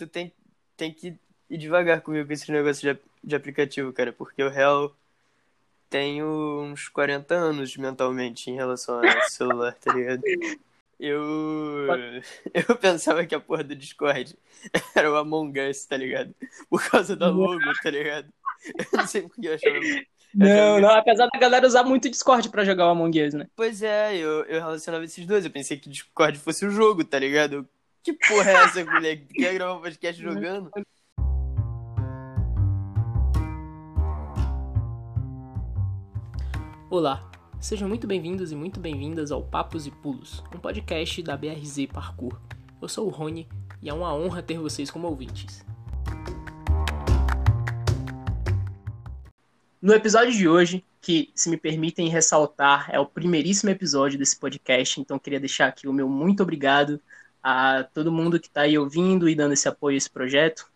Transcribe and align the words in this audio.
tu 0.00 0.06
tem, 0.06 0.32
tem 0.76 0.92
que 0.92 1.14
ir 1.48 1.58
devagar 1.58 2.00
comigo 2.00 2.26
com 2.26 2.32
esse 2.32 2.50
negócio 2.50 2.94
de, 2.94 3.00
de 3.22 3.36
aplicativo, 3.36 3.92
cara, 3.92 4.12
porque 4.12 4.42
o 4.42 4.48
real 4.48 4.94
tenho 5.90 6.62
uns 6.62 6.88
40 6.88 7.34
anos 7.34 7.76
mentalmente 7.76 8.50
em 8.50 8.54
relação 8.54 9.00
a 9.00 9.22
celular, 9.22 9.74
tá 9.74 9.92
ligado? 9.92 10.22
Eu. 10.98 11.20
Eu 12.54 12.76
pensava 12.76 13.26
que 13.26 13.34
a 13.34 13.40
porra 13.40 13.64
do 13.64 13.74
Discord 13.74 14.36
era 14.94 15.10
o 15.10 15.16
Among 15.16 15.58
Us, 15.60 15.84
tá 15.84 15.96
ligado? 15.96 16.34
Por 16.68 16.82
causa 16.88 17.16
da 17.16 17.28
logo, 17.28 17.60
tá 17.82 17.90
ligado? 17.90 18.28
Eu 18.74 18.98
não 18.98 19.06
sei 19.06 19.22
porque 19.22 19.48
eu 19.48 19.54
achava. 19.54 19.80
Não, 20.34 20.80
não, 20.80 20.90
apesar 20.90 21.26
da 21.26 21.38
galera 21.38 21.66
usar 21.66 21.82
muito 21.82 22.10
Discord 22.10 22.50
pra 22.50 22.64
jogar 22.64 22.86
o 22.86 22.90
Among 22.90 23.26
Us, 23.26 23.34
né? 23.34 23.48
Pois 23.56 23.82
é, 23.82 24.14
eu, 24.14 24.44
eu 24.44 24.60
relacionava 24.60 25.04
esses 25.04 25.24
dois. 25.26 25.44
Eu 25.44 25.50
pensei 25.50 25.78
que 25.78 25.88
Discord 25.88 26.38
fosse 26.38 26.66
o 26.66 26.70
jogo, 26.70 27.02
tá 27.02 27.18
ligado? 27.18 27.66
Que 28.02 28.14
porra 28.14 28.50
é 28.50 28.54
essa, 28.54 28.82
moleque? 28.90 29.26
Tu 29.26 29.34
quer 29.34 29.52
gravar 29.52 29.74
um 29.74 29.80
podcast 29.82 30.22
jogando? 30.22 30.70
Olá, 36.88 37.30
sejam 37.60 37.86
muito 37.86 38.06
bem-vindos 38.06 38.52
e 38.52 38.56
muito 38.56 38.80
bem-vindas 38.80 39.30
ao 39.30 39.42
Papos 39.42 39.86
e 39.86 39.90
Pulos, 39.90 40.42
um 40.54 40.58
podcast 40.58 41.22
da 41.22 41.36
BRZ 41.36 41.86
Parkour. 41.92 42.40
Eu 42.80 42.88
sou 42.88 43.06
o 43.06 43.10
Rony 43.10 43.46
e 43.82 43.90
é 43.90 43.92
uma 43.92 44.14
honra 44.14 44.42
ter 44.42 44.58
vocês 44.58 44.90
como 44.90 45.06
ouvintes. 45.06 45.62
No 49.80 49.92
episódio 49.92 50.32
de 50.32 50.48
hoje, 50.48 50.82
que, 51.02 51.30
se 51.34 51.50
me 51.50 51.58
permitem 51.58 52.08
ressaltar, 52.08 52.88
é 52.90 52.98
o 52.98 53.04
primeiríssimo 53.04 53.70
episódio 53.70 54.18
desse 54.18 54.38
podcast, 54.38 54.98
então 54.98 55.18
queria 55.18 55.38
deixar 55.38 55.66
aqui 55.66 55.86
o 55.86 55.92
meu 55.92 56.08
muito 56.08 56.42
obrigado 56.42 56.98
a 57.42 57.84
todo 57.94 58.12
mundo 58.12 58.38
que 58.38 58.48
está 58.48 58.62
aí 58.62 58.78
ouvindo 58.78 59.28
e 59.28 59.34
dando 59.34 59.52
esse 59.52 59.68
apoio 59.68 59.94
a 59.94 59.98
esse 59.98 60.10
projeto. 60.10 60.66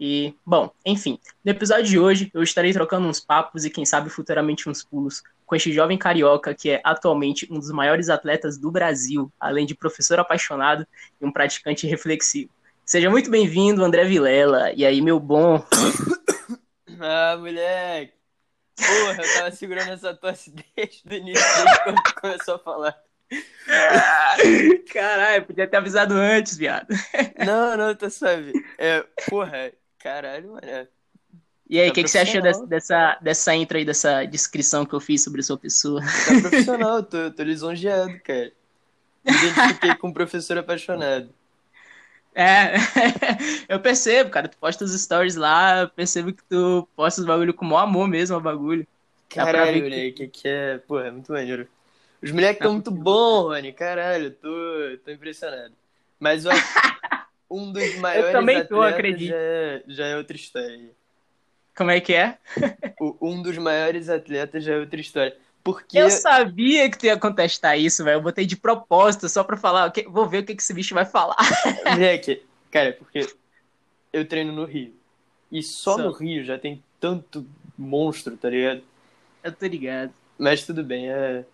E, 0.00 0.32
bom, 0.46 0.70
enfim, 0.86 1.18
no 1.44 1.50
episódio 1.50 1.84
de 1.84 1.98
hoje 1.98 2.30
eu 2.32 2.42
estarei 2.42 2.72
trocando 2.72 3.08
uns 3.08 3.18
papos 3.18 3.64
e, 3.64 3.70
quem 3.70 3.84
sabe, 3.84 4.08
futuramente 4.08 4.68
uns 4.68 4.84
pulos 4.84 5.22
com 5.44 5.56
este 5.56 5.72
jovem 5.72 5.98
carioca 5.98 6.54
que 6.54 6.70
é 6.70 6.80
atualmente 6.84 7.48
um 7.50 7.58
dos 7.58 7.72
maiores 7.72 8.08
atletas 8.08 8.56
do 8.56 8.70
Brasil, 8.70 9.32
além 9.40 9.66
de 9.66 9.74
professor 9.74 10.20
apaixonado 10.20 10.86
e 11.20 11.26
um 11.26 11.32
praticante 11.32 11.86
reflexivo. 11.86 12.50
Seja 12.84 13.10
muito 13.10 13.30
bem-vindo, 13.30 13.84
André 13.84 14.04
Vilela. 14.04 14.72
E 14.72 14.86
aí, 14.86 15.00
meu 15.02 15.18
bom? 15.18 15.62
ah, 17.00 17.36
moleque! 17.36 18.14
Porra, 18.76 19.22
eu 19.22 19.34
tava 19.34 19.50
segurando 19.50 19.90
essa 19.90 20.14
tosse 20.14 20.54
desde 20.76 21.02
o 21.08 21.12
início, 21.12 21.44
desde 21.64 21.82
quando 21.82 22.14
começou 22.20 22.54
a 22.54 22.58
falar. 22.58 23.07
Caralho, 24.92 25.44
podia 25.44 25.66
ter 25.66 25.76
avisado 25.76 26.14
antes, 26.14 26.56
viado. 26.56 26.88
Não, 27.44 27.76
não, 27.76 27.94
tá 27.94 28.08
suave. 28.08 28.52
É, 28.78 29.04
porra, 29.28 29.72
Caralho, 29.98 30.52
mano. 30.52 30.88
E 31.68 31.78
aí, 31.78 31.88
o 31.88 31.90
tá 31.90 31.94
que, 31.96 32.04
que 32.04 32.08
você 32.08 32.18
achou 32.18 32.40
dessa, 32.40 32.66
dessa, 32.66 33.18
dessa 33.20 33.54
intro 33.54 33.76
aí, 33.76 33.84
dessa 33.84 34.24
descrição 34.24 34.86
que 34.86 34.94
eu 34.94 35.00
fiz 35.00 35.22
sobre 35.22 35.40
a 35.40 35.44
sua 35.44 35.58
pessoa? 35.58 36.00
Tá 36.00 36.40
profissional, 36.40 37.02
tô, 37.02 37.30
tô 37.30 37.42
lisonjeado, 37.42 38.18
cara. 38.20 38.52
Me 39.24 39.32
identifiquei 39.32 39.94
com 39.96 40.08
um 40.08 40.12
professor 40.12 40.56
apaixonado. 40.56 41.28
É, 42.34 42.74
eu 43.68 43.80
percebo, 43.80 44.30
cara. 44.30 44.48
Tu 44.48 44.56
posta 44.56 44.84
os 44.84 44.98
stories 44.98 45.34
lá, 45.34 45.80
eu 45.80 45.88
percebo 45.90 46.32
que 46.32 46.42
tu 46.44 46.88
posta 46.96 47.20
os 47.20 47.26
bagulho 47.26 47.52
com 47.52 47.66
o 47.66 47.68
maior 47.68 47.82
amor 47.82 48.08
mesmo, 48.08 48.36
o 48.36 48.40
bagulho. 48.40 48.86
Caralho, 49.28 49.82
moleque, 49.82 50.12
que... 50.12 50.28
que 50.28 50.48
é. 50.48 50.78
Pô, 50.78 51.00
é 51.00 51.10
muito 51.10 51.30
maneiro. 51.30 51.68
Os 52.22 52.30
moleques 52.30 52.56
estão 52.56 52.72
muito 52.72 52.90
bons, 52.90 53.44
Rony. 53.44 53.72
Caralho, 53.72 54.30
tô, 54.32 54.48
tô 55.04 55.10
impressionado. 55.10 55.74
Mas 56.18 56.44
ó, 56.46 56.50
um 57.50 57.72
dos 57.72 57.94
maiores 57.98 58.26
Eu 58.26 58.32
também 58.32 58.66
tô, 58.66 58.82
acredito. 58.82 59.30
Já, 59.30 59.36
é, 59.36 59.82
já 59.86 60.06
é 60.06 60.16
outra 60.16 60.36
história. 60.36 60.90
Como 61.76 61.90
é 61.92 62.00
que 62.00 62.12
é? 62.12 62.38
um 63.22 63.40
dos 63.40 63.56
maiores 63.56 64.08
atletas 64.08 64.64
já 64.64 64.74
é 64.74 64.78
outra 64.78 65.00
história. 65.00 65.36
Porque... 65.62 65.98
Eu 65.98 66.10
sabia 66.10 66.90
que 66.90 66.98
tu 66.98 67.06
ia 67.06 67.16
contestar 67.16 67.78
isso, 67.78 68.02
velho. 68.02 68.16
Eu 68.16 68.22
botei 68.22 68.46
de 68.46 68.56
propósito 68.56 69.28
só 69.28 69.44
pra 69.44 69.56
falar. 69.56 69.92
Vou 70.08 70.26
ver 70.26 70.42
o 70.42 70.44
que, 70.44 70.56
que 70.56 70.62
esse 70.62 70.74
bicho 70.74 70.94
vai 70.94 71.04
falar. 71.04 71.36
Moleque, 71.86 72.42
cara, 72.70 72.94
porque 72.94 73.28
eu 74.12 74.26
treino 74.26 74.52
no 74.52 74.64
Rio. 74.64 74.92
E 75.52 75.62
só, 75.62 75.96
só, 75.96 76.02
no 76.02 76.12
Rio 76.12 76.44
já 76.44 76.58
tem 76.58 76.82
tanto 76.98 77.46
monstro, 77.76 78.36
tá 78.36 78.50
ligado? 78.50 78.82
Eu 79.42 79.52
tô 79.52 79.66
ligado. 79.66 80.12
Mas 80.36 80.64
tudo 80.64 80.82
bem, 80.82 81.10
é. 81.10 81.44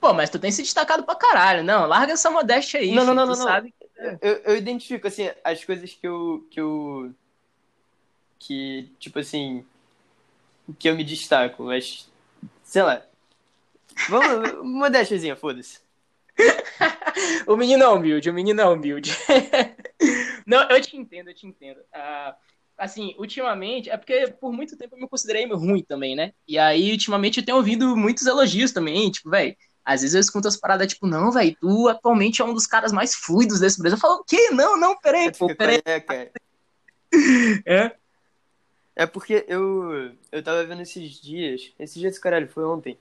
Pô, 0.00 0.12
mas 0.12 0.30
tu 0.30 0.38
tem 0.38 0.50
se 0.50 0.62
destacado 0.62 1.02
pra 1.02 1.14
caralho. 1.14 1.62
Não, 1.62 1.86
larga 1.86 2.12
essa 2.12 2.30
modéstia 2.30 2.80
aí. 2.80 2.92
Não, 2.92 3.02
filho, 3.02 3.14
não, 3.14 3.26
não, 3.26 3.34
não, 3.34 3.34
sabe 3.34 3.72
eu, 4.20 4.36
eu 4.44 4.56
identifico, 4.56 5.06
assim, 5.06 5.30
as 5.44 5.64
coisas 5.64 5.92
que 5.92 6.06
eu, 6.06 6.46
que 6.50 6.60
eu. 6.60 7.12
que, 8.38 8.90
tipo 8.98 9.18
assim. 9.18 9.64
que 10.78 10.88
eu 10.88 10.96
me 10.96 11.04
destaco, 11.04 11.64
mas. 11.64 12.10
sei 12.62 12.82
lá. 12.82 13.02
Vamos, 14.08 14.64
modéstiazinha, 14.64 15.36
foda-se. 15.36 15.80
o 17.46 17.56
menino 17.56 17.82
é 17.82 17.88
humilde, 17.88 18.30
o 18.30 18.34
menino 18.34 18.60
é 18.60 18.66
humilde. 18.66 19.12
Não, 20.46 20.62
eu 20.70 20.80
te 20.80 20.96
entendo, 20.96 21.28
eu 21.28 21.34
te 21.34 21.46
entendo. 21.46 21.80
Uh, 21.94 22.34
assim, 22.80 23.14
ultimamente, 23.18 23.90
é 23.90 23.96
porque 23.96 24.28
por 24.40 24.52
muito 24.52 24.76
tempo 24.76 24.96
eu 24.96 25.00
me 25.00 25.08
considerei 25.08 25.46
ruim 25.52 25.82
também, 25.82 26.16
né? 26.16 26.32
E 26.48 26.58
aí, 26.58 26.90
ultimamente, 26.90 27.38
eu 27.38 27.44
tenho 27.44 27.58
ouvido 27.58 27.94
muitos 27.94 28.26
elogios 28.26 28.72
também, 28.72 29.10
tipo, 29.10 29.28
velho, 29.28 29.54
às 29.84 30.00
vezes 30.00 30.14
eu 30.14 30.20
escuto 30.20 30.48
as 30.48 30.56
paradas 30.56 30.88
tipo, 30.88 31.06
não, 31.06 31.30
velho, 31.30 31.56
tu 31.60 31.88
atualmente 31.88 32.40
é 32.40 32.44
um 32.44 32.54
dos 32.54 32.66
caras 32.66 32.90
mais 32.90 33.14
fluidos 33.14 33.60
desse 33.60 33.78
Brasil. 33.78 33.96
Eu 33.96 34.00
falo, 34.00 34.14
o 34.16 34.24
quê? 34.24 34.50
Não, 34.50 34.78
não, 34.78 34.98
peraí, 34.98 35.30
pô, 35.30 35.54
peraí. 35.54 35.80
É, 35.84 36.00
cara. 36.00 36.30
É? 37.66 37.92
É 38.94 39.06
porque 39.06 39.44
eu, 39.48 40.12
eu 40.30 40.42
tava 40.42 40.64
vendo 40.64 40.82
esses 40.82 41.20
dias, 41.20 41.72
esses 41.78 41.98
dias, 41.98 42.18
caralho, 42.18 42.48
foi 42.48 42.64
ontem. 42.64 42.96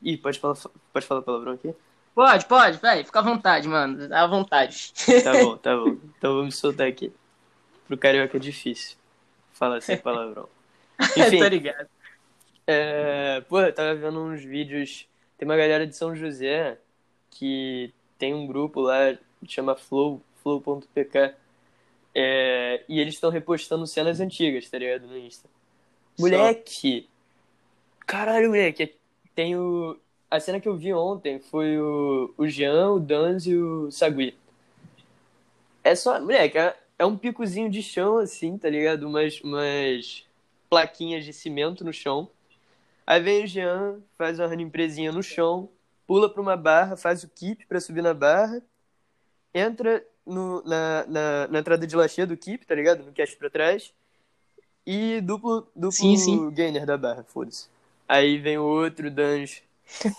Ih, 0.00 0.16
pode 0.16 0.38
falar, 0.38 0.56
pode 0.92 1.06
falar 1.06 1.22
palavrão 1.22 1.52
aqui? 1.52 1.74
Pode, 2.14 2.46
pode, 2.46 2.78
velho, 2.78 3.04
fica 3.04 3.18
à 3.18 3.22
vontade, 3.22 3.66
mano, 3.66 4.14
à 4.14 4.26
vontade. 4.26 4.92
Tá 5.24 5.32
bom, 5.32 5.56
tá 5.58 5.76
bom. 5.76 5.96
Então 6.16 6.36
vamos 6.36 6.56
soltar 6.56 6.86
aqui. 6.86 7.12
Pro 7.94 7.98
carioca 7.98 8.36
é 8.36 8.40
difícil 8.40 8.96
falar 9.52 9.80
sem 9.80 9.96
palavrão. 10.02 10.48
Enfim, 11.16 11.38
Tô 11.38 11.46
ligado. 11.46 11.88
É, 12.66 13.42
pô, 13.48 13.60
eu 13.60 13.72
tava 13.72 13.94
vendo 13.94 14.20
uns 14.20 14.42
vídeos 14.42 15.06
tem 15.36 15.46
uma 15.46 15.56
galera 15.56 15.86
de 15.86 15.96
São 15.96 16.14
José 16.14 16.78
que 17.30 17.92
tem 18.18 18.32
um 18.32 18.46
grupo 18.46 18.80
lá 18.80 19.16
que 19.44 19.52
chama 19.52 19.74
Flow, 19.76 20.22
flow.pk. 20.42 21.34
É, 22.14 22.84
e 22.88 23.00
eles 23.00 23.14
estão 23.14 23.30
repostando 23.30 23.86
cenas 23.86 24.20
antigas, 24.20 24.68
tá 24.70 24.78
ligado? 24.78 25.06
No 25.06 25.18
Insta. 25.18 25.48
Moleque! 26.18 27.08
Caralho, 28.06 28.48
moleque! 28.48 28.94
Tem 29.34 29.56
o. 29.56 29.98
A 30.30 30.38
cena 30.40 30.60
que 30.60 30.68
eu 30.68 30.76
vi 30.76 30.92
ontem 30.92 31.40
foi 31.40 31.78
o, 31.78 32.32
o 32.36 32.48
Jean, 32.48 32.90
o 32.92 33.00
Danz 33.00 33.46
e 33.46 33.54
o 33.54 33.90
Sagui. 33.90 34.36
É 35.82 35.94
só. 35.94 36.20
Moleque, 36.20 36.56
é, 36.56 36.76
é 36.98 37.04
um 37.04 37.16
picozinho 37.16 37.70
de 37.70 37.82
chão, 37.82 38.18
assim, 38.18 38.56
tá 38.56 38.68
ligado? 38.68 39.06
Umas, 39.08 39.40
umas 39.40 40.24
plaquinhas 40.68 41.24
de 41.24 41.32
cimento 41.32 41.84
no 41.84 41.92
chão. 41.92 42.28
Aí 43.06 43.20
vem 43.20 43.44
o 43.44 43.46
Jean, 43.46 44.00
faz 44.16 44.38
uma 44.38 44.54
empresinha 44.54 45.12
no 45.12 45.22
chão, 45.22 45.68
pula 46.06 46.28
para 46.28 46.40
uma 46.40 46.56
barra, 46.56 46.96
faz 46.96 47.22
o 47.22 47.28
keep 47.28 47.66
para 47.66 47.80
subir 47.80 48.02
na 48.02 48.14
barra, 48.14 48.62
entra 49.52 50.04
no, 50.26 50.62
na, 50.64 51.04
na, 51.06 51.48
na, 51.48 51.58
entrada 51.58 51.86
de 51.86 51.94
lachia 51.94 52.26
do 52.26 52.36
keep, 52.36 52.64
tá 52.64 52.74
ligado? 52.74 53.04
No 53.04 53.12
cast 53.12 53.36
pra 53.36 53.50
trás. 53.50 53.92
E 54.86 55.20
duplo, 55.20 55.68
duplo 55.74 55.92
sim, 55.92 56.16
sim. 56.16 56.50
gainer 56.50 56.86
da 56.86 56.96
barra, 56.96 57.24
foda-se. 57.24 57.68
Aí 58.08 58.38
vem 58.38 58.58
o 58.58 58.64
outro 58.64 59.10
dungeon. 59.10 59.62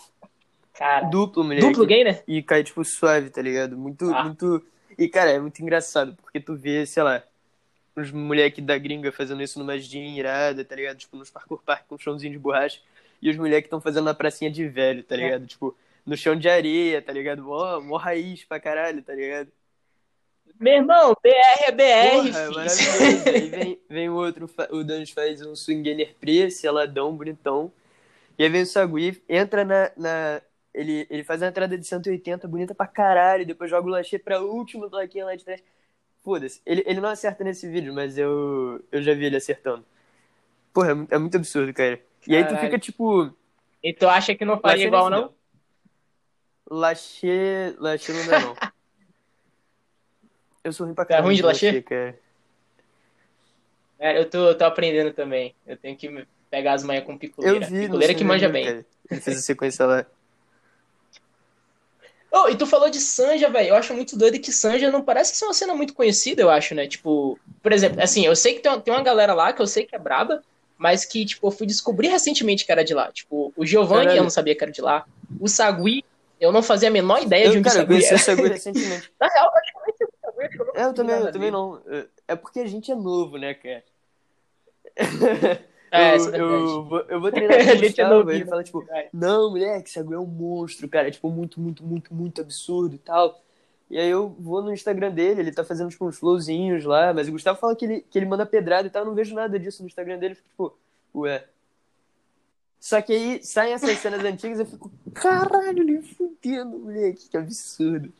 Cara, 0.73 1.07
duplo, 1.07 1.43
moleque. 1.43 1.65
Duplo 1.65 1.85
gainer? 1.85 2.23
E 2.27 2.43
cai, 2.43 2.63
tipo, 2.63 2.83
suave, 2.83 3.29
tá 3.29 3.41
ligado? 3.41 3.77
Muito, 3.77 4.13
ah. 4.13 4.25
muito... 4.25 4.63
E, 4.97 5.07
cara, 5.09 5.31
é 5.31 5.39
muito 5.39 5.59
engraçado, 5.61 6.15
porque 6.21 6.39
tu 6.39 6.55
vê, 6.55 6.85
sei 6.85 7.03
lá, 7.03 7.23
uns 7.95 8.11
moleque 8.11 8.61
da 8.61 8.77
gringa 8.77 9.11
fazendo 9.11 9.41
isso 9.41 9.59
numa 9.59 9.77
gin 9.77 10.15
irada, 10.15 10.63
tá 10.63 10.75
ligado? 10.75 10.97
Tipo, 10.97 11.17
nos 11.17 11.29
parkour 11.29 11.61
park 11.63 11.85
com 11.87 11.97
chãozinho 11.97 12.33
de 12.33 12.39
borracha. 12.39 12.79
E 13.21 13.29
os 13.29 13.37
moleques 13.37 13.65
estão 13.65 13.81
fazendo 13.81 14.05
na 14.05 14.13
pracinha 14.13 14.51
de 14.51 14.67
velho, 14.67 15.03
tá 15.03 15.15
ligado? 15.15 15.43
É. 15.45 15.47
Tipo, 15.47 15.75
no 16.05 16.15
chão 16.15 16.35
de 16.35 16.47
areia, 16.47 17.01
tá 17.01 17.11
ligado? 17.11 17.41
Mó, 17.41 17.79
mó 17.81 17.97
raiz 17.97 18.43
pra 18.43 18.59
caralho, 18.59 19.01
tá 19.01 19.13
ligado? 19.13 19.51
Meu 20.59 20.75
irmão, 20.75 21.13
BR 21.21 21.65
é 21.65 21.71
BR. 21.71 22.31
Porra, 22.31 22.39
é 22.39 22.49
maravilhoso. 22.49 23.29
aí 23.29 23.49
vem, 23.49 23.79
vem 23.89 24.09
o 24.09 24.15
outro, 24.15 24.49
o 24.69 24.83
Danos 24.83 25.09
faz 25.11 25.41
um 25.41 25.55
swingainer 25.55 26.15
preto, 26.19 26.51
seladão, 26.51 27.15
bonitão. 27.15 27.71
E 28.37 28.43
aí 28.43 28.49
vem 28.49 28.61
o 28.61 28.65
Sagui, 28.65 29.21
entra 29.27 29.65
na, 29.65 29.91
na, 29.97 30.41
ele, 30.75 31.07
ele 31.09 31.23
faz 31.23 31.41
uma 31.41 31.47
entrada 31.47 31.77
de 31.77 31.85
180 31.87 32.47
bonita 32.47 32.75
pra 32.75 32.85
caralho, 32.87 33.45
depois 33.45 33.69
joga 33.69 33.87
o 33.87 33.91
Lachê 33.91 34.19
pra 34.19 34.41
última 34.41 34.89
plaquinha 34.89 35.25
lá 35.25 35.35
de 35.35 35.43
trás. 35.45 35.63
Foda-se. 36.23 36.61
Ele, 36.65 36.83
ele 36.85 36.99
não 37.01 37.09
acerta 37.09 37.43
nesse 37.43 37.67
vídeo, 37.69 37.93
mas 37.93 38.17
eu, 38.17 38.83
eu 38.91 39.01
já 39.01 39.13
vi 39.13 39.25
ele 39.25 39.37
acertando. 39.37 39.85
Porra, 40.73 40.91
é, 41.09 41.15
é 41.15 41.17
muito 41.17 41.37
absurdo, 41.37 41.73
cara. 41.73 41.99
E 42.27 42.31
Caralho. 42.31 42.47
aí 42.47 42.53
tu 42.55 42.59
fica 42.61 42.77
tipo. 42.79 43.31
E 43.83 43.93
tu 43.93 44.07
acha 44.09 44.33
que 44.35 44.43
não 44.43 44.59
faria 44.59 44.85
igual, 44.87 45.09
não? 45.09 45.33
Lachê. 46.69 47.75
Lachê 47.77 48.11
não 48.13 48.25
dá, 48.27 48.39
não. 48.39 48.55
Eu 50.63 50.73
sou 50.73 50.87
ruim 50.87 50.95
pra 50.95 51.05
Tá 51.05 51.09
caramba. 51.09 51.27
ruim 51.27 51.35
de 51.35 51.43
lachê? 51.43 51.79
cara. 51.83 52.17
É, 53.99 54.19
eu 54.19 54.27
tô, 54.27 54.49
eu 54.49 54.57
tô 54.57 54.65
aprendendo 54.65 55.13
também. 55.13 55.53
Eu 55.65 55.77
tenho 55.77 55.95
que 55.95 56.25
pegar 56.49 56.73
as 56.73 56.83
manhas 56.83 57.03
com 57.05 57.13
Eu 57.13 57.19
piculeira. 57.19 57.65
vi. 57.67 57.75
no 57.75 57.81
piculeira 57.83 58.13
que 58.15 58.23
manja 58.23 58.49
bem. 58.49 58.65
Cara. 58.65 58.85
Ele 59.11 59.21
fez 59.21 59.37
a 59.37 59.41
sequência 59.41 59.85
lá. 59.85 60.05
Oh, 62.37 62.49
e 62.49 62.55
tu 62.57 62.67
falou 62.67 62.89
de 62.89 62.99
Sanja, 62.99 63.49
velho. 63.49 63.69
Eu 63.69 63.75
acho 63.75 63.93
muito 63.93 64.17
doido 64.17 64.37
que 64.39 64.51
Sanja 64.51 64.91
não 64.91 65.01
parece 65.01 65.33
ser 65.37 65.45
uma 65.45 65.53
cena 65.53 65.73
muito 65.73 65.93
conhecida, 65.93 66.41
eu 66.41 66.49
acho, 66.49 66.75
né? 66.75 66.85
Tipo, 66.85 67.39
por 67.63 67.71
exemplo, 67.71 68.01
assim, 68.01 68.25
eu 68.25 68.35
sei 68.35 68.55
que 68.55 68.59
tem 68.59 68.69
uma, 68.69 68.81
tem 68.81 68.93
uma 68.93 69.01
galera 69.01 69.33
lá 69.33 69.53
que 69.53 69.61
eu 69.61 69.67
sei 69.67 69.85
que 69.85 69.95
é 69.95 69.99
braba, 69.99 70.43
mas 70.77 71.05
que, 71.05 71.25
tipo, 71.25 71.47
eu 71.47 71.51
fui 71.51 71.65
descobrir 71.65 72.09
recentemente 72.09 72.65
que 72.65 72.71
era 72.73 72.83
de 72.83 72.93
lá. 72.93 73.09
Tipo, 73.09 73.53
o 73.55 73.65
Giovanni 73.65 74.01
Caralho. 74.07 74.19
eu 74.19 74.23
não 74.23 74.29
sabia 74.29 74.53
que 74.53 74.61
era 74.61 74.71
de 74.71 74.81
lá. 74.81 75.05
O 75.39 75.47
Sagui, 75.47 76.03
eu 76.37 76.51
não 76.51 76.61
fazia 76.61 76.89
a 76.89 76.91
menor 76.91 77.23
ideia 77.23 77.43
de 77.43 77.55
Eu, 77.55 77.59
onde 77.59 77.69
o 77.69 77.71
cara, 77.71 77.79
Sagui 77.79 78.05
era. 78.05 78.15
o 78.15 78.19
Sagui 78.19 78.47
recentemente. 78.49 79.11
Na 79.17 79.27
real, 79.29 79.51
praticamente 79.51 79.97
eu 80.01 80.09
Sagui, 80.21 80.57
eu 80.59 80.71
É, 80.75 80.83
eu 80.83 80.93
também, 80.93 81.15
eu 81.15 81.31
também 81.31 81.51
não. 81.51 81.81
É 82.27 82.35
porque 82.35 82.59
a 82.59 82.67
gente 82.67 82.91
é 82.91 82.95
novo, 82.95 83.37
né, 83.37 83.53
cara? 83.53 83.83
É, 85.95 86.11
eu, 86.11 86.15
isso 86.17 86.27
é 86.27 86.31
verdade. 86.31 86.53
eu, 86.53 86.83
vou, 86.83 86.99
eu 87.01 87.21
vou 87.21 87.31
treinar 87.31 87.57
com 87.57 87.63
o 87.63 87.69
é 87.69 87.77
Gustavo, 87.77 88.31
ele 88.31 88.45
fala, 88.45 88.63
tipo, 88.63 88.87
não, 89.13 89.51
moleque, 89.51 89.89
esse 89.89 89.99
agulha 89.99 90.17
é 90.17 90.19
um 90.19 90.25
monstro, 90.25 90.87
cara, 90.87 91.07
é, 91.07 91.11
tipo, 91.11 91.29
muito, 91.29 91.59
muito, 91.59 91.83
muito, 91.83 92.13
muito 92.13 92.41
absurdo 92.41 92.95
e 92.95 92.99
tal. 92.99 93.41
E 93.89 93.99
aí 93.99 94.09
eu 94.09 94.29
vou 94.39 94.61
no 94.61 94.73
Instagram 94.73 95.11
dele, 95.11 95.41
ele 95.41 95.51
tá 95.51 95.63
fazendo, 95.63 95.89
tipo, 95.89 96.05
uns 96.05 96.17
flowzinhos 96.17 96.83
lá, 96.85 97.13
mas 97.13 97.27
o 97.27 97.31
Gustavo 97.31 97.59
fala 97.59 97.75
que 97.75 97.85
ele, 97.85 98.05
que 98.09 98.17
ele 98.17 98.25
manda 98.25 98.45
pedrada 98.45 98.87
e 98.87 98.91
tal, 98.91 99.03
eu 99.03 99.07
não 99.07 99.15
vejo 99.15 99.35
nada 99.35 99.59
disso 99.59 99.83
no 99.83 99.87
Instagram 99.87 100.17
dele, 100.17 100.33
eu 100.33 100.37
fico, 100.37 100.49
tipo, 100.49 100.77
ué. 101.19 101.45
Só 102.79 103.01
que 103.01 103.13
aí 103.13 103.43
saem 103.43 103.73
essas 103.73 103.97
cenas 103.97 104.23
antigas 104.23 104.59
e 104.59 104.61
eu 104.61 104.65
fico, 104.65 104.91
caralho, 105.13 105.83
nem 105.83 106.01
fudendo, 106.01 106.79
moleque, 106.79 107.29
que 107.29 107.37
absurdo. 107.37 108.11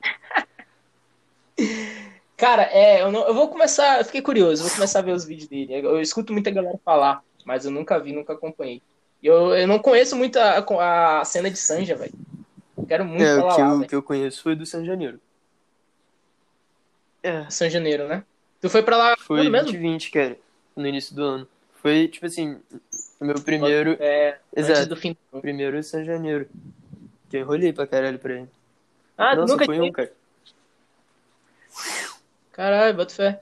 Cara, 2.42 2.64
é, 2.72 3.02
eu, 3.02 3.12
não, 3.12 3.24
eu 3.24 3.32
vou 3.32 3.46
começar, 3.46 4.00
eu 4.00 4.04
fiquei 4.04 4.20
curioso, 4.20 4.64
eu 4.64 4.66
vou 4.66 4.74
começar 4.74 4.98
a 4.98 5.02
ver 5.02 5.12
os 5.12 5.24
vídeos 5.24 5.48
dele. 5.48 5.74
Eu, 5.74 5.90
eu 5.90 6.00
escuto 6.00 6.32
muita 6.32 6.50
galera 6.50 6.76
falar, 6.84 7.22
mas 7.44 7.64
eu 7.64 7.70
nunca 7.70 8.00
vi, 8.00 8.12
nunca 8.12 8.32
acompanhei. 8.32 8.82
E 9.22 9.28
Eu, 9.28 9.54
eu 9.54 9.68
não 9.68 9.78
conheço 9.78 10.16
muito 10.16 10.40
a, 10.40 10.58
a 11.20 11.24
cena 11.24 11.48
de 11.48 11.56
Sanja, 11.56 11.94
velho. 11.94 12.12
Quero 12.88 13.04
muito 13.04 13.22
É, 13.22 13.36
o 13.36 13.38
falar 13.42 13.54
que 13.54 13.60
lá, 13.60 13.68
eu, 13.68 13.86
que 13.86 13.94
eu 13.94 14.02
conheço 14.02 14.42
foi 14.42 14.56
do 14.56 14.66
San 14.66 14.84
Janeiro. 14.84 15.20
É, 17.22 17.48
São 17.48 17.70
Janeiro, 17.70 18.08
né? 18.08 18.24
Tu 18.60 18.68
foi 18.68 18.82
pra 18.82 18.96
lá 18.96 19.14
foi 19.16 19.48
mesmo? 19.48 19.68
2020, 19.70 20.10
cara, 20.10 20.36
no 20.74 20.88
início 20.88 21.14
do 21.14 21.22
ano. 21.22 21.48
Foi, 21.80 22.08
tipo 22.08 22.26
assim, 22.26 22.58
o 23.20 23.24
meu 23.24 23.36
primeiro, 23.36 23.96
É, 24.00 24.38
antes 24.56 24.68
exato, 24.68 24.88
do 24.88 24.96
fim. 24.96 25.16
o 25.30 25.40
primeiro 25.40 25.80
San 25.84 26.02
Janeiro. 26.02 26.48
Que 27.30 27.36
eu 27.36 27.42
enrolei 27.42 27.72
pra 27.72 27.86
caralho 27.86 28.18
pra 28.18 28.34
ele. 28.34 28.48
Ah, 29.16 29.36
Nossa, 29.36 29.52
nunca 29.52 29.64
foi 29.64 29.76
tinha. 29.76 29.88
um, 29.88 29.92
cara. 29.92 30.12
Caralho, 32.52 32.96
bota 32.96 33.12
fé. 33.14 33.40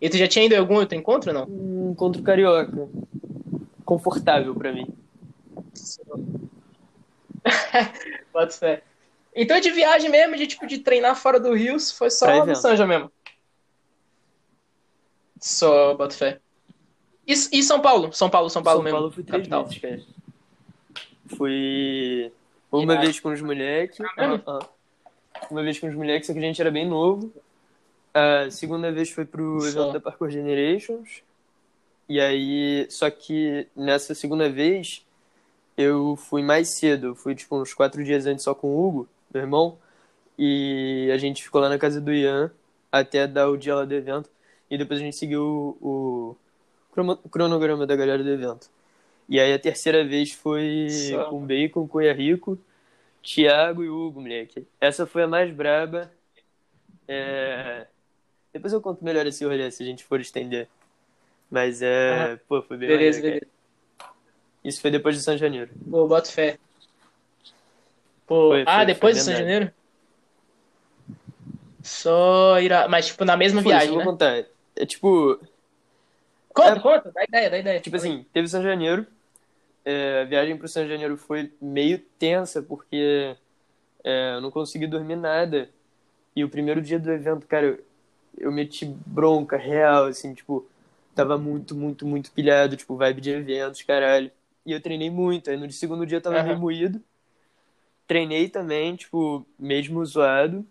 E 0.00 0.08
tu 0.10 0.16
já 0.16 0.28
tinha 0.28 0.44
ido 0.44 0.54
em 0.54 0.58
algum 0.58 0.74
outro 0.74 0.96
encontro 0.96 1.30
ou 1.30 1.34
não? 1.34 1.46
Um 1.48 1.92
encontro 1.92 2.22
carioca. 2.22 2.88
Confortável 3.84 4.54
pra 4.54 4.72
mim. 4.72 4.86
Bota 8.32 8.52
fé. 8.52 8.82
Então 9.34 9.58
de 9.60 9.70
viagem 9.70 10.10
mesmo, 10.10 10.36
de 10.36 10.46
tipo 10.46 10.66
de 10.66 10.78
treinar 10.78 11.16
fora 11.16 11.40
do 11.40 11.54
Rio, 11.54 11.78
foi 11.80 12.10
só 12.10 12.26
Pra 12.26 12.46
no. 12.46 12.54
Sanja 12.54 12.86
mesmo. 12.86 13.10
Só, 15.40 15.94
bota 15.94 16.14
fé. 16.14 16.38
E, 17.26 17.32
e 17.32 17.62
São 17.62 17.80
Paulo? 17.80 18.12
São 18.12 18.30
Paulo, 18.30 18.48
São 18.50 18.62
Paulo 18.62 18.78
São 18.78 18.84
mesmo. 18.84 18.98
Paulo 18.98 19.10
foi 19.10 19.24
três 19.24 19.42
capital. 19.42 19.64
vezes, 19.64 19.78
cara. 19.80 20.00
Fui 21.36 22.32
uma 22.70 22.98
vez 23.00 23.18
com 23.18 23.32
os 23.32 23.40
moleques. 23.40 23.98
Ah, 24.00 24.28
mesmo? 24.28 24.42
Uma 25.50 25.62
vez 25.62 25.78
com 25.78 25.88
os 25.88 25.94
moleques, 25.94 26.26
só 26.26 26.32
que 26.32 26.38
a 26.38 26.42
gente 26.42 26.60
era 26.60 26.70
bem 26.70 26.86
novo. 26.86 27.32
A 28.14 28.50
segunda 28.50 28.92
vez 28.92 29.10
foi 29.10 29.24
pro 29.24 29.60
Só. 29.60 29.68
evento 29.68 29.92
da 29.94 30.00
Parkour 30.00 30.30
Generations. 30.30 31.22
E 32.08 32.20
aí, 32.20 32.86
só 32.90 33.10
que 33.10 33.66
nessa 33.74 34.14
segunda 34.14 34.50
vez, 34.50 35.04
eu 35.76 36.16
fui 36.16 36.42
mais 36.42 36.76
cedo. 36.78 37.08
Eu 37.08 37.14
fui, 37.14 37.34
tipo, 37.34 37.60
uns 37.60 37.72
quatro 37.72 38.04
dias 38.04 38.26
antes 38.26 38.44
só 38.44 38.54
com 38.54 38.68
o 38.68 38.86
Hugo, 38.86 39.08
meu 39.32 39.42
irmão. 39.42 39.78
E 40.38 41.10
a 41.12 41.16
gente 41.16 41.42
ficou 41.42 41.60
lá 41.60 41.68
na 41.68 41.78
casa 41.78 42.00
do 42.00 42.12
Ian 42.12 42.50
até 42.90 43.26
dar 43.26 43.48
o 43.48 43.56
dia 43.56 43.74
lá 43.74 43.84
do 43.84 43.94
evento. 43.94 44.28
E 44.70 44.76
depois 44.76 45.00
a 45.00 45.02
gente 45.02 45.16
seguiu 45.16 45.76
o, 45.80 46.36
o 46.96 47.28
cronograma 47.30 47.86
da 47.86 47.96
galera 47.96 48.22
do 48.22 48.30
evento. 48.30 48.68
E 49.28 49.40
aí 49.40 49.52
a 49.52 49.58
terceira 49.58 50.04
vez 50.04 50.32
foi 50.32 50.88
Só. 50.90 51.24
com 51.30 51.46
Bacon, 51.46 51.86
Cunha 51.86 52.12
Rico, 52.12 52.58
Thiago 53.22 53.84
e 53.84 53.88
Hugo, 53.88 54.20
moleque. 54.20 54.66
Essa 54.80 55.06
foi 55.06 55.22
a 55.22 55.28
mais 55.28 55.50
braba. 55.54 56.10
É... 57.08 57.86
Depois 58.52 58.72
eu 58.72 58.80
conto 58.80 59.04
melhor 59.04 59.26
esse 59.26 59.44
rolê 59.44 59.70
se 59.70 59.82
a 59.82 59.86
gente 59.86 60.04
for 60.04 60.20
estender. 60.20 60.68
Mas 61.50 61.82
é. 61.82 62.36
Pô, 62.48 62.62
foi 62.62 62.76
bem 62.76 62.88
Beleza, 62.88 63.18
maneiro, 63.18 63.40
beleza. 63.40 63.46
cara. 63.98 64.12
Isso 64.64 64.80
foi 64.80 64.90
depois 64.90 65.16
de 65.16 65.22
São 65.22 65.36
Janeiro. 65.36 65.70
Pô, 65.90 66.06
bota 66.06 66.30
fé. 66.30 66.58
Pô, 68.26 68.48
Foi, 68.50 68.62
ah, 68.66 68.76
foi, 68.78 68.86
depois 68.86 69.00
foi 69.00 69.12
de 69.12 69.20
São. 69.24 69.34
Janeiro? 69.34 69.72
Só 71.82 72.58
irá. 72.60 72.88
Mas, 72.88 73.06
tipo, 73.06 73.24
na 73.24 73.36
mesma 73.36 73.60
Foi, 73.62 73.70
viagem, 73.70 73.88
eu 73.88 73.94
vou 73.94 74.00
né? 74.00 74.04
contar. 74.04 74.44
É 74.76 74.86
tipo, 74.86 75.38
Conta, 76.54 76.76
É- 76.76 76.80
conta, 76.80 77.12
dá 77.12 77.24
ideia, 77.24 77.50
dá 77.50 77.58
ideia. 77.58 77.80
Tipo 77.80 77.96
assim, 77.96 78.24
teve 78.32 78.46
São 78.48 78.62
Janeiro. 78.62 79.06
é, 79.84 80.20
a 80.22 80.24
viagem 80.24 80.56
pro 80.56 80.68
São 80.68 80.86
Janeiro 80.86 81.16
foi 81.16 81.52
meio 81.60 81.98
tensa, 82.18 82.62
porque 82.62 83.36
é, 84.04 84.34
eu 84.36 84.40
não 84.40 84.50
consegui 84.50 84.86
dormir 84.86 85.16
nada. 85.16 85.68
E 86.36 86.44
o 86.44 86.48
primeiro 86.48 86.80
dia 86.82 86.98
do 86.98 87.10
evento, 87.12 87.46
cara, 87.46 87.78
eu, 88.36 88.52
meti 88.52 88.86
bronca 89.06 89.56
real, 89.56 90.06
assim, 90.06 90.34
tipo, 90.34 90.66
tava 91.14 91.38
muito, 91.38 91.74
muito, 91.74 92.06
muito 92.06 92.30
pilhado, 92.32 92.76
tipo, 92.76 92.96
vibe 92.96 93.20
de 93.20 93.30
eventos, 93.30 93.82
caralho. 93.82 94.30
E 94.64 94.72
eu 94.72 94.80
treinei 94.80 95.10
muito. 95.10 95.50
Aí 95.50 95.56
no 95.56 95.70
segundo 95.70 96.06
dia 96.06 96.18
eu 96.18 96.22
tava 96.22 96.42
meio 96.42 96.58
moído. 96.58 97.02
Treinei 98.06 98.48
também, 98.48 98.96
tipo, 98.96 99.46
mesmo 99.58 100.04
zoado, 100.04 100.66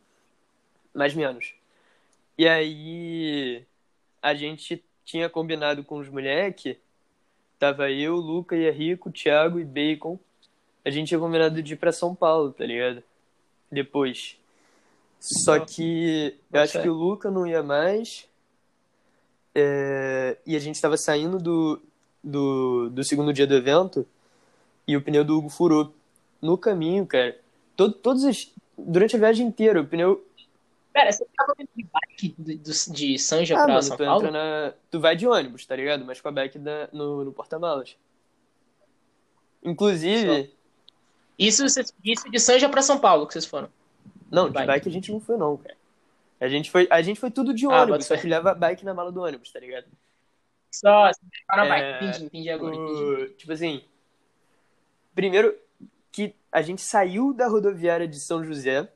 mas 0.93 1.13
menos. 1.13 1.53
E 2.37 2.47
aí 2.47 3.65
a 4.21 4.33
gente 4.33 4.83
tinha 5.03 5.29
combinado 5.29 5.83
com 5.83 5.97
os 5.97 6.09
moleque, 6.09 6.77
tava 7.59 7.91
eu, 7.91 8.15
Luca, 8.15 8.55
Rico, 8.71 9.11
Thiago 9.11 9.59
e 9.59 9.65
Bacon. 9.65 10.19
A 10.83 10.89
gente 10.89 11.09
tinha 11.09 11.19
combinado 11.19 11.61
de 11.61 11.73
ir 11.73 11.77
pra 11.77 11.91
São 11.91 12.15
Paulo, 12.15 12.51
tá 12.51 12.65
ligado? 12.65 13.03
Depois. 13.71 14.40
Só 15.21 15.59
Só. 15.59 15.65
que 15.65 16.35
eu 16.51 16.61
acho 16.61 16.81
que 16.81 16.89
o 16.89 16.93
Luca 16.93 17.29
não 17.29 17.45
ia 17.45 17.61
mais. 17.61 18.27
É, 19.53 20.37
e 20.45 20.55
a 20.55 20.59
gente 20.59 20.81
tava 20.81 20.97
saindo 20.97 21.37
do, 21.37 21.79
do, 22.23 22.89
do 22.89 23.03
segundo 23.03 23.31
dia 23.31 23.45
do 23.45 23.53
evento 23.55 24.07
e 24.87 24.97
o 24.97 25.01
pneu 25.01 25.23
do 25.23 25.37
Hugo 25.37 25.49
furou. 25.49 25.93
No 26.41 26.57
caminho, 26.57 27.05
cara. 27.05 27.37
Todo, 27.77 27.93
todos 27.93 28.23
os, 28.23 28.51
durante 28.75 29.15
a 29.15 29.19
viagem 29.19 29.45
inteira, 29.45 29.79
o 29.81 29.85
pneu. 29.85 30.25
Pera, 30.91 31.11
você 31.11 31.23
tava 31.37 31.53
indo 31.59 31.69
de 31.75 31.83
bike 31.85 32.35
do- 32.37 32.93
de 32.93 33.19
Sanja 33.19 33.55
Ah, 33.55 33.63
pra 33.65 33.67
mano, 33.75 33.83
São 33.83 33.95
tu 33.97 34.03
Paulo? 34.03 34.31
na. 34.31 34.73
Tu 34.89 34.99
vai 34.99 35.15
de 35.15 35.27
ônibus, 35.27 35.65
tá 35.67 35.75
ligado? 35.75 36.03
Mas 36.03 36.19
com 36.19 36.29
a 36.29 36.31
bike 36.31 36.57
da, 36.57 36.89
no, 36.91 37.23
no 37.23 37.31
porta-malas. 37.31 37.95
Inclusive. 39.63 40.51
Isso, 41.37 41.63
isso 41.65 42.29
de 42.31 42.39
Sanja 42.39 42.67
pra 42.69 42.81
São 42.81 42.99
Paulo 42.99 43.27
que 43.27 43.33
vocês 43.33 43.45
foram. 43.45 43.69
Não, 44.31 44.47
De 44.47 44.53
bike. 44.53 44.67
bike 44.67 44.89
a 44.89 44.91
gente 44.91 45.11
não 45.11 45.19
foi, 45.19 45.37
não, 45.37 45.57
cara. 45.57 45.75
A 46.39 46.47
gente 46.47 46.71
foi, 46.71 46.87
a 46.89 47.01
gente 47.01 47.19
foi 47.19 47.31
tudo 47.31 47.53
de 47.53 47.67
Ah, 47.67 47.83
ônibus, 47.83 48.05
só 48.05 48.17
que 48.17 48.27
leva 48.27 48.53
bike 48.53 48.83
na 48.85 48.93
mala 48.93 49.11
do 49.11 49.21
ônibus, 49.21 49.51
tá 49.51 49.59
ligado? 49.59 49.87
Só, 50.71 51.11
na 51.49 51.65
É, 51.65 51.69
bike. 51.69 52.05
Entendi, 52.05 52.25
entendi 52.25 52.49
agora. 52.49 52.75
O- 52.75 53.27
tipo 53.37 53.51
assim, 53.51 53.81
primeiro 55.13 55.55
que 56.11 56.35
a 56.51 56.61
gente 56.61 56.81
saiu 56.81 57.33
da 57.33 57.47
rodoviária 57.47 58.07
de 58.07 58.19
São 58.19 58.43
José, 58.43 58.89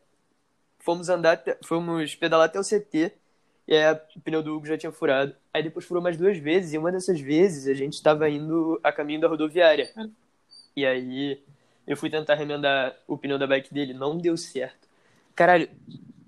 fomos 0.79 1.09
andar, 1.09 1.43
fomos 1.65 2.15
pedalar 2.15 2.47
até 2.47 2.59
o 2.59 2.63
CT, 2.63 3.13
e 3.67 3.75
aí 3.75 3.93
o 4.15 4.21
pneu 4.21 4.43
do 4.43 4.55
Hugo 4.55 4.67
já 4.67 4.77
tinha 4.77 4.91
furado. 4.91 5.35
Aí 5.53 5.63
depois 5.63 5.85
furou 5.85 6.03
mais 6.03 6.17
duas 6.17 6.37
vezes, 6.37 6.73
e 6.73 6.77
uma 6.77 6.91
dessas 6.91 7.19
vezes 7.21 7.67
a 7.67 7.73
gente 7.75 7.93
estava 7.93 8.29
indo 8.29 8.79
a 8.83 8.91
caminho 8.91 9.21
da 9.21 9.27
rodoviária. 9.29 9.91
E 10.75 10.85
aí 10.85 11.41
eu 11.87 11.97
fui 11.97 12.09
tentar 12.09 12.35
remendar 12.35 12.95
o 13.07 13.17
pneu 13.17 13.39
da 13.39 13.47
bike 13.47 13.73
dele, 13.73 13.93
não 13.93 14.17
deu 14.17 14.37
certo. 14.37 14.84
Caralho, 15.35 15.69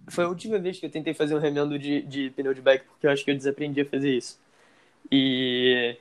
foi 0.08 0.26
a 0.26 0.28
última 0.28 0.58
vez 0.60 0.80
que 0.80 0.86
eu 0.86 0.90
tentei 0.90 1.14
fazer 1.14 1.36
um 1.36 1.40
remendo 1.40 1.78
de, 1.78 2.02
de 2.02 2.30
pneu 2.32 2.54
de 2.54 2.62
bike, 2.62 2.86
porque 2.86 3.08
eu 3.08 3.12
acho 3.12 3.24
que 3.24 3.32
eu 3.32 3.36
desaprendi 3.36 3.82
a 3.82 3.86
fazer 3.86 4.18
isso. 4.18 4.40
E 5.12 5.98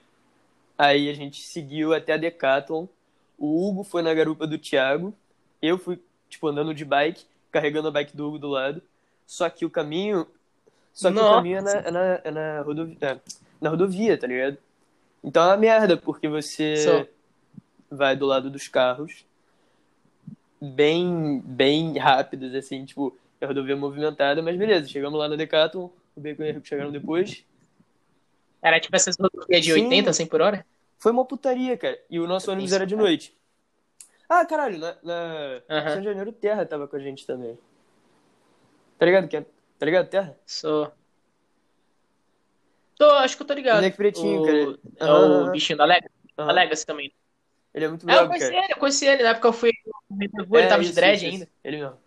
aí 0.77 1.09
a 1.09 1.15
gente 1.15 1.43
seguiu 1.43 1.95
até 1.95 2.15
a 2.15 2.17
Decathlon. 2.17 2.87
O 3.39 3.69
Hugo 3.69 3.85
foi 3.85 4.03
na 4.03 4.15
garupa 4.15 4.47
do 4.47 4.59
Thiago. 4.59 5.15
Eu 5.61 5.79
fui, 5.79 6.01
tipo, 6.29 6.49
andando 6.49 6.75
de 6.75 6.85
bike, 6.85 7.25
carregando 7.51 7.89
a 7.89 7.91
bike 7.91 8.17
do 8.17 8.27
Hugo 8.27 8.39
do 8.39 8.49
lado. 8.49 8.83
Só 9.27 9.49
que 9.51 9.65
o 9.65 9.71
caminho. 9.71 10.27
Só 10.93 11.11
que 11.11 11.19
o 11.19 11.23
Nossa. 11.23 11.37
caminho 11.37 11.59
é 11.59 11.63
na, 11.63 11.73
é 11.73 11.91
na, 11.91 12.21
é 12.25 12.31
na, 12.31 12.63
rodovia, 12.63 12.97
é, 13.01 13.19
na 13.61 13.71
rodovia, 13.71 14.19
tá 14.19 14.27
ligado? 14.27 14.59
Então 15.23 15.43
é 15.43 15.47
uma 15.49 15.57
merda, 15.57 15.97
porque 15.97 16.29
você 16.29 16.77
Só. 16.77 17.07
vai 17.91 18.17
do 18.17 18.25
lado 18.25 18.49
dos 18.49 18.69
carros, 18.69 19.26
bem, 20.61 21.41
bem 21.45 21.99
rápidos, 21.99 22.55
assim, 22.55 22.85
tipo, 22.85 23.17
É 23.41 23.47
rodovia 23.47 23.77
movimentada, 23.77 24.43
mas 24.43 24.57
beleza, 24.57 24.89
chegamos 24.89 25.19
lá 25.19 25.29
na 25.29 25.37
Decathlon, 25.37 25.89
o 26.17 26.21
Bacon 26.21 26.43
e 26.43 26.47
o 26.47 26.49
Henrique 26.51 26.69
chegaram 26.69 26.91
depois. 26.93 27.45
Era 28.63 28.81
tipo 28.81 28.97
essas 28.97 29.17
rodovias 29.19 29.65
de 29.65 29.73
Sim. 29.73 29.85
80, 29.85 30.13
100 30.13 30.27
por 30.27 30.41
hora? 30.41 30.65
Foi 30.99 31.13
uma 31.13 31.25
putaria, 31.25 31.77
cara. 31.77 31.99
E 32.11 32.19
o 32.19 32.27
nosso 32.27 32.51
ônibus 32.51 32.73
era 32.73 32.87
de 32.87 32.95
cara. 32.95 33.07
noite. 33.07 33.37
Ah, 34.29 34.45
caralho, 34.45 34.79
na, 34.79 34.97
na 35.03 35.63
Aham. 35.69 35.91
São 35.95 36.03
Janeiro 36.03 36.33
Terra 36.33 36.67
tava 36.67 36.89
com 36.89 36.97
a 36.97 37.01
gente 37.01 37.27
também. 37.27 37.57
Tá 38.99 39.07
ligado? 39.07 39.33
é- 39.35 39.47
Tá 39.79 39.85
ligado, 39.87 40.09
Terra? 40.09 40.37
Sou. 40.47 40.91
Tô, 42.97 43.05
acho 43.11 43.37
que 43.37 43.43
eu 43.43 43.47
tô 43.47 43.53
ligado. 43.55 43.77
Moleque 43.77 43.97
pretinho, 43.97 44.41
o... 44.41 44.47
cara. 44.47 44.79
É 44.97 45.13
o 45.13 45.51
bichinho 45.51 45.77
da 45.77 45.85
Legacy, 45.85 46.15
Aham. 46.39 46.47
da 46.47 46.53
Legacy 46.53 46.87
também. 46.87 47.13
Ele 47.77 47.85
é 47.85 47.89
muito 47.89 48.11
É, 48.11 48.19
eu 48.19 48.27
conheci 48.27 48.51
cara. 48.51 48.65
ele, 48.65 48.73
eu 48.73 48.77
conheci 48.79 49.07
ele. 49.07 49.23
Na 49.23 49.31
época 49.31 49.49
eu 49.49 49.53
fui 49.53 49.73
no 50.11 50.19
Rendezvous, 50.19 50.59
ele 50.59 50.67
É, 50.67 50.69
tava 50.69 50.83
de 50.83 50.89
isso, 50.89 50.95
dread 50.95 51.17
isso, 51.17 51.27
ainda. 51.27 51.45
isso. 51.45 51.53
Ele 51.63 51.77
mesmo. 51.77 51.99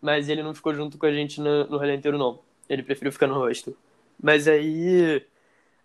Mas 0.00 0.28
ele 0.28 0.42
não 0.42 0.54
ficou 0.54 0.74
junto 0.74 0.98
com 0.98 1.06
a 1.06 1.12
gente 1.12 1.40
no, 1.40 1.66
no 1.68 1.78
rolê 1.78 1.94
inteiro, 1.94 2.18
não. 2.18 2.40
Ele 2.68 2.82
preferiu 2.82 3.12
ficar 3.12 3.26
no 3.28 3.34
hostel. 3.34 3.74
Mas 4.20 4.48
aí, 4.48 5.24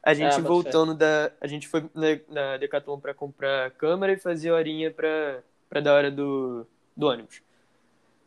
a 0.01 0.13
gente 0.13 0.36
Ah, 0.36 0.39
voltando 0.39 0.96
da... 0.96 1.32
A 1.39 1.48
gente 1.48 1.67
foi 1.67 1.82
na, 1.93 2.08
na 2.29 2.58
Decathlon 2.58 3.00
pra 3.00 3.13
comprar 3.13 3.72
câmera 3.72 4.13
e 4.13 4.17
fazer 4.17 4.51
horinha 4.51 4.91
pra, 4.91 5.43
pra 5.70 5.79
dar 5.82 5.93
hora 5.96 6.12
do, 6.12 6.65
do 6.98 7.08
ônibus. 7.08 7.41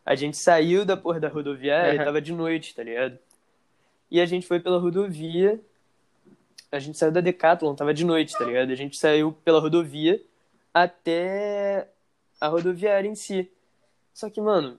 A 0.05 0.14
gente 0.14 0.37
saiu 0.37 0.85
da 0.85 0.97
porra 0.97 1.19
da 1.21 1.28
rodoviária, 1.28 1.97
Aham. 1.97 2.05
tava 2.05 2.21
de 2.23 2.33
noite, 2.33 2.75
tá 2.75 2.83
ligado? 2.85 3.19
E 4.11 4.21
a 4.21 4.26
gente 4.26 4.47
foi 4.47 4.61
pela 4.61 4.78
rodovia... 4.78 5.61
A 6.71 6.78
gente 6.78 6.99
saiu 6.99 7.12
da 7.12 7.21
Decathlon, 7.21 7.75
tava 7.75 7.95
de 7.95 8.05
noite, 8.05 8.37
tá 8.37 8.45
ligado? 8.45 8.71
A 8.73 8.75
gente 8.75 8.97
saiu 8.97 9.33
pela 9.45 9.61
rodovia 9.61 10.21
até 10.76 11.88
a 12.38 12.49
rodoviária 12.49 13.09
em 13.09 13.14
si. 13.14 13.50
Só 14.12 14.28
que, 14.28 14.42
mano, 14.42 14.78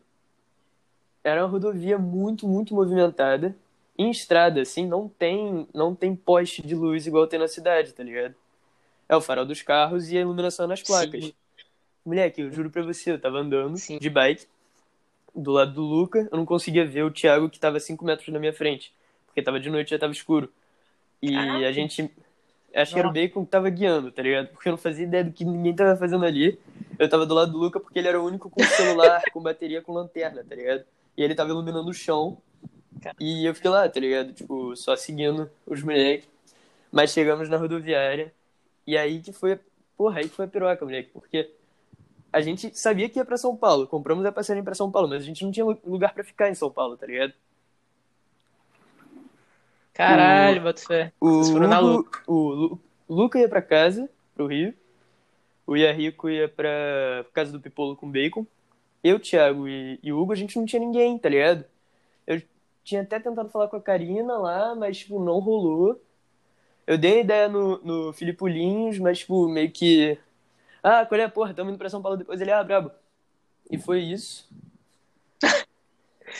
era 1.24 1.42
uma 1.42 1.50
rodovia 1.50 1.98
muito, 1.98 2.48
muito 2.48 2.75
movimentada. 2.75 3.56
Em 3.98 4.12
estrada, 4.12 4.62
assim, 4.62 4.86
não 4.86 5.10
tem, 5.10 5.68
não 5.74 5.96
tem 5.96 6.16
poste 6.16 6.62
de 6.62 6.75
luz 6.75 7.08
igual 7.08 7.25
tem 7.25 7.39
na 7.39 7.48
cidade, 7.48 7.94
tá 7.94 8.04
ligado? 8.04 8.36
É 9.10 9.16
o 9.16 9.22
farol 9.22 9.44
dos 9.44 9.63
carros 9.63 10.12
e 10.12 10.18
a 10.18 10.22
iluminação 10.22 10.68
nas 10.68 10.84
placas. 10.84 11.25
Sim. 11.25 11.34
Moleque, 12.06 12.42
eu 12.42 12.51
juro 12.51 12.70
pra 12.70 12.84
você, 12.84 13.13
eu 13.13 13.20
tava 13.20 13.39
andando 13.39 13.75
Sim. 13.77 13.98
de 13.98 14.10
bike 14.10 14.46
do 15.36 15.51
lado 15.51 15.74
do 15.74 15.82
Luca, 15.82 16.30
eu 16.32 16.38
não 16.38 16.46
conseguia 16.46 16.86
ver 16.86 17.04
o 17.04 17.12
Thiago 17.12 17.50
que 17.50 17.60
tava 17.60 17.80
5 17.80 18.06
metros 18.06 18.27
na 18.30 18.38
minha 18.39 18.54
frente, 18.54 18.94
porque 19.25 19.42
tava 19.42 19.60
de 19.60 19.70
noite 19.72 19.88
e 19.88 19.92
já 19.92 20.00
tava 20.00 20.13
escuro. 20.13 20.54
E 21.24 21.34
Caraca. 21.34 21.68
a 21.68 21.72
gente. 21.72 22.12
Acho 22.81 22.93
que 22.93 23.00
era 23.00 23.07
o 23.07 23.12
Bacon 23.13 23.43
que 23.43 23.50
tava 23.51 23.69
guiando, 23.69 24.12
tá 24.12 24.22
ligado? 24.22 24.50
Porque 24.50 24.69
eu 24.69 24.72
não 24.72 24.77
fazia 24.77 25.05
ideia 25.05 25.24
do 25.24 25.31
que 25.31 25.43
ninguém 25.43 25.74
tava 25.75 25.96
fazendo 25.98 26.24
ali. 26.25 26.60
Eu 27.00 27.10
tava 27.10 27.25
do 27.25 27.34
lado 27.34 27.51
do 27.51 27.57
Luca 27.57 27.79
porque 27.79 27.98
ele 27.98 28.07
era 28.07 28.22
o 28.22 28.25
único 28.25 28.50
com 28.50 28.63
celular, 28.63 29.22
com 29.34 29.41
bateria, 29.41 29.81
com 29.81 29.93
lanterna, 29.93 30.43
tá 30.48 30.55
ligado? 30.55 30.84
E 31.17 31.24
ele 31.24 31.34
tava 31.34 31.50
iluminando 31.50 31.89
o 31.89 31.93
chão. 31.93 32.38
E 33.19 33.46
eu 33.46 33.55
fiquei 33.55 33.69
lá, 33.72 33.88
tá 33.89 34.00
ligado? 34.00 34.31
Tipo, 34.34 34.75
só 34.75 34.96
seguindo 34.96 35.50
os 35.65 35.81
moleques. 35.81 36.27
Mas 36.91 37.12
chegamos 37.12 37.50
na 37.50 37.57
rodoviária. 37.57 38.31
E 38.86 38.96
aí 38.98 39.22
que 39.22 39.31
foi. 39.31 39.60
Porra, 39.98 40.19
aí 40.19 40.29
que 40.29 40.36
foi 40.36 40.46
a 40.46 40.48
piroca, 40.48 40.86
moleque. 40.86 41.10
Porque 41.12 41.50
a 42.31 42.41
gente 42.41 42.77
sabia 42.77 43.10
que 43.10 43.17
ia 43.17 43.25
pra 43.25 43.38
São 43.38 43.55
Paulo. 43.55 43.88
Compramos 43.88 44.25
a 44.25 44.31
passagem 44.31 44.63
pra 44.63 44.75
São 44.75 44.91
Paulo, 44.91 45.07
mas 45.10 45.24
a 45.24 45.25
gente 45.25 45.43
não 45.43 45.51
tinha 45.51 45.65
lu- 45.65 45.79
lugar 45.84 46.13
pra 46.13 46.24
ficar 46.24 46.50
em 46.50 46.55
São 46.55 46.69
Paulo, 46.69 46.96
tá 46.96 47.07
ligado? 47.07 47.34
Caralho, 49.98 50.62
boto 50.62 50.86
fé. 50.86 51.12
O, 51.20 51.30
Vocês 51.38 51.50
foram 51.50 51.68
na 51.68 51.82
o 51.82 52.04
Lu- 52.27 52.80
Luca 53.10 53.39
ia 53.39 53.50
pra 53.50 53.62
casa, 53.62 54.08
pro 54.36 54.46
Rio. 54.48 54.74
O 55.66 55.75
Iarico 55.75 56.30
ia 56.30 56.48
pra 56.48 57.25
casa 57.34 57.51
do 57.51 57.60
Pipolo 57.60 57.96
com 57.96 58.10
bacon. 58.10 58.46
Eu, 59.04 59.20
Thiago 59.20 59.68
e, 59.68 60.00
e 60.04 60.13
Hugo, 60.13 60.32
a 60.34 60.36
gente 60.36 60.58
não 60.58 60.66
tinha 60.66 60.80
ninguém, 60.80 61.18
tá 61.18 61.27
ligado? 61.30 61.66
Eu 62.25 62.42
tinha 62.84 63.01
até 63.01 63.20
tentado 63.20 63.50
falar 63.50 63.68
com 63.68 63.75
a 63.75 63.82
Karina 63.82 64.38
lá, 64.38 64.75
mas, 64.75 65.00
tipo, 65.00 65.20
não 65.24 65.39
rolou. 65.39 66.01
Eu 66.86 66.98
dei 66.98 67.18
a 67.18 67.22
ideia 67.22 67.50
no, 67.50 67.77
no 67.80 68.13
Filipe 68.13 68.46
Linhos, 68.46 68.98
mas, 69.00 69.20
tipo, 69.20 69.48
meio 69.50 69.72
que... 69.72 70.18
Ah, 70.84 71.06
qual 71.06 71.20
é, 71.20 71.27
porra, 71.27 71.54
tamo 71.54 71.70
indo 71.70 71.77
pra 71.77 71.89
São 71.89 72.01
Paulo 72.01 72.18
depois. 72.18 72.39
Ele, 72.39 72.51
ah, 72.51 72.63
brabo. 72.63 72.92
E 73.70 73.77
foi 73.77 74.01
isso. 74.01 74.48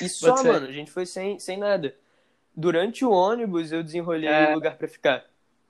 E 0.02 0.10
só, 0.10 0.44
mano, 0.44 0.68
a 0.68 0.72
gente 0.72 0.92
foi 0.92 1.06
sem, 1.06 1.40
sem 1.40 1.58
nada. 1.58 1.96
Durante 2.60 3.06
o 3.06 3.12
ônibus, 3.12 3.72
eu 3.72 3.84
desenrolhei 3.84 4.28
É. 4.28 4.52
o 4.52 4.56
lugar 4.56 4.76
pra 4.78 4.88
ficar. 4.88 5.24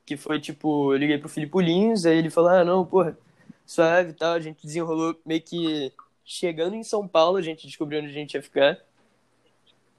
Que 0.05 0.15
foi, 0.15 0.39
tipo, 0.39 0.93
eu 0.93 0.97
liguei 0.97 1.17
pro 1.17 1.27
Filipe 1.27 1.61
Linhos, 1.61 2.05
aí 2.05 2.17
ele 2.17 2.29
falou, 2.29 2.49
ah, 2.49 2.63
não, 2.63 2.85
porra, 2.85 3.17
suave 3.65 4.11
e 4.11 4.13
tal. 4.13 4.33
A 4.35 4.39
gente 4.39 4.65
desenrolou 4.65 5.19
meio 5.25 5.41
que 5.41 5.91
chegando 6.23 6.75
em 6.75 6.83
São 6.83 7.05
Paulo, 7.05 7.35
a 7.37 7.41
gente 7.41 7.67
descobriu 7.67 7.99
onde 7.99 8.07
a 8.09 8.13
gente 8.13 8.35
ia 8.35 8.41
ficar. 8.41 8.79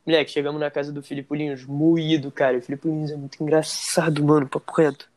Moleque, 0.06 0.30
chegamos 0.30 0.58
na 0.58 0.70
casa 0.70 0.90
do 0.90 1.02
Filipe 1.02 1.36
Linhos, 1.36 1.66
moído, 1.66 2.32
cara. 2.32 2.56
O 2.56 2.62
Filipe 2.62 2.88
Linhos 2.88 3.10
é 3.10 3.16
muito 3.16 3.42
engraçado, 3.42 4.24
mano, 4.24 4.48
papo 4.48 4.72
reto. 4.72 5.10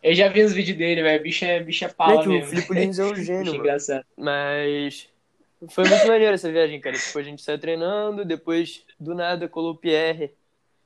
Eu 0.00 0.14
já 0.14 0.28
vi 0.28 0.42
os 0.44 0.52
vídeos 0.52 0.76
dele, 0.78 1.02
velho. 1.02 1.22
Bicho 1.22 1.44
é, 1.44 1.60
bicho 1.60 1.84
é 1.84 1.88
pau 1.88 2.22
Moleque, 2.24 2.44
o. 2.44 2.48
Filipe 2.48 2.74
Linhos 2.74 2.98
é 3.00 3.04
um 3.04 3.10
Bicho 3.14 3.24
gênio, 3.24 3.46
mano. 3.46 3.56
engraçado. 3.56 4.04
Mas 4.16 5.08
foi 5.70 5.84
muito 5.88 6.06
maneiro 6.06 6.34
essa 6.34 6.50
viagem, 6.50 6.80
cara. 6.80 6.96
Tipo, 6.96 7.18
a 7.18 7.22
gente 7.22 7.42
saiu 7.42 7.58
treinando, 7.58 8.24
depois, 8.24 8.84
do 8.98 9.14
nada, 9.14 9.48
colou 9.48 9.72
o 9.72 9.76
Pierre. 9.76 10.32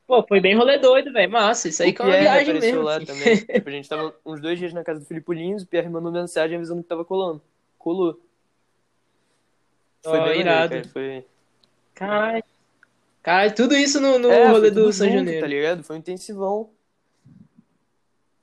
Pô, 0.06 0.22
foi 0.26 0.40
bem 0.40 0.56
rolê 0.56 0.78
doido, 0.78 1.12
velho. 1.12 1.30
Massa, 1.30 1.68
isso 1.68 1.82
aí 1.82 1.90
o 1.90 1.94
que 1.94 2.00
é 2.00 2.04
uma 2.04 2.10
Pierre 2.12 2.24
viagem 2.24 2.56
apareceu 2.56 2.82
mesmo. 2.82 2.82
lá 2.82 2.94
filho. 2.94 3.06
também. 3.06 3.36
Tipo, 3.46 3.68
a 3.68 3.72
gente 3.72 3.88
tava 3.88 4.14
uns 4.24 4.40
dois 4.40 4.58
dias 4.58 4.72
na 4.72 4.82
casa 4.84 5.00
do 5.00 5.06
Filipe 5.06 5.34
Linhos, 5.34 5.62
o 5.62 5.66
Pierre 5.66 5.88
mandou 5.90 6.10
mensagem 6.10 6.56
avisando 6.56 6.82
que 6.82 6.88
tava 6.88 7.04
colando. 7.04 7.42
Colou. 7.78 8.18
Foi 10.02 10.18
Ó, 10.18 10.24
bem 10.24 10.40
irado. 10.40 10.70
maneiro, 10.74 10.88
cara. 10.88 10.92
Foi... 10.92 11.24
Caralho. 11.94 12.44
Caralho, 13.22 13.54
tudo 13.54 13.76
isso 13.76 14.00
no, 14.00 14.18
no 14.18 14.30
É, 14.30 14.48
rolê 14.48 14.70
do 14.70 14.90
São 14.92 15.06
junto, 15.06 15.18
Janeiro. 15.18 15.40
Tá 15.40 15.46
ligado? 15.46 15.82
Foi 15.84 15.96
um 15.96 15.98
intensivão. 15.98 16.70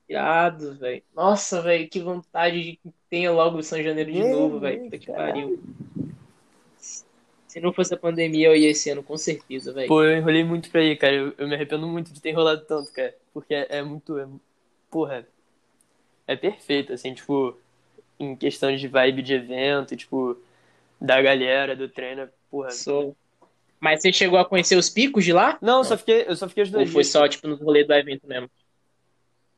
Irado, 0.08 0.75
velho. 0.75 1.01
Nossa, 1.15 1.62
velho, 1.63 1.89
que 1.89 2.00
vontade 2.00 2.62
de 2.63 2.75
que 2.75 2.94
tenha 3.10 3.32
logo 3.32 3.58
o 3.58 3.63
São 3.63 3.82
Janeiro 3.82 4.12
de 4.12 4.22
É, 4.22 4.32
novo, 4.32 4.60
velho. 4.60 4.84
Puta 4.84 5.00
que 5.00 5.08
pariu. 5.12 5.60
Se 7.56 7.62
não 7.62 7.72
fosse 7.72 7.94
a 7.94 7.98
pandemia, 7.98 8.48
eu 8.48 8.56
ia 8.58 8.70
esse 8.70 8.90
ano, 8.90 9.02
com 9.02 9.18
certeza, 9.18 9.72
velho. 9.72 9.88
Pô, 9.88 10.04
eu 10.04 10.18
enrolei 10.18 10.44
muito 10.44 10.70
pra 10.70 10.84
ir, 10.84 10.98
cara. 10.98 11.16
Eu, 11.16 11.34
eu 11.38 11.48
me 11.48 11.56
arrependo 11.56 11.88
muito 11.88 12.12
de 12.12 12.22
ter 12.22 12.32
enrolado 12.32 12.66
tanto, 12.66 12.92
cara. 12.92 13.16
Porque 13.34 13.56
é, 13.56 13.78
é 13.78 13.82
muito. 13.82 14.20
É, 14.20 14.28
porra. 14.92 15.26
É 16.28 16.36
perfeito, 16.36 16.92
assim, 16.92 17.14
tipo, 17.14 17.58
em 18.20 18.36
questões 18.36 18.82
de 18.82 18.90
vibe 18.90 19.22
de 19.22 19.36
evento, 19.36 19.96
tipo, 19.96 20.38
da 21.00 21.22
galera, 21.22 21.78
do 21.78 21.88
treino, 21.88 22.28
porra. 22.52 22.72
Sou. 22.72 23.16
Mas 23.80 24.02
você 24.02 24.12
chegou 24.12 24.38
a 24.38 24.44
conhecer 24.44 24.76
os 24.76 24.90
picos 24.90 25.24
de 25.24 25.32
lá? 25.32 25.58
Não, 25.62 25.78
eu 25.78 25.86
só 25.86 25.98
fiquei, 25.98 26.26
eu 26.28 26.36
só 26.36 26.50
fiquei 26.50 26.64
os 26.64 26.70
Ou 26.74 26.80
dois 26.80 26.92
foi 26.92 27.04
dias. 27.04 27.14
só, 27.14 27.26
tipo, 27.26 27.48
no 27.48 27.56
rolê 27.56 27.86
do 27.86 27.94
evento 27.94 28.28
mesmo? 28.28 28.52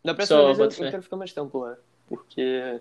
Da 0.06 0.14
próxima 0.14 0.38
só, 0.40 0.54
vez 0.54 0.78
eu, 0.78 0.86
eu 0.86 0.92
quero 0.92 1.02
ficar 1.02 1.18
mais 1.18 1.34
tempo 1.34 1.58
lá. 1.58 1.76
Porque. 2.08 2.80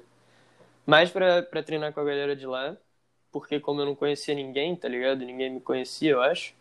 Mais 0.84 1.08
pra, 1.10 1.42
pra 1.42 1.62
treinar 1.62 1.94
com 1.94 2.00
a 2.00 2.04
galera 2.04 2.36
de 2.36 2.46
lá. 2.46 2.76
Porque 3.38 3.60
como 3.60 3.82
eu 3.82 3.84
não 3.84 3.94
conhecia 3.94 4.34
ninguém, 4.34 4.74
tá 4.74 4.88
ligado? 4.88 5.18
Ninguém 5.18 5.50
me 5.50 5.60
conhecia, 5.60 6.12
eu 6.12 6.22
acho. 6.22 6.54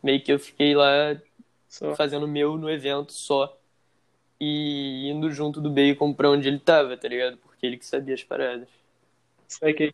Meio 0.00 0.22
que 0.22 0.32
eu 0.32 0.38
fiquei 0.38 0.72
lá 0.72 1.20
Só. 1.68 1.96
fazendo 1.96 2.28
meu 2.28 2.56
no 2.56 2.70
evento 2.70 3.12
só. 3.12 3.58
E 4.40 5.10
indo 5.10 5.32
junto 5.32 5.60
do 5.60 5.68
Bacon 5.68 6.14
pra 6.14 6.30
onde 6.30 6.46
ele 6.46 6.60
tava, 6.60 6.96
tá 6.96 7.08
ligado? 7.08 7.38
Porque 7.38 7.66
ele 7.66 7.76
que 7.76 7.84
sabia 7.84 8.14
as 8.14 8.22
paradas. 8.22 8.68
Isso 9.48 9.66
aqui. 9.66 9.92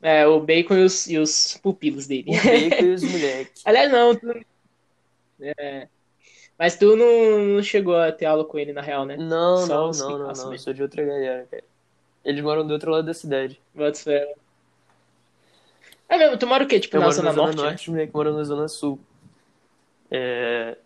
É, 0.00 0.28
o 0.28 0.38
Bacon 0.38 0.76
e 0.76 0.84
os, 0.84 1.08
e 1.08 1.18
os 1.18 1.56
pupilos 1.60 2.06
dele. 2.06 2.30
O 2.30 2.34
Bacon 2.34 2.84
e 2.84 2.94
os 2.94 3.02
moleques. 3.02 3.62
Aliás, 3.66 3.90
não, 3.90 4.14
tu... 4.14 4.46
É. 5.40 5.88
Mas 6.56 6.76
tu 6.76 6.96
não, 6.96 7.56
não 7.56 7.62
chegou 7.64 7.96
a 7.96 8.12
ter 8.12 8.26
aula 8.26 8.44
com 8.44 8.60
ele, 8.60 8.72
na 8.72 8.80
real, 8.80 9.04
né? 9.04 9.16
Não, 9.16 9.66
Só 9.66 9.90
não, 9.90 9.90
não, 9.90 10.18
não, 10.18 10.32
não. 10.32 10.52
Eu 10.52 10.58
sou 10.60 10.72
de 10.72 10.82
outra 10.84 11.04
galera, 11.04 11.48
cara. 11.50 11.64
Eles 12.24 12.44
moram 12.44 12.64
do 12.64 12.72
outro 12.72 12.92
lado 12.92 13.06
da 13.06 13.14
cidade. 13.14 13.60
Bota 13.74 13.98
fé. 13.98 14.34
É 16.12 16.18
mesmo, 16.18 16.36
tu 16.36 16.46
mora 16.46 16.62
o 16.62 16.66
quê? 16.66 16.78
Tipo, 16.78 16.96
Eu 16.96 17.00
na 17.00 17.10
Zona 17.10 17.30
na 17.30 17.34
Zona 17.34 17.52
Norte, 17.52 17.90
né? 17.90 17.94
Moleques 17.94 18.14
moram 18.14 18.36
na 18.36 18.44
Zona 18.44 18.68
Sul. 18.68 19.00
É... 20.10 20.76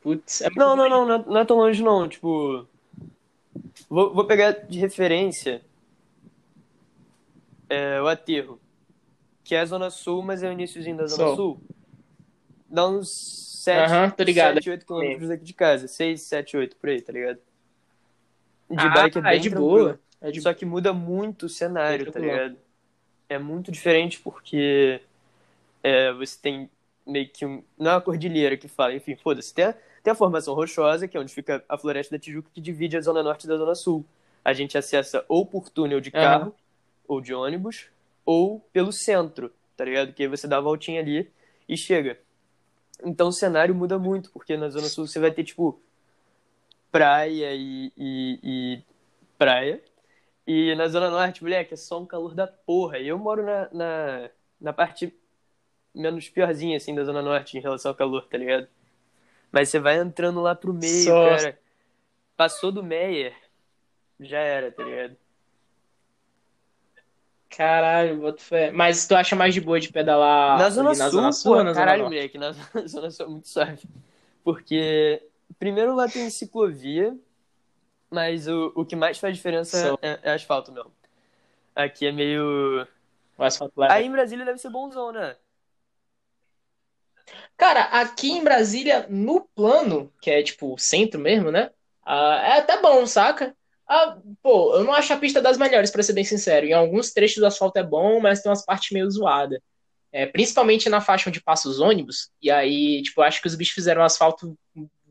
Putz, 0.00 0.40
é 0.42 0.48
Não, 0.56 0.74
não, 0.74 0.88
não, 0.88 1.06
não 1.06 1.14
é- 1.14 1.24
não 1.26 1.38
é 1.38 1.44
tão 1.44 1.56
longe 1.58 1.80
não, 1.82 2.08
tipo... 2.08 2.66
Vou, 3.88 4.12
vou 4.12 4.24
pegar 4.26 4.50
de 4.50 4.78
referência 4.80 5.62
é, 7.68 8.00
o 8.02 8.08
Aterro, 8.08 8.58
que 9.44 9.54
é 9.54 9.60
a 9.60 9.64
Zona 9.64 9.90
Sul, 9.90 10.22
mas 10.22 10.42
é 10.42 10.48
o 10.48 10.52
iníciozinho 10.52 10.96
da 10.96 11.06
Zona 11.06 11.28
Só. 11.28 11.36
Sul. 11.36 11.60
Dá 12.68 12.88
uns 12.88 13.08
7, 13.62 13.78
Aham, 13.92 14.10
tô 14.10 14.22
ligado. 14.24 14.54
7 14.54 14.70
8 14.70 14.86
quilômetros 14.86 15.28
daqui 15.28 15.44
de 15.44 15.54
casa. 15.54 15.86
6, 15.86 16.20
7, 16.22 16.56
8, 16.56 16.76
por 16.76 16.88
aí, 16.90 17.00
tá 17.00 17.12
ligado? 17.12 17.38
De 18.70 18.76
Ah, 18.76 18.88
bike 18.88 19.18
é 19.18 19.22
bem 19.22 19.40
de 19.40 19.50
tranquilo. 19.50 19.68
boa. 19.78 20.00
É 20.20 20.30
de 20.32 20.40
Só 20.40 20.52
que 20.52 20.64
muda 20.66 20.92
muito 20.92 21.46
o 21.46 21.48
cenário, 21.48 22.10
tá 22.10 22.18
ligado? 22.18 22.56
É 23.28 23.38
muito 23.38 23.70
diferente 23.70 24.20
porque 24.20 25.00
é, 25.82 26.12
você 26.14 26.38
tem 26.40 26.70
meio 27.06 27.28
que 27.30 27.46
um. 27.46 27.62
Não 27.78 27.92
é 27.92 27.94
uma 27.94 28.00
cordilheira 28.02 28.56
que 28.56 28.68
fala, 28.68 28.94
enfim, 28.94 29.16
foda-se. 29.16 29.54
Tem, 29.54 29.66
a- 29.66 29.74
tem 30.02 30.12
a 30.12 30.16
formação 30.16 30.54
rochosa, 30.54 31.08
que 31.08 31.16
é 31.16 31.20
onde 31.20 31.34
fica 31.34 31.64
a 31.68 31.78
floresta 31.78 32.16
da 32.16 32.20
Tijuca, 32.20 32.50
que 32.54 32.60
divide 32.60 32.96
a 32.96 33.00
zona 33.00 33.22
norte 33.22 33.46
da 33.46 33.56
zona 33.56 33.74
sul. 33.74 34.04
A 34.44 34.52
gente 34.52 34.78
acessa 34.78 35.24
ou 35.28 35.46
por 35.46 35.70
túnel 35.70 36.00
de 36.00 36.10
carro, 36.12 36.54
ou 37.08 37.20
de 37.20 37.34
ônibus, 37.34 37.86
ou 38.24 38.60
pelo 38.72 38.92
centro. 38.92 39.52
tá 39.76 39.84
ligado? 39.84 40.12
Que 40.12 40.24
aí 40.24 40.28
você 40.28 40.48
dá 40.48 40.58
a 40.58 40.60
voltinha 40.60 41.00
ali 41.00 41.30
e 41.68 41.76
chega. 41.76 42.18
Então 43.04 43.28
o 43.28 43.32
cenário 43.32 43.74
muda 43.74 43.98
muito, 43.98 44.30
porque 44.32 44.56
na 44.56 44.68
Zona 44.70 44.88
Sul 44.88 45.06
você 45.06 45.20
vai 45.20 45.30
ter, 45.32 45.44
tipo, 45.44 45.80
praia 46.90 47.54
e, 47.54 47.92
e, 47.96 48.38
e 48.42 48.82
praia. 49.38 49.82
E 50.50 50.74
na 50.74 50.88
Zona 50.88 51.10
Norte, 51.10 51.42
moleque, 51.42 51.74
é 51.74 51.76
só 51.76 52.00
um 52.00 52.06
calor 52.06 52.34
da 52.34 52.46
porra. 52.46 52.98
E 52.98 53.06
eu 53.06 53.18
moro 53.18 53.44
na, 53.44 53.68
na, 53.70 54.30
na 54.58 54.72
parte 54.72 55.14
menos 55.94 56.30
piorzinha, 56.30 56.78
assim, 56.78 56.94
da 56.94 57.04
Zona 57.04 57.20
Norte 57.20 57.58
em 57.58 57.60
relação 57.60 57.90
ao 57.90 57.94
calor, 57.94 58.26
tá 58.26 58.38
ligado? 58.38 58.66
Mas 59.52 59.68
você 59.68 59.78
vai 59.78 59.98
entrando 59.98 60.40
lá 60.40 60.54
pro 60.54 60.72
meio, 60.72 61.04
só... 61.04 61.28
cara. 61.28 61.58
Passou 62.34 62.72
do 62.72 62.82
Meyer, 62.82 63.34
já 64.18 64.38
era, 64.38 64.72
tá 64.72 64.82
ligado? 64.82 65.16
Caralho, 67.50 68.18
boto 68.18 68.40
fé. 68.40 68.70
Mas 68.70 69.06
tu 69.06 69.14
acha 69.16 69.36
mais 69.36 69.52
de 69.52 69.60
boa 69.60 69.78
de 69.78 69.92
pedalar 69.92 70.58
na 70.58 70.70
Zona, 70.70 70.94
Sul, 70.94 71.20
na 71.20 71.32
Sul? 71.32 71.56
Porra, 71.56 71.74
caralho, 71.74 72.04
moleque, 72.04 72.38
na 72.38 72.52
Zona 72.88 73.10
Sul 73.10 73.26
é 73.26 73.28
muito 73.28 73.48
suave. 73.48 73.82
Porque, 74.42 75.22
primeiro 75.58 75.94
lá 75.94 76.08
tem 76.08 76.30
ciclovia, 76.30 77.14
mas 78.10 78.48
o, 78.48 78.72
o 78.74 78.84
que 78.84 78.96
mais 78.96 79.18
faz 79.18 79.36
diferença 79.36 79.98
é, 80.02 80.18
é, 80.22 80.32
asfalto 80.32 80.72
mesmo. 80.72 80.92
Aqui 81.74 82.06
é 82.06 82.12
meio. 82.12 82.86
O 83.36 83.42
asfalto 83.42 83.80
leva. 83.80 83.94
Aí 83.94 84.06
em 84.06 84.12
Brasília 84.12 84.44
deve 84.44 84.58
ser 84.58 84.70
bonzão, 84.70 85.12
né? 85.12 85.36
Cara, 87.56 87.82
aqui 87.84 88.30
em 88.30 88.42
Brasília, 88.42 89.06
no 89.08 89.40
plano, 89.54 90.12
que 90.20 90.30
é 90.30 90.42
tipo 90.42 90.74
o 90.74 90.78
centro 90.78 91.20
mesmo, 91.20 91.50
né? 91.50 91.70
Uh, 92.06 92.38
é 92.40 92.58
até 92.58 92.80
bom, 92.80 93.06
saca? 93.06 93.54
Ah, 93.86 94.18
pô, 94.42 94.74
eu 94.74 94.84
não 94.84 94.92
acho 94.92 95.12
a 95.12 95.16
pista 95.16 95.40
das 95.40 95.56
melhores, 95.56 95.90
para 95.90 96.02
ser 96.02 96.12
bem 96.12 96.24
sincero. 96.24 96.66
Em 96.66 96.72
alguns 96.72 97.10
trechos 97.10 97.42
o 97.42 97.46
asfalto 97.46 97.78
é 97.78 97.82
bom, 97.82 98.20
mas 98.20 98.42
tem 98.42 98.50
umas 98.50 98.64
partes 98.64 98.90
meio 98.90 99.10
zoadas. 99.10 99.60
É, 100.12 100.26
principalmente 100.26 100.88
na 100.88 101.00
faixa 101.00 101.28
onde 101.28 101.40
passa 101.40 101.68
os 101.68 101.80
ônibus. 101.80 102.30
E 102.40 102.50
aí, 102.50 103.02
tipo, 103.02 103.22
acho 103.22 103.40
que 103.40 103.46
os 103.46 103.54
bichos 103.54 103.74
fizeram 103.74 104.02
asfalto 104.02 104.58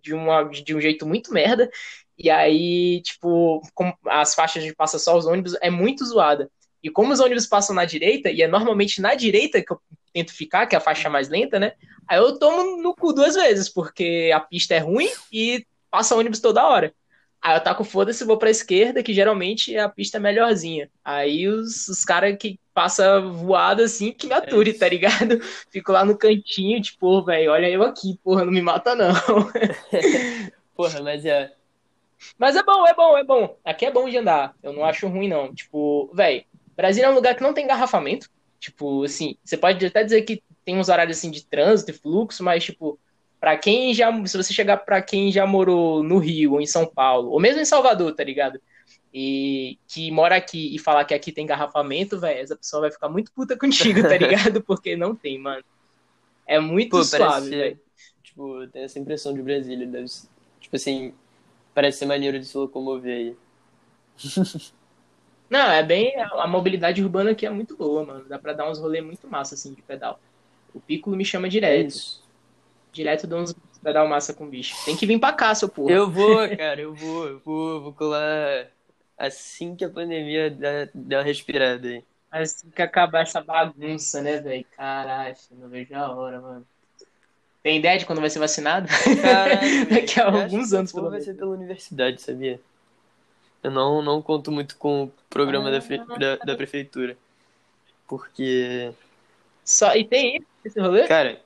de, 0.01 0.13
uma, 0.13 0.43
de 0.43 0.75
um 0.75 0.81
jeito 0.81 1.05
muito 1.05 1.33
merda. 1.33 1.69
E 2.17 2.29
aí, 2.29 3.01
tipo, 3.01 3.61
as 4.07 4.33
faixas 4.33 4.63
onde 4.63 4.75
passa 4.75 4.97
só 4.97 5.17
os 5.17 5.25
ônibus 5.25 5.55
é 5.61 5.69
muito 5.69 6.05
zoada. 6.05 6.49
E 6.83 6.89
como 6.89 7.13
os 7.13 7.19
ônibus 7.19 7.45
passam 7.45 7.75
na 7.75 7.85
direita, 7.85 8.29
e 8.29 8.41
é 8.41 8.47
normalmente 8.47 9.01
na 9.01 9.13
direita 9.13 9.61
que 9.61 9.71
eu 9.71 9.79
tento 10.13 10.33
ficar, 10.33 10.65
que 10.65 10.75
é 10.75 10.77
a 10.77 10.81
faixa 10.81 11.09
mais 11.09 11.29
lenta, 11.29 11.59
né? 11.59 11.73
Aí 12.07 12.17
eu 12.17 12.39
tomo 12.39 12.81
no 12.81 12.95
cu 12.95 13.13
duas 13.13 13.35
vezes, 13.35 13.69
porque 13.69 14.31
a 14.33 14.39
pista 14.39 14.73
é 14.73 14.79
ruim 14.79 15.09
e 15.31 15.65
passa 15.91 16.15
ônibus 16.15 16.39
toda 16.39 16.67
hora. 16.67 16.93
Aí 17.41 17.55
eu 17.55 17.61
taco 17.61 17.83
foda-se 17.83 18.23
e 18.23 18.27
vou 18.27 18.37
pra 18.37 18.49
esquerda, 18.49 19.03
que 19.03 19.13
geralmente 19.13 19.75
é 19.75 19.79
a 19.79 19.89
pista 19.89 20.19
melhorzinha. 20.19 20.89
Aí 21.03 21.47
os, 21.47 21.87
os 21.87 22.03
caras 22.03 22.35
que 22.37 22.59
passa 22.73 23.21
voado 23.21 23.83
assim, 23.83 24.11
que 24.11 24.27
me 24.27 24.33
ature, 24.33 24.71
é 24.71 24.73
tá 24.73 24.89
ligado? 24.89 25.39
Fico 25.71 25.91
lá 25.91 26.03
no 26.03 26.17
cantinho, 26.17 26.81
tipo, 26.81 27.23
velho, 27.23 27.51
olha 27.51 27.69
eu 27.69 27.83
aqui, 27.83 28.19
porra, 28.23 28.43
não 28.43 28.51
me 28.51 28.61
mata 28.61 28.95
não. 28.95 29.13
porra, 30.75 31.01
mas 31.01 31.25
é. 31.25 31.51
Mas 32.37 32.55
é 32.55 32.63
bom, 32.63 32.87
é 32.87 32.93
bom, 32.93 33.17
é 33.17 33.23
bom. 33.23 33.57
Aqui 33.63 33.85
é 33.85 33.91
bom 33.91 34.09
de 34.09 34.17
andar. 34.17 34.55
Eu 34.61 34.73
não 34.73 34.83
acho 34.83 35.07
ruim, 35.07 35.27
não. 35.27 35.53
Tipo, 35.53 36.09
velho, 36.13 36.43
Brasil 36.75 37.03
é 37.03 37.09
um 37.09 37.15
lugar 37.15 37.35
que 37.35 37.43
não 37.43 37.53
tem 37.53 37.65
engarrafamento. 37.65 38.29
Tipo, 38.59 39.03
assim, 39.03 39.35
você 39.43 39.55
pode 39.55 39.85
até 39.85 40.03
dizer 40.03 40.21
que 40.23 40.41
tem 40.65 40.77
uns 40.77 40.89
horários 40.89 41.17
assim 41.17 41.31
de 41.31 41.45
trânsito 41.45 41.91
e 41.91 41.93
fluxo, 41.93 42.43
mas, 42.43 42.63
tipo, 42.63 42.99
para 43.39 43.57
quem 43.57 43.93
já, 43.93 44.11
se 44.25 44.35
você 44.35 44.53
chegar 44.53 44.77
para 44.77 45.01
quem 45.01 45.31
já 45.31 45.45
morou 45.45 46.03
no 46.03 46.17
Rio 46.17 46.53
ou 46.53 46.61
em 46.61 46.65
São 46.65 46.85
Paulo, 46.85 47.29
ou 47.29 47.39
mesmo 47.39 47.61
em 47.61 47.65
Salvador, 47.65 48.13
tá 48.13 48.23
ligado? 48.23 48.59
E 49.13 49.77
que 49.87 50.11
mora 50.11 50.35
aqui 50.35 50.75
e 50.75 50.79
falar 50.79 51.05
que 51.05 51.13
aqui 51.13 51.31
tem 51.31 51.43
engarrafamento, 51.43 52.19
velho, 52.19 52.39
essa 52.39 52.55
pessoa 52.55 52.81
vai 52.81 52.91
ficar 52.91 53.09
muito 53.09 53.31
puta 53.31 53.57
contigo, 53.57 54.01
tá 54.01 54.17
ligado? 54.17 54.61
Porque 54.65 54.95
não 54.95 55.15
tem, 55.15 55.39
mano. 55.39 55.63
É 56.45 56.59
muito 56.59 56.91
Pô, 56.91 57.03
suave, 57.03 57.49
velho. 57.49 57.79
Tipo, 58.23 58.67
tem 58.67 58.83
essa 58.83 58.99
impressão 58.99 59.33
de 59.33 59.41
Brasília, 59.41 59.87
deve 59.87 60.05
tipo 60.59 60.75
assim, 60.75 61.13
parece 61.77 61.99
ser 61.99 62.07
maneiro 62.07 62.39
de 62.39 62.45
se 62.47 62.57
locomover 62.57 63.15
aí. 63.15 63.37
Não, 65.47 65.69
é 65.71 65.83
bem. 65.83 66.11
A 66.19 66.47
mobilidade 66.47 67.03
urbana 67.03 67.29
aqui 67.31 67.45
é 67.45 67.51
muito 67.51 67.77
boa, 67.77 68.03
mano. 68.03 68.25
Dá 68.27 68.39
pra 68.39 68.51
dar 68.51 68.67
uns 68.67 68.79
rolês 68.79 69.05
muito 69.05 69.27
massa, 69.27 69.53
assim, 69.53 69.75
de 69.75 69.83
pedal. 69.83 70.19
O 70.73 70.79
Piccolo 70.79 71.15
me 71.15 71.23
chama 71.23 71.47
direto. 71.47 71.93
É 71.93 72.27
direto 72.91 73.27
dou 73.27 73.41
uns 73.41 73.53
pedal 73.83 74.07
massa 74.07 74.33
com 74.33 74.49
bicho. 74.49 74.75
Tem 74.85 74.97
que 74.97 75.05
vir 75.05 75.19
pra 75.19 75.31
cá, 75.31 75.53
seu 75.53 75.69
porra. 75.69 75.91
Eu 75.91 76.09
vou, 76.09 76.49
cara, 76.57 76.81
eu 76.81 76.95
vou, 76.95 77.27
eu 77.27 77.39
vou, 77.45 77.81
vou 77.83 77.93
colar 77.93 78.71
assim 79.15 79.75
que 79.75 79.85
a 79.85 79.89
pandemia 79.89 80.49
der, 80.49 80.89
der 80.95 81.17
uma 81.19 81.23
respirada 81.23 81.87
aí. 81.87 82.03
Assim 82.31 82.71
que 82.71 82.81
acabar 82.81 83.21
essa 83.21 83.39
bagunça, 83.39 84.19
né, 84.19 84.41
velho? 84.41 84.65
Caralho, 84.75 85.35
não 85.51 85.69
vejo 85.69 85.93
a 85.93 86.11
hora, 86.11 86.41
mano. 86.41 86.65
Tem 87.67 87.79
ideia 87.79 87.99
de 87.99 88.05
quando 88.05 88.21
vai 88.21 88.29
ser 88.29 88.39
vacinado? 88.39 88.87
Daqui 89.91 90.21
a 90.21 90.27
alguns 90.27 90.71
anos, 90.71 90.93
pelo 90.93 91.11
menos. 91.11 91.25
Vai 91.25 91.33
ser 91.33 91.37
pela 91.37 91.51
universidade, 91.51 92.21
sabia? 92.21 92.61
Eu 93.61 93.69
não, 93.69 94.01
não 94.01 94.21
conto 94.21 94.53
muito 94.53 94.77
com 94.77 95.03
o 95.03 95.11
programa 95.29 95.67
ah, 95.67 95.71
da, 95.77 96.17
da, 96.17 96.35
da, 96.45 96.55
prefeitura. 96.55 97.17
Porque. 98.07 98.93
Só, 99.65 99.93
e 99.97 100.05
tem 100.05 100.41
esse 100.63 100.79
rolê? 100.79 101.09
Cara. 101.09 101.41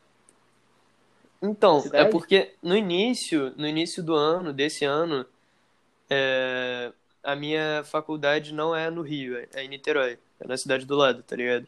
Então, 1.41 1.79
é 1.79 1.81
Cidade? 1.81 2.07
é 2.07 2.12
porque 2.12 2.53
no 2.62 2.75
início, 2.77 3.51
no 3.57 3.65
início 3.65 4.03
do 4.03 4.13
ano, 4.13 4.53
desse 4.53 4.86
ano, 4.86 5.25
é, 6.07 6.91
a 7.23 7.36
minha 7.36 7.84
faculdade 7.84 8.53
não 8.53 8.75
é 8.75 8.91
no 8.91 9.01
Rio, 9.01 9.39
é, 9.39 9.47
é 9.55 9.63
em 9.63 9.69
Niterói. 9.69 10.19
É 10.39 10.47
na 10.47 10.55
cidade 10.55 10.86
do 10.86 10.95
lado, 10.95 11.23
tá 11.23 11.36
ligado? 11.36 11.65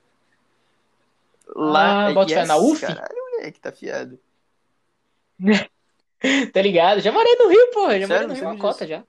Lá, 1.55 2.05
ah, 2.05 2.13
bota 2.13 2.33
yes, 2.33 2.47
na 2.47 2.57
UF? 2.57 2.81
Caralho, 2.81 3.15
moleque, 3.31 3.59
tá 3.59 3.71
fiado. 3.71 4.19
tá 6.53 6.61
ligado? 6.61 7.01
Já 7.01 7.11
morei 7.11 7.35
no 7.35 7.49
Rio, 7.49 7.71
porra. 7.71 7.99
Já 7.99 8.07
Sério, 8.07 8.09
morei 8.09 8.27
no 8.27 8.33
Rio, 8.33 8.43
uma 8.45 8.57
cota 8.57 8.87
já. 8.87 9.03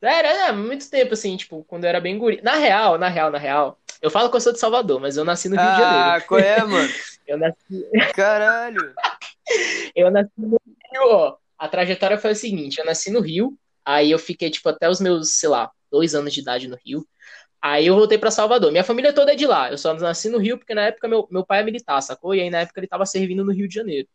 Era, 0.00 0.28
era 0.28 0.52
muito 0.52 0.88
tempo, 0.90 1.14
assim, 1.14 1.36
tipo, 1.36 1.64
quando 1.64 1.84
eu 1.84 1.88
era 1.88 2.00
bem 2.00 2.18
guri. 2.18 2.40
Na 2.42 2.56
real, 2.56 2.98
na 2.98 3.08
real, 3.08 3.30
na 3.30 3.38
real. 3.38 3.78
Eu 4.00 4.10
falo 4.10 4.30
que 4.30 4.36
eu 4.36 4.40
sou 4.40 4.52
de 4.52 4.60
Salvador, 4.60 5.00
mas 5.00 5.16
eu 5.16 5.24
nasci 5.24 5.48
no 5.48 5.56
Rio 5.56 5.64
ah, 5.64 5.72
de 5.72 5.80
Janeiro. 5.80 6.10
Ah, 6.10 6.20
qual 6.20 6.40
é, 6.40 6.62
mano? 6.64 6.88
eu 7.26 7.38
nasci. 7.38 8.12
Caralho! 8.14 8.94
eu 9.96 10.10
nasci 10.10 10.32
no 10.36 10.60
Rio, 10.92 11.02
ó. 11.02 11.36
A 11.58 11.68
trajetória 11.68 12.18
foi 12.18 12.32
a 12.32 12.34
seguinte: 12.34 12.78
eu 12.78 12.84
nasci 12.84 13.10
no 13.10 13.20
Rio, 13.20 13.56
aí 13.84 14.10
eu 14.10 14.18
fiquei, 14.18 14.50
tipo, 14.50 14.68
até 14.68 14.88
os 14.88 15.00
meus, 15.00 15.32
sei 15.32 15.48
lá, 15.48 15.70
dois 15.90 16.14
anos 16.14 16.32
de 16.32 16.40
idade 16.40 16.68
no 16.68 16.78
Rio. 16.84 17.06
Aí 17.60 17.86
eu 17.86 17.96
voltei 17.96 18.18
para 18.18 18.30
Salvador. 18.30 18.70
Minha 18.70 18.84
família 18.84 19.12
toda 19.12 19.32
é 19.32 19.34
de 19.34 19.46
lá. 19.46 19.70
Eu 19.70 19.78
só 19.78 19.92
nasci 19.94 20.28
no 20.28 20.38
Rio 20.38 20.58
porque 20.58 20.74
na 20.74 20.82
época 20.82 21.08
meu, 21.08 21.26
meu 21.30 21.44
pai 21.44 21.60
é 21.60 21.64
militar, 21.64 22.00
sacou? 22.00 22.34
E 22.34 22.40
aí 22.40 22.50
na 22.50 22.60
época 22.60 22.78
ele 22.78 22.86
tava 22.86 23.04
servindo 23.06 23.44
no 23.44 23.50
Rio 23.50 23.66
de 23.66 23.74
Janeiro. 23.74 24.06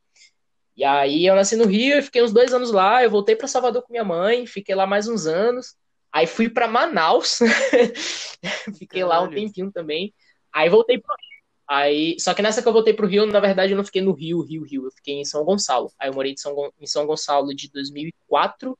E 0.81 0.83
aí 0.83 1.27
eu 1.27 1.35
nasci 1.35 1.55
no 1.55 1.67
Rio, 1.67 1.97
eu 1.97 2.01
fiquei 2.01 2.23
uns 2.23 2.33
dois 2.33 2.51
anos 2.55 2.71
lá, 2.71 3.03
eu 3.03 3.11
voltei 3.11 3.35
para 3.35 3.47
Salvador 3.47 3.83
com 3.83 3.93
minha 3.93 4.03
mãe, 4.03 4.47
fiquei 4.47 4.73
lá 4.73 4.87
mais 4.87 5.07
uns 5.07 5.27
anos. 5.27 5.75
Aí 6.11 6.25
fui 6.25 6.49
para 6.49 6.67
Manaus, 6.67 7.37
fiquei 8.79 9.01
Caralho. 9.01 9.07
lá 9.07 9.21
um 9.21 9.29
tempinho 9.29 9.71
também. 9.71 10.11
Aí 10.51 10.69
voltei 10.69 10.97
pro 10.97 11.13
Rio. 11.13 11.41
Aí, 11.67 12.19
só 12.19 12.33
que 12.33 12.41
nessa 12.41 12.63
que 12.63 12.67
eu 12.67 12.73
voltei 12.73 12.95
pro 12.95 13.05
Rio, 13.05 13.27
na 13.27 13.39
verdade 13.39 13.73
eu 13.73 13.77
não 13.77 13.85
fiquei 13.85 14.01
no 14.01 14.11
Rio, 14.11 14.41
Rio, 14.41 14.63
Rio, 14.63 14.85
eu 14.85 14.91
fiquei 14.91 15.13
em 15.13 15.23
São 15.23 15.45
Gonçalo. 15.45 15.91
Aí 15.99 16.09
eu 16.09 16.15
morei 16.15 16.33
São, 16.35 16.55
em 16.79 16.87
São 16.87 17.05
Gonçalo 17.05 17.53
de 17.53 17.71
2004 17.71 18.75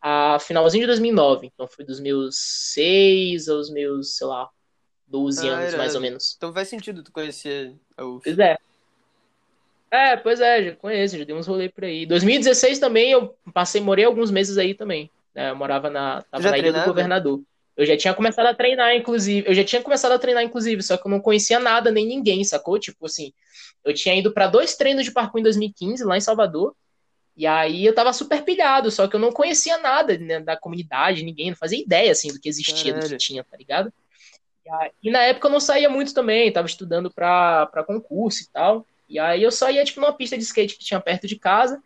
a 0.00 0.40
finalzinho 0.40 0.82
de 0.82 0.88
2009. 0.88 1.46
Então 1.46 1.68
foi 1.68 1.84
dos 1.84 2.00
meus 2.00 2.34
seis 2.72 3.48
aos 3.48 3.70
meus, 3.70 4.16
sei 4.16 4.26
lá, 4.26 4.50
12 5.06 5.48
ah, 5.48 5.52
anos, 5.52 5.68
era... 5.68 5.78
mais 5.78 5.94
ou 5.94 6.00
menos. 6.00 6.34
Então 6.36 6.52
faz 6.52 6.66
sentido 6.66 7.04
tu 7.04 7.12
conhecer 7.12 7.72
a 7.96 8.04
UF. 8.04 8.24
Pois 8.24 8.36
é. 8.36 8.58
É, 9.90 10.16
pois 10.16 10.40
é, 10.40 10.64
já 10.64 10.76
conheço, 10.76 11.16
já 11.16 11.24
dei 11.24 11.34
uns 11.34 11.46
rolês 11.46 11.70
por 11.70 11.84
aí. 11.84 12.06
2016 12.06 12.78
também 12.78 13.12
eu 13.12 13.36
passei, 13.54 13.80
morei 13.80 14.04
alguns 14.04 14.30
meses 14.30 14.58
aí 14.58 14.74
também. 14.74 15.10
Né? 15.34 15.50
Eu 15.50 15.56
morava 15.56 15.88
na, 15.88 16.22
tava 16.22 16.50
na 16.50 16.58
Ilha 16.58 16.72
do 16.72 16.84
Governador. 16.84 17.40
Eu 17.76 17.84
já 17.84 17.96
tinha 17.96 18.14
começado 18.14 18.46
a 18.46 18.54
treinar, 18.54 18.94
inclusive. 18.96 19.46
Eu 19.46 19.54
já 19.54 19.62
tinha 19.62 19.82
começado 19.82 20.12
a 20.12 20.18
treinar, 20.18 20.42
inclusive, 20.42 20.82
só 20.82 20.96
que 20.96 21.06
eu 21.06 21.10
não 21.10 21.20
conhecia 21.20 21.58
nada, 21.58 21.90
nem 21.90 22.06
ninguém, 22.06 22.42
sacou? 22.42 22.78
Tipo 22.78 23.04
assim, 23.04 23.32
eu 23.84 23.92
tinha 23.92 24.14
ido 24.14 24.32
para 24.32 24.46
dois 24.46 24.74
treinos 24.76 25.04
de 25.04 25.12
parkour 25.12 25.40
em 25.40 25.44
2015, 25.44 26.02
lá 26.04 26.16
em 26.16 26.20
Salvador. 26.20 26.74
E 27.36 27.46
aí 27.46 27.84
eu 27.84 27.94
tava 27.94 28.14
super 28.14 28.42
pilhado, 28.42 28.90
só 28.90 29.06
que 29.06 29.14
eu 29.14 29.20
não 29.20 29.30
conhecia 29.30 29.76
nada 29.76 30.16
né, 30.16 30.40
da 30.40 30.56
comunidade, 30.56 31.22
ninguém, 31.22 31.50
não 31.50 31.56
fazia 31.56 31.78
ideia, 31.78 32.10
assim, 32.10 32.28
do 32.28 32.40
que 32.40 32.48
existia, 32.48 32.94
Caralho. 32.94 33.10
do 33.10 33.12
que 33.12 33.18
tinha, 33.18 33.44
tá 33.44 33.56
ligado? 33.58 33.92
E, 34.64 34.70
aí, 34.70 34.90
e, 35.02 35.10
na 35.10 35.20
época 35.22 35.46
eu 35.46 35.52
não 35.52 35.60
saía 35.60 35.90
muito 35.90 36.14
também, 36.14 36.50
tava 36.50 36.66
estudando 36.66 37.10
pra, 37.12 37.66
pra 37.66 37.84
concurso 37.84 38.42
e 38.42 38.48
tal. 38.48 38.86
E 39.08 39.18
aí 39.18 39.42
eu 39.42 39.52
só 39.52 39.70
ia, 39.70 39.84
tipo, 39.84 40.00
numa 40.00 40.12
pista 40.12 40.36
de 40.36 40.44
skate 40.44 40.76
que 40.76 40.84
tinha 40.84 41.00
perto 41.00 41.26
de 41.26 41.38
casa. 41.38 41.82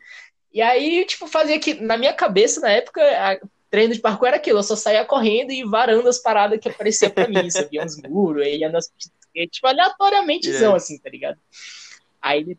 E 0.52 0.60
aí, 0.60 1.04
tipo, 1.04 1.26
fazia 1.26 1.58
que, 1.58 1.74
na 1.74 1.96
minha 1.96 2.12
cabeça, 2.12 2.60
na 2.60 2.70
época, 2.70 3.00
a, 3.02 3.38
treino 3.70 3.94
de 3.94 4.00
parkour 4.00 4.28
era 4.28 4.36
aquilo, 4.36 4.58
eu 4.58 4.62
só 4.64 4.74
saía 4.74 5.04
correndo 5.04 5.52
e 5.52 5.64
varando 5.64 6.08
as 6.08 6.18
paradas 6.18 6.58
que 6.58 6.68
apareciam 6.68 7.10
pra 7.10 7.28
mim, 7.28 7.48
sabia 7.50 7.84
uns 7.84 7.96
muros, 8.02 8.42
aí 8.42 8.58
ia 8.58 8.68
nas 8.68 8.90
pistas 8.90 9.12
de 9.12 9.26
skate, 9.26 9.52
tipo, 9.52 9.66
aleatoriamente, 9.68 10.48
yeah. 10.48 10.76
assim, 10.76 10.98
tá 10.98 11.08
ligado? 11.08 11.38
Aí, 12.20 12.58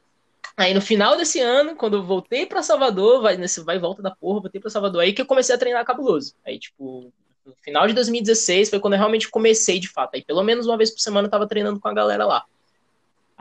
aí 0.55 0.73
no 0.73 0.81
final 0.81 1.17
desse 1.17 1.39
ano, 1.41 1.75
quando 1.75 1.97
eu 1.97 2.03
voltei 2.03 2.45
pra 2.45 2.63
Salvador, 2.63 3.21
vai, 3.21 3.35
nesse 3.35 3.61
vai 3.61 3.75
e 3.75 3.79
volta 3.79 4.01
da 4.01 4.11
porra, 4.11 4.39
voltei 4.39 4.61
pra 4.61 4.69
Salvador, 4.69 5.01
aí 5.01 5.11
que 5.11 5.21
eu 5.21 5.25
comecei 5.25 5.53
a 5.53 5.57
treinar 5.57 5.85
cabuloso. 5.85 6.33
Aí, 6.45 6.57
tipo, 6.57 7.11
no 7.45 7.55
final 7.61 7.87
de 7.87 7.93
2016 7.93 8.69
foi 8.69 8.79
quando 8.79 8.93
eu 8.93 8.99
realmente 8.99 9.29
comecei 9.29 9.79
de 9.79 9.89
fato. 9.89 10.15
Aí 10.15 10.23
pelo 10.23 10.43
menos 10.43 10.65
uma 10.65 10.77
vez 10.77 10.91
por 10.91 10.99
semana 10.99 11.27
eu 11.27 11.31
tava 11.31 11.47
treinando 11.47 11.79
com 11.79 11.87
a 11.87 11.93
galera 11.93 12.25
lá. 12.25 12.45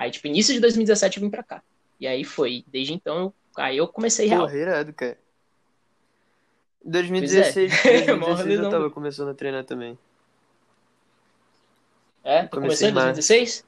Aí, 0.00 0.10
tipo, 0.10 0.26
início 0.28 0.54
de 0.54 0.60
2017 0.60 1.18
eu 1.18 1.22
vim 1.22 1.28
pra 1.28 1.42
cá. 1.42 1.62
E 2.00 2.06
aí 2.06 2.24
foi. 2.24 2.64
Desde 2.66 2.94
então, 2.94 3.34
aí 3.54 3.76
eu 3.76 3.86
comecei 3.86 4.26
real. 4.26 4.46
Porra, 4.46 4.56
irado, 4.56 4.94
cara. 4.94 5.18
2016, 6.82 7.82
2016 7.82 8.48
eu 8.64 8.70
tava 8.70 8.90
começando 8.90 9.28
a 9.28 9.34
treinar 9.34 9.62
também. 9.62 9.98
É? 12.24 12.44
Tu 12.44 12.48
começou 12.48 12.88
em 12.88 12.94
2016? 12.94 13.62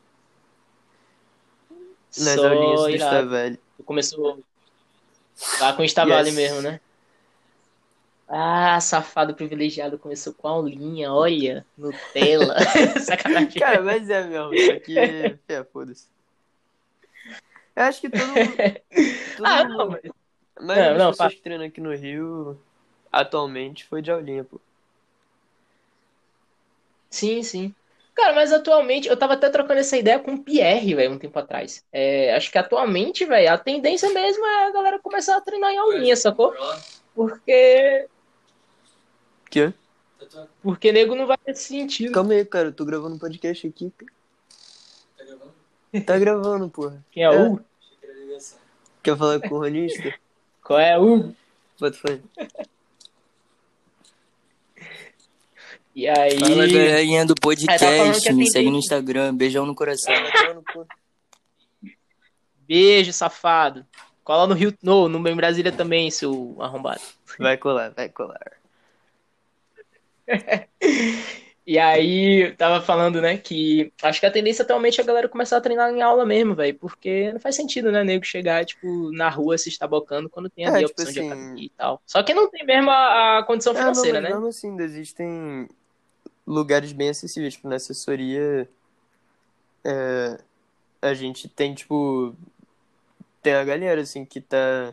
Nas 2.16 2.34
Só 2.34 2.48
aulinhas 2.48 3.02
do. 3.02 3.58
Tu 3.76 3.82
começou 3.84 4.42
lá 5.60 5.74
com 5.74 5.82
o 5.82 5.84
Estavelli 5.84 6.30
yes. 6.30 6.34
mesmo, 6.34 6.62
né? 6.62 6.80
Ah, 8.26 8.80
safado 8.80 9.34
privilegiado 9.34 9.98
começou 9.98 10.32
com 10.32 10.48
a 10.48 10.52
aulinha, 10.52 11.12
olha, 11.12 11.66
Nutella. 11.76 12.56
Sacanagem. 13.04 13.60
Cara, 13.60 13.82
mas 13.82 14.08
é 14.08 14.26
mesmo, 14.26 14.54
isso 14.54 14.72
aqui 14.72 14.98
é, 14.98 15.64
foda-se. 15.70 16.11
Eu 17.74 17.82
acho 17.84 18.00
que 18.00 18.10
todo 18.10 18.26
mundo. 18.26 18.36
Todo 19.36 19.46
ah, 19.46 19.64
mundo, 19.64 19.78
não, 19.78 19.88
mas. 19.90 20.02
Mas 20.60 20.76
não, 20.76 20.98
não, 20.98 21.10
pessoas 21.10 21.34
que 21.34 21.40
treinam 21.40 21.66
aqui 21.66 21.80
no 21.80 21.94
Rio 21.94 22.60
atualmente 23.10 23.84
foi 23.84 24.02
de 24.02 24.10
aulinha, 24.10 24.44
pô. 24.44 24.60
Sim, 27.10 27.42
sim. 27.42 27.74
Cara, 28.14 28.34
mas 28.34 28.52
atualmente, 28.52 29.08
eu 29.08 29.16
tava 29.16 29.34
até 29.34 29.48
trocando 29.48 29.80
essa 29.80 29.96
ideia 29.96 30.18
com 30.18 30.34
o 30.34 30.42
Pierre, 30.42 30.94
velho, 30.94 31.12
um 31.12 31.18
tempo 31.18 31.38
atrás. 31.38 31.84
É, 31.90 32.34
acho 32.34 32.50
que 32.50 32.58
atualmente, 32.58 33.24
velho, 33.24 33.52
a 33.52 33.58
tendência 33.58 34.10
mesmo 34.12 34.44
é 34.46 34.66
a 34.66 34.70
galera 34.70 34.98
começar 34.98 35.36
a 35.36 35.40
treinar 35.40 35.72
em 35.72 35.78
aulinha, 35.78 36.14
sacou? 36.14 36.54
Porque. 37.14 38.06
Quê? 39.50 39.72
Porque 40.62 40.92
nego 40.92 41.14
não 41.14 41.26
vai 41.26 41.38
ter 41.38 41.54
sentido. 41.54 42.12
Calma 42.12 42.34
aí, 42.34 42.44
cara, 42.44 42.68
eu 42.68 42.72
tô 42.72 42.84
gravando 42.84 43.16
um 43.16 43.18
podcast 43.18 43.66
aqui. 43.66 43.92
Tá 46.00 46.18
gravando, 46.18 46.70
porra. 46.70 47.04
Quem 47.10 47.22
é, 47.22 47.26
é. 47.26 47.30
o? 47.30 47.60
Quer 49.02 49.16
falar 49.16 49.40
com 49.40 49.54
o 49.56 49.58
Ronista? 49.58 50.14
Qual 50.62 50.78
é 50.78 50.98
o? 50.98 51.34
Bota 51.78 51.98
fone. 51.98 52.22
E 55.94 56.08
aí. 56.08 56.38
Fala, 56.38 56.66
galerinha 56.66 57.26
do 57.26 57.34
podcast. 57.34 58.32
Me 58.32 58.50
segue 58.50 58.70
no 58.70 58.78
Instagram. 58.78 59.34
Beijão 59.34 59.66
no 59.66 59.74
coração. 59.74 60.14
Beijo, 62.66 63.12
safado. 63.12 63.84
Cola 64.24 64.46
no 64.46 64.54
Rio. 64.54 64.72
No, 64.82 65.08
no 65.08 65.28
em 65.28 65.36
Brasília 65.36 65.72
também, 65.72 66.10
seu 66.10 66.56
arrombado. 66.60 67.02
Vai 67.38 67.58
colar, 67.58 67.90
vai 67.90 68.08
colar. 68.08 68.52
e 71.64 71.78
aí, 71.78 72.52
tava 72.56 72.84
falando, 72.84 73.20
né, 73.20 73.36
que 73.36 73.92
acho 74.02 74.18
que 74.18 74.26
a 74.26 74.30
tendência 74.30 74.64
atualmente 74.64 75.00
é 75.00 75.04
a 75.04 75.06
galera 75.06 75.28
começar 75.28 75.56
a 75.56 75.60
treinar 75.60 75.92
em 75.92 76.02
aula 76.02 76.26
mesmo, 76.26 76.56
velho. 76.56 76.76
Porque 76.76 77.32
não 77.32 77.38
faz 77.38 77.54
sentido, 77.54 77.92
né, 77.92 78.02
nego 78.02 78.24
chegar, 78.24 78.64
tipo, 78.64 79.12
na 79.12 79.28
rua 79.28 79.56
se 79.56 79.68
estabocando 79.68 80.28
quando 80.28 80.50
tem 80.50 80.66
ali 80.66 80.82
é, 80.82 80.84
a 80.84 80.88
tipo 80.88 81.00
opção 81.00 81.10
assim... 81.10 81.20
de 81.20 81.26
academia 81.26 81.66
e 81.66 81.70
tal. 81.70 82.02
Só 82.04 82.20
que 82.24 82.34
não 82.34 82.50
tem 82.50 82.66
mesmo 82.66 82.90
a, 82.90 83.38
a 83.38 83.42
condição 83.44 83.74
financeira, 83.74 84.18
é, 84.18 84.20
não, 84.22 84.28
né? 84.28 84.36
Não, 84.36 84.48
assim, 84.48 84.76
existem 84.80 85.68
lugares 86.44 86.90
bem 86.90 87.10
acessíveis. 87.10 87.54
Tipo, 87.54 87.68
na 87.68 87.76
assessoria, 87.76 88.68
é, 89.84 90.38
a 91.00 91.14
gente 91.14 91.48
tem, 91.48 91.74
tipo, 91.74 92.34
tem 93.40 93.54
a 93.54 93.64
galera, 93.64 94.00
assim, 94.00 94.24
que 94.24 94.40
tá... 94.40 94.92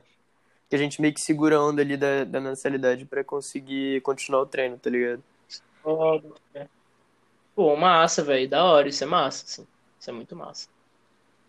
Que 0.69 0.75
a 0.75 0.79
gente 0.79 1.01
meio 1.01 1.15
que 1.15 1.19
segura 1.19 1.55
a 1.55 1.65
onda 1.65 1.81
ali 1.81 1.97
da, 1.97 2.23
da 2.25 2.39
mensalidade 2.39 3.03
para 3.03 3.23
conseguir 3.23 4.01
continuar 4.01 4.43
o 4.43 4.45
treino, 4.45 4.77
tá 4.77 4.87
ligado? 4.87 5.23
Pô, 7.55 7.75
massa, 7.75 8.23
velho. 8.23 8.49
Da 8.49 8.63
hora, 8.63 8.87
isso 8.87 9.03
é 9.03 9.07
massa, 9.07 9.45
assim. 9.45 9.67
Isso 9.99 10.09
é 10.09 10.13
muito 10.13 10.35
massa. 10.35 10.69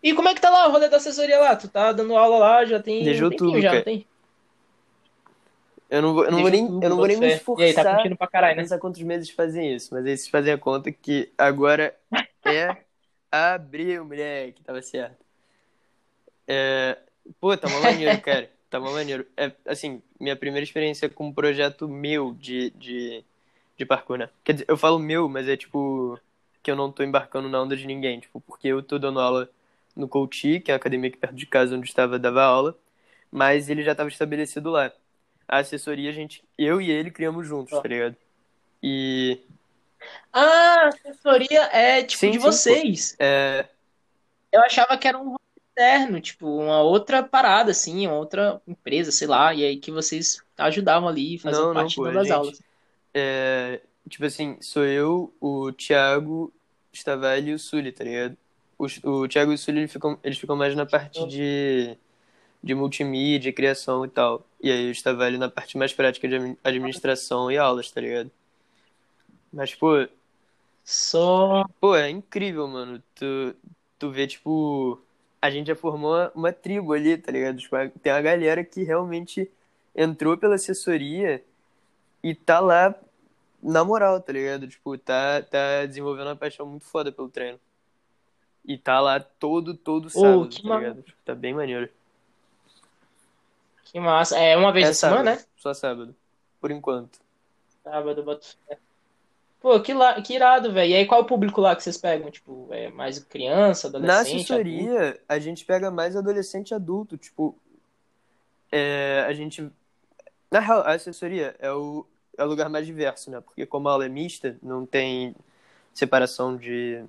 E 0.03 0.13
como 0.13 0.29
é 0.29 0.33
que 0.33 0.41
tá 0.41 0.49
lá 0.49 0.67
o 0.67 0.71
rolê 0.71 0.89
da 0.89 0.97
assessoria 0.97 1.39
lá? 1.39 1.55
Tu 1.55 1.67
tá 1.67 1.91
dando 1.91 2.15
aula 2.15 2.37
lá, 2.37 2.65
já 2.65 2.81
tem 2.81 3.21
um 3.21 3.25
outubro, 3.25 3.61
já, 3.61 3.81
tem? 3.83 4.05
Eu 5.89 6.01
não 6.01 6.13
vou, 6.13 6.25
eu 6.25 6.31
não 6.31 6.41
vou 6.41 6.49
nem, 6.49 6.65
eu 6.65 6.89
não 6.89 6.97
vou 6.97 7.07
nem 7.07 7.17
me 7.17 7.27
esforçar 7.27 7.65
e 7.65 7.69
aí, 7.69 7.75
tá 7.75 7.83
curtindo 7.83 8.15
pra 8.15 8.27
caralho, 8.27 8.55
né? 8.55 8.63
pensar 8.63 8.79
quantos 8.79 9.01
meses 9.01 9.29
fazem 9.29 9.75
isso, 9.75 9.93
mas 9.93 10.05
aí 10.05 10.17
vocês 10.17 10.29
fazem 10.29 10.53
a 10.53 10.57
conta 10.57 10.89
que 10.89 11.31
agora 11.37 11.93
é 12.45 12.77
abril, 13.29 14.05
moleque, 14.05 14.63
tava 14.63 14.81
certo. 14.81 15.23
É... 16.47 16.97
Pô, 17.39 17.55
tá 17.57 17.67
uma 17.67 17.81
maneiro, 17.81 18.19
cara. 18.23 18.49
Tá 18.69 18.79
uma 18.79 18.91
maneiro. 18.91 19.27
É, 19.35 19.51
assim, 19.65 20.01
minha 20.17 20.35
primeira 20.35 20.63
experiência 20.63 21.09
com 21.09 21.27
um 21.27 21.33
projeto 21.33 21.89
meu 21.89 22.33
de, 22.33 22.69
de, 22.71 23.23
de 23.81 23.85
parkour, 23.85 24.17
né? 24.17 24.29
Quer 24.43 24.53
dizer, 24.53 24.65
eu 24.67 24.77
falo 24.77 24.99
meu, 24.99 25.27
mas 25.27 25.47
é 25.47 25.57
tipo 25.57 26.19
que 26.63 26.69
eu 26.69 26.75
não 26.75 26.91
tô 26.91 27.03
embarcando 27.03 27.49
na 27.49 27.61
onda 27.61 27.75
de 27.75 27.87
ninguém, 27.87 28.19
tipo, 28.19 28.39
porque 28.41 28.67
eu 28.67 28.83
tô 28.83 28.99
dando 28.99 29.19
aula 29.19 29.49
no 29.95 30.07
Couti, 30.07 30.59
que 30.59 30.71
é 30.71 30.75
a 30.75 30.77
academia 30.77 31.09
aqui 31.09 31.17
perto 31.17 31.35
de 31.35 31.45
casa 31.45 31.75
onde 31.75 31.87
estava 31.87 32.19
dava 32.19 32.43
aula, 32.43 32.77
mas 33.31 33.69
ele 33.69 33.83
já 33.83 33.93
estava 33.93 34.09
estabelecido 34.09 34.69
lá 34.69 34.91
a 35.47 35.57
assessoria, 35.57 36.09
a 36.09 36.13
gente, 36.13 36.43
eu 36.57 36.79
e 36.79 36.89
ele 36.89 37.11
criamos 37.11 37.45
juntos, 37.45 37.77
tá 37.77 37.87
ligado? 37.87 38.15
E. 38.81 39.39
Ah, 40.31 40.85
a 40.85 40.87
assessoria 40.87 41.63
é 41.73 42.03
tipo 42.03 42.19
sim, 42.19 42.31
de 42.31 42.37
sim, 42.37 42.43
vocês. 42.43 43.15
É. 43.19 43.65
Eu 44.51 44.61
achava 44.61 44.97
que 44.97 45.07
era 45.07 45.17
um 45.17 45.35
interno, 45.71 46.21
tipo, 46.21 46.47
uma 46.47 46.81
outra 46.81 47.21
parada, 47.21 47.71
assim, 47.71 48.07
uma 48.07 48.15
outra 48.15 48.61
empresa, 48.67 49.11
sei 49.11 49.27
lá, 49.27 49.53
e 49.53 49.65
aí 49.65 49.77
que 49.77 49.91
vocês 49.91 50.41
ajudavam 50.57 51.09
ali, 51.09 51.37
faziam 51.37 51.67
não, 51.67 51.73
parte 51.73 51.97
não, 51.97 52.05
pô, 52.05 52.11
das 52.11 52.27
gente, 52.27 52.33
aulas. 52.33 52.61
É, 53.13 53.81
tipo 54.09 54.25
assim, 54.25 54.57
sou 54.61 54.85
eu, 54.85 55.33
o 55.41 55.71
Thiago, 55.73 56.53
Stavelli 56.93 57.51
e 57.51 57.53
o 57.53 57.59
Sully, 57.59 57.91
tá 57.91 58.03
ligado? 58.03 58.37
O, 58.77 58.85
o 59.09 59.27
Thiago 59.27 59.51
e 59.51 59.55
o 59.55 59.57
Sully, 59.57 59.79
eles 59.79 59.91
ficam, 59.91 60.19
eles 60.23 60.37
ficam 60.39 60.55
mais 60.55 60.75
na 60.75 60.85
parte 60.85 61.25
de 61.27 61.97
de 62.63 62.75
multimídia, 62.75 63.53
criação 63.53 64.05
e 64.05 64.09
tal. 64.09 64.45
E 64.61 64.71
aí 64.71 64.85
eu 64.85 64.91
estava 64.91 65.23
ali 65.23 65.37
na 65.37 65.49
parte 65.49 65.77
mais 65.77 65.93
prática 65.93 66.27
de 66.27 66.57
administração 66.63 67.51
e 67.51 67.57
aulas, 67.57 67.91
tá 67.91 68.01
ligado? 68.01 68.31
Mas, 69.51 69.75
pô. 69.75 70.07
Só. 70.83 71.65
Pô, 71.79 71.95
é 71.95 72.09
incrível, 72.09 72.67
mano. 72.67 73.03
Tu, 73.15 73.55
tu 73.99 74.11
vê, 74.11 74.27
tipo. 74.27 75.01
A 75.41 75.49
gente 75.49 75.67
já 75.67 75.75
formou 75.75 76.31
uma 76.35 76.53
tribo 76.53 76.93
ali, 76.93 77.17
tá 77.17 77.31
ligado? 77.31 77.57
Tipo, 77.57 77.77
tem 78.01 78.13
uma 78.13 78.21
galera 78.21 78.63
que 78.63 78.83
realmente 78.83 79.49
entrou 79.95 80.37
pela 80.37 80.55
assessoria 80.55 81.43
e 82.23 82.35
tá 82.35 82.59
lá 82.59 82.95
na 83.61 83.83
moral, 83.83 84.19
tá 84.19 84.33
ligado? 84.33 84.67
Tipo, 84.67 84.97
tá, 84.97 85.41
tá 85.41 85.85
desenvolvendo 85.85 86.27
uma 86.27 86.35
paixão 86.35 86.65
muito 86.65 86.85
foda 86.85 87.11
pelo 87.11 87.29
treino. 87.29 87.59
E 88.65 88.77
tá 88.77 88.99
lá 88.99 89.19
todo, 89.19 89.73
todo 89.73 90.09
sábado, 90.09 90.41
oh, 90.41 90.67
tá 90.67 90.77
ligado? 90.77 91.01
Tipo, 91.01 91.17
tá 91.23 91.33
bem 91.33 91.53
maneiro. 91.53 91.89
Que 93.85 93.99
massa. 93.99 94.37
É 94.39 94.55
uma 94.55 94.71
vez 94.71 94.87
é 94.87 94.93
sábado, 94.93 95.17
semana, 95.19 95.35
né? 95.37 95.45
Só 95.57 95.73
sábado. 95.73 96.15
Por 96.59 96.71
enquanto. 96.71 97.19
Sábado, 97.83 98.23
boto 98.23 98.55
Pô, 99.59 99.79
que, 99.79 99.93
la... 99.93 100.19
que 100.21 100.33
irado, 100.33 100.73
velho. 100.73 100.91
E 100.91 100.95
aí, 100.95 101.05
qual 101.05 101.21
o 101.21 101.25
público 101.25 101.61
lá 101.61 101.75
que 101.75 101.83
vocês 101.83 101.97
pegam? 101.97 102.31
Tipo, 102.31 102.67
é 102.71 102.89
mais 102.89 103.19
criança, 103.19 103.87
adolescente? 103.87 104.15
Na 104.15 104.21
assessoria, 104.21 105.01
adulto? 105.01 105.21
a 105.29 105.39
gente 105.39 105.65
pega 105.65 105.91
mais 105.91 106.15
adolescente 106.15 106.71
e 106.71 106.73
adulto. 106.73 107.15
Tipo, 107.15 107.55
é, 108.71 109.23
a 109.27 109.33
gente. 109.33 109.69
Na 110.49 110.59
real, 110.59 110.79
a 110.81 110.93
assessoria 110.93 111.55
é 111.59 111.71
o, 111.71 112.05
é 112.37 112.43
o 112.43 112.47
lugar 112.47 112.69
mais 112.69 112.85
diverso, 112.85 113.29
né? 113.31 113.41
Porque, 113.41 113.65
como 113.65 113.89
a 113.89 113.93
aula 113.93 114.05
é 114.05 114.09
mista, 114.09 114.57
não 114.61 114.85
tem 114.85 115.35
separação 115.93 116.57
de. 116.57 117.03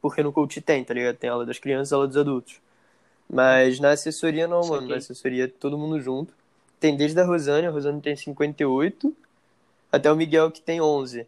Porque 0.00 0.22
no 0.22 0.32
coach 0.32 0.60
tem, 0.60 0.84
tá 0.84 0.94
ligado? 0.94 1.16
Tem 1.16 1.30
aula 1.30 1.46
das 1.46 1.58
crianças 1.58 1.90
e 1.92 1.94
aula 1.94 2.06
dos 2.06 2.16
adultos. 2.16 2.60
Mas 3.28 3.80
na 3.80 3.90
assessoria 3.90 4.46
não, 4.46 4.66
mano. 4.68 4.88
Na 4.88 4.96
assessoria 4.96 5.48
todo 5.48 5.78
mundo 5.78 6.00
junto. 6.00 6.34
Tem 6.78 6.96
desde 6.96 7.20
a 7.20 7.24
Rosane, 7.24 7.66
a 7.66 7.70
Rosane 7.70 8.00
tem 8.00 8.14
58, 8.14 9.16
até 9.90 10.12
o 10.12 10.16
Miguel 10.16 10.50
que 10.50 10.60
tem 10.60 10.80
11. 10.80 11.26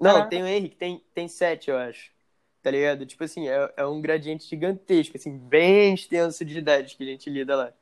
Não, 0.00 0.28
tem 0.28 0.42
o 0.42 0.46
Henrique, 0.46 0.76
tem, 0.76 1.00
tem 1.14 1.28
7, 1.28 1.70
eu 1.70 1.78
acho. 1.78 2.10
Tá 2.62 2.70
ligado? 2.70 3.04
Tipo 3.06 3.24
assim, 3.24 3.48
é, 3.48 3.72
é 3.76 3.86
um 3.86 4.00
gradiente 4.00 4.48
gigantesco, 4.48 5.16
assim, 5.16 5.36
bem 5.36 5.94
extenso 5.94 6.44
de 6.44 6.58
idade 6.58 6.96
que 6.96 7.02
a 7.02 7.06
gente 7.06 7.28
lida 7.30 7.54
lá. 7.56 7.72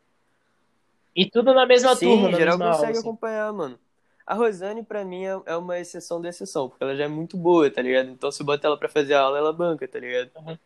E 1.15 1.29
tudo 1.29 1.53
na 1.55 1.67
mesma 1.67 1.95
Sim, 1.97 2.07
turma, 2.09 2.31
Sim, 2.31 2.37
geral 2.37 2.59
consegue 2.59 2.85
aula, 2.87 2.91
assim. 2.91 3.01
acompanhar, 3.01 3.53
mano. 3.53 3.79
A 4.27 4.35
Rosane, 4.35 4.85
pra 4.85 5.05
mim, 5.05 5.25
é, 5.25 5.41
é 5.47 5.57
uma 5.57 5.79
exceção 5.79 6.21
da 6.21 6.29
exceção, 6.29 6.69
porque 6.69 6.85
ela 6.85 6.95
já 6.95 7.05
é 7.05 7.09
muito 7.09 7.37
boa, 7.37 7.71
tá 7.71 7.83
ligado? 7.83 8.11
Então, 8.11 8.31
se 8.31 8.43
eu 8.43 8.47
botar 8.47 8.69
ela 8.69 8.79
pra 8.79 8.89
fazer 8.89 9.15
aula, 9.15 9.39
ela 9.39 9.53
banca, 9.53 9.89
tá 9.89 9.99
ligado? 9.99 10.31
Uhum. 10.37 10.59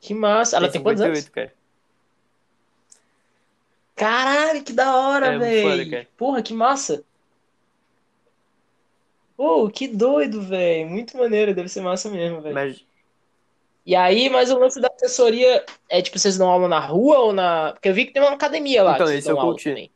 Que 0.00 0.14
massa. 0.14 0.56
Ela 0.56 0.66
tem, 0.66 0.72
tem 0.72 0.82
quantos 0.82 1.02
anos? 1.02 1.28
Cara. 1.28 1.52
Caralho, 3.94 4.64
que 4.64 4.72
da 4.72 4.96
hora, 4.96 5.26
é, 5.34 5.38
velho. 5.38 6.06
Porra, 6.16 6.42
que 6.42 6.54
massa. 6.54 7.04
Pô, 9.36 9.68
que 9.70 9.86
doido, 9.86 10.42
velho. 10.42 10.88
Muito 10.88 11.16
maneiro, 11.16 11.54
deve 11.54 11.68
ser 11.68 11.82
massa 11.82 12.10
mesmo, 12.10 12.40
velho. 12.40 12.54
Mas... 12.54 12.84
E 13.84 13.96
aí, 13.96 14.30
mas 14.30 14.50
o 14.50 14.58
lance 14.58 14.80
da 14.80 14.88
assessoria 14.88 15.64
é 15.88 16.00
tipo, 16.00 16.18
vocês 16.18 16.38
dão 16.38 16.48
aula 16.48 16.68
na 16.68 16.78
rua 16.78 17.18
ou 17.18 17.32
na. 17.32 17.72
Porque 17.72 17.88
eu 17.88 17.94
vi 17.94 18.06
que 18.06 18.12
tem 18.12 18.22
uma 18.22 18.32
academia 18.32 18.82
lá. 18.82 18.94
Então, 18.94 19.12
esse 19.12 19.28
é 19.28 19.34
o 19.34 19.36
coach. 19.36 19.90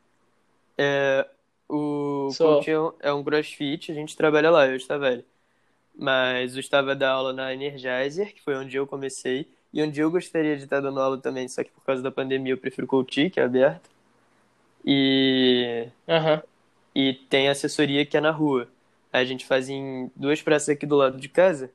É, 0.77 1.25
o 1.69 2.29
Sou. 2.31 2.63
é 2.99 3.13
um 3.13 3.23
crossfit, 3.23 3.91
a 3.91 3.95
gente 3.95 4.15
trabalha 4.15 4.49
lá, 4.51 4.67
eu 4.67 4.75
está 4.75 4.97
velho. 4.97 5.23
Mas 5.97 6.53
eu 6.55 6.59
estava 6.59 6.95
da 6.95 7.11
aula 7.11 7.33
na 7.33 7.53
Energizer, 7.53 8.33
que 8.33 8.41
foi 8.41 8.55
onde 8.55 8.77
eu 8.77 8.87
comecei. 8.87 9.47
e 9.73 9.81
onde 9.81 9.99
eu 9.99 10.09
gostaria 10.11 10.57
de 10.57 10.63
estar 10.63 10.79
dando 10.81 10.99
aula 10.99 11.17
também, 11.19 11.47
só 11.47 11.63
que 11.63 11.71
por 11.71 11.83
causa 11.83 12.01
da 12.01 12.11
pandemia 12.11 12.53
eu 12.53 12.57
prefiro 12.57 12.87
Couti, 12.87 13.29
que 13.29 13.39
é 13.39 13.43
aberto. 13.43 13.89
E. 14.85 15.89
Uhum. 16.07 16.41
E 16.95 17.13
tem 17.29 17.49
assessoria 17.49 18.05
que 18.05 18.17
é 18.17 18.21
na 18.21 18.31
rua. 18.31 18.67
A 19.13 19.23
gente 19.25 19.45
faz 19.45 19.69
em 19.69 20.11
duas 20.15 20.41
praças 20.41 20.69
aqui 20.69 20.85
do 20.85 20.95
lado 20.95 21.19
de 21.19 21.29
casa, 21.29 21.71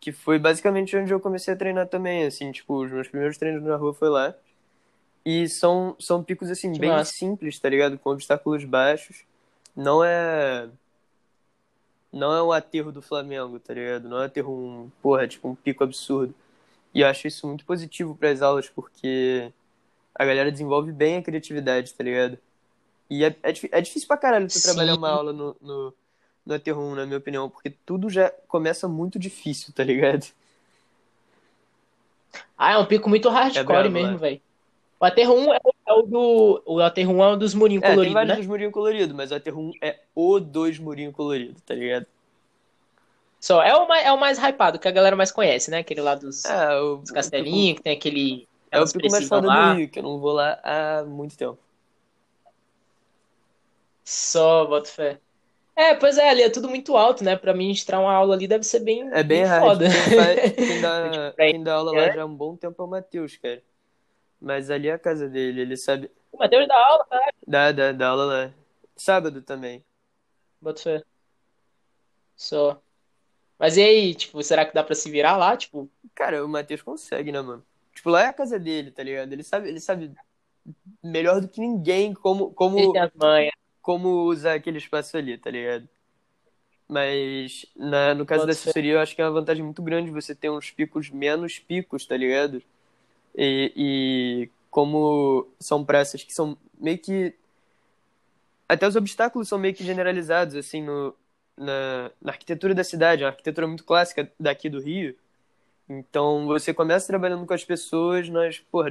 que 0.00 0.12
foi 0.12 0.38
basicamente 0.38 0.96
onde 0.96 1.12
eu 1.12 1.20
comecei 1.20 1.54
a 1.54 1.56
treinar 1.56 1.88
também, 1.88 2.24
assim, 2.26 2.52
tipo, 2.52 2.74
os 2.84 2.90
meus 2.90 3.08
primeiros 3.08 3.38
treinos 3.38 3.62
na 3.62 3.76
rua 3.76 3.94
foi 3.94 4.08
lá. 4.10 4.34
E 5.24 5.48
são, 5.48 5.94
são 5.98 6.22
picos, 6.22 6.50
assim, 6.50 6.72
que 6.72 6.80
bem 6.80 6.90
massa. 6.90 7.12
simples, 7.12 7.58
tá 7.58 7.68
ligado? 7.68 7.98
Com 7.98 8.10
obstáculos 8.10 8.64
baixos. 8.64 9.24
Não 9.74 10.02
é. 10.04 10.68
Não 12.12 12.32
é 12.32 12.42
um 12.42 12.52
aterro 12.52 12.92
do 12.92 13.00
Flamengo, 13.00 13.58
tá 13.58 13.72
ligado? 13.72 14.08
Não 14.08 14.18
é 14.18 14.20
um 14.20 14.24
aterro, 14.24 14.52
um, 14.52 14.90
porra, 15.00 15.26
tipo, 15.26 15.48
um 15.48 15.54
pico 15.54 15.82
absurdo. 15.82 16.34
E 16.92 17.00
eu 17.00 17.06
acho 17.06 17.26
isso 17.26 17.46
muito 17.46 17.64
positivo 17.64 18.14
para 18.14 18.30
as 18.30 18.42
aulas, 18.42 18.68
porque 18.68 19.50
a 20.14 20.24
galera 20.24 20.52
desenvolve 20.52 20.92
bem 20.92 21.16
a 21.16 21.22
criatividade, 21.22 21.94
tá 21.94 22.04
ligado? 22.04 22.38
E 23.08 23.24
é, 23.24 23.28
é, 23.42 23.52
é 23.72 23.80
difícil 23.80 24.08
pra 24.08 24.16
caralho 24.16 24.46
tu 24.46 24.58
Sim. 24.58 24.62
trabalhar 24.62 24.94
uma 24.94 25.08
aula 25.08 25.32
no, 25.32 25.56
no, 25.60 25.94
no 26.44 26.54
Aterrum, 26.54 26.94
na 26.94 27.06
minha 27.06 27.18
opinião, 27.18 27.48
porque 27.48 27.70
tudo 27.70 28.10
já 28.10 28.30
começa 28.48 28.86
muito 28.88 29.18
difícil, 29.18 29.72
tá 29.72 29.82
ligado? 29.82 30.26
Ah, 32.56 32.72
é 32.72 32.78
um 32.78 32.86
pico 32.86 33.08
muito 33.08 33.28
hardcore 33.28 33.86
é 33.86 33.88
mesmo, 33.88 34.18
velho. 34.18 34.40
O 35.02 35.04
Aterrum 35.04 35.52
é, 35.52 35.58
é, 35.84 35.92
o 35.92 36.02
do. 36.02 36.62
O 36.64 36.80
Aterrum 36.80 37.24
é 37.24 37.32
um 37.32 37.36
dos 37.36 37.54
murinhos 37.54 37.82
é, 37.82 37.88
coloridos. 37.88 38.06
Tem 38.06 38.14
vários 38.14 38.34
né? 38.34 38.36
dos 38.36 38.46
murinhos 38.46 38.72
coloridos, 38.72 39.16
mas 39.16 39.32
o 39.32 39.34
Aterrum 39.34 39.72
é 39.82 39.98
o 40.14 40.38
dos 40.38 40.78
murinhos 40.78 41.12
coloridos, 41.12 41.60
tá 41.62 41.74
ligado? 41.74 42.06
Só, 43.40 43.60
é 43.64 43.74
o, 43.74 43.88
mais, 43.88 44.06
é 44.06 44.12
o 44.12 44.20
mais 44.20 44.38
hypado, 44.38 44.78
que 44.78 44.86
a 44.86 44.92
galera 44.92 45.16
mais 45.16 45.32
conhece, 45.32 45.72
né? 45.72 45.78
Aquele 45.78 46.00
lá 46.00 46.14
dos, 46.14 46.44
é, 46.44 46.78
o, 46.78 46.98
dos 46.98 47.10
castelinhos, 47.10 47.78
que 47.78 47.82
tem 47.82 47.94
aquele. 47.94 48.46
É 48.70 48.80
o 48.80 48.84
pico 48.86 49.10
mais 49.10 49.26
foda 49.26 49.48
lá. 49.48 49.72
do 49.72 49.78
Rio, 49.78 49.88
que 49.88 49.98
eu 49.98 50.04
não 50.04 50.20
vou 50.20 50.34
lá 50.34 50.60
há 50.62 51.02
muito 51.04 51.36
tempo. 51.36 51.58
Só, 54.04 54.66
boto 54.66 54.86
fé. 54.88 55.18
É, 55.74 55.96
pois 55.96 56.16
é, 56.16 56.30
ali 56.30 56.42
é 56.42 56.48
tudo 56.48 56.68
muito 56.68 56.96
alto, 56.96 57.24
né? 57.24 57.34
Pra 57.34 57.52
ministrar 57.52 58.00
uma 58.00 58.12
aula 58.12 58.36
ali 58.36 58.46
deve 58.46 58.62
ser 58.62 58.78
bem, 58.78 59.02
é 59.12 59.24
bem, 59.24 59.42
bem 59.42 59.60
foda. 59.60 59.84
Quem, 59.84 60.16
faz, 60.16 60.52
quem, 60.52 60.78
dá, 60.80 61.10
tipo, 61.10 61.36
quem 61.36 61.64
dá 61.64 61.74
aula 61.74 61.90
lá 61.90 62.02
é? 62.02 62.12
já 62.14 62.22
há 62.22 62.24
um 62.24 62.36
bom 62.36 62.54
tempo 62.54 62.80
é 62.80 62.84
o 62.84 62.88
Matheus, 62.88 63.36
cara. 63.36 63.60
Mas 64.42 64.70
ali 64.70 64.88
é 64.88 64.92
a 64.92 64.98
casa 64.98 65.28
dele, 65.28 65.60
ele 65.60 65.76
sabe. 65.76 66.10
O 66.32 66.36
Matheus 66.36 66.66
dá 66.66 66.74
aula, 66.74 67.06
cara. 67.08 67.32
Dá, 67.46 67.70
dá, 67.70 67.92
dá 67.92 68.08
aula 68.08 68.24
lá. 68.24 68.52
Sábado 68.96 69.40
também. 69.40 69.84
Boto 70.60 70.82
fé. 70.82 71.04
Só. 72.34 72.82
Mas 73.56 73.76
e 73.76 73.82
aí, 73.82 74.14
tipo, 74.16 74.42
será 74.42 74.66
que 74.66 74.74
dá 74.74 74.82
pra 74.82 74.96
se 74.96 75.08
virar 75.08 75.36
lá, 75.36 75.56
tipo? 75.56 75.88
Cara, 76.12 76.44
o 76.44 76.48
Matheus 76.48 76.82
consegue, 76.82 77.30
né, 77.30 77.40
mano? 77.40 77.64
Tipo, 77.94 78.10
lá 78.10 78.22
é 78.22 78.26
a 78.26 78.32
casa 78.32 78.58
dele, 78.58 78.90
tá 78.90 79.04
ligado? 79.04 79.32
Ele 79.32 79.44
sabe, 79.44 79.68
ele 79.68 79.78
sabe 79.78 80.12
melhor 81.02 81.40
do 81.40 81.48
que 81.48 81.60
ninguém 81.60 82.12
como 82.12 82.52
como 82.52 82.92
como 83.80 84.24
usar 84.24 84.54
aquele 84.54 84.78
espaço 84.78 85.16
ali, 85.16 85.38
tá 85.38 85.50
ligado? 85.50 85.88
Mas 86.88 87.66
na, 87.76 88.14
no 88.14 88.26
caso 88.26 88.42
Pode 88.42 88.52
da 88.52 88.58
assessoria, 88.58 88.92
ser. 88.92 88.96
eu 88.96 89.00
acho 89.00 89.14
que 89.14 89.22
é 89.22 89.24
uma 89.24 89.40
vantagem 89.40 89.62
muito 89.62 89.82
grande 89.82 90.10
você 90.10 90.34
ter 90.34 90.50
uns 90.50 90.70
picos 90.70 91.10
menos 91.10 91.58
picos, 91.58 92.04
tá 92.06 92.16
ligado? 92.16 92.62
E, 93.36 93.72
e 93.76 94.50
como 94.70 95.48
são 95.58 95.84
praças 95.84 96.22
que 96.22 96.32
são 96.34 96.56
meio 96.78 96.98
que 96.98 97.34
até 98.68 98.86
os 98.86 98.96
obstáculos 98.96 99.48
são 99.48 99.58
meio 99.58 99.74
que 99.74 99.84
generalizados 99.84 100.56
assim 100.56 100.82
no, 100.82 101.14
na, 101.56 102.10
na 102.20 102.32
arquitetura 102.32 102.74
da 102.74 102.84
cidade, 102.84 103.22
é 103.22 103.26
uma 103.26 103.32
arquitetura 103.32 103.66
muito 103.66 103.84
clássica 103.84 104.30
daqui 104.38 104.68
do 104.68 104.80
Rio. 104.80 105.14
Então 105.88 106.46
você 106.46 106.72
começa 106.74 107.06
trabalhando 107.06 107.46
com 107.46 107.54
as 107.54 107.64
pessoas 107.64 108.28
nas, 108.28 108.58
porra, 108.58 108.90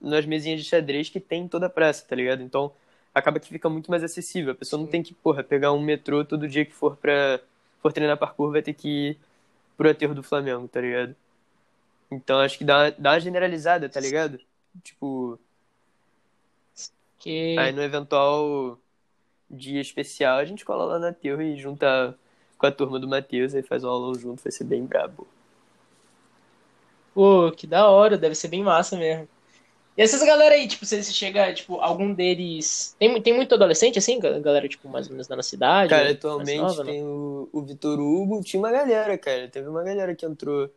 nas 0.00 0.26
mesinhas 0.26 0.62
de 0.62 0.68
xadrez 0.68 1.08
que 1.08 1.20
tem 1.20 1.44
em 1.44 1.48
toda 1.48 1.66
a 1.66 1.70
praça, 1.70 2.04
tá 2.08 2.16
ligado? 2.16 2.42
Então 2.42 2.72
acaba 3.14 3.38
que 3.40 3.48
fica 3.48 3.68
muito 3.68 3.90
mais 3.90 4.02
acessível. 4.02 4.52
A 4.52 4.54
pessoa 4.56 4.80
não 4.80 4.88
tem 4.88 5.02
que, 5.02 5.14
porra, 5.14 5.42
pegar 5.44 5.72
um 5.72 5.82
metrô 5.82 6.24
todo 6.24 6.48
dia 6.48 6.64
que 6.64 6.72
for 6.72 6.96
pra 6.96 7.40
for 7.80 7.92
treinar 7.92 8.16
parkour, 8.16 8.50
vai 8.50 8.62
ter 8.62 8.72
que 8.72 8.88
ir 9.10 9.18
pro 9.76 9.90
aterro 9.90 10.14
do 10.14 10.22
Flamengo, 10.22 10.66
tá 10.68 10.80
ligado? 10.80 11.14
Então 12.14 12.40
acho 12.40 12.58
que 12.58 12.64
dá, 12.64 12.90
dá 12.90 13.12
uma 13.12 13.20
generalizada, 13.20 13.88
tá 13.88 14.00
ligado? 14.00 14.38
Tipo. 14.82 15.38
Que... 17.18 17.56
Aí 17.58 17.72
no 17.72 17.82
eventual 17.82 18.78
dia 19.50 19.80
especial, 19.80 20.38
a 20.38 20.44
gente 20.44 20.64
cola 20.64 20.84
lá 20.84 20.98
na 20.98 21.12
Teu 21.12 21.40
e 21.40 21.56
junta 21.56 22.16
com 22.58 22.66
a 22.66 22.72
turma 22.72 22.98
do 22.98 23.08
Matheus, 23.08 23.54
aí 23.54 23.62
faz 23.62 23.84
um 23.84 23.88
aulão 23.88 24.14
junto, 24.14 24.42
vai 24.42 24.52
ser 24.52 24.64
bem 24.64 24.84
brabo. 24.84 25.26
Pô, 27.14 27.52
que 27.52 27.66
da 27.66 27.88
hora, 27.88 28.18
deve 28.18 28.34
ser 28.34 28.48
bem 28.48 28.62
massa 28.62 28.96
mesmo. 28.96 29.28
E 29.96 30.02
essas 30.02 30.22
galera 30.24 30.56
aí, 30.56 30.66
tipo, 30.66 30.84
você 30.84 31.02
chega, 31.04 31.54
tipo, 31.54 31.76
algum 31.80 32.12
deles. 32.12 32.96
Tem, 32.98 33.22
tem 33.22 33.32
muito 33.32 33.54
adolescente, 33.54 33.96
assim, 33.96 34.18
galera, 34.18 34.68
tipo, 34.68 34.88
mais 34.88 35.06
ou 35.06 35.12
menos 35.12 35.28
na 35.28 35.42
cidade? 35.42 35.90
Cara, 35.90 36.10
atualmente 36.10 36.56
nova, 36.56 36.84
tem 36.84 37.04
o, 37.04 37.48
o 37.52 37.62
Vitor 37.62 38.00
Hugo, 38.00 38.42
tinha 38.42 38.60
uma 38.60 38.72
galera, 38.72 39.16
cara. 39.16 39.48
Teve 39.48 39.68
uma 39.68 39.84
galera 39.84 40.14
que 40.14 40.26
entrou 40.26 40.68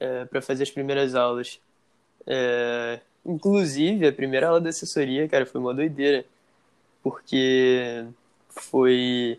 é, 0.00 0.24
para 0.24 0.42
fazer 0.42 0.62
as 0.62 0.70
primeiras 0.70 1.14
aulas. 1.14 1.60
É, 2.26 3.00
inclusive, 3.24 4.06
a 4.06 4.12
primeira 4.12 4.48
aula 4.48 4.60
da 4.60 4.70
assessoria, 4.70 5.28
cara, 5.28 5.46
foi 5.46 5.60
uma 5.60 5.74
doideira. 5.74 6.24
Porque 7.02 8.04
foi 8.48 9.38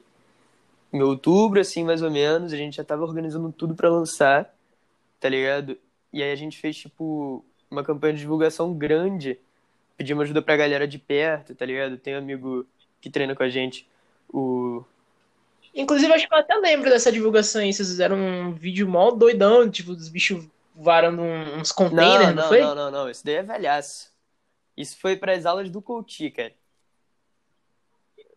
em 0.93 1.02
outubro, 1.02 1.60
assim, 1.60 1.84
mais 1.84 2.02
ou 2.02 2.12
menos. 2.12 2.54
A 2.54 2.58
gente 2.58 2.78
já 2.78 2.84
tava 2.84 3.04
organizando 3.04 3.52
tudo 3.52 3.76
para 3.76 3.89
lançar, 3.89 4.54
tá 5.19 5.28
ligado? 5.28 5.78
E 6.13 6.21
aí 6.21 6.32
a 6.32 6.36
gente 6.36 6.58
fez, 6.60 6.78
tipo, 6.78 7.43
uma 7.69 7.84
campanha 7.84 8.13
de 8.13 8.19
divulgação 8.19 8.74
grande. 8.74 9.39
Pedimos 9.97 10.24
ajuda 10.24 10.41
pra 10.41 10.58
galera 10.58 10.88
de 10.88 10.97
perto, 10.97 11.56
tá 11.56 11.65
ligado? 11.65 11.97
Tem 11.97 12.15
um 12.15 12.19
amigo 12.19 12.65
que 13.00 13.10
treina 13.10 13.36
com 13.36 13.43
a 13.43 13.50
gente, 13.50 13.88
o. 14.30 14.84
Inclusive, 15.74 16.12
acho 16.14 16.28
que 16.28 16.34
eu 16.34 16.38
até 16.38 16.56
lembro 16.56 16.90
dessa 16.90 17.12
divulgação 17.12 17.62
aí. 17.62 17.74
Vocês 17.74 17.88
fizeram 17.88 18.18
um 18.18 18.54
vídeo 18.54 18.88
mó 18.88 19.12
doidão, 19.12 19.70
tipo, 19.70 19.96
dos 19.96 20.10
bichos 20.10 20.46
varando 20.76 21.22
uns 21.22 21.72
containers, 21.72 22.28
não, 22.28 22.36
não, 22.36 22.42
não 22.42 22.48
foi? 22.48 22.62
Não, 22.62 22.76
não, 22.76 22.92
não. 22.92 23.10
Isso 23.10 23.26
daí 23.26 23.36
é 23.36 23.44
velhaço. 23.44 24.12
Isso 24.76 24.98
foi 25.00 25.16
para 25.16 25.34
as 25.34 25.46
aulas 25.46 25.70
do 25.70 25.82
Couti, 25.82 26.30
cara. 26.32 26.54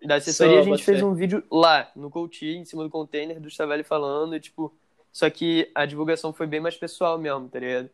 Da 0.04 0.16
assessoria, 0.16 0.60
a 0.60 0.62
gente 0.62 0.84
fez 0.84 1.02
um 1.02 1.14
vídeo 1.14 1.42
lá, 1.50 1.90
no 1.96 2.10
Couti, 2.10 2.46
em 2.46 2.64
cima 2.64 2.84
do 2.84 2.90
container 2.90 3.40
do 3.40 3.48
Stavelli 3.48 3.82
falando, 3.82 4.36
e, 4.36 4.40
tipo, 4.40 4.74
só 5.10 5.30
que 5.30 5.70
a 5.74 5.86
divulgação 5.86 6.32
foi 6.32 6.46
bem 6.46 6.60
mais 6.60 6.76
pessoal 6.76 7.16
mesmo, 7.18 7.48
tá 7.48 7.58
ligado? 7.58 7.88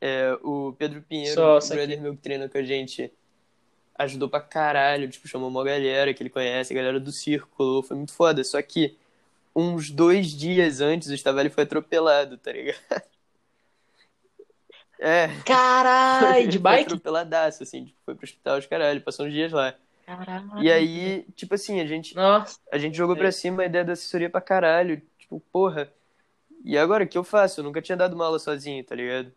É, 0.00 0.38
o 0.42 0.74
Pedro 0.78 1.02
Pinheiro, 1.02 1.34
só, 1.34 1.58
o 1.58 1.68
brother 1.68 2.00
meu 2.00 2.14
que 2.14 2.22
treina 2.22 2.48
com 2.48 2.56
a 2.56 2.62
gente, 2.62 3.12
ajudou 3.98 4.28
pra 4.28 4.40
caralho, 4.40 5.08
tipo, 5.08 5.26
chamou 5.26 5.48
uma 5.48 5.64
galera 5.64 6.12
que 6.12 6.22
ele 6.22 6.30
conhece, 6.30 6.72
a 6.72 6.76
galera 6.76 7.00
do 7.00 7.12
círculo, 7.12 7.82
foi 7.82 7.96
muito 7.96 8.12
foda. 8.12 8.42
Só 8.44 8.60
que 8.62 8.96
uns 9.54 9.90
dois 9.90 10.28
dias 10.28 10.80
antes 10.80 11.08
o 11.08 11.14
Stavelli 11.14 11.50
foi 11.50 11.64
atropelado, 11.64 12.36
tá 12.38 12.52
ligado? 12.52 12.78
É. 14.98 15.28
Caralho, 15.44 16.48
de 16.48 16.58
bike? 16.58 16.84
Foi 16.84 16.96
atropeladaço, 16.96 17.62
assim, 17.62 17.84
tipo, 17.84 17.98
foi 18.02 18.14
pro 18.14 18.24
hospital, 18.24 18.58
os 18.58 18.64
caralho, 18.64 19.02
passou 19.02 19.26
uns 19.26 19.32
dias 19.32 19.52
lá. 19.52 19.74
Caralho. 20.06 20.62
E 20.62 20.72
aí, 20.72 21.26
tipo 21.34 21.54
assim, 21.54 21.80
a 21.80 21.86
gente, 21.86 22.14
Nossa. 22.16 22.58
a 22.72 22.78
gente 22.78 22.96
jogou 22.96 23.14
pra 23.14 23.30
cima 23.30 23.62
a 23.62 23.66
ideia 23.66 23.84
da 23.84 23.92
assessoria 23.92 24.30
pra 24.30 24.40
caralho. 24.40 25.02
Tipo, 25.18 25.38
porra, 25.52 25.92
e 26.64 26.78
agora 26.78 27.04
o 27.04 27.06
que 27.06 27.18
eu 27.18 27.24
faço? 27.24 27.60
Eu 27.60 27.64
nunca 27.64 27.82
tinha 27.82 27.94
dado 27.94 28.14
uma 28.14 28.24
aula 28.24 28.38
sozinho, 28.38 28.82
tá 28.84 28.94
ligado? 28.94 29.30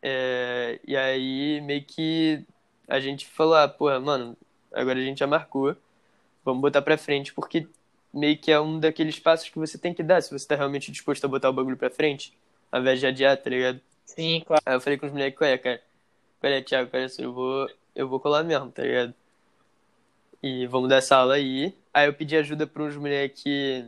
É, 0.00 0.80
e 0.86 0.96
aí, 0.96 1.60
meio 1.60 1.84
que 1.84 2.46
a 2.88 3.00
gente 3.00 3.26
falou, 3.26 3.54
ah, 3.54 3.68
porra, 3.68 3.98
mano, 3.98 4.36
agora 4.72 4.98
a 4.98 5.02
gente 5.02 5.18
já 5.18 5.26
marcou, 5.26 5.76
vamos 6.44 6.60
botar 6.60 6.82
pra 6.82 6.96
frente, 6.96 7.32
porque 7.32 7.66
meio 8.12 8.38
que 8.38 8.50
é 8.50 8.60
um 8.60 8.78
daqueles 8.78 9.18
passos 9.18 9.48
que 9.48 9.58
você 9.58 9.76
tem 9.76 9.92
que 9.92 10.02
dar 10.02 10.22
se 10.22 10.30
você 10.30 10.46
tá 10.46 10.54
realmente 10.54 10.90
disposto 10.90 11.24
a 11.24 11.28
botar 11.28 11.50
o 11.50 11.52
bagulho 11.52 11.76
pra 11.76 11.90
frente, 11.90 12.32
ao 12.70 12.80
invés 12.80 13.00
de 13.00 13.06
adiar, 13.06 13.36
tá 13.36 13.50
ligado? 13.50 13.80
Sim, 14.04 14.42
claro. 14.46 14.62
Aí 14.64 14.74
eu 14.76 14.80
falei 14.80 14.98
com 14.98 15.06
os 15.06 15.12
moleques, 15.12 15.36
qual 15.36 15.50
é, 15.50 15.58
cara? 15.58 15.82
Qual 16.40 16.52
é, 16.52 16.62
Thiago? 16.62 16.90
Qual 16.90 17.02
é, 17.02 17.06
eu 17.18 17.32
vou, 17.32 17.70
eu 17.94 18.08
vou 18.08 18.20
colar 18.20 18.44
mesmo, 18.44 18.70
tá 18.70 18.82
ligado? 18.82 19.14
E 20.42 20.66
vamos 20.66 20.88
dar 20.88 20.96
essa 20.96 21.16
aula 21.16 21.34
aí. 21.34 21.74
Aí 21.92 22.06
eu 22.06 22.14
pedi 22.14 22.36
ajuda 22.36 22.66
para 22.66 22.82
uns 22.82 22.96
moleques. 22.96 23.86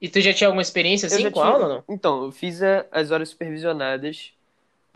E 0.00 0.08
tu 0.08 0.20
já 0.20 0.32
tinha 0.32 0.48
alguma 0.48 0.62
experiência 0.62 1.06
assim 1.06 1.24
com 1.30 1.40
tinha... 1.40 1.44
aula 1.44 1.64
ou 1.64 1.74
não? 1.74 1.84
Então, 1.88 2.24
eu 2.24 2.32
fiz 2.32 2.62
a, 2.62 2.84
as 2.92 3.10
horas 3.10 3.30
supervisionadas 3.30 4.35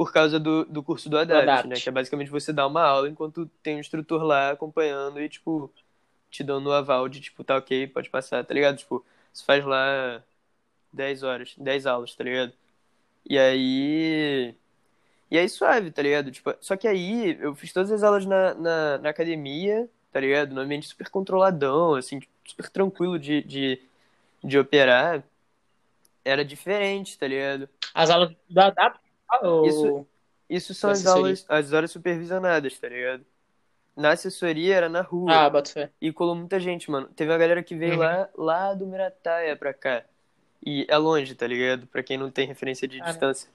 por 0.00 0.14
causa 0.14 0.40
do, 0.40 0.64
do 0.64 0.82
curso 0.82 1.10
do 1.10 1.18
Adapt, 1.18 1.42
Adapt, 1.42 1.68
né? 1.68 1.74
Que 1.74 1.90
é 1.90 1.92
basicamente 1.92 2.30
você 2.30 2.54
dar 2.54 2.66
uma 2.66 2.82
aula 2.82 3.06
enquanto 3.06 3.44
tem 3.62 3.76
um 3.76 3.80
instrutor 3.80 4.22
lá 4.22 4.52
acompanhando 4.52 5.20
e, 5.20 5.28
tipo, 5.28 5.70
te 6.30 6.42
dando 6.42 6.70
o 6.70 6.72
aval 6.72 7.06
de, 7.06 7.20
tipo, 7.20 7.44
tá 7.44 7.54
ok, 7.58 7.86
pode 7.88 8.08
passar, 8.08 8.42
tá 8.42 8.54
ligado? 8.54 8.78
Tipo, 8.78 9.04
você 9.30 9.44
faz 9.44 9.62
lá 9.62 10.24
10 10.90 11.22
horas, 11.22 11.54
10 11.58 11.84
aulas, 11.84 12.14
tá 12.14 12.24
ligado? 12.24 12.54
E 13.28 13.38
aí. 13.38 14.54
E 15.30 15.36
aí 15.36 15.46
suave, 15.50 15.90
tá 15.90 16.00
ligado? 16.00 16.30
Tipo, 16.30 16.54
só 16.62 16.78
que 16.78 16.88
aí 16.88 17.36
eu 17.38 17.54
fiz 17.54 17.70
todas 17.70 17.92
as 17.92 18.02
aulas 18.02 18.24
na, 18.24 18.54
na, 18.54 18.96
na 18.96 19.10
academia, 19.10 19.86
tá 20.10 20.18
ligado? 20.18 20.54
No 20.54 20.62
ambiente 20.62 20.88
super 20.88 21.10
controladão, 21.10 21.94
assim, 21.94 22.22
super 22.42 22.70
tranquilo 22.70 23.18
de, 23.18 23.42
de, 23.42 23.82
de 24.42 24.58
operar. 24.58 25.22
era 26.24 26.42
diferente, 26.42 27.18
tá 27.18 27.28
ligado? 27.28 27.68
As 27.92 28.08
aulas 28.08 28.34
do 28.48 28.60
ADAPT? 28.62 29.10
Ou... 29.43 29.66
Isso, 29.66 30.07
isso 30.49 30.75
são 30.75 30.90
as 30.90 31.07
aulas, 31.07 31.45
as 31.49 31.73
horas 31.73 31.90
supervisionadas, 31.90 32.79
tá 32.79 32.88
ligado? 32.88 33.25
Na 33.97 34.12
assessoria 34.12 34.77
era 34.77 34.88
na 34.88 35.03
rua. 35.03 35.33
Ah, 35.33 35.51
boto 35.51 35.73
fé. 35.73 35.90
E 36.01 36.12
colou 36.12 36.35
muita 36.35 36.59
gente, 36.59 36.90
mano. 36.90 37.09
Teve 37.09 37.31
uma 37.31 37.38
galera 37.38 37.62
que 37.62 37.75
veio 37.75 37.95
uhum. 37.95 37.99
lá, 37.99 38.29
lá 38.37 38.75
do 38.75 38.87
Mirataia 38.87 39.55
pra 39.57 39.75
cá. 39.75 40.05
E 40.64 40.87
é 40.88 40.97
longe, 40.97 41.35
tá 41.35 41.47
ligado? 41.47 41.87
Pra 41.87 42.03
quem 42.03 42.16
não 42.16 42.31
tem 42.31 42.47
referência 42.47 42.87
de 42.87 43.01
ah, 43.01 43.05
distância. 43.05 43.49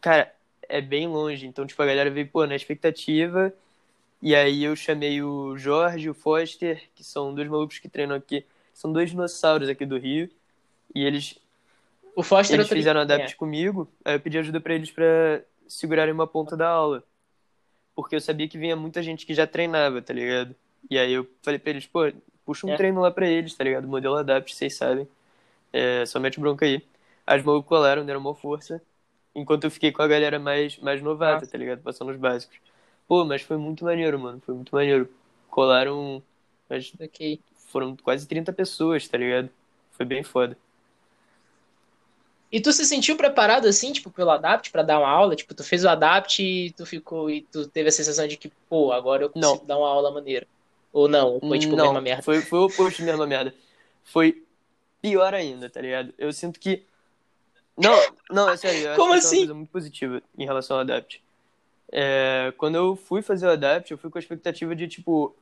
Cara, 0.00 0.32
é 0.68 0.80
bem 0.80 1.06
longe. 1.06 1.46
Então, 1.46 1.66
tipo, 1.66 1.80
a 1.82 1.86
galera 1.86 2.10
veio, 2.10 2.28
pô, 2.28 2.46
na 2.46 2.56
expectativa. 2.56 3.52
E 4.22 4.34
aí 4.34 4.64
eu 4.64 4.74
chamei 4.74 5.22
o 5.22 5.56
Jorge 5.56 6.06
e 6.06 6.10
o 6.10 6.14
Foster, 6.14 6.82
que 6.94 7.04
são 7.04 7.34
dois 7.34 7.48
malucos 7.48 7.78
que 7.78 7.88
treinam 7.88 8.16
aqui. 8.16 8.44
São 8.72 8.92
dois 8.92 9.10
dinossauros 9.10 9.68
aqui 9.68 9.84
do 9.84 9.98
Rio. 9.98 10.30
E 10.94 11.04
eles. 11.04 11.38
O 12.16 12.22
Foster 12.22 12.56
eles 12.58 12.68
fizeram 12.68 13.00
adapt 13.00 13.32
é. 13.32 13.36
comigo. 13.36 13.90
Aí 14.04 14.14
eu 14.14 14.20
pedi 14.20 14.38
ajuda 14.38 14.60
para 14.60 14.74
eles 14.74 14.90
para 14.90 15.42
segurarem 15.66 16.14
uma 16.14 16.26
ponta 16.26 16.56
da 16.56 16.68
aula. 16.68 17.02
Porque 17.94 18.14
eu 18.14 18.20
sabia 18.20 18.48
que 18.48 18.58
vinha 18.58 18.76
muita 18.76 19.02
gente 19.02 19.26
que 19.26 19.34
já 19.34 19.46
treinava, 19.46 20.00
tá 20.02 20.12
ligado? 20.12 20.54
E 20.90 20.98
aí 20.98 21.12
eu 21.12 21.26
falei 21.42 21.58
pra 21.58 21.70
eles, 21.70 21.86
pô, 21.86 22.00
puxa 22.44 22.66
um 22.66 22.70
é. 22.70 22.76
treino 22.76 23.00
lá 23.00 23.10
pra 23.10 23.26
eles, 23.26 23.54
tá 23.54 23.64
ligado? 23.64 23.88
Modelo 23.88 24.16
adapt, 24.16 24.54
vocês 24.54 24.74
sabem. 24.74 25.08
É, 25.72 26.04
só 26.06 26.20
mete 26.20 26.38
bronca 26.38 26.64
aí. 26.64 26.82
As 27.26 27.42
malucos 27.42 27.68
colaram, 27.68 28.04
deram 28.04 28.20
uma 28.20 28.34
força. 28.34 28.80
Enquanto 29.34 29.64
eu 29.64 29.70
fiquei 29.70 29.90
com 29.90 30.02
a 30.02 30.06
galera 30.06 30.38
mais, 30.38 30.78
mais 30.78 31.02
novata, 31.02 31.40
Nossa. 31.40 31.50
tá 31.50 31.58
ligado? 31.58 31.82
Passando 31.82 32.10
os 32.10 32.16
básicos. 32.16 32.58
Pô, 33.08 33.24
mas 33.24 33.42
foi 33.42 33.56
muito 33.56 33.84
maneiro, 33.84 34.18
mano. 34.18 34.40
Foi 34.44 34.54
muito 34.54 34.74
maneiro. 34.74 35.08
Colaram. 35.48 36.22
Mas 36.68 36.92
okay. 37.00 37.40
Foram 37.68 37.96
quase 37.96 38.26
30 38.28 38.52
pessoas, 38.52 39.08
tá 39.08 39.18
ligado? 39.18 39.50
Foi 39.92 40.06
bem 40.06 40.22
foda. 40.22 40.56
E 42.54 42.60
tu 42.60 42.72
se 42.72 42.84
sentiu 42.84 43.16
preparado 43.16 43.66
assim, 43.66 43.92
tipo, 43.92 44.08
pelo 44.12 44.30
Adapt 44.30 44.70
para 44.70 44.84
dar 44.84 45.00
uma 45.00 45.08
aula? 45.08 45.34
Tipo, 45.34 45.52
tu 45.54 45.64
fez 45.64 45.84
o 45.84 45.88
Adapt 45.88 46.40
e 46.40 46.70
tu 46.70 46.86
ficou 46.86 47.28
e 47.28 47.42
tu 47.42 47.66
teve 47.66 47.88
a 47.88 47.92
sensação 47.92 48.28
de 48.28 48.36
que, 48.36 48.48
pô, 48.68 48.92
agora 48.92 49.24
eu 49.24 49.28
consigo 49.28 49.56
não. 49.56 49.66
dar 49.66 49.76
uma 49.76 49.88
aula 49.88 50.12
maneira. 50.12 50.46
Ou 50.92 51.08
não? 51.08 51.40
Foi 51.40 51.58
tipo 51.58 51.74
não, 51.74 51.86
mesma 51.86 52.00
merda? 52.00 52.22
Foi, 52.22 52.40
foi 52.42 52.60
o 52.60 52.66
oposto 52.66 53.02
mesma 53.02 53.26
merda. 53.26 53.52
Foi 54.04 54.44
pior 55.02 55.34
ainda, 55.34 55.68
tá 55.68 55.80
ligado? 55.80 56.14
Eu 56.16 56.32
sinto 56.32 56.60
que. 56.60 56.84
Não, 57.76 58.00
não, 58.30 58.48
é 58.48 58.56
sério. 58.56 58.86
Eu 58.86 58.94
Como 58.94 59.14
acho 59.14 59.26
assim? 59.26 59.36
Que 59.38 59.42
é 59.42 59.46
uma 59.46 59.46
assim? 59.46 59.46
coisa 59.46 59.54
muito 59.54 59.70
positiva 59.70 60.22
em 60.38 60.44
relação 60.44 60.76
ao 60.76 60.82
Adapt. 60.82 61.20
É, 61.90 62.54
quando 62.56 62.76
eu 62.76 62.94
fui 62.94 63.20
fazer 63.20 63.48
o 63.48 63.50
Adapt, 63.50 63.90
eu 63.90 63.98
fui 63.98 64.10
com 64.10 64.16
a 64.18 64.20
expectativa 64.20 64.76
de, 64.76 64.86
tipo, 64.86 65.34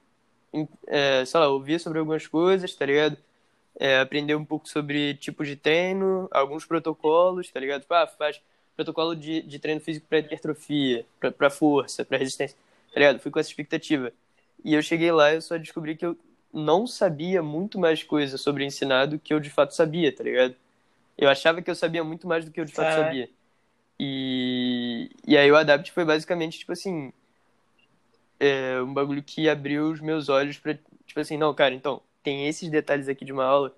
é, 0.86 1.26
sei 1.26 1.40
lá, 1.40 1.48
ouvir 1.48 1.78
sobre 1.78 1.98
algumas 1.98 2.26
coisas, 2.26 2.74
tá 2.74 2.86
ligado? 2.86 3.18
É, 3.78 4.00
aprender 4.00 4.34
um 4.34 4.44
pouco 4.44 4.68
sobre 4.68 5.14
tipos 5.14 5.48
de 5.48 5.56
treino, 5.56 6.28
alguns 6.30 6.64
protocolos, 6.64 7.50
tá 7.50 7.58
ligado? 7.58 7.82
Tipo, 7.82 7.94
ah, 7.94 8.06
faz 8.06 8.40
protocolo 8.76 9.14
de, 9.14 9.42
de 9.42 9.58
treino 9.58 9.80
físico 9.80 10.06
para 10.08 10.18
hipertrofia, 10.18 11.06
para 11.36 11.50
força, 11.50 12.04
para 12.04 12.18
resistência, 12.18 12.56
tá 12.92 13.00
ligado? 13.00 13.18
Fui 13.18 13.30
com 13.30 13.38
essa 13.38 13.48
expectativa. 13.48 14.12
E 14.64 14.74
eu 14.74 14.82
cheguei 14.82 15.10
lá 15.10 15.32
e 15.32 15.36
eu 15.36 15.42
só 15.42 15.56
descobri 15.56 15.96
que 15.96 16.06
eu 16.06 16.16
não 16.52 16.86
sabia 16.86 17.42
muito 17.42 17.78
mais 17.78 18.02
coisa 18.02 18.36
sobre 18.36 18.64
ensinar 18.64 19.06
do 19.06 19.18
que 19.18 19.32
eu 19.32 19.40
de 19.40 19.50
fato 19.50 19.74
sabia, 19.74 20.14
tá 20.14 20.22
ligado? 20.22 20.54
Eu 21.16 21.28
achava 21.28 21.62
que 21.62 21.70
eu 21.70 21.74
sabia 21.74 22.04
muito 22.04 22.26
mais 22.26 22.44
do 22.44 22.50
que 22.50 22.60
eu 22.60 22.64
de 22.64 22.72
fato 22.72 22.88
ah. 22.88 23.04
sabia. 23.04 23.30
E, 23.98 25.10
e 25.26 25.36
aí 25.36 25.50
o 25.50 25.56
Adapt 25.56 25.92
foi 25.92 26.04
basicamente, 26.04 26.58
tipo 26.58 26.72
assim, 26.72 27.12
é, 28.40 28.80
um 28.82 28.92
bagulho 28.92 29.22
que 29.22 29.48
abriu 29.48 29.90
os 29.90 30.00
meus 30.00 30.28
olhos 30.28 30.58
pra, 30.58 30.74
tipo 31.06 31.20
assim, 31.20 31.36
não, 31.36 31.54
cara, 31.54 31.74
então, 31.74 32.02
tem 32.22 32.46
esses 32.46 32.68
detalhes 32.68 33.08
aqui 33.08 33.24
de 33.24 33.32
uma 33.32 33.44
aula 33.44 33.74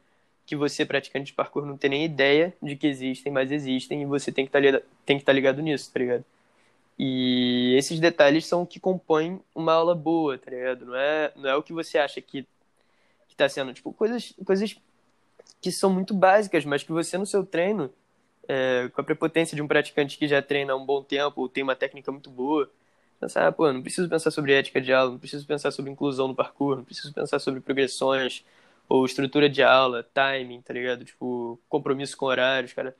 que 0.47 0.55
você, 0.55 0.85
praticante 0.85 1.27
de 1.27 1.33
parkour, 1.33 1.65
não 1.65 1.77
tem 1.77 1.91
nem 1.91 2.05
ideia 2.05 2.55
de 2.63 2.77
que 2.77 2.87
existem, 2.87 3.33
mas 3.33 3.51
existem 3.51 4.03
e 4.03 4.07
você 4.07 4.31
tem 4.31 4.45
que 4.45 4.53
tá 4.53 4.61
estar 4.61 4.83
tá 5.25 5.33
ligado 5.33 5.63
nisso, 5.63 5.91
tá 5.93 5.99
ligado? 5.99 6.25
E 6.99 7.75
esses 7.77 7.99
detalhes 7.99 8.47
são 8.47 8.63
o 8.63 8.67
que 8.67 8.79
compõem 8.79 9.41
uma 9.55 9.73
aula 9.73 9.95
boa, 9.95 10.39
tá 10.39 10.51
ligado? 10.51 10.87
Não 10.87 10.97
é, 10.97 11.33
não 11.35 11.51
é 11.51 11.57
o 11.57 11.63
que 11.63 11.73
você 11.73 11.99
acha 11.99 12.21
que, 12.21 12.47
que 13.29 13.35
tá 13.37 13.49
sendo, 13.49 13.73
tipo, 13.73 13.93
coisas, 13.93 14.33
coisas 14.45 14.77
que 15.61 15.73
são 15.73 15.91
muito 15.91 16.15
básicas, 16.15 16.65
mas 16.65 16.83
que 16.83 16.93
você 16.93 17.19
no 17.19 17.27
seu 17.27 17.45
treino, 17.45 17.91
é, 18.47 18.91
com 18.95 19.01
a 19.01 19.05
prepotência 19.05 19.57
de 19.57 19.63
um 19.63 19.67
praticante 19.67 20.19
que 20.19 20.29
já 20.29 20.43
treina 20.43 20.75
há 20.75 20.77
um 20.77 20.85
bom 20.85 21.03
tempo, 21.03 21.41
ou 21.41 21.49
tem 21.49 21.65
uma 21.65 21.75
técnica 21.75 22.13
muito 22.13 22.31
boa, 22.31 22.71
pensar, 23.21 23.47
ah, 23.49 23.53
pô, 23.53 23.73
não 23.73 23.83
preciso 23.83 24.09
pensar 24.09 24.31
sobre 24.31 24.53
ética 24.53 24.81
de 24.81 24.93
aula, 24.93 25.13
não 25.13 25.19
preciso 25.19 25.47
pensar 25.47 25.71
sobre 25.71 25.91
inclusão 25.91 26.29
no 26.29 26.35
parkour, 26.35 26.77
não 26.77 26.85
preciso 26.85 27.13
pensar 27.13 27.39
sobre 27.39 27.61
progressões, 27.61 28.45
ou 28.89 29.05
estrutura 29.07 29.49
de 29.49 29.63
aula, 29.63 30.03
timing, 30.15 30.61
tá 30.63 30.75
ligado? 30.75 31.05
Tipo, 31.05 31.59
compromisso 31.69 32.17
com 32.17 32.27
horários, 32.27 32.73
cara. 32.73 32.95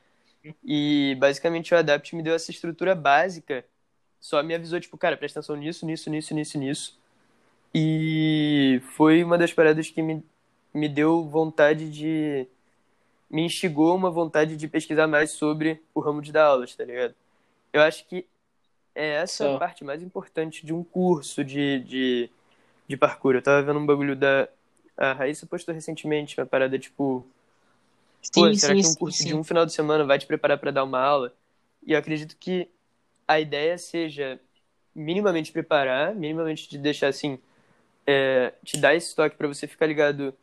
E 0.65 1.17
basicamente 1.19 1.75
o 1.75 1.77
Adapt 1.77 2.15
me 2.17 2.23
deu 2.23 2.35
essa 2.35 2.51
estrutura 2.51 2.95
básica, 2.95 3.65
só 4.21 4.43
me 4.43 4.55
avisou, 4.55 4.81
tipo, 4.81 4.97
cara, 4.99 5.17
presta 5.17 5.41
atenção 5.41 5.57
nisso, 5.57 5.87
nisso, 5.87 6.11
nisso, 6.11 6.35
nisso, 6.35 6.59
nisso. 6.59 6.99
E 7.75 8.81
foi 8.97 9.25
uma 9.25 9.37
das 9.39 9.53
paradas 9.53 9.91
que 9.91 10.03
me, 10.03 10.25
me 10.73 10.89
deu 10.89 11.25
vontade 11.25 11.91
de. 11.91 12.47
me 13.31 13.43
instigou 13.43 13.95
uma 13.97 14.11
vontade 14.11 14.57
de 14.57 14.69
pesquisar 14.69 15.07
mais 15.09 15.33
sobre 15.33 15.83
o 15.95 16.01
ramo 16.01 16.23
de 16.23 16.33
dar 16.33 16.47
aulas, 16.47 16.75
tá 16.75 16.85
ligado? 16.85 17.15
Eu 17.73 17.83
acho 17.83 18.07
que 18.07 18.27
é 18.95 19.23
essa 19.23 19.45
Só. 19.45 19.59
parte 19.59 19.85
mais 19.85 20.03
importante 20.03 20.65
de 20.65 20.73
um 20.73 20.85
curso 20.85 21.45
de, 21.45 21.81
de, 21.81 22.31
de 22.89 22.97
parkour. 22.97 23.35
Eu 23.35 23.43
tava 23.43 23.63
vendo 23.63 23.79
um 23.79 23.87
bagulho 23.87 24.15
da. 24.15 24.49
A 24.97 25.13
Raíssa 25.13 25.47
postou 25.47 25.75
recentemente 25.75 26.39
uma 26.39 26.47
parada 26.47 26.79
tipo. 26.79 27.27
Pô, 28.33 28.47
sim, 28.47 28.55
será 28.55 28.75
sim, 28.75 28.83
que 28.83 28.89
um 28.89 28.95
curso 28.95 29.19
sim. 29.19 29.29
de 29.29 29.35
um 29.35 29.45
final 29.45 29.67
de 29.67 29.73
semana 29.73 30.05
vai 30.05 30.19
te 30.19 30.27
preparar 30.27 30.59
para 30.59 30.71
dar 30.71 30.85
uma 30.85 31.01
aula? 31.01 31.33
E 31.85 31.93
eu 31.93 31.99
acredito 31.99 32.37
que 32.39 32.69
a 33.27 33.41
ideia 33.41 33.77
seja 33.77 34.41
minimamente 34.95 35.51
preparar, 35.51 36.15
minimamente 36.15 36.69
te 36.69 36.79
deixar 36.79 37.09
assim, 37.09 37.39
é, 38.07 38.53
te 38.65 38.79
dar 38.79 38.95
esse 38.95 39.15
toque 39.15 39.37
para 39.37 39.49
você 39.49 39.67
ficar 39.67 39.87
ligado. 39.87 40.35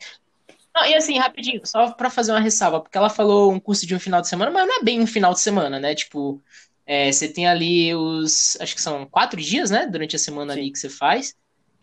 Não, 0.75 0.85
e 0.85 0.93
assim, 0.93 1.17
rapidinho, 1.17 1.65
só 1.65 1.91
para 1.91 2.09
fazer 2.09 2.31
uma 2.31 2.39
ressalva, 2.39 2.79
porque 2.81 2.97
ela 2.97 3.09
falou 3.09 3.51
um 3.51 3.59
curso 3.59 3.85
de 3.85 3.95
um 3.95 3.99
final 3.99 4.21
de 4.21 4.27
semana, 4.27 4.51
mas 4.51 4.67
não 4.67 4.79
é 4.79 4.83
bem 4.83 5.01
um 5.01 5.07
final 5.07 5.33
de 5.33 5.39
semana, 5.39 5.79
né? 5.79 5.95
Tipo, 5.95 6.41
é, 6.91 7.09
você 7.09 7.29
tem 7.29 7.47
ali 7.47 7.95
os. 7.95 8.57
Acho 8.59 8.75
que 8.75 8.81
são 8.81 9.05
quatro 9.05 9.39
dias, 9.39 9.71
né? 9.71 9.87
Durante 9.87 10.17
a 10.17 10.19
semana 10.19 10.53
Sim. 10.53 10.59
ali 10.59 10.71
que 10.71 10.77
você 10.77 10.89
faz. 10.89 11.33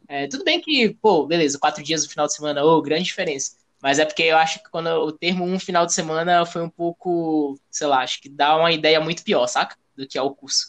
É, 0.06 0.26
tudo 0.26 0.44
bem 0.44 0.60
que, 0.60 0.90
pô, 1.00 1.26
beleza, 1.26 1.58
quatro 1.58 1.82
dias 1.82 2.02
no 2.02 2.10
final 2.10 2.26
de 2.26 2.34
semana, 2.34 2.62
ô, 2.62 2.76
oh, 2.76 2.82
grande 2.82 3.04
diferença. 3.04 3.52
Mas 3.80 3.98
é 3.98 4.04
porque 4.04 4.24
eu 4.24 4.36
acho 4.36 4.62
que 4.62 4.68
quando 4.70 4.88
o 4.88 5.10
termo 5.10 5.46
um 5.46 5.58
final 5.58 5.86
de 5.86 5.94
semana 5.94 6.44
foi 6.44 6.60
um 6.60 6.68
pouco, 6.68 7.58
sei 7.70 7.86
lá, 7.86 8.02
acho 8.02 8.20
que 8.20 8.28
dá 8.28 8.54
uma 8.54 8.70
ideia 8.70 9.00
muito 9.00 9.24
pior, 9.24 9.46
saca? 9.46 9.78
Do 9.96 10.06
que 10.06 10.18
é 10.18 10.20
o 10.20 10.30
curso. 10.30 10.66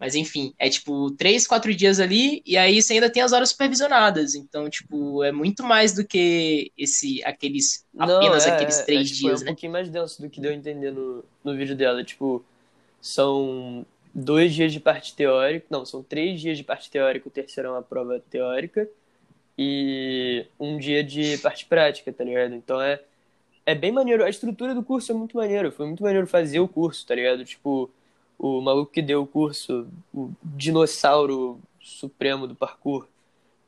Mas 0.00 0.14
enfim, 0.14 0.54
é 0.58 0.70
tipo 0.70 1.10
três, 1.10 1.46
quatro 1.46 1.74
dias 1.74 2.00
ali, 2.00 2.42
e 2.46 2.56
aí 2.56 2.80
você 2.80 2.94
ainda 2.94 3.10
tem 3.10 3.22
as 3.22 3.34
horas 3.34 3.50
supervisionadas. 3.50 4.34
Então, 4.34 4.70
tipo, 4.70 5.22
é 5.22 5.30
muito 5.30 5.62
mais 5.62 5.92
do 5.92 6.06
que 6.06 6.72
esse, 6.74 7.22
aqueles, 7.22 7.84
apenas 7.98 8.46
Não, 8.46 8.52
é, 8.52 8.54
aqueles 8.54 8.78
três 8.78 9.10
é, 9.10 9.12
tipo, 9.12 9.28
dias, 9.28 9.40
é 9.40 9.42
um 9.42 9.44
né? 9.44 9.50
pouquinho 9.52 9.72
mais 9.72 9.90
denso 9.90 10.22
do 10.22 10.30
que 10.30 10.40
deu 10.40 10.52
a 10.52 10.54
entender 10.54 10.90
no, 10.90 11.22
no 11.44 11.54
vídeo 11.54 11.76
dela. 11.76 12.02
Tipo, 12.02 12.42
são 13.04 13.84
dois 14.14 14.54
dias 14.54 14.72
de 14.72 14.80
parte 14.80 15.14
teórica, 15.14 15.66
não, 15.68 15.84
são 15.84 16.02
três 16.02 16.40
dias 16.40 16.56
de 16.56 16.64
parte 16.64 16.90
teórica, 16.90 17.28
o 17.28 17.30
terceiro 17.30 17.68
é 17.68 17.72
uma 17.72 17.82
prova 17.82 18.18
teórica, 18.30 18.88
e 19.58 20.46
um 20.58 20.78
dia 20.78 21.04
de 21.04 21.36
parte 21.36 21.66
prática, 21.66 22.10
tá 22.10 22.24
ligado? 22.24 22.54
Então 22.54 22.80
é, 22.80 22.98
é 23.66 23.74
bem 23.74 23.92
maneiro, 23.92 24.24
a 24.24 24.30
estrutura 24.30 24.74
do 24.74 24.82
curso 24.82 25.12
é 25.12 25.14
muito 25.14 25.36
maneiro, 25.36 25.70
foi 25.70 25.84
muito 25.84 26.02
maneiro 26.02 26.26
fazer 26.26 26.60
o 26.60 26.66
curso, 26.66 27.06
tá 27.06 27.14
ligado? 27.14 27.44
Tipo, 27.44 27.90
o 28.38 28.62
maluco 28.62 28.90
que 28.90 29.02
deu 29.02 29.20
o 29.20 29.26
curso, 29.26 29.86
o 30.12 30.30
dinossauro 30.42 31.60
supremo 31.82 32.46
do 32.46 32.54
parkour, 32.54 33.06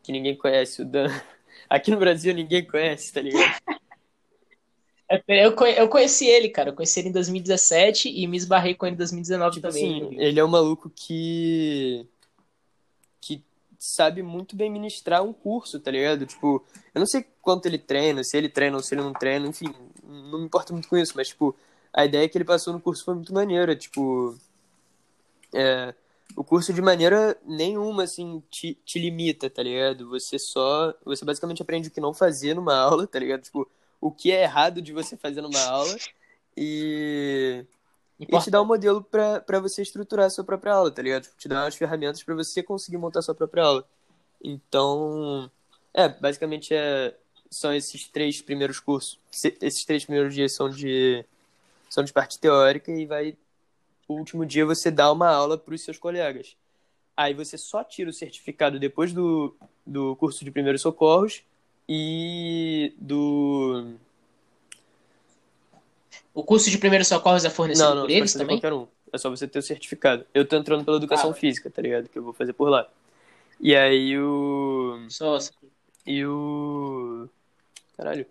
que 0.02 0.12
ninguém 0.12 0.34
conhece, 0.34 0.80
o 0.80 0.84
Dan. 0.86 1.08
Aqui 1.68 1.90
no 1.90 1.98
Brasil 1.98 2.32
ninguém 2.32 2.64
conhece, 2.64 3.12
tá 3.12 3.20
ligado? 3.20 3.60
É, 5.08 5.46
eu, 5.46 5.52
eu 5.52 5.88
conheci 5.88 6.26
ele, 6.26 6.48
cara. 6.48 6.70
Eu 6.70 6.74
conheci 6.74 7.00
ele 7.00 7.10
em 7.10 7.12
2017 7.12 8.08
e 8.08 8.26
me 8.26 8.36
esbarrei 8.36 8.74
com 8.74 8.86
ele 8.86 8.94
em 8.94 8.98
2019 8.98 9.54
tipo 9.54 9.68
também. 9.68 10.04
Assim, 10.04 10.16
ele 10.18 10.40
é 10.40 10.44
um 10.44 10.48
maluco 10.48 10.90
que. 10.90 12.06
que 13.20 13.42
sabe 13.78 14.22
muito 14.22 14.56
bem 14.56 14.70
ministrar 14.70 15.22
um 15.22 15.32
curso, 15.32 15.78
tá 15.78 15.90
ligado? 15.90 16.26
Tipo, 16.26 16.64
eu 16.92 16.98
não 16.98 17.06
sei 17.06 17.24
quanto 17.40 17.66
ele 17.66 17.78
treina, 17.78 18.24
se 18.24 18.36
ele 18.36 18.48
treina 18.48 18.76
ou 18.76 18.82
se 18.82 18.94
ele 18.94 19.02
não 19.02 19.12
treina, 19.12 19.46
enfim, 19.46 19.72
não 20.02 20.40
me 20.40 20.46
importa 20.46 20.72
muito 20.72 20.88
com 20.88 20.96
isso, 20.96 21.12
mas, 21.14 21.28
tipo, 21.28 21.54
a 21.92 22.04
ideia 22.04 22.28
que 22.28 22.36
ele 22.36 22.44
passou 22.44 22.72
no 22.72 22.80
curso 22.80 23.04
foi 23.04 23.14
muito 23.14 23.32
maneira, 23.32 23.76
tipo. 23.76 24.36
É, 25.54 25.94
o 26.34 26.42
curso 26.42 26.72
de 26.72 26.82
maneira 26.82 27.38
nenhuma, 27.46 28.02
assim, 28.02 28.42
te, 28.50 28.76
te 28.84 28.98
limita, 28.98 29.48
tá 29.48 29.62
ligado? 29.62 30.08
Você 30.08 30.36
só. 30.36 30.92
Você 31.04 31.24
basicamente 31.24 31.62
aprende 31.62 31.88
o 31.88 31.92
que 31.92 32.00
não 32.00 32.12
fazer 32.12 32.54
numa 32.54 32.74
aula, 32.74 33.06
tá 33.06 33.20
ligado? 33.20 33.42
Tipo 33.42 33.70
o 34.00 34.10
que 34.10 34.30
é 34.30 34.42
errado 34.42 34.80
de 34.82 34.92
você 34.92 35.16
fazer 35.16 35.40
numa 35.40 35.62
aula 35.64 35.96
e, 36.56 37.64
e 38.18 38.26
te 38.38 38.50
dá 38.50 38.62
um 38.62 38.64
modelo 38.64 39.02
para 39.02 39.60
você 39.60 39.82
estruturar 39.82 40.26
a 40.26 40.30
sua 40.30 40.44
própria 40.44 40.72
aula, 40.72 40.90
tá 40.90 41.02
ligado? 41.02 41.28
Te 41.36 41.48
dá 41.48 41.64
umas 41.64 41.76
ferramentas 41.76 42.22
para 42.22 42.34
você 42.34 42.62
conseguir 42.62 42.96
montar 42.96 43.20
a 43.20 43.22
sua 43.22 43.34
própria 43.34 43.64
aula. 43.64 43.88
Então, 44.42 45.50
é, 45.92 46.08
basicamente 46.08 46.74
é, 46.74 47.14
são 47.50 47.74
esses 47.74 48.08
três 48.08 48.40
primeiros 48.40 48.80
cursos. 48.80 49.18
Esses 49.60 49.84
três 49.84 50.04
primeiros 50.04 50.34
dias 50.34 50.52
são 50.52 50.70
de 50.70 51.24
são 51.88 52.02
de 52.02 52.12
parte 52.12 52.38
teórica 52.38 52.90
e 52.90 53.06
vai 53.06 53.36
o 54.08 54.14
último 54.14 54.44
dia 54.46 54.64
você 54.64 54.90
dá 54.90 55.10
uma 55.10 55.28
aula 55.28 55.58
para 55.58 55.74
os 55.74 55.82
seus 55.82 55.98
colegas. 55.98 56.56
Aí 57.16 57.34
você 57.34 57.56
só 57.56 57.82
tira 57.82 58.10
o 58.10 58.12
certificado 58.12 58.78
depois 58.78 59.12
do, 59.12 59.56
do 59.84 60.14
curso 60.16 60.44
de 60.44 60.50
primeiros 60.50 60.82
socorros 60.82 61.42
e 61.88 62.94
do. 62.98 63.94
O 66.34 66.42
curso 66.42 66.70
de 66.70 66.78
primeiros 66.78 67.08
socorros 67.08 67.44
é 67.44 67.50
fornecido 67.50 67.88
não, 67.88 67.94
não, 67.94 68.02
por 68.02 68.10
eles 68.10 68.32
também? 68.32 68.56
qualquer 68.56 68.72
um. 68.72 68.86
É 69.12 69.18
só 69.18 69.30
você 69.30 69.46
ter 69.48 69.58
o 69.58 69.62
certificado. 69.62 70.26
Eu 70.34 70.46
tô 70.46 70.56
entrando 70.56 70.84
pela 70.84 70.96
educação 70.96 71.30
ah, 71.30 71.34
física, 71.34 71.70
tá 71.70 71.80
ligado? 71.80 72.08
Que 72.08 72.18
eu 72.18 72.22
vou 72.22 72.32
fazer 72.32 72.52
por 72.52 72.68
lá. 72.68 72.88
E 73.60 73.74
aí 73.74 74.18
o. 74.18 75.06
Só. 75.08 75.38
E 76.04 76.26
o. 76.26 77.28
Caralho. 77.96 78.26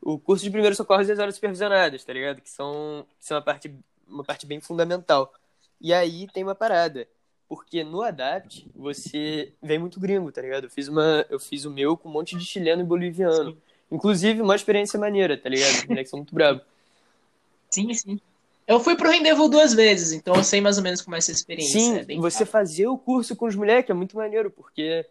O 0.00 0.18
curso 0.18 0.42
de 0.42 0.50
primeiros 0.50 0.76
socorros 0.76 1.08
e 1.08 1.12
as 1.12 1.18
horas 1.18 1.34
supervisionadas, 1.34 2.02
tá 2.04 2.12
ligado? 2.12 2.40
Que 2.40 2.50
são, 2.50 3.06
que 3.18 3.24
são 3.24 3.36
uma, 3.36 3.42
parte, 3.42 3.72
uma 4.08 4.24
parte 4.24 4.46
bem 4.46 4.60
fundamental. 4.60 5.32
E 5.80 5.92
aí 5.92 6.26
tem 6.32 6.42
uma 6.42 6.54
parada. 6.54 7.06
Porque 7.52 7.84
no 7.84 8.00
Adapt, 8.00 8.66
você 8.74 9.52
vem 9.62 9.78
muito 9.78 10.00
gringo, 10.00 10.32
tá 10.32 10.40
ligado? 10.40 10.64
Eu 10.64 10.70
fiz, 10.70 10.88
uma, 10.88 11.26
eu 11.28 11.38
fiz 11.38 11.66
o 11.66 11.70
meu 11.70 11.98
com 11.98 12.08
um 12.08 12.12
monte 12.12 12.34
de 12.34 12.46
chileno 12.46 12.80
e 12.80 12.84
boliviano. 12.86 13.50
Sim. 13.50 13.58
Inclusive, 13.90 14.40
uma 14.40 14.56
experiência 14.56 14.98
maneira, 14.98 15.36
tá 15.36 15.50
ligado? 15.50 15.74
Os 15.74 15.84
moleques 15.84 16.08
são 16.08 16.18
muito 16.20 16.34
bravos. 16.34 16.62
Sim, 17.68 17.92
sim. 17.92 18.18
Eu 18.66 18.80
fui 18.80 18.96
pro 18.96 19.10
Rendezvous 19.10 19.50
duas 19.50 19.74
vezes, 19.74 20.12
então 20.14 20.34
eu 20.34 20.42
sei 20.42 20.62
mais 20.62 20.78
ou 20.78 20.82
menos 20.82 21.02
como 21.02 21.14
é 21.14 21.18
essa 21.18 21.30
experiência. 21.30 21.78
Sim, 21.78 21.96
é 22.08 22.16
você 22.16 22.46
fazer 22.46 22.86
o 22.86 22.96
curso 22.96 23.36
com 23.36 23.44
os 23.44 23.54
moleques 23.54 23.90
é 23.90 23.94
muito 23.94 24.16
maneiro, 24.16 24.50
porque 24.50 25.04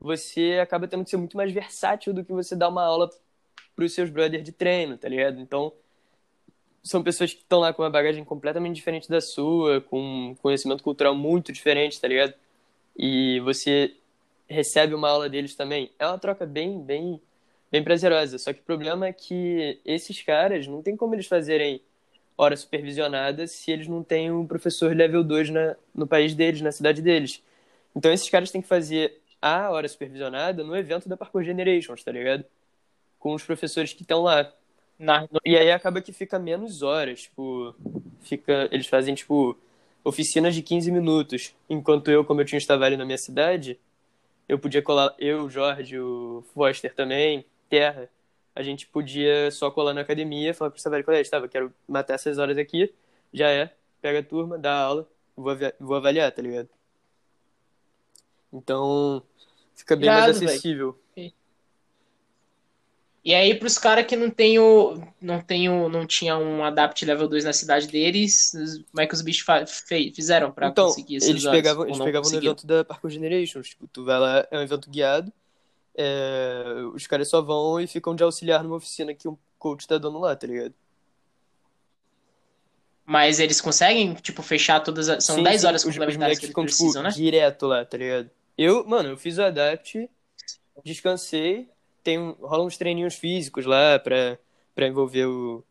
você 0.00 0.58
acaba 0.60 0.88
tendo 0.88 1.04
que 1.04 1.10
ser 1.10 1.18
muito 1.18 1.36
mais 1.36 1.52
versátil 1.52 2.12
do 2.12 2.24
que 2.24 2.32
você 2.32 2.56
dar 2.56 2.68
uma 2.68 2.82
aula 2.82 3.08
pros 3.76 3.94
seus 3.94 4.10
brothers 4.10 4.42
de 4.42 4.50
treino, 4.50 4.98
tá 4.98 5.08
ligado? 5.08 5.38
Então, 5.38 5.72
são 6.86 7.02
pessoas 7.02 7.34
que 7.34 7.40
estão 7.40 7.58
lá 7.58 7.72
com 7.72 7.82
uma 7.82 7.90
bagagem 7.90 8.24
completamente 8.24 8.76
diferente 8.76 9.08
da 9.08 9.20
sua, 9.20 9.80
com 9.80 10.30
um 10.30 10.34
conhecimento 10.36 10.84
cultural 10.84 11.14
muito 11.16 11.52
diferente, 11.52 12.00
tá 12.00 12.06
ligado? 12.06 12.32
E 12.96 13.40
você 13.40 13.92
recebe 14.48 14.94
uma 14.94 15.08
aula 15.08 15.28
deles 15.28 15.56
também. 15.56 15.90
É 15.98 16.06
uma 16.06 16.18
troca 16.18 16.46
bem, 16.46 16.80
bem, 16.80 17.20
bem 17.72 17.82
prazerosa. 17.82 18.38
Só 18.38 18.52
que 18.52 18.60
o 18.60 18.62
problema 18.62 19.08
é 19.08 19.12
que 19.12 19.80
esses 19.84 20.22
caras 20.22 20.68
não 20.68 20.80
tem 20.80 20.96
como 20.96 21.14
eles 21.16 21.26
fazerem 21.26 21.80
hora 22.38 22.56
supervisionada 22.56 23.48
se 23.48 23.72
eles 23.72 23.88
não 23.88 24.04
têm 24.04 24.30
um 24.30 24.46
professor 24.46 24.94
level 24.94 25.24
2 25.24 25.50
na, 25.50 25.76
no 25.92 26.06
país 26.06 26.34
deles, 26.34 26.60
na 26.60 26.70
cidade 26.70 27.02
deles. 27.02 27.42
Então 27.96 28.12
esses 28.12 28.30
caras 28.30 28.50
têm 28.52 28.62
que 28.62 28.68
fazer 28.68 29.20
a 29.42 29.70
hora 29.70 29.88
supervisionada 29.88 30.62
no 30.62 30.76
evento 30.76 31.08
da 31.08 31.16
Parkour 31.16 31.42
Generations, 31.42 32.04
tá 32.04 32.12
ligado? 32.12 32.44
Com 33.18 33.34
os 33.34 33.42
professores 33.42 33.92
que 33.92 34.02
estão 34.02 34.22
lá. 34.22 34.52
Na... 34.98 35.28
E 35.44 35.56
aí 35.56 35.70
acaba 35.70 36.00
que 36.00 36.12
fica 36.12 36.38
menos 36.38 36.82
horas, 36.82 37.22
tipo, 37.22 37.74
fica, 38.20 38.68
eles 38.72 38.86
fazem 38.86 39.14
tipo 39.14 39.56
oficinas 40.02 40.54
de 40.54 40.62
15 40.62 40.90
minutos, 40.90 41.54
enquanto 41.68 42.10
eu, 42.10 42.24
como 42.24 42.40
eu 42.40 42.44
tinha 42.44 42.60
ali 42.68 42.96
na 42.96 43.04
minha 43.04 43.18
cidade, 43.18 43.78
eu 44.48 44.58
podia 44.58 44.80
colar, 44.80 45.14
eu, 45.18 45.50
Jorge, 45.50 45.98
o 45.98 46.44
Foster 46.54 46.94
também, 46.94 47.44
Terra, 47.68 48.08
a 48.54 48.62
gente 48.62 48.86
podia 48.86 49.50
só 49.50 49.70
colar 49.70 49.92
na 49.92 50.02
academia, 50.02 50.54
falar 50.54 50.70
pro 50.70 50.78
Staveri, 50.78 51.02
colégio, 51.02 51.22
estava, 51.22 51.48
quero 51.48 51.72
matar 51.88 52.14
essas 52.14 52.38
horas 52.38 52.56
aqui, 52.56 52.94
já 53.32 53.50
é, 53.50 53.72
pega 54.00 54.20
a 54.20 54.22
turma, 54.22 54.56
dá 54.56 54.72
a 54.72 54.82
aula, 54.82 55.08
vou, 55.36 55.56
vou 55.80 55.96
avaliar, 55.96 56.30
tá 56.32 56.40
ligado? 56.40 56.68
Então, 58.52 59.22
fica 59.74 59.96
bem 59.96 60.08
mais 60.08 60.36
acessível. 60.36 60.92
Véio. 60.92 61.05
E 63.26 63.34
aí, 63.34 63.56
pros 63.56 63.76
caras 63.76 64.06
que 64.06 64.14
não 64.14 64.30
tem 64.30 64.56
o, 64.60 65.02
não 65.20 65.40
tem 65.40 65.68
o, 65.68 65.88
não 65.88 66.06
tinha 66.06 66.38
um 66.38 66.62
Adapt 66.62 67.04
Level 67.04 67.26
2 67.26 67.42
na 67.42 67.52
cidade 67.52 67.88
deles, 67.88 68.52
como 68.92 69.00
é 69.00 69.06
que 69.08 69.14
os 69.14 69.20
bichos 69.20 69.44
fizeram 70.14 70.52
pra 70.52 70.68
então, 70.68 70.86
conseguir 70.86 71.16
esses 71.16 71.30
eles 71.30 71.44
pegavam, 71.44 71.86
eles 71.86 71.98
pegavam 71.98 72.30
no 72.30 72.36
evento 72.36 72.64
da 72.64 72.84
Parkour 72.84 73.10
Generations, 73.10 73.70
tipo, 73.70 73.88
tu 73.88 74.04
vai 74.04 74.20
lá, 74.20 74.46
é 74.48 74.56
um 74.56 74.62
evento 74.62 74.88
guiado, 74.88 75.32
é, 75.96 76.62
os 76.94 77.04
caras 77.08 77.26
só 77.26 77.42
vão 77.42 77.80
e 77.80 77.88
ficam 77.88 78.14
de 78.14 78.22
auxiliar 78.22 78.62
numa 78.62 78.76
oficina 78.76 79.12
que 79.12 79.26
um 79.26 79.36
coach 79.58 79.88
tá 79.88 79.98
dando 79.98 80.20
lá, 80.20 80.36
tá 80.36 80.46
ligado? 80.46 80.74
Mas 83.04 83.40
eles 83.40 83.60
conseguem, 83.60 84.14
tipo, 84.14 84.40
fechar 84.40 84.78
todas 84.78 85.08
as... 85.08 85.24
São 85.24 85.34
sim, 85.34 85.42
10 85.42 85.64
horas 85.64 85.82
complementares 85.82 86.38
que 86.38 86.44
eles 86.44 86.50
ficam, 86.50 86.64
tipo, 86.64 86.76
precisam, 86.76 87.02
tipo, 87.02 87.18
né? 87.18 87.24
direto 87.24 87.66
lá, 87.66 87.84
tá 87.84 87.98
ligado? 87.98 88.30
Eu, 88.56 88.86
mano, 88.86 89.08
eu 89.08 89.16
fiz 89.16 89.36
o 89.36 89.42
Adapt, 89.42 90.08
descansei, 90.84 91.68
tem 92.06 92.36
rola 92.40 92.62
uns 92.62 92.78
treininhos 92.78 93.16
físicos 93.16 93.66
lá 93.66 93.98
pra, 93.98 94.38
pra 94.76 94.86
envolver 94.86 95.26
o, 95.26 95.64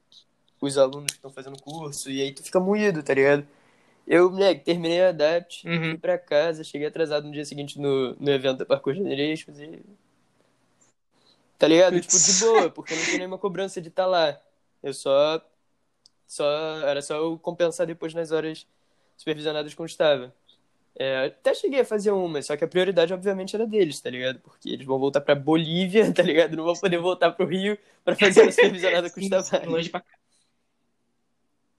os 0.59 0.77
alunos 0.77 1.11
que 1.11 1.17
estão 1.17 1.31
fazendo 1.31 1.61
curso, 1.61 2.11
e 2.11 2.21
aí 2.21 2.33
tu 2.33 2.43
fica 2.43 2.59
moído, 2.59 3.01
tá 3.01 3.13
ligado? 3.13 3.47
Eu, 4.05 4.29
moleque, 4.29 4.65
terminei 4.65 5.01
a 5.01 5.09
ADAPT, 5.09 5.65
uhum. 5.65 5.83
fui 5.91 5.97
pra 5.97 6.17
casa, 6.17 6.61
cheguei 6.61 6.87
atrasado 6.87 7.25
no 7.25 7.31
dia 7.31 7.45
seguinte 7.45 7.79
no, 7.79 8.15
no 8.19 8.29
evento 8.29 8.57
da 8.57 8.65
Parkour 8.65 8.93
Generations 8.93 9.57
e... 9.57 9.79
Tá 11.57 11.69
ligado? 11.69 12.01
Tipo, 12.01 12.19
de 12.19 12.33
boa, 12.41 12.69
porque 12.69 12.93
não 12.93 13.03
tinha 13.03 13.17
nenhuma 13.19 13.37
cobrança 13.37 13.81
de 13.81 13.87
estar 13.87 14.03
tá 14.03 14.09
lá. 14.09 14.41
Eu 14.83 14.93
só... 14.93 15.41
só 16.27 16.45
Era 16.81 17.01
só 17.01 17.15
eu 17.15 17.39
compensar 17.39 17.87
depois 17.87 18.13
nas 18.13 18.31
horas 18.31 18.67
supervisionadas 19.15 19.73
como 19.73 19.87
estava. 19.87 20.35
É, 20.97 21.25
até 21.25 21.53
cheguei 21.53 21.81
a 21.81 21.85
fazer 21.85 22.11
uma, 22.11 22.41
só 22.41 22.55
que 22.55 22.63
a 22.63 22.67
prioridade, 22.67 23.13
obviamente, 23.13 23.53
era 23.55 23.67
deles, 23.67 23.99
tá 23.99 24.09
ligado? 24.09 24.39
Porque 24.39 24.69
eles 24.69 24.85
vão 24.85 24.97
voltar 24.97 25.19
pra 25.21 25.35
Bolívia, 25.35 26.11
tá 26.13 26.23
ligado? 26.23 26.55
Não 26.55 26.63
vão 26.63 26.75
poder 26.75 26.97
voltar 26.99 27.31
pro 27.31 27.45
Rio 27.45 27.77
pra 28.03 28.15
fazer 28.15 28.43
a 28.43 28.51
supervisionada 28.51 29.09
com 29.09 29.19
os 29.19 29.27
trabalhos. 29.27 29.67
Longe 29.71 29.89
pra 29.89 30.03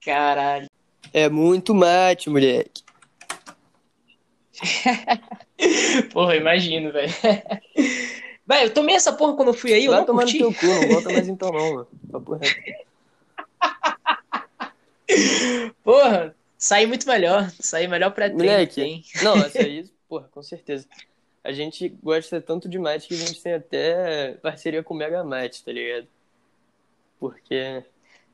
Caralho. 0.01 0.69
É 1.13 1.27
muito 1.29 1.73
mate, 1.73 2.29
moleque. 2.29 2.83
porra, 6.13 6.35
imagino, 6.35 6.91
velho. 6.91 7.11
Velho, 8.45 8.63
eu 8.67 8.73
tomei 8.73 8.95
essa 8.95 9.11
porra 9.13 9.35
quando 9.35 9.49
eu 9.49 9.53
fui 9.53 9.73
aí, 9.73 9.85
eu 9.85 9.91
Vai 9.91 9.99
não 9.99 10.05
tomar 10.07 10.23
curti. 10.23 10.39
no 10.39 10.53
teu 10.53 10.59
cu, 10.59 10.65
não 10.67 10.87
volta 10.87 11.11
mais 11.11 11.27
então 11.27 11.51
não, 11.51 11.73
mano. 11.73 11.87
Porra, 15.83 16.35
Sair 16.57 16.87
muito 16.87 17.07
melhor. 17.07 17.49
Sair 17.59 17.87
melhor 17.87 18.11
pré-treino. 18.11 18.51
Moleque, 18.51 19.03
não, 19.23 19.37
essa 19.45 19.59
aí, 19.59 19.85
porra, 20.09 20.27
com 20.31 20.41
certeza. 20.41 20.87
A 21.43 21.51
gente 21.51 21.87
gosta 22.03 22.41
tanto 22.41 22.67
de 22.67 22.79
mate 22.79 23.07
que 23.07 23.13
a 23.13 23.17
gente 23.17 23.41
tem 23.41 23.53
até 23.53 24.33
parceria 24.41 24.83
com 24.83 24.93
o 24.93 24.97
Mega 24.97 25.23
Mate, 25.23 25.63
tá 25.63 25.71
ligado? 25.71 26.07
Porque. 27.19 27.83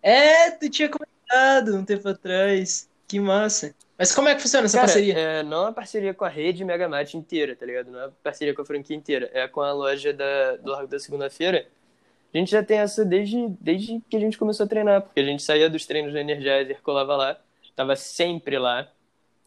É, 0.01 0.51
tu 0.51 0.69
tinha 0.69 0.89
comentado 0.89 1.75
um 1.75 1.85
tempo 1.85 2.07
atrás. 2.07 2.89
Que 3.07 3.19
massa. 3.19 3.75
Mas 3.97 4.15
como 4.15 4.27
é 4.27 4.35
que 4.35 4.41
funciona 4.41 4.65
essa 4.65 4.77
Cara, 4.77 4.87
parceria? 4.87 5.13
É, 5.13 5.43
não 5.43 5.57
é 5.57 5.61
uma 5.67 5.73
parceria 5.73 6.13
com 6.13 6.25
a 6.25 6.29
rede 6.29 6.65
Mega 6.65 6.89
Mate 6.89 7.15
inteira, 7.15 7.55
tá 7.55 7.65
ligado? 7.65 7.91
Não 7.91 7.99
é 7.99 8.05
uma 8.05 8.13
parceria 8.23 8.53
com 8.53 8.61
a 8.61 8.65
franquia 8.65 8.95
inteira. 8.95 9.29
É 9.33 9.47
com 9.47 9.61
a 9.61 9.71
loja 9.71 10.11
da, 10.11 10.55
do 10.55 10.71
Largo 10.71 10.87
da 10.87 10.99
Segunda-feira. 10.99 11.67
A 12.33 12.37
gente 12.37 12.49
já 12.49 12.63
tem 12.63 12.79
essa 12.79 13.05
desde, 13.05 13.47
desde 13.61 14.01
que 14.09 14.17
a 14.17 14.19
gente 14.19 14.39
começou 14.39 14.65
a 14.65 14.67
treinar, 14.67 15.01
porque 15.03 15.19
a 15.19 15.23
gente 15.23 15.43
saía 15.43 15.69
dos 15.69 15.85
treinos 15.85 16.13
do 16.13 16.17
Energizer, 16.17 16.81
colava 16.81 17.15
lá 17.15 17.39
Tava 17.75 17.95
sempre 17.95 18.57
lá. 18.57 18.87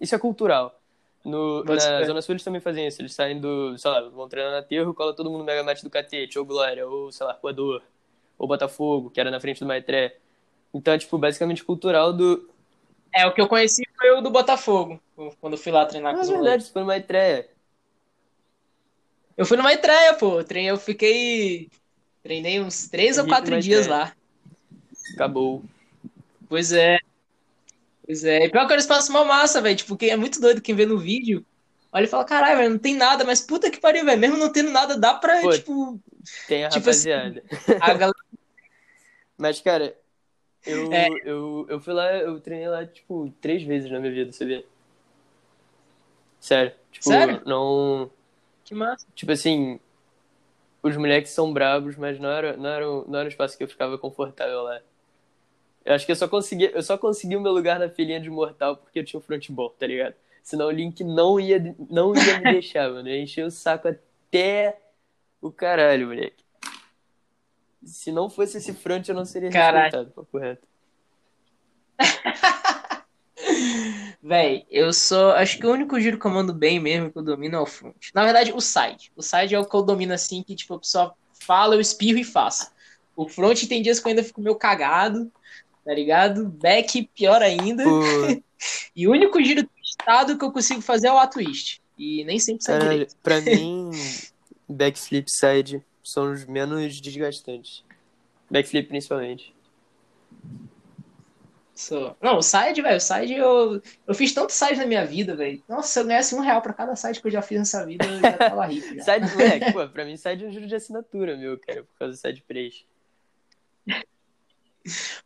Isso 0.00 0.14
é 0.14 0.18
cultural. 0.18 0.80
No, 1.24 1.64
na 1.64 2.04
Zona 2.04 2.22
Sul 2.22 2.34
eles 2.34 2.44
também 2.44 2.60
fazem 2.60 2.86
isso. 2.86 3.02
Eles 3.02 3.14
saem 3.14 3.40
do, 3.40 3.76
sei 3.78 3.90
lá, 3.90 4.00
vão 4.08 4.28
treinar 4.28 4.52
na 4.52 4.62
Terro, 4.62 4.94
cola 4.94 5.14
todo 5.14 5.28
mundo 5.28 5.40
no 5.40 5.44
Mega 5.44 5.62
Mate 5.62 5.82
do 5.82 5.90
Catete, 5.90 6.38
ou 6.38 6.44
Glória, 6.44 6.86
ou, 6.86 7.10
sei 7.10 7.26
lá, 7.26 7.34
Coador, 7.34 7.82
ou 8.38 8.46
Botafogo, 8.46 9.10
que 9.10 9.20
era 9.20 9.30
na 9.30 9.40
frente 9.40 9.60
do 9.60 9.66
Maetré. 9.66 10.16
Então 10.72 10.94
é, 10.94 10.98
tipo, 10.98 11.18
basicamente 11.18 11.64
cultural 11.64 12.12
do... 12.12 12.48
É, 13.12 13.26
o 13.26 13.32
que 13.32 13.40
eu 13.40 13.48
conheci 13.48 13.82
foi 13.96 14.10
o 14.10 14.20
do 14.20 14.30
Botafogo, 14.30 15.00
quando 15.40 15.54
eu 15.54 15.58
fui 15.58 15.72
lá 15.72 15.86
treinar 15.86 16.14
com 16.14 16.20
os 16.20 16.28
É 16.28 16.32
verdade, 16.32 16.64
você 16.64 16.72
foi 16.72 16.82
no 16.82 16.88
Maetré. 16.88 17.48
Eu 19.36 19.44
fui 19.44 19.56
no 19.56 19.62
Maitreya, 19.62 20.14
pô. 20.14 20.42
Treinei, 20.42 20.70
eu 20.70 20.78
fiquei... 20.78 21.68
Treinei 22.22 22.60
uns 22.60 22.88
três 22.88 23.18
ou 23.18 23.26
quatro 23.26 23.60
dias 23.60 23.86
lá. 23.86 24.12
Acabou. 25.14 25.62
Pois 26.48 26.72
é. 26.72 26.98
Pois 28.07 28.24
é. 28.24 28.44
E 28.44 28.50
pior 28.50 28.66
que 28.66 28.72
eles 28.72 28.86
passam 28.86 29.16
uma 29.16 29.24
massa, 29.24 29.61
velho. 29.61 29.76
Tipo, 29.76 29.96
quem 29.96 30.11
é 30.11 30.16
muito 30.16 30.40
doido 30.40 30.62
quem 30.62 30.74
vê 30.74 30.86
no 30.86 30.98
vídeo. 30.98 31.44
Olha 31.92 32.04
e 32.04 32.09
fala, 32.09 32.24
caralho, 32.24 32.59
velho, 32.59 32.70
não 32.70 32.78
tem 32.78 32.94
nada, 32.94 33.24
mas 33.24 33.40
puta 33.40 33.70
que 33.70 33.80
pariu, 33.80 34.04
velho. 34.04 34.20
Mesmo 34.20 34.36
não 34.36 34.52
tendo 34.52 34.70
nada, 34.70 34.96
dá 34.96 35.14
pra, 35.14 35.40
Pô, 35.40 35.50
tipo. 35.50 36.00
Tem 36.46 36.64
a 36.64 36.68
tipo 36.68 36.88
assim, 36.88 37.11
rapaziada. 37.11 37.42
Assim, 37.50 37.72
a 37.80 37.94
galera... 37.94 38.18
Mas, 39.38 39.61
cara, 39.61 39.94
eu, 40.64 40.92
é. 40.92 41.09
eu, 41.24 41.66
eu 41.68 41.80
fui 41.80 41.92
lá, 41.92 42.11
eu 42.16 42.40
treinei 42.40 42.68
lá, 42.68 42.86
tipo, 42.86 43.30
três 43.40 43.62
vezes 43.62 43.90
na 43.90 44.00
minha 44.00 44.12
vida, 44.12 44.32
sabia? 44.32 44.64
Sério. 46.40 46.72
Tipo, 46.90 47.04
Sério? 47.07 47.42
não. 47.44 48.11
Que 48.64 48.74
massa. 48.74 49.07
Tipo 49.14 49.32
assim, 49.32 49.78
os 50.82 50.96
moleques 50.96 51.32
são 51.32 51.52
bravos, 51.52 51.96
mas 51.96 52.18
não 52.18 52.30
era, 52.30 52.57
não 52.57 52.68
era, 52.68 52.86
não 52.86 53.18
era 53.18 53.24
um 53.24 53.28
espaço 53.28 53.57
que 53.57 53.64
eu 53.64 53.68
ficava 53.68 53.98
confortável 53.98 54.62
lá. 54.62 54.80
Eu 55.87 55.95
acho 55.95 56.05
que 56.05 56.11
eu 56.11 56.16
só 56.16 56.26
consegui, 56.26 56.68
eu 56.74 56.82
só 56.82 56.99
consegui 56.99 57.37
o 57.37 57.41
meu 57.41 57.53
lugar 57.53 57.78
na 57.78 57.89
filinha 57.89 58.20
de 58.20 58.28
mortal 58.28 58.76
porque 58.76 58.99
eu 58.99 59.05
tinha 59.05 59.20
o 59.20 59.22
frontball, 59.22 59.70
tá 59.70 59.87
ligado? 59.87 60.16
Senão 60.43 60.66
o 60.66 60.70
Link 60.72 61.05
não 61.05 61.39
ia, 61.39 61.76
não 61.89 62.12
ia 62.12 62.39
me 62.41 62.53
deixar, 62.53 62.91
mano. 62.91 63.09
Eu 63.09 63.22
enchi 63.22 63.41
o 63.41 63.53
saco 63.53 63.87
até 63.87 64.80
o 65.41 65.53
caralho, 65.53 66.09
moleque. 66.09 66.45
se 67.84 68.11
não 68.11 68.28
fosse 68.28 68.59
esse 68.59 68.74
front, 68.74 69.09
eu 69.09 69.14
não 69.14 69.24
seria 69.24 69.49
respeitado, 69.49 70.11
papo 70.11 70.39
reto. 70.39 70.66
Véi, 74.20 74.66
eu 74.68 74.93
sou. 74.93 75.30
Acho 75.32 75.57
que 75.57 75.66
o 75.66 75.72
único 75.72 76.01
giro 76.01 76.18
que 76.18 76.26
eu 76.26 76.32
mando 76.32 76.53
bem 76.53 76.80
mesmo 76.80 77.12
que 77.12 77.18
eu 77.18 77.22
domino 77.22 77.59
é 77.59 77.61
o 77.61 77.66
front. 77.66 78.11
Na 78.12 78.24
verdade, 78.24 78.53
o 78.53 78.61
side. 78.61 79.12
O 79.14 79.22
side 79.22 79.55
é 79.55 79.59
o 79.59 79.64
que 79.64 79.76
eu 79.76 79.82
domino 79.82 80.12
assim, 80.12 80.43
que 80.43 80.57
tipo, 80.57 80.74
a 80.74 80.80
pessoa 80.80 81.14
fala, 81.32 81.76
eu 81.76 81.80
espirro 81.80 82.18
e 82.18 82.24
faço. 82.24 82.72
O 83.14 83.28
front 83.28 83.68
tem 83.68 83.80
dias 83.80 84.01
que 84.01 84.09
eu 84.09 84.11
ainda 84.11 84.24
fico 84.24 84.41
meio 84.41 84.57
cagado, 84.57 85.30
tá 85.87 85.95
ligado? 85.95 86.49
Back, 86.49 87.09
pior 87.14 87.41
ainda. 87.41 87.84
e 88.95 89.07
o 89.07 89.12
único 89.12 89.41
giro 89.43 89.64
twistado 89.64 90.37
que 90.37 90.45
eu 90.45 90.51
consigo 90.51 90.82
fazer 90.82 91.07
é 91.07 91.12
o 91.12 91.18
a 91.18 91.28
twist. 91.28 91.80
E 91.97 92.24
nem 92.24 92.41
sempre 92.41 92.64
sai 92.64 92.78
Cara, 92.78 92.91
direito. 92.91 93.16
Pra 93.22 93.41
mim, 93.41 93.91
backflip 94.68 95.30
side 95.30 95.82
são 96.03 96.32
os 96.32 96.45
menos 96.45 97.01
desgastantes. 97.01 97.84
Backflip 98.51 98.89
principalmente. 98.89 99.55
Sou. 101.72 102.16
Não, 102.20 102.39
o 102.39 102.43
side, 102.43 102.82
velho, 102.82 102.97
o 102.97 103.01
side 103.01 103.34
eu. 103.34 103.80
Eu 104.09 104.14
fiz 104.14 104.34
tanto 104.34 104.51
side 104.51 104.76
na 104.76 104.87
minha 104.87 105.07
vida, 105.07 105.37
velho. 105.37 105.62
Nossa, 105.68 105.89
se 105.89 106.01
eu 106.01 106.05
ganhasse 106.05 106.34
um 106.34 106.41
real 106.41 106.61
pra 106.61 106.72
cada 106.72 106.97
side 106.97 107.20
que 107.20 107.28
eu 107.28 107.30
já 107.30 107.43
fiz 107.43 107.59
nessa 107.59 107.87
vida, 107.87 108.05
eu 108.05 108.20
já 108.20 108.32
tava 108.32 108.66
rico. 108.66 108.93
Já. 108.97 109.03
side, 109.03 109.30
moleque, 109.37 109.72
pô, 109.72 109.87
pra 109.89 110.05
mim 110.05 110.16
side 110.16 110.45
é 110.45 110.49
um 110.49 110.53
juro 110.53 110.66
de 110.66 110.74
assinatura, 110.74 111.37
meu, 111.37 111.57
cara, 111.61 111.84
por 111.84 111.99
causa 111.99 112.14
do 112.14 112.18
side 112.18 112.43
preço. 112.43 112.84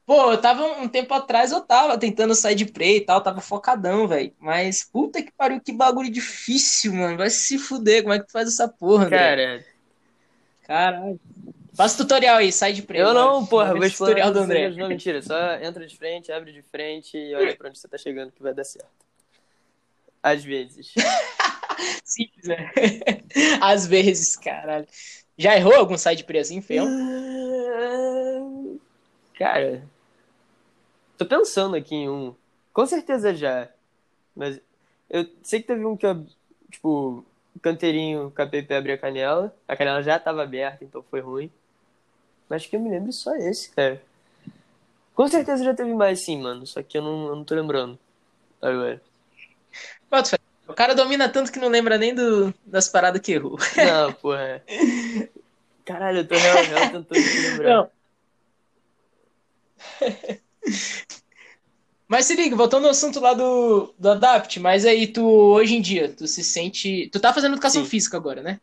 Pô, 0.06 0.32
eu 0.32 0.38
tava 0.38 0.64
um 0.64 0.88
tempo 0.88 1.12
atrás, 1.14 1.52
eu 1.52 1.60
tava 1.60 1.98
tentando 1.98 2.34
sair 2.34 2.54
de 2.54 2.66
prey 2.66 2.98
e 2.98 3.00
tal, 3.00 3.20
tava 3.20 3.40
focadão, 3.40 4.08
velho. 4.08 4.32
Mas 4.38 4.82
puta 4.84 5.22
que 5.22 5.32
pariu, 5.32 5.60
que 5.60 5.72
bagulho 5.72 6.10
difícil, 6.10 6.94
mano. 6.94 7.16
Vai 7.16 7.30
se 7.30 7.58
fuder, 7.58 8.02
como 8.02 8.14
é 8.14 8.18
que 8.18 8.26
tu 8.26 8.32
faz 8.32 8.48
essa 8.48 8.68
porra, 8.68 9.08
Cara. 9.08 9.64
Caralho. 10.66 11.20
Faça 11.74 11.96
tutorial 11.96 12.36
aí, 12.36 12.52
sai 12.52 12.72
de 12.72 12.82
prêmio. 12.82 13.08
Eu 13.08 13.14
não, 13.14 13.44
porra, 13.46 13.74
vou 13.74 13.90
tutorial 13.90 14.32
do 14.32 14.40
André. 14.40 14.70
Não, 14.70 14.88
mentira, 14.88 15.22
só 15.22 15.54
entra 15.54 15.86
de 15.86 15.96
frente, 15.96 16.30
abre 16.30 16.52
de 16.52 16.62
frente 16.62 17.16
e 17.16 17.34
olha 17.34 17.56
pra 17.56 17.68
onde 17.68 17.78
você 17.78 17.88
tá 17.88 17.98
chegando 17.98 18.30
que 18.32 18.42
vai 18.42 18.54
dar 18.54 18.64
certo. 18.64 18.88
Às 20.22 20.44
vezes. 20.44 20.92
Simples, 22.04 22.46
né? 22.46 22.70
Às 23.60 23.86
vezes, 23.86 24.36
caralho. 24.36 24.86
Já 25.38 25.56
errou 25.56 25.74
algum 25.74 25.96
side 25.96 26.22
pre 26.24 26.38
assim, 26.38 26.60
feião? 26.60 26.86
Cara, 29.40 29.82
tô 31.16 31.24
pensando 31.24 31.74
aqui 31.74 31.94
em 31.94 32.10
um. 32.10 32.34
Com 32.74 32.84
certeza 32.84 33.34
já. 33.34 33.70
Mas 34.36 34.60
eu 35.08 35.26
sei 35.42 35.62
que 35.62 35.66
teve 35.66 35.82
um 35.86 35.96
que, 35.96 36.06
tipo, 36.70 37.24
o 37.56 37.60
canteirinho 37.60 38.30
KPP 38.32 38.74
abre 38.74 38.92
a 38.92 38.98
canela. 38.98 39.56
A 39.66 39.74
canela 39.74 40.02
já 40.02 40.18
tava 40.18 40.42
aberta, 40.42 40.84
então 40.84 41.02
foi 41.02 41.20
ruim. 41.20 41.50
Mas 42.50 42.66
que 42.66 42.76
eu 42.76 42.80
me 42.80 42.90
lembro 42.90 43.10
só 43.14 43.34
esse, 43.34 43.70
cara. 43.70 44.02
Com 45.14 45.26
certeza 45.26 45.64
já 45.64 45.72
teve 45.72 45.94
mais 45.94 46.22
sim, 46.22 46.38
mano. 46.42 46.66
Só 46.66 46.82
que 46.82 46.98
eu 46.98 47.02
não, 47.02 47.28
eu 47.28 47.36
não 47.36 47.44
tô 47.44 47.54
lembrando. 47.54 47.98
Agora. 48.60 49.00
O 50.68 50.74
cara 50.74 50.94
domina 50.94 51.30
tanto 51.30 51.50
que 51.50 51.58
não 51.58 51.68
lembra 51.68 51.96
nem 51.96 52.14
do, 52.14 52.52
das 52.66 52.90
paradas 52.90 53.22
que 53.22 53.32
errou. 53.32 53.56
Não, 53.74 54.12
porra. 54.12 54.62
Caralho, 55.86 56.18
eu 56.18 56.28
tô 56.28 56.34
real, 56.34 56.56
real 56.56 56.90
tentando 56.90 57.14
lembrar. 57.14 57.70
Não. 57.70 57.99
Mas 62.10 62.26
se 62.26 62.34
liga, 62.34 62.56
voltando 62.56 62.86
ao 62.86 62.90
assunto 62.90 63.20
lá 63.20 63.34
do, 63.34 63.94
do 63.96 64.10
Adapt, 64.10 64.58
mas 64.58 64.84
aí 64.84 65.06
tu, 65.06 65.24
hoje 65.24 65.76
em 65.76 65.80
dia, 65.80 66.12
tu 66.12 66.26
se 66.26 66.42
sente. 66.42 67.08
Tu 67.12 67.20
tá 67.20 67.32
fazendo 67.32 67.52
educação 67.52 67.84
Sim. 67.84 67.88
física 67.88 68.16
agora, 68.16 68.42
né? 68.42 68.60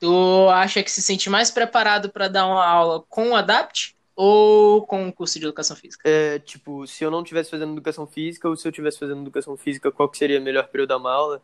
Tu 0.00 0.48
acha 0.48 0.82
que 0.82 0.90
se 0.90 1.02
sente 1.02 1.28
mais 1.28 1.50
preparado 1.50 2.10
para 2.10 2.28
dar 2.28 2.46
uma 2.46 2.64
aula 2.64 3.04
com 3.08 3.30
o 3.30 3.36
Adapt 3.36 3.94
ou 4.16 4.86
com 4.86 5.08
o 5.08 5.12
curso 5.12 5.38
de 5.38 5.44
educação 5.44 5.76
física? 5.76 6.08
É, 6.08 6.38
tipo, 6.38 6.86
se 6.86 7.04
eu 7.04 7.10
não 7.10 7.20
estivesse 7.20 7.50
fazendo 7.50 7.72
educação 7.72 8.06
física 8.06 8.48
ou 8.48 8.56
se 8.56 8.66
eu 8.66 8.70
estivesse 8.70 8.98
fazendo 8.98 9.20
educação 9.20 9.56
física, 9.56 9.92
qual 9.92 10.08
que 10.08 10.16
seria 10.16 10.40
melhor 10.40 10.66
para 10.68 10.80
eu 10.80 10.86
dar 10.86 10.96
uma 10.96 11.12
aula? 11.12 11.42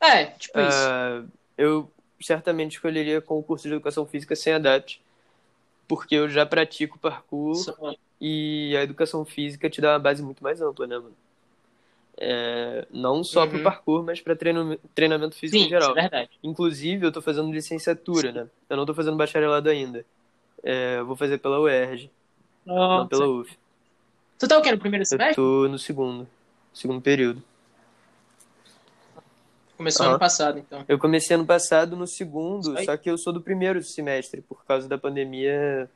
É, 0.00 0.26
tipo 0.26 0.58
uh, 0.58 0.62
isso. 0.62 1.32
Eu 1.56 1.90
certamente 2.20 2.72
escolheria 2.72 3.20
com 3.20 3.38
o 3.38 3.42
curso 3.42 3.68
de 3.68 3.74
educação 3.74 4.06
física 4.06 4.34
sem 4.34 4.52
Adapt, 4.52 5.00
porque 5.86 6.14
eu 6.14 6.28
já 6.28 6.44
pratico 6.44 6.98
parkour 6.98 7.54
Só. 7.54 7.94
e 8.20 8.74
a 8.76 8.82
educação 8.82 9.24
física 9.24 9.68
te 9.68 9.80
dá 9.80 9.92
uma 9.92 9.98
base 9.98 10.22
muito 10.22 10.42
mais 10.42 10.60
ampla, 10.60 10.86
né, 10.86 10.96
mano? 10.96 11.16
É, 12.16 12.86
não 12.92 13.24
só 13.24 13.42
uhum. 13.42 13.48
para 13.50 13.58
o 13.58 13.62
parkour, 13.62 14.04
mas 14.04 14.20
para 14.20 14.36
treino, 14.36 14.78
treinamento 14.94 15.34
físico 15.34 15.58
Sim, 15.58 15.66
em 15.66 15.68
geral. 15.68 15.90
Isso 15.90 15.98
é 15.98 16.02
verdade. 16.02 16.30
Inclusive, 16.42 17.04
eu 17.04 17.08
estou 17.08 17.22
fazendo 17.22 17.52
licenciatura, 17.52 18.28
Sim. 18.28 18.38
né? 18.38 18.46
Eu 18.70 18.76
não 18.76 18.84
estou 18.84 18.94
fazendo 18.94 19.16
bacharelado 19.16 19.68
ainda. 19.68 20.04
É, 20.62 20.98
eu 20.98 21.06
vou 21.06 21.16
fazer 21.16 21.38
pela 21.38 21.60
UERJ, 21.60 22.10
Nossa. 22.64 23.02
não 23.02 23.08
pela 23.08 23.26
UF. 23.26 23.58
Tu 24.38 24.48
tá 24.48 24.58
o 24.58 24.62
quê? 24.62 24.70
No 24.70 24.78
primeiro 24.78 25.04
semestre? 25.04 25.40
Eu 25.40 25.44
tô 25.44 25.68
no 25.68 25.78
segundo. 25.78 26.26
Segundo 26.72 27.00
período. 27.00 27.42
Começou 29.76 30.06
uhum. 30.06 30.12
ano 30.12 30.18
passado, 30.18 30.58
então. 30.58 30.84
Eu 30.88 30.98
comecei 30.98 31.34
ano 31.34 31.46
passado 31.46 31.96
no 31.96 32.06
segundo, 32.06 32.80
só 32.84 32.96
que 32.96 33.10
eu 33.10 33.18
sou 33.18 33.32
do 33.32 33.40
primeiro 33.40 33.82
semestre. 33.82 34.40
Por 34.40 34.64
causa 34.64 34.88
da 34.88 34.96
pandemia, 34.96 35.90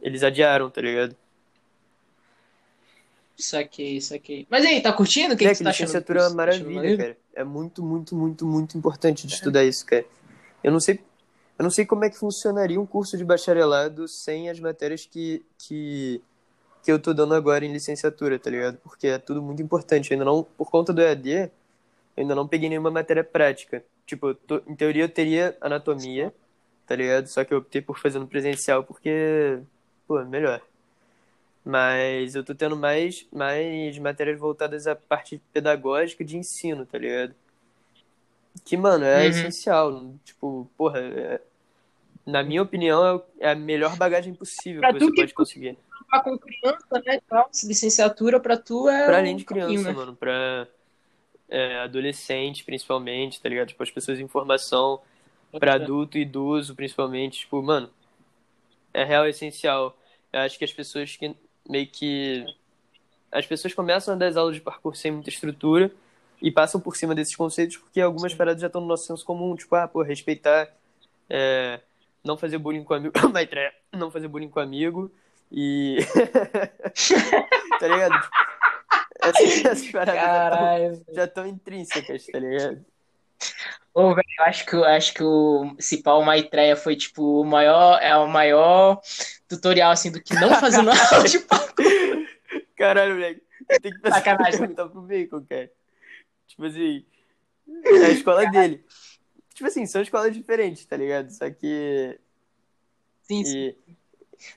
eles 0.00 0.22
adiaram, 0.22 0.70
tá 0.70 0.80
ligado? 0.80 1.16
Saquei, 3.36 4.00
saquei. 4.00 4.46
Mas 4.48 4.64
aí, 4.64 4.80
tá 4.80 4.92
curtindo? 4.92 5.34
O 5.34 5.36
que, 5.36 5.44
é, 5.44 5.48
que, 5.48 5.56
você 5.56 5.64
tá 5.64 5.70
achando? 5.70 5.86
licenciatura 5.86 6.20
é 6.20 6.22
uma 6.28 6.34
maravilha, 6.34 6.96
cara. 6.96 7.16
É 7.34 7.44
muito, 7.44 7.82
muito, 7.82 8.16
muito, 8.16 8.46
muito 8.46 8.78
importante 8.78 9.26
de 9.26 9.34
é. 9.34 9.36
estudar 9.36 9.64
isso, 9.64 9.84
cara. 9.84 10.06
Eu 10.64 10.72
não 10.72 10.80
sei, 10.80 11.00
eu 11.58 11.62
não 11.62 11.70
sei 11.70 11.84
como 11.84 12.04
é 12.04 12.10
que 12.10 12.16
funcionaria 12.16 12.80
um 12.80 12.86
curso 12.86 13.18
de 13.18 13.24
bacharelado 13.24 14.08
sem 14.08 14.48
as 14.48 14.58
matérias 14.58 15.04
que, 15.04 15.44
que, 15.58 16.22
que 16.82 16.90
eu 16.90 16.98
tô 16.98 17.12
dando 17.12 17.34
agora 17.34 17.64
em 17.64 17.72
licenciatura, 17.72 18.38
tá 18.38 18.48
ligado? 18.48 18.78
Porque 18.78 19.08
é 19.08 19.18
tudo 19.18 19.42
muito 19.42 19.60
importante. 19.60 20.10
Eu 20.10 20.14
ainda 20.14 20.24
não, 20.24 20.42
por 20.42 20.70
conta 20.70 20.92
do 20.92 21.02
EAD, 21.02 21.50
eu 22.16 22.22
ainda 22.22 22.34
não 22.34 22.48
peguei 22.48 22.68
nenhuma 22.68 22.90
matéria 22.90 23.24
prática. 23.24 23.84
Tipo, 24.06 24.34
tô, 24.34 24.62
em 24.66 24.74
teoria 24.74 25.04
eu 25.04 25.08
teria 25.08 25.56
anatomia, 25.60 26.34
tá 26.86 26.96
ligado? 26.96 27.26
Só 27.26 27.44
que 27.44 27.52
eu 27.52 27.58
optei 27.58 27.82
por 27.82 27.98
fazer 27.98 28.18
no 28.18 28.26
presencial 28.26 28.84
porque, 28.84 29.58
pô, 30.06 30.24
melhor 30.24 30.62
mas 31.66 32.36
eu 32.36 32.44
tô 32.44 32.54
tendo 32.54 32.76
mais, 32.76 33.26
mais 33.32 33.98
matérias 33.98 34.38
voltadas 34.38 34.86
à 34.86 34.94
parte 34.94 35.42
pedagógica 35.52 36.24
de 36.24 36.36
ensino, 36.36 36.86
tá 36.86 36.96
ligado? 36.96 37.34
Que, 38.64 38.76
mano, 38.76 39.04
é 39.04 39.22
uhum. 39.22 39.28
essencial. 39.30 40.14
Tipo, 40.24 40.70
porra, 40.78 41.00
é, 41.00 41.40
na 42.24 42.44
minha 42.44 42.62
opinião, 42.62 43.20
é 43.40 43.50
a 43.50 43.54
melhor 43.56 43.96
bagagem 43.96 44.32
possível 44.32 44.80
pra 44.80 44.92
que 44.92 45.00
você 45.00 45.12
pode 45.12 45.34
conseguir. 45.34 45.76
Com 46.22 46.38
criança, 46.38 47.02
né? 47.04 47.20
licenciatura 47.64 48.38
pra 48.38 48.56
tu 48.56 48.88
é. 48.88 49.04
Pra 49.04 49.18
além 49.18 49.34
de 49.34 49.44
criança, 49.44 49.88
né? 49.88 49.92
mano, 49.92 50.14
pra 50.14 50.68
é, 51.48 51.78
adolescente, 51.78 52.64
principalmente, 52.64 53.40
tá 53.40 53.48
ligado? 53.48 53.68
Tipo, 53.68 53.82
as 53.82 53.90
pessoas 53.90 54.18
em 54.18 54.28
formação, 54.28 55.00
pra 55.58 55.74
adulto 55.74 56.18
e 56.18 56.22
idoso, 56.22 56.74
principalmente. 56.74 57.40
Tipo, 57.40 57.62
mano, 57.62 57.90
é 58.92 59.04
real 59.04 59.26
essencial. 59.26 59.96
Eu 60.32 60.40
acho 60.40 60.58
que 60.58 60.64
as 60.64 60.72
pessoas 60.72 61.16
que 61.16 61.34
meio 61.68 61.86
que 61.86 62.46
as 63.30 63.46
pessoas 63.46 63.74
começam 63.74 64.14
a 64.14 64.16
dar 64.16 64.28
as 64.28 64.36
aulas 64.36 64.54
de 64.54 64.60
parkour 64.60 64.94
sem 64.94 65.10
muita 65.10 65.28
estrutura 65.28 65.90
e 66.40 66.50
passam 66.50 66.80
por 66.80 66.96
cima 66.96 67.14
desses 67.14 67.34
conceitos 67.34 67.76
porque 67.76 68.00
algumas 68.00 68.34
paradas 68.34 68.60
já 68.60 68.66
estão 68.66 68.80
no 68.80 68.86
nosso 68.86 69.06
senso 69.06 69.24
comum, 69.24 69.54
tipo, 69.56 69.74
ah, 69.74 69.88
pô, 69.88 70.02
respeitar, 70.02 70.68
é, 71.28 71.80
não 72.24 72.36
fazer 72.36 72.58
bullying 72.58 72.84
com 72.84 72.94
amigo, 72.94 73.14
não 73.92 74.10
fazer 74.10 74.28
bullying 74.28 74.48
com 74.48 74.60
amigo 74.60 75.10
e. 75.50 75.98
tá 77.78 77.88
ligado? 77.88 78.28
Essas, 79.34 79.64
essas 79.64 79.88
paradas 79.92 81.02
já 81.12 81.24
estão 81.24 81.46
intrínsecas, 81.46 82.26
tá 82.26 82.38
ligado? 82.38 82.84
Ô, 83.94 84.14
velho, 84.14 84.26
eu 84.38 84.44
acho 84.44 84.66
que, 84.66 84.76
acho 84.76 85.14
que 85.14 85.22
o 85.22 85.74
Cipal 85.78 86.22
Maitreya 86.22 86.76
foi, 86.76 86.96
tipo, 86.96 87.40
o 87.40 87.44
maior, 87.44 87.98
é 88.02 88.14
o 88.16 88.28
maior 88.28 89.00
tutorial, 89.48 89.90
assim, 89.90 90.10
do 90.10 90.22
que 90.22 90.34
não 90.34 90.54
fazer 90.60 90.82
no 90.82 90.90
áudio. 90.90 91.44
Caralho, 92.76 93.14
moleque. 93.14 93.42
Eu 93.68 93.80
tenho 93.80 93.94
que 93.94 94.00
pensar 94.00 94.18
Sacanagem. 94.18 94.58
perguntar 94.60 94.88
pro 94.88 95.00
Bacon, 95.02 95.44
cara. 95.48 95.70
Tipo 96.46 96.64
assim, 96.66 97.04
é 97.84 97.88
a 97.88 98.10
escola 98.10 98.44
Caralho. 98.44 98.70
dele. 98.70 98.84
Tipo 99.54 99.68
assim, 99.68 99.86
são 99.86 100.02
escolas 100.02 100.34
diferentes, 100.34 100.84
tá 100.84 100.96
ligado? 100.96 101.30
Só 101.30 101.48
que... 101.50 102.20
Sim, 103.22 103.40
e... 103.40 103.44
sim. 103.46 103.96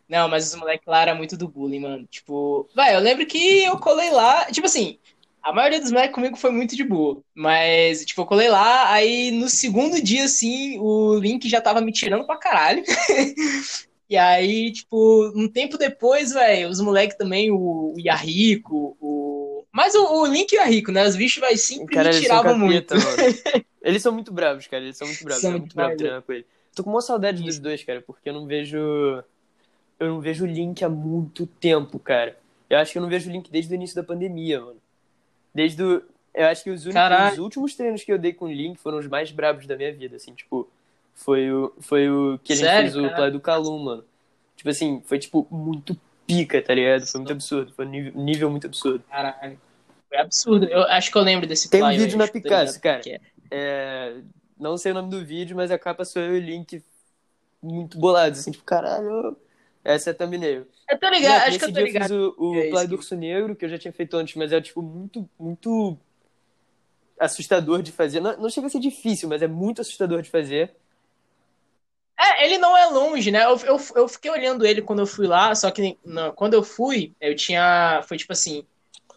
Não, 0.08 0.28
mas 0.28 0.48
os 0.48 0.56
moleques 0.56 0.88
lá 0.88 1.02
eram 1.02 1.16
muito 1.16 1.38
do 1.38 1.48
bullying, 1.48 1.80
mano. 1.80 2.08
Tipo, 2.10 2.68
vai, 2.76 2.96
eu 2.96 3.00
lembro 3.00 3.26
que 3.26 3.64
eu 3.64 3.78
colei 3.78 4.12
lá, 4.12 4.46
tipo 4.46 4.68
assim, 4.68 4.98
a 5.42 5.54
maioria 5.54 5.80
dos 5.80 5.92
moleques 5.92 6.14
comigo 6.14 6.36
foi 6.36 6.52
muito 6.52 6.76
de 6.76 6.84
boa. 6.84 7.22
Mas, 7.34 8.06
tipo, 8.06 8.22
eu 8.22 8.26
colei 8.26 8.50
lá, 8.50 8.92
aí 8.92 9.32
no 9.32 9.50
segundo 9.50 10.02
dia, 10.02 10.26
assim, 10.26 10.78
o 10.80 11.16
Link 11.16 11.48
já 11.50 11.62
tava 11.62 11.82
me 11.82 11.92
tirando 11.92 12.26
pra 12.26 12.38
caralho. 12.38 12.84
e 14.10 14.18
aí, 14.18 14.72
tipo, 14.72 15.32
um 15.36 15.48
tempo 15.48 15.78
depois, 15.78 16.32
velho, 16.34 16.70
os 16.70 16.82
moleques 16.82 17.18
também, 17.18 17.52
o, 17.52 17.96
o 17.96 18.96
o. 19.02 19.66
Mas 19.72 19.96
o, 19.96 20.22
o 20.22 20.26
Link 20.26 20.52
e 20.52 20.58
o 20.58 20.62
Yahiko, 20.62 20.92
né? 20.92 21.08
Os 21.08 21.16
bichos, 21.16 21.40
vai 21.40 21.56
sempre 21.56 21.96
cara, 21.96 22.10
me 22.10 22.20
tiravam 22.20 22.58
muito. 22.58 22.94
eles 23.82 24.02
são 24.02 24.12
muito 24.12 24.34
bravos, 24.34 24.68
cara. 24.68 24.84
Eles 24.84 24.98
são 24.98 25.08
muito 25.08 25.24
bravos. 25.24 25.42
São 25.42 25.52
é 25.52 25.58
muito 25.58 25.76
bravo 25.76 25.96
treinar 25.96 26.22
com 26.22 26.34
ele. 26.34 26.46
Tô 26.76 26.84
com 26.84 26.90
uma 26.90 27.02
saudade 27.02 27.44
dos 27.44 27.60
dois, 27.60 27.84
cara, 27.84 28.02
porque 28.02 28.30
eu 28.30 28.34
não 28.34 28.46
vejo. 28.46 28.78
Eu 30.00 30.08
não 30.08 30.22
vejo 30.22 30.46
o 30.46 30.48
Link 30.48 30.84
há 30.84 30.90
muito 30.90 31.46
tempo, 31.46 32.00
cara. 32.00 32.38
Eu 32.70 32.78
acho 32.78 32.92
que 32.92 32.98
eu 32.98 33.02
não 33.02 33.10
vejo 33.10 33.30
o 33.30 33.34
Link 33.34 33.52
desde 33.52 33.74
o 33.74 33.76
início 33.76 33.96
da 33.96 34.04
pandemia, 34.04 34.62
mano. 34.62 34.78
Desde 35.54 35.84
o. 35.84 36.02
Eu 36.34 36.46
acho 36.48 36.64
que 36.64 36.70
os, 36.70 36.86
únicos, 36.86 37.34
os 37.34 37.40
últimos 37.40 37.76
treinos 37.76 38.04
que 38.04 38.12
eu 38.12 38.18
dei 38.18 38.32
com 38.32 38.46
o 38.46 38.52
Link 38.52 38.78
foram 38.80 39.00
os 39.00 39.08
mais 39.08 39.32
brabos 39.32 39.66
da 39.66 39.76
minha 39.76 39.92
vida, 39.92 40.16
assim, 40.16 40.34
tipo. 40.34 40.70
Foi 41.14 41.52
o, 41.52 41.74
foi 41.82 42.10
o 42.10 42.40
que 42.42 42.54
a 42.54 42.56
gente 42.56 42.66
Sério, 42.66 42.92
fez 42.92 43.06
o 43.06 43.14
play 43.14 43.32
do 43.32 43.42
Calum, 43.42 43.78
mano. 43.80 44.06
Tipo 44.56 44.70
assim, 44.70 45.02
foi 45.06 45.20
tipo 45.20 45.46
muito 45.52 46.00
pica, 46.26 46.62
tá 46.62 46.74
ligado? 46.74 47.06
Foi 47.08 47.20
muito 47.20 47.34
absurdo. 47.34 47.74
Foi 47.74 47.86
um 47.86 47.90
nível, 47.90 48.14
nível 48.16 48.50
muito 48.50 48.68
absurdo. 48.68 49.04
Caralho. 49.10 49.60
Foi 50.08 50.18
absurdo. 50.18 50.66
Eu 50.66 50.84
acho 50.84 51.12
que 51.12 51.18
eu 51.18 51.22
lembro 51.22 51.46
desse 51.46 51.70
Tem 51.70 51.84
um 51.84 51.90
vídeo 51.90 52.18
na 52.18 52.28
Picasso, 52.28 52.80
cara. 52.80 53.02
É. 53.06 53.20
é. 53.52 54.16
Não 54.58 54.78
sei 54.78 54.92
o 54.92 54.96
nome 54.96 55.10
do 55.10 55.26
vídeo, 55.26 55.56
mas 55.56 55.72
a 55.72 55.80
capa 55.80 56.06
sou 56.06 56.22
eu 56.22 56.36
e 56.36 56.40
o 56.40 56.44
Link 56.44 56.84
muito 57.62 57.98
bolados, 57.98 58.40
assim, 58.40 58.52
tipo, 58.52 58.64
caralho. 58.64 59.36
Essa 59.84 60.10
é 60.10 60.12
a 60.12 60.14
thumbnail. 60.14 60.68
Eu 60.90 61.00
tô 61.00 61.10
ligado, 61.10 61.48
acho 61.48 61.60
que 61.60 61.66
eu 61.66 61.74
tô 61.74 61.80
ligado. 61.80 62.14
eu 62.14 62.32
fiz 62.32 62.38
o, 62.38 62.50
o 62.52 62.56
é 62.56 62.70
Play 62.70 62.88
do 62.88 62.96
Urso 62.96 63.16
Negro, 63.16 63.56
que 63.56 63.66
eu 63.66 63.70
já 63.70 63.78
tinha 63.78 63.94
feito 63.94 64.18
antes, 64.18 64.36
mas 64.36 64.52
é, 64.52 64.60
tipo, 64.60 64.82
muito, 64.82 65.28
muito 65.40 65.98
assustador 67.20 67.82
de 67.82 67.92
fazer. 67.92 68.20
Não, 68.20 68.38
não 68.38 68.50
chega 68.50 68.68
a 68.68 68.70
ser 68.70 68.80
difícil, 68.80 69.30
mas 69.30 69.42
é 69.42 69.48
muito 69.48 69.82
assustador 69.82 70.22
de 70.22 70.30
fazer. 70.30 70.76
É, 72.20 72.46
ele 72.46 72.58
não 72.58 72.78
é 72.78 72.86
longe, 72.88 73.32
né? 73.32 73.46
Eu, 73.46 73.58
eu, 73.60 73.82
eu 73.96 74.08
fiquei 74.08 74.30
olhando 74.30 74.66
ele 74.66 74.82
quando 74.82 75.00
eu 75.00 75.08
fui 75.08 75.26
lá, 75.26 75.56
só 75.56 75.72
que 75.72 75.98
não, 76.04 76.34
quando 76.34 76.54
eu 76.54 76.64
fui, 76.64 77.14
eu 77.22 77.36
tinha. 77.36 78.02
Foi 78.08 78.18
tipo 78.18 78.34
assim. 78.34 78.66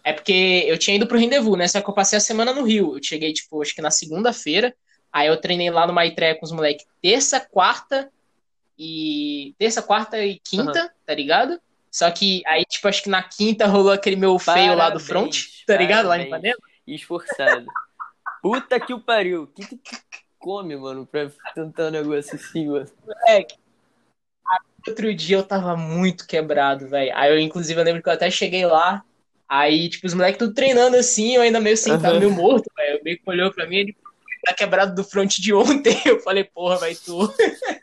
É 0.04 0.12
porque 0.12 0.64
eu 0.66 0.78
tinha 0.78 0.96
ido 0.96 1.06
pro 1.06 1.18
rendezvous, 1.18 1.56
né? 1.56 1.66
Só 1.68 1.80
que 1.80 1.88
eu 1.88 1.94
passei 1.94 2.16
a 2.16 2.20
semana 2.20 2.52
no 2.52 2.64
Rio. 2.64 2.96
Eu 2.96 3.02
cheguei, 3.02 3.32
tipo, 3.32 3.60
acho 3.62 3.74
que 3.74 3.82
na 3.82 3.90
segunda-feira. 3.90 4.74
Aí 5.12 5.28
eu 5.28 5.40
treinei 5.40 5.70
lá 5.70 5.86
no 5.86 5.92
Maitré 5.92 6.34
com 6.34 6.46
os 6.46 6.52
moleques 6.52 6.86
terça, 7.02 7.38
quarta 7.38 8.10
e. 8.82 9.54
Terça, 9.58 9.80
quarta 9.80 10.18
e 10.24 10.40
quinta, 10.40 10.82
uhum. 10.82 10.88
tá 11.06 11.14
ligado? 11.14 11.60
Só 11.90 12.10
que 12.10 12.42
aí, 12.46 12.64
tipo, 12.64 12.88
acho 12.88 13.02
que 13.02 13.08
na 13.08 13.22
quinta 13.22 13.66
rolou 13.66 13.92
aquele 13.92 14.16
meu 14.16 14.36
parabéns, 14.38 14.66
feio 14.66 14.76
lá 14.76 14.90
do 14.90 14.98
front, 14.98 15.36
tá 15.66 15.76
ligado? 15.76 16.08
Lá 16.08 16.18
em 16.18 16.28
Panema. 16.28 16.58
Esforçado. 16.86 17.66
Puta 18.42 18.80
que 18.80 18.92
o 18.92 19.00
pariu. 19.00 19.46
Que, 19.46 19.64
que, 19.64 19.96
come, 20.38 20.74
mano, 20.76 21.06
pra 21.06 21.30
tentar 21.54 21.84
um 21.84 21.90
negócio 21.90 22.34
assim, 22.34 22.66
mano. 22.66 22.90
Moleque. 23.06 23.54
Outro 24.88 25.14
dia 25.14 25.36
eu 25.36 25.44
tava 25.44 25.76
muito 25.76 26.26
quebrado, 26.26 26.88
velho. 26.88 27.12
Aí 27.14 27.30
eu, 27.30 27.38
inclusive, 27.38 27.78
eu 27.78 27.84
lembro 27.84 28.02
que 28.02 28.08
eu 28.08 28.12
até 28.12 28.28
cheguei 28.30 28.66
lá. 28.66 29.04
Aí, 29.48 29.88
tipo, 29.88 30.06
os 30.06 30.14
moleques 30.14 30.38
tudo 30.38 30.54
treinando 30.54 30.96
assim, 30.96 31.36
eu 31.36 31.42
ainda 31.42 31.60
meio 31.60 31.76
sentado, 31.76 32.14
uhum. 32.14 32.20
meio 32.20 32.32
morto, 32.32 32.68
velho. 32.76 32.98
O 33.00 33.04
meio 33.04 33.18
que 33.18 33.30
olhou 33.30 33.52
pra 33.52 33.66
mim, 33.66 33.76
ele 33.76 33.96
tá 34.42 34.52
quebrado 34.52 34.94
do 34.94 35.04
front 35.04 35.36
de 35.38 35.52
ontem. 35.54 35.96
Eu 36.04 36.20
falei, 36.20 36.44
porra, 36.44 36.76
vai 36.76 36.94
tu. 36.94 37.32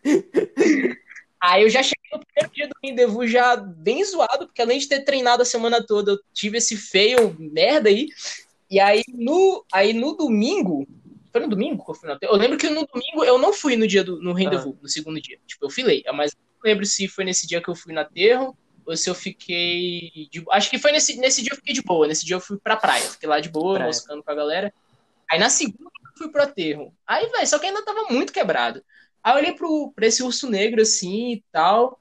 Aí 1.42 1.64
eu 1.64 1.70
já 1.70 1.82
cheguei 1.82 2.10
no 2.12 2.20
primeiro 2.20 2.54
dia 2.54 2.68
do 2.68 2.76
rendezvous 2.84 3.32
já 3.32 3.56
bem 3.56 4.04
zoado, 4.04 4.46
porque 4.46 4.62
além 4.62 4.78
de 4.78 4.90
ter 4.90 5.06
treinado 5.06 5.42
a 5.42 5.46
semana 5.46 5.82
toda, 5.82 6.12
eu 6.12 6.20
tive 6.34 6.58
esse 6.58 6.76
feio 6.76 7.34
merda 7.40 7.88
aí. 7.88 8.10
E 8.70 8.78
aí 8.78 9.02
no, 9.08 9.64
aí 9.72 9.94
no 9.94 10.18
domingo, 10.18 10.86
foi 11.32 11.40
no 11.40 11.48
domingo 11.48 11.84
que 11.84 11.92
eu 11.92 11.96
fui 11.96 12.10
no 12.10 12.18
Eu 12.22 12.36
lembro 12.36 12.58
que 12.58 12.70
no 12.70 12.86
domingo 12.86 13.24
eu 13.24 13.38
não 13.38 13.54
fui 13.54 13.78
no 13.78 13.88
dia 13.88 14.04
do 14.04 14.22
no 14.22 14.34
rendezvous, 14.34 14.76
no 14.82 14.90
segundo 14.90 15.22
dia. 15.22 15.40
Tipo, 15.48 15.66
eu 15.66 15.70
filei. 15.70 16.04
Mas 16.14 16.36
não 16.36 16.70
lembro 16.70 16.86
se 16.86 17.08
foi 17.08 17.24
nesse 17.24 17.48
dia 17.48 17.62
que 17.62 17.70
eu 17.70 17.76
fui 17.76 17.94
no 17.94 18.02
aterro 18.02 18.58
ou 18.86 18.98
se 18.98 19.10
eu 19.10 19.16
fiquei. 19.16 20.28
De... 20.32 20.44
Acho 20.52 20.70
que 20.70 20.78
foi 20.78 20.92
nesse, 20.92 21.18
nesse 21.18 21.42
dia 21.42 21.54
eu 21.54 21.58
fiquei 21.58 21.74
de 21.74 21.82
boa. 21.82 22.08
Nesse 22.08 22.26
dia 22.26 22.36
eu 22.36 22.42
fui 22.42 22.58
pra 22.58 22.76
praia. 22.76 23.04
Fiquei 23.04 23.30
lá 23.30 23.40
de 23.40 23.50
boa, 23.50 23.76
praia. 23.76 23.88
moscando 23.88 24.24
com 24.24 24.32
a 24.32 24.36
galera. 24.36 24.74
Aí 25.32 25.40
na 25.40 25.50
segunda 25.50 25.90
fui 26.20 26.30
pro 26.30 26.44
aterro. 26.44 26.94
Aí, 27.08 27.26
velho, 27.28 27.48
só 27.48 27.58
que 27.58 27.66
ainda 27.66 27.84
tava 27.84 28.08
muito 28.10 28.34
quebrado. 28.34 28.84
Aí 29.24 29.34
eu 29.34 29.38
olhei 29.38 29.54
pro, 29.54 29.92
pra 29.96 30.06
esse 30.06 30.22
urso 30.22 30.50
negro 30.50 30.82
assim 30.82 31.34
e 31.34 31.44
tal. 31.52 32.00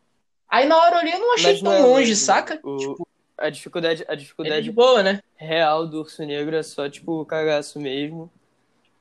Aí 0.49 0.67
na 0.67 0.77
hora 0.77 0.97
eu 0.97 1.01
olhei, 1.01 1.15
eu 1.15 1.21
não 1.21 1.35
achei 1.35 1.53
Mas 1.53 1.63
tão 1.63 1.73
não 1.73 1.79
é 1.79 1.83
longe, 1.83 2.11
mesmo. 2.11 2.25
saca? 2.25 2.61
O... 2.63 2.77
Tipo, 2.77 3.09
a 3.39 3.51
dificuldade, 3.51 4.05
a 4.09 4.15
dificuldade 4.15 4.69
é 4.69 4.73
boa, 4.73 5.03
né? 5.03 5.23
real 5.37 5.87
do 5.87 6.01
urso 6.01 6.25
negro 6.25 6.57
é 6.57 6.63
só, 6.63 6.89
tipo, 6.89 7.21
o 7.21 7.25
cagaço 7.25 7.79
mesmo. 7.81 8.31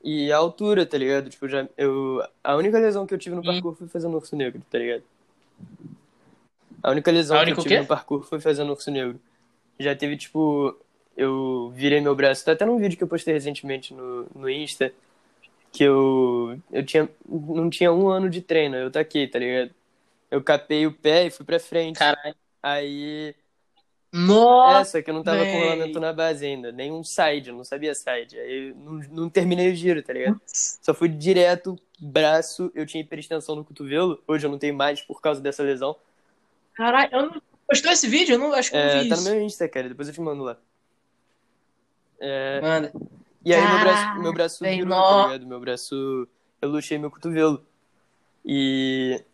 E 0.02 0.30
a 0.30 0.36
altura, 0.36 0.86
tá 0.86 0.96
ligado? 0.96 1.28
Tipo, 1.28 1.48
já, 1.48 1.68
eu, 1.76 2.22
a 2.42 2.54
única 2.54 2.78
lesão 2.78 3.04
que 3.04 3.12
eu 3.12 3.18
tive 3.18 3.34
no 3.34 3.42
parkour 3.42 3.74
foi 3.74 3.88
fazendo 3.88 4.14
urso 4.16 4.36
negro, 4.36 4.62
tá 4.70 4.78
ligado? 4.78 5.02
A 6.80 6.92
única 6.92 7.10
lesão 7.10 7.36
a 7.36 7.44
que 7.44 7.50
eu 7.50 7.56
tive 7.56 7.80
no 7.80 7.86
parkour 7.86 8.22
foi 8.22 8.40
fazendo 8.40 8.70
urso 8.70 8.90
negro. 8.92 9.20
Já 9.80 9.96
teve, 9.96 10.16
tipo, 10.16 10.76
eu 11.16 11.72
virei 11.74 12.00
meu 12.00 12.14
braço, 12.14 12.44
tá 12.44 12.52
até 12.52 12.64
num 12.64 12.78
vídeo 12.78 12.96
que 12.96 13.02
eu 13.02 13.08
postei 13.08 13.34
recentemente 13.34 13.92
no, 13.92 14.26
no 14.32 14.48
Insta, 14.48 14.92
que 15.78 15.84
eu, 15.84 16.60
eu 16.72 16.84
tinha, 16.84 17.08
não 17.28 17.70
tinha 17.70 17.92
um 17.92 18.08
ano 18.08 18.28
de 18.28 18.42
treino, 18.42 18.74
eu 18.74 18.90
taquei, 18.90 19.28
tá 19.28 19.38
ligado? 19.38 19.70
Eu 20.28 20.42
capei 20.42 20.86
o 20.86 20.92
pé 20.92 21.26
e 21.26 21.30
fui 21.30 21.46
pra 21.46 21.60
frente. 21.60 21.98
Caralho. 21.98 22.34
Aí 22.60 23.34
nossa! 24.12 24.80
Essa 24.80 25.02
que 25.02 25.10
eu 25.10 25.14
não 25.14 25.22
tava 25.22 25.38
véi. 25.38 25.52
com 25.52 25.58
rolamento 25.60 26.00
na 26.00 26.12
base 26.12 26.44
ainda, 26.44 26.72
nem 26.72 26.90
um 26.90 27.04
side, 27.04 27.50
eu 27.50 27.54
não 27.54 27.62
sabia 27.62 27.94
side. 27.94 28.38
Aí 28.38 28.74
não, 28.74 28.92
não 29.10 29.30
terminei 29.30 29.70
o 29.70 29.74
giro, 29.74 30.02
tá 30.02 30.12
ligado? 30.12 30.40
Só 30.46 30.94
fui 30.94 31.08
direto, 31.08 31.78
braço, 32.00 32.72
eu 32.74 32.84
tinha 32.84 33.02
hiperextensão 33.02 33.54
no 33.54 33.64
cotovelo, 33.64 34.20
hoje 34.26 34.46
eu 34.46 34.50
não 34.50 34.58
tenho 34.58 34.74
mais 34.74 35.00
por 35.00 35.20
causa 35.20 35.40
dessa 35.40 35.62
lesão. 35.62 35.94
Caralho, 36.74 37.08
eu 37.12 37.22
não. 37.26 37.42
Postou 37.68 37.92
esse 37.92 38.08
vídeo? 38.08 38.34
Eu 38.34 38.38
não 38.38 38.52
acho 38.52 38.70
que 38.70 38.76
eu 38.76 38.80
é, 38.80 39.02
vi 39.02 39.08
Tá 39.10 39.14
isso. 39.14 39.24
no 39.24 39.30
meu 39.30 39.42
Insta, 39.42 39.68
cara, 39.68 39.88
depois 39.88 40.08
eu 40.08 40.14
te 40.14 40.20
mando 40.20 40.42
lá. 40.42 40.56
É... 42.18 42.60
Manda. 42.62 42.92
E 43.48 43.54
aí 43.54 43.66
meu 43.66 43.80
braço, 43.80 44.20
meu 44.20 44.32
braço 44.34 44.64
virou, 44.64 44.90
tá 44.90 45.26
ligado? 45.26 45.46
Meu 45.46 45.60
braço. 45.60 46.28
Eu 46.60 46.68
luxei 46.68 46.98
meu 46.98 47.10
cotovelo. 47.10 47.64
E. 48.44 49.24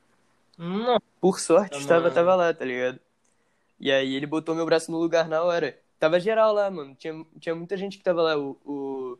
Não. 0.56 1.00
Por 1.20 1.40
sorte, 1.40 1.78
estava, 1.78 2.12
tava 2.12 2.36
lá, 2.36 2.54
tá 2.54 2.64
ligado? 2.64 3.00
E 3.80 3.90
aí 3.90 4.14
ele 4.14 4.26
botou 4.26 4.54
meu 4.54 4.64
braço 4.64 4.92
no 4.92 4.98
lugar 4.98 5.28
na 5.28 5.42
hora. 5.42 5.76
Tava 5.98 6.20
geral 6.20 6.52
lá, 6.52 6.70
mano. 6.70 6.94
Tinha, 6.94 7.26
tinha 7.40 7.56
muita 7.56 7.76
gente 7.76 7.98
que 7.98 8.04
tava 8.04 8.22
lá. 8.22 8.38
O, 8.38 8.56
o... 8.64 9.18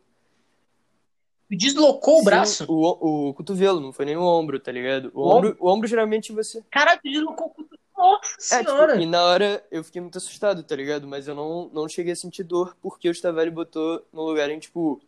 Deslocou 1.49 2.15
Sim, 2.15 2.21
o 2.21 2.23
braço? 2.23 2.65
O, 2.69 3.29
o 3.29 3.33
cotovelo, 3.33 3.81
não 3.81 3.91
foi 3.91 4.05
nem 4.05 4.15
o 4.15 4.23
ombro, 4.23 4.61
tá 4.61 4.71
ligado? 4.71 5.11
O, 5.13 5.23
o 5.23 5.27
ombro, 5.27 5.49
ombro, 5.49 5.57
o 5.59 5.69
ombro 5.69 5.87
geralmente 5.89 6.31
você. 6.31 6.63
Caralho, 6.71 7.01
deslocou 7.03 7.47
o 7.47 7.49
cotovelo. 7.49 7.84
Nossa 7.97 8.55
é, 8.55 8.59
tipo, 8.59 8.71
senhora! 8.71 8.93
Tipo, 8.93 9.03
e 9.03 9.05
na 9.05 9.23
hora 9.23 9.63
eu 9.71 9.83
fiquei 9.83 10.01
muito 10.01 10.17
assustado, 10.17 10.63
tá 10.63 10.75
ligado? 10.75 11.07
Mas 11.07 11.27
eu 11.27 11.35
não, 11.35 11.69
não 11.73 11.87
cheguei 11.87 12.13
a 12.13 12.15
sentir 12.15 12.43
dor 12.43 12.75
porque 12.81 13.07
o 13.07 13.11
Stavelli 13.11 13.51
botou 13.51 14.05
no 14.11 14.23
lugar 14.23 14.49
em, 14.49 14.59
tipo, 14.59 15.01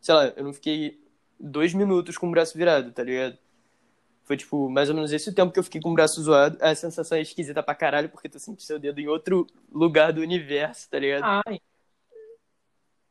sei 0.00 0.14
lá, 0.14 0.26
eu 0.36 0.44
não 0.44 0.52
fiquei 0.52 1.00
dois 1.38 1.72
minutos 1.74 2.18
com 2.18 2.28
o 2.28 2.30
braço 2.30 2.56
virado, 2.56 2.92
tá 2.92 3.02
ligado? 3.02 3.38
Foi, 4.24 4.36
tipo, 4.36 4.70
mais 4.70 4.88
ou 4.88 4.94
menos 4.94 5.12
esse 5.12 5.28
o 5.28 5.34
tempo 5.34 5.52
que 5.52 5.58
eu 5.58 5.64
fiquei 5.64 5.80
com 5.80 5.90
o 5.90 5.94
braço 5.94 6.22
zoado. 6.22 6.56
A 6.60 6.74
sensação 6.74 7.18
é 7.18 7.20
esquisita 7.20 7.62
pra 7.62 7.74
caralho, 7.74 8.08
porque 8.08 8.28
tu 8.28 8.38
sente 8.38 8.62
seu 8.62 8.78
dedo 8.78 8.98
em 8.98 9.06
outro 9.06 9.46
lugar 9.70 10.12
do 10.12 10.22
universo, 10.22 10.88
tá 10.88 10.98
ligado? 10.98 11.42
Ai. 11.46 11.60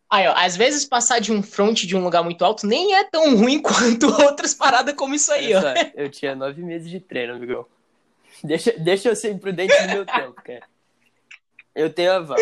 Aí, 0.09 0.27
ó, 0.27 0.33
às 0.35 0.55
vezes 0.55 0.85
passar 0.85 1.19
de 1.19 1.31
um 1.31 1.41
front 1.41 1.85
de 1.85 1.95
um 1.95 2.03
lugar 2.03 2.23
muito 2.23 2.45
alto 2.45 2.67
nem 2.67 2.95
é 2.95 3.03
tão 3.03 3.35
ruim 3.35 3.57
quanto 3.61 4.07
outras 4.23 4.53
paradas 4.53 4.93
como 4.95 5.15
isso 5.15 5.31
aí, 5.31 5.53
ó. 5.55 5.61
eu 5.95 6.09
tinha 6.09 6.35
nove 6.35 6.61
meses 6.61 6.89
de 6.89 6.99
treino, 6.99 7.33
amigão. 7.33 7.65
Deixa, 8.45 8.73
deixa 8.77 9.07
eu 9.09 9.15
ser 9.15 9.31
imprudente 9.31 9.73
no 9.83 9.93
meu 9.93 10.05
tempo, 10.05 10.33
cara. 10.33 10.67
Eu 11.73 11.91
tenho 11.91 12.11
aval. 12.11 12.37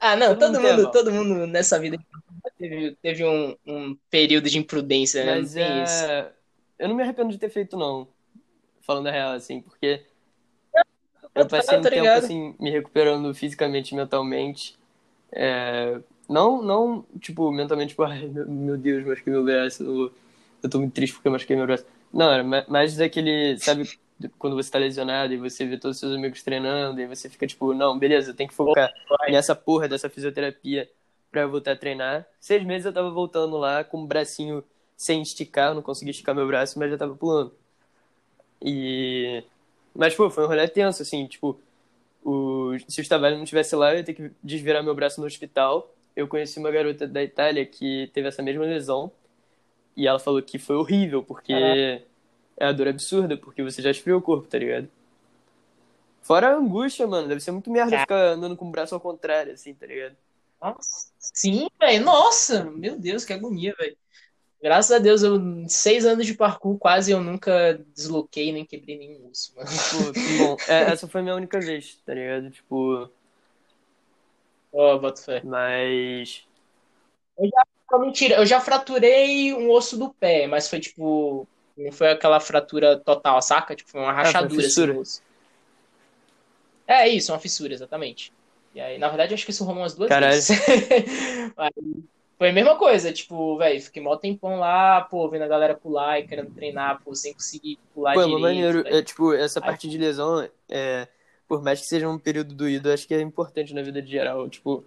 ah, 0.00 0.16
não, 0.16 0.36
todo, 0.38 0.52
todo 0.52 0.60
mundo, 0.60 0.90
todo 0.90 1.12
mundo 1.12 1.46
nessa 1.46 1.78
vida 1.78 1.98
teve, 2.58 2.96
teve 3.02 3.24
um, 3.24 3.54
um 3.66 3.96
período 4.10 4.48
de 4.48 4.58
imprudência, 4.58 5.24
né? 5.24 5.36
Mas, 5.36 5.56
é... 5.56 5.84
Isso. 5.84 6.04
Eu 6.78 6.88
não 6.88 6.96
me 6.96 7.02
arrependo 7.02 7.30
de 7.30 7.38
ter 7.38 7.50
feito, 7.50 7.76
não. 7.76 8.08
Falando 8.80 9.08
a 9.08 9.10
real, 9.10 9.32
assim, 9.32 9.60
porque 9.60 10.02
eu 11.34 11.46
passei 11.46 11.78
um 11.78 11.82
tempo, 11.82 12.08
assim, 12.08 12.54
me 12.58 12.70
recuperando 12.70 13.32
fisicamente 13.34 13.92
e 13.92 13.96
mentalmente. 13.96 14.76
É... 15.30 16.00
Não, 16.28 16.62
não, 16.62 17.04
tipo, 17.20 17.50
mentalmente, 17.50 17.90
tipo, 17.90 18.02
ai, 18.02 18.28
meu 18.28 18.76
Deus, 18.76 19.04
machuquei 19.06 19.32
meu 19.32 19.44
braço. 19.44 19.82
Eu, 19.82 20.12
eu 20.62 20.70
tô 20.70 20.78
muito 20.78 20.94
triste 20.94 21.14
porque 21.14 21.28
eu 21.28 21.32
machuquei 21.32 21.56
meu 21.56 21.66
braço. 21.66 21.84
Não, 22.12 22.32
era 22.32 22.42
mais 22.68 22.96
daquele, 22.96 23.58
sabe, 23.58 23.88
quando 24.38 24.56
você 24.56 24.70
tá 24.70 24.78
lesionado 24.78 25.32
e 25.32 25.36
você 25.36 25.66
vê 25.66 25.78
todos 25.78 25.96
os 25.96 26.00
seus 26.00 26.14
amigos 26.14 26.42
treinando 26.42 27.00
e 27.00 27.06
você 27.06 27.28
fica 27.28 27.46
tipo, 27.46 27.74
não, 27.74 27.98
beleza, 27.98 28.34
tem 28.34 28.46
que 28.48 28.54
focar 28.54 28.92
nessa 29.28 29.54
porra 29.54 29.88
dessa 29.88 30.08
fisioterapia 30.08 30.88
para 31.30 31.46
voltar 31.46 31.72
a 31.72 31.76
treinar. 31.76 32.26
Seis 32.40 32.64
meses 32.64 32.86
eu 32.86 32.92
tava 32.92 33.10
voltando 33.10 33.56
lá 33.56 33.84
com 33.84 34.02
o 34.02 34.06
bracinho 34.06 34.64
sem 34.96 35.22
esticar, 35.22 35.74
não 35.74 35.82
consegui 35.82 36.10
esticar 36.10 36.34
meu 36.34 36.46
braço, 36.46 36.78
mas 36.78 36.90
já 36.90 36.98
tava 36.98 37.14
pulando. 37.14 37.54
E. 38.62 39.44
Mas, 39.94 40.14
pô, 40.14 40.30
foi 40.30 40.44
um 40.44 40.46
rolê 40.48 40.66
tenso, 40.68 41.02
assim, 41.02 41.26
tipo, 41.26 41.60
o... 42.24 42.76
se 42.88 43.00
o 43.00 43.02
Stavelli 43.02 43.36
não 43.36 43.44
estivesse 43.44 43.74
lá, 43.76 43.92
eu 43.92 43.98
ia 43.98 44.04
ter 44.04 44.14
que 44.14 44.30
desvirar 44.42 44.82
meu 44.82 44.94
braço 44.94 45.20
no 45.20 45.26
hospital. 45.26 45.94
Eu 46.16 46.26
conheci 46.28 46.58
uma 46.58 46.70
garota 46.70 47.06
da 47.06 47.22
Itália 47.22 47.64
que 47.64 48.10
teve 48.12 48.28
essa 48.28 48.42
mesma 48.42 48.64
lesão. 48.64 49.10
E 49.98 50.06
ela 50.06 50.20
falou 50.20 50.40
que 50.40 50.60
foi 50.60 50.76
horrível, 50.76 51.24
porque 51.24 51.52
é 51.52 52.66
a 52.66 52.70
dor 52.70 52.86
absurda, 52.86 53.36
porque 53.36 53.64
você 53.64 53.82
já 53.82 53.90
esfriou 53.90 54.20
o 54.20 54.22
corpo, 54.22 54.46
tá 54.46 54.56
ligado? 54.56 54.88
Fora 56.22 56.50
a 56.50 56.54
angústia, 56.54 57.04
mano. 57.04 57.26
Deve 57.26 57.40
ser 57.40 57.50
muito 57.50 57.68
merda 57.68 57.98
ficar 57.98 58.28
andando 58.28 58.56
com 58.56 58.68
o 58.68 58.70
braço 58.70 58.94
ao 58.94 59.00
contrário, 59.00 59.52
assim, 59.52 59.74
tá 59.74 59.86
ligado? 59.86 60.16
Nossa. 60.62 61.10
Sim, 61.18 61.66
velho. 61.80 62.04
Nossa, 62.04 62.62
meu 62.62 62.96
Deus, 62.96 63.24
que 63.24 63.32
agonia, 63.32 63.74
velho. 63.76 63.96
Graças 64.62 64.92
a 64.92 65.00
Deus, 65.00 65.24
eu, 65.24 65.36
seis 65.68 66.06
anos 66.06 66.24
de 66.24 66.34
parkour, 66.34 66.78
quase 66.78 67.10
eu 67.10 67.20
nunca 67.20 67.84
desloquei 67.92 68.52
nem 68.52 68.64
quebrei 68.64 68.96
nenhum 68.96 69.28
osso, 69.28 69.52
mano. 69.56 69.68
Pô, 69.68 70.12
que 70.12 70.38
bom. 70.38 70.56
É, 70.68 70.92
essa 70.92 71.08
foi 71.08 71.22
a 71.22 71.24
minha 71.24 71.34
única 71.34 71.58
vez, 71.58 71.96
tá 72.06 72.14
ligado? 72.14 72.52
Tipo. 72.52 73.10
Ó, 74.72 74.94
oh, 74.94 74.98
boto 75.00 75.24
fé. 75.24 75.42
Mas. 75.42 76.46
Eu 77.36 77.48
já, 77.48 77.62
mentira, 77.96 78.36
eu 78.36 78.46
já 78.46 78.60
fraturei 78.60 79.54
um 79.54 79.70
osso 79.70 79.96
do 79.96 80.10
pé, 80.10 80.46
mas 80.46 80.68
foi 80.68 80.80
tipo. 80.80 81.46
Não 81.76 81.92
foi 81.92 82.10
aquela 82.10 82.40
fratura 82.40 82.98
total, 82.98 83.40
saca? 83.40 83.74
Tipo, 83.74 83.90
foi 83.90 84.00
uma 84.00 84.12
rachadura. 84.12 84.60
Ah, 84.60 84.92
uma 84.92 85.02
assim, 85.02 85.20
é 86.88 87.06
isso, 87.06 87.30
uma 87.30 87.38
fissura, 87.38 87.74
exatamente. 87.74 88.32
E 88.74 88.80
aí, 88.80 88.98
na 88.98 89.08
verdade, 89.08 89.34
acho 89.34 89.44
que 89.44 89.50
isso 89.50 89.62
rolou 89.62 89.82
umas 89.82 89.94
duas 89.94 90.08
Caralho. 90.08 90.32
vezes. 90.32 90.58
mas, 91.54 91.70
foi 92.38 92.48
a 92.48 92.52
mesma 92.52 92.76
coisa, 92.76 93.12
tipo, 93.12 93.58
velho, 93.58 93.80
fiquei 93.82 94.02
mó 94.02 94.16
tempão 94.16 94.58
lá, 94.58 95.02
pô, 95.02 95.28
vendo 95.28 95.42
a 95.42 95.48
galera 95.48 95.74
pular 95.74 96.18
e 96.18 96.26
querendo 96.26 96.54
treinar, 96.54 97.02
pô, 97.04 97.14
sem 97.14 97.34
conseguir 97.34 97.78
pular 97.92 98.14
pô, 98.14 98.20
direito. 98.20 98.36
Pô, 98.36 98.42
maneiro, 98.42 98.84
é, 98.86 99.02
tipo, 99.02 99.34
essa 99.34 99.60
parte 99.60 99.86
de 99.86 99.98
lesão, 99.98 100.48
é, 100.68 101.06
por 101.46 101.62
mais 101.62 101.80
que 101.80 101.86
seja 101.86 102.08
um 102.08 102.18
período 102.18 102.54
doído, 102.54 102.90
acho 102.90 103.06
que 103.06 103.14
é 103.14 103.20
importante 103.20 103.74
na 103.74 103.82
vida 103.82 104.00
de 104.00 104.10
geral, 104.10 104.48
tipo... 104.48 104.84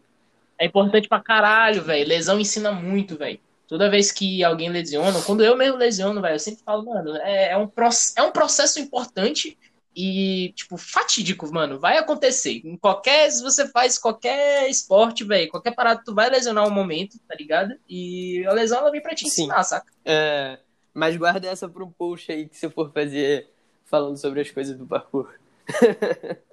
É 0.62 0.66
importante 0.68 1.09
pra 1.09 1.20
caralho, 1.20 1.82
velho, 1.82 2.07
lesão 2.07 2.39
ensina 2.39 2.72
muito, 2.72 3.18
velho. 3.18 3.39
Toda 3.68 3.89
vez 3.89 4.12
que 4.12 4.43
alguém 4.43 4.70
lesiona, 4.70 5.20
quando 5.24 5.43
eu 5.43 5.57
mesmo 5.57 5.76
lesiono, 5.76 6.22
velho, 6.22 6.36
eu 6.36 6.39
sempre 6.39 6.64
falo, 6.64 6.86
mano, 6.86 7.16
é, 7.16 7.53
é, 7.53 7.57
um, 7.57 7.68
é 8.16 8.22
um 8.22 8.32
processo 8.32 8.80
importante 8.80 9.57
e, 9.95 10.53
tipo, 10.55 10.78
fatídico, 10.78 11.51
mano. 11.51 11.80
Vai 11.80 11.97
acontecer. 11.97 12.62
Em 12.64 12.78
qualquer. 12.78 13.32
Se 13.32 13.41
você 13.41 13.68
faz 13.70 13.97
qualquer 13.97 14.70
esporte, 14.70 15.24
velho, 15.24 15.49
qualquer 15.49 15.74
parada, 15.74 16.03
tu 16.05 16.14
vai 16.14 16.30
lesionar 16.30 16.68
um 16.68 16.72
momento, 16.72 17.18
tá 17.28 17.34
ligado? 17.34 17.74
E 17.89 18.45
a 18.45 18.53
lesão 18.53 18.78
ela 18.82 18.91
vem 18.91 19.01
pra 19.01 19.16
te 19.16 19.26
ensinar, 19.26 19.64
Sim. 19.64 19.70
saca? 19.72 19.91
É. 20.05 20.59
Mas 20.93 21.18
guarda 21.18 21.47
essa 21.47 21.68
pra 21.68 21.84
um 21.84 21.89
post 21.89 22.32
aí 22.32 22.47
que 22.47 22.55
você 22.55 22.70
for 22.70 22.91
fazer 22.91 23.49
falando 23.86 24.18
sobre 24.18 24.41
as 24.41 24.51
coisas 24.51 24.78
do 24.78 24.86
parkour. 24.86 25.28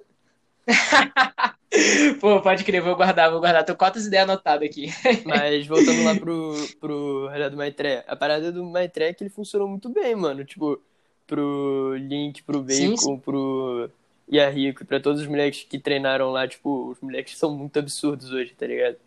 Pô, 2.19 2.41
pode 2.41 2.63
crer, 2.63 2.81
vou 2.81 2.95
guardar, 2.95 3.31
vou 3.31 3.39
guardar. 3.39 3.63
Tô 3.63 3.73
com 3.73 3.79
quantas 3.79 4.05
ideias 4.05 4.23
anotadas 4.23 4.67
aqui. 4.67 4.87
Mas 5.25 5.65
voltando 5.67 6.03
lá 6.03 6.15
pro, 6.15 6.53
pro 6.79 7.27
relé 7.27 7.49
do 7.49 7.57
Maitré. 7.57 8.03
A 8.07 8.15
parada 8.15 8.51
do 8.51 8.63
Maitré 8.65 9.09
é 9.09 9.13
que 9.13 9.23
ele 9.23 9.29
funcionou 9.29 9.67
muito 9.67 9.89
bem, 9.89 10.15
mano. 10.15 10.43
Tipo, 10.43 10.81
pro 11.27 11.95
Link, 11.95 12.43
pro 12.43 12.61
Bacon, 12.61 12.75
sim, 12.75 12.97
sim. 12.97 13.17
pro 13.19 13.89
Yahiko, 14.31 14.85
pra 14.85 14.99
todos 14.99 15.21
os 15.21 15.27
moleques 15.27 15.63
que 15.63 15.79
treinaram 15.79 16.31
lá, 16.31 16.47
tipo, 16.47 16.89
os 16.89 16.99
moleques 16.99 17.37
são 17.37 17.55
muito 17.55 17.77
absurdos 17.77 18.31
hoje, 18.31 18.53
tá 18.53 18.65
ligado? 18.65 18.97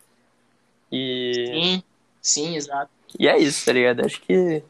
E. 0.91 1.33
Sim, 1.35 1.83
sim, 2.21 2.57
exato. 2.57 2.91
E 3.19 3.29
é 3.29 3.39
isso, 3.39 3.65
tá 3.65 3.73
ligado? 3.73 4.05
Acho 4.05 4.21
que 4.21 4.63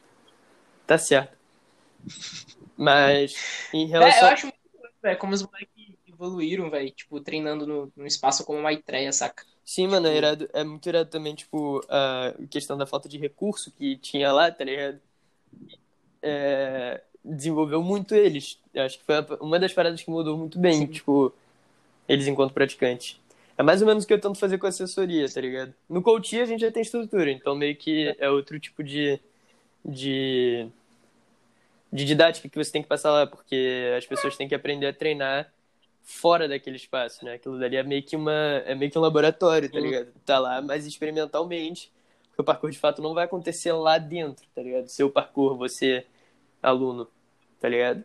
tá 0.87 0.99
certo. 0.99 1.37
Mas, 2.77 3.35
em 3.73 3.87
relação. 3.87 4.29
É, 4.29 4.31
eu 4.31 4.35
acho 4.35 4.47
muito 4.47 4.63
velho, 5.03 5.19
como 5.19 5.35
os 5.35 5.43
moleques 5.43 5.72
evoluíram, 6.23 6.71
velho, 6.71 6.91
tipo, 6.91 7.21
treinando 7.21 7.67
no, 7.67 7.93
num 7.97 8.07
espaço 8.07 8.45
como 8.45 8.59
uma 8.59 8.73
estreia, 8.73 9.13
saca? 9.13 9.45
Sim, 9.65 9.89
mano, 9.89 10.07
é, 10.07 10.17
irado, 10.17 10.49
é 10.53 10.65
muito 10.65 10.89
irado 10.89 11.11
também, 11.11 11.35
tipo, 11.35 11.85
a 11.89 12.35
questão 12.51 12.77
da 12.77 12.87
falta 12.87 13.09
de 13.09 13.19
recurso 13.19 13.71
que 13.73 13.97
tinha 13.97 14.33
lá, 14.33 14.51
tá 14.51 14.65
ligado? 14.65 15.01
É, 16.23 17.01
desenvolveu 17.25 17.83
muito 17.83 18.15
eles. 18.15 18.59
Acho 18.75 18.99
que 18.99 19.05
foi 19.05 19.17
uma 19.41 19.59
das 19.59 19.73
paradas 19.73 20.03
que 20.03 20.11
mudou 20.11 20.37
muito 20.37 20.59
bem, 20.59 20.81
Sim. 20.81 20.87
tipo, 20.87 21.33
eles 22.09 22.27
enquanto 22.27 22.53
praticantes. 22.53 23.21
É 23.57 23.63
mais 23.63 23.81
ou 23.83 23.87
menos 23.87 24.05
o 24.05 24.07
que 24.07 24.15
eu 24.15 24.21
tento 24.21 24.39
fazer 24.39 24.59
com 24.59 24.67
a 24.67 24.71
assessoria, 24.71 25.29
tá 25.29 25.41
ligado? 25.41 25.75
No 25.89 26.03
coaching 26.03 26.41
a 26.41 26.47
gente 26.47 26.61
já 26.61 26.73
tem 26.73 26.83
estrutura, 26.83 27.31
então 27.31 27.55
meio 27.55 27.77
que 27.77 28.15
é 28.19 28.29
outro 28.31 28.59
tipo 28.59 28.83
de, 28.83 29.21
de, 29.85 30.67
de 31.93 32.05
didática 32.05 32.49
que 32.49 32.57
você 32.57 32.73
tem 32.73 32.83
que 32.83 32.89
passar 32.89 33.11
lá, 33.13 33.27
porque 33.27 33.93
as 33.97 34.07
pessoas 34.07 34.37
têm 34.37 34.49
que 34.49 34.55
aprender 34.55 34.87
a 34.87 34.93
treinar 34.93 35.53
fora 36.03 36.49
daquele 36.49 36.77
espaço, 36.77 37.25
né? 37.25 37.35
Aquilo 37.35 37.59
dali 37.59 37.77
é 37.77 37.83
meio 37.83 38.03
que 38.03 38.17
uma 38.17 38.33
é 38.67 38.75
meio 38.75 38.91
que 38.91 38.99
um 38.99 39.03
laboratório, 39.03 39.71
tá 39.71 39.81
ligado? 39.81 40.13
Tá 40.25 40.39
lá, 40.39 40.61
mas 40.63 40.87
experimentalmente, 40.87 41.93
porque 42.29 42.43
o 42.43 42.45
parkour 42.45 42.71
de 42.71 42.79
fato 42.79 43.03
não 43.03 43.15
vai 43.15 43.25
acontecer 43.25 43.73
lá 43.73 43.99
dentro, 43.99 44.47
tá 44.55 44.63
ligado? 44.63 44.89
Seu 44.89 45.11
parkour, 45.11 45.57
você 45.57 46.07
aluno, 46.63 47.09
tá 47.61 47.69
ligado? 47.69 48.05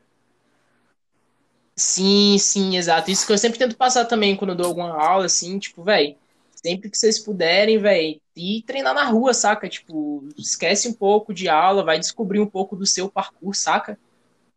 Sim, 1.75 2.37
sim, 2.39 2.75
exato. 2.75 3.11
Isso 3.11 3.25
que 3.25 3.31
eu 3.31 3.37
sempre 3.37 3.59
tento 3.59 3.77
passar 3.77 4.05
também 4.05 4.35
quando 4.35 4.55
dou 4.55 4.65
alguma 4.65 4.91
aula, 4.91 5.25
assim, 5.25 5.59
tipo, 5.59 5.83
velho, 5.83 6.15
sempre 6.51 6.89
que 6.89 6.97
vocês 6.97 7.19
puderem, 7.19 7.77
velho, 7.77 8.19
ir 8.35 8.63
treinar 8.63 8.93
na 8.95 9.05
rua, 9.05 9.33
saca? 9.33 9.69
Tipo, 9.69 10.27
esquece 10.37 10.87
um 10.87 10.93
pouco 10.93 11.33
de 11.33 11.47
aula, 11.47 11.83
vai 11.83 11.99
descobrir 11.99 12.39
um 12.39 12.47
pouco 12.47 12.75
do 12.75 12.85
seu 12.85 13.09
parkour, 13.09 13.55
saca? 13.55 13.99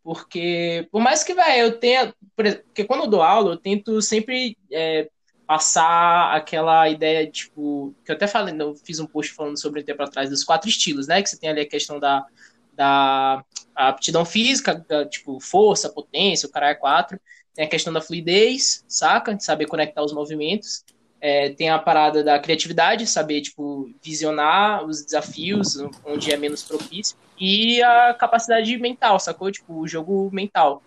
Porque, 0.03 0.87
por 0.91 1.01
mais 1.01 1.23
que, 1.23 1.33
velho, 1.33 1.65
eu 1.65 1.79
tenha. 1.79 2.13
Porque 2.35 2.83
quando 2.85 3.03
eu 3.03 3.09
dou 3.09 3.21
aula, 3.21 3.53
eu 3.53 3.57
tento 3.57 4.01
sempre 4.01 4.57
é, 4.71 5.09
passar 5.45 6.35
aquela 6.35 6.89
ideia, 6.89 7.29
tipo. 7.29 7.93
Que 8.03 8.11
eu 8.11 8.15
até 8.15 8.27
falei, 8.27 8.55
eu 8.59 8.75
fiz 8.75 8.99
um 8.99 9.05
post 9.05 9.33
falando 9.33 9.59
sobre 9.59 9.81
um 9.81 9.83
tempo 9.83 10.01
atrás 10.01 10.29
dos 10.29 10.43
quatro 10.43 10.69
estilos, 10.69 11.07
né? 11.07 11.21
Que 11.21 11.29
você 11.29 11.39
tem 11.39 11.49
ali 11.49 11.61
a 11.61 11.69
questão 11.69 11.99
da 11.99 12.25
da 12.73 13.43
aptidão 13.75 14.25
física, 14.25 14.83
da, 14.87 15.05
tipo, 15.05 15.39
força, 15.39 15.89
potência, 15.89 16.47
o 16.47 16.51
cara 16.51 16.69
é 16.69 16.75
quatro. 16.75 17.19
Tem 17.53 17.65
a 17.65 17.69
questão 17.69 17.91
da 17.91 18.01
fluidez, 18.01 18.83
saca? 18.87 19.35
De 19.35 19.43
saber 19.43 19.67
conectar 19.67 20.01
os 20.03 20.13
movimentos. 20.13 20.83
É, 21.19 21.49
tem 21.49 21.69
a 21.69 21.77
parada 21.77 22.23
da 22.23 22.39
criatividade, 22.39 23.05
saber, 23.05 23.41
tipo, 23.41 23.91
visionar 24.01 24.83
os 24.85 25.03
desafios 25.03 25.77
onde 26.03 26.31
é 26.31 26.37
menos 26.37 26.63
propício. 26.63 27.15
E 27.43 27.81
a 27.81 28.13
capacidade 28.13 28.77
mental, 28.77 29.19
sacou? 29.19 29.51
Tipo, 29.51 29.79
o 29.79 29.87
jogo 29.87 30.29
mental. 30.31 30.83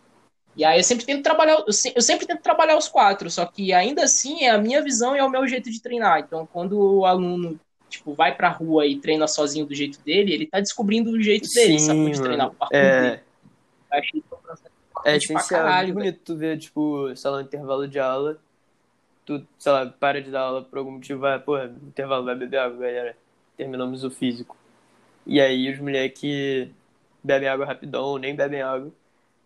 E 0.57 0.65
aí 0.65 0.79
eu 0.79 0.85
sempre 0.85 1.05
tento 1.05 1.21
trabalhar, 1.21 1.65
eu 1.67 2.03
sempre 2.03 2.27
tento 2.29 2.41
trabalhar 2.41 2.79
os 2.79 2.87
quatro, 2.87 3.29
só 3.29 3.45
que 3.45 3.73
ainda 3.73 4.05
assim 4.05 4.45
é 4.45 4.51
a 4.51 4.59
minha 4.59 4.81
visão 4.81 5.17
e 5.17 5.19
é 5.19 5.25
o 5.25 5.29
meu 5.29 5.49
jeito 5.49 5.69
de 5.69 5.83
treinar. 5.83 6.21
Então, 6.21 6.47
quando 6.47 6.79
o 6.79 7.05
aluno 7.05 7.59
tipo, 7.89 8.15
vai 8.15 8.37
pra 8.37 8.51
rua 8.51 8.87
e 8.87 9.01
treina 9.01 9.27
sozinho 9.27 9.67
do 9.67 9.75
jeito 9.75 10.01
dele, 10.03 10.33
ele 10.33 10.47
tá 10.47 10.61
descobrindo 10.61 11.11
o 11.11 11.21
jeito 11.21 11.49
dele, 11.53 11.79
Sim, 11.81 11.87
sabe? 11.87 12.11
De 12.13 12.23
treinar 12.23 12.49
o 12.49 12.55
parkour 12.55 12.79
é... 12.79 13.03
dele. 13.03 13.23
Eu 13.91 13.99
achei 13.99 14.21
que 14.21 14.29
foi 14.29 14.39
um 14.39 14.43
processo 14.43 14.75
é 15.05 15.17
essencial, 15.17 15.67
é 15.69 15.93
bonito 15.93 16.21
tu 16.25 16.37
ver, 16.37 16.57
tipo, 16.57 17.15
sei 17.17 17.31
lá, 17.31 17.39
um 17.39 17.41
intervalo 17.41 17.89
de 17.89 17.99
aula, 17.99 18.39
tu, 19.27 19.45
sei 19.59 19.73
lá, 19.73 19.87
para 19.87 20.23
de 20.23 20.31
dar 20.31 20.43
aula 20.43 20.63
por 20.63 20.79
algum 20.79 20.93
motivo, 20.93 21.21
vai, 21.21 21.39
porra, 21.39 21.75
intervalo, 21.83 22.25
vai 22.25 22.37
beber 22.37 22.59
água, 22.59 22.79
galera. 22.79 23.17
Terminamos 23.57 24.05
o 24.05 24.11
físico. 24.11 24.57
E 25.27 25.41
aí 25.41 25.73
os 25.73 25.79
moleques 25.79 26.69
bebem 27.23 27.49
água 27.49 27.65
rapidão, 27.65 28.19
nem 28.19 28.35
bebem 28.35 28.61
água, 28.61 28.93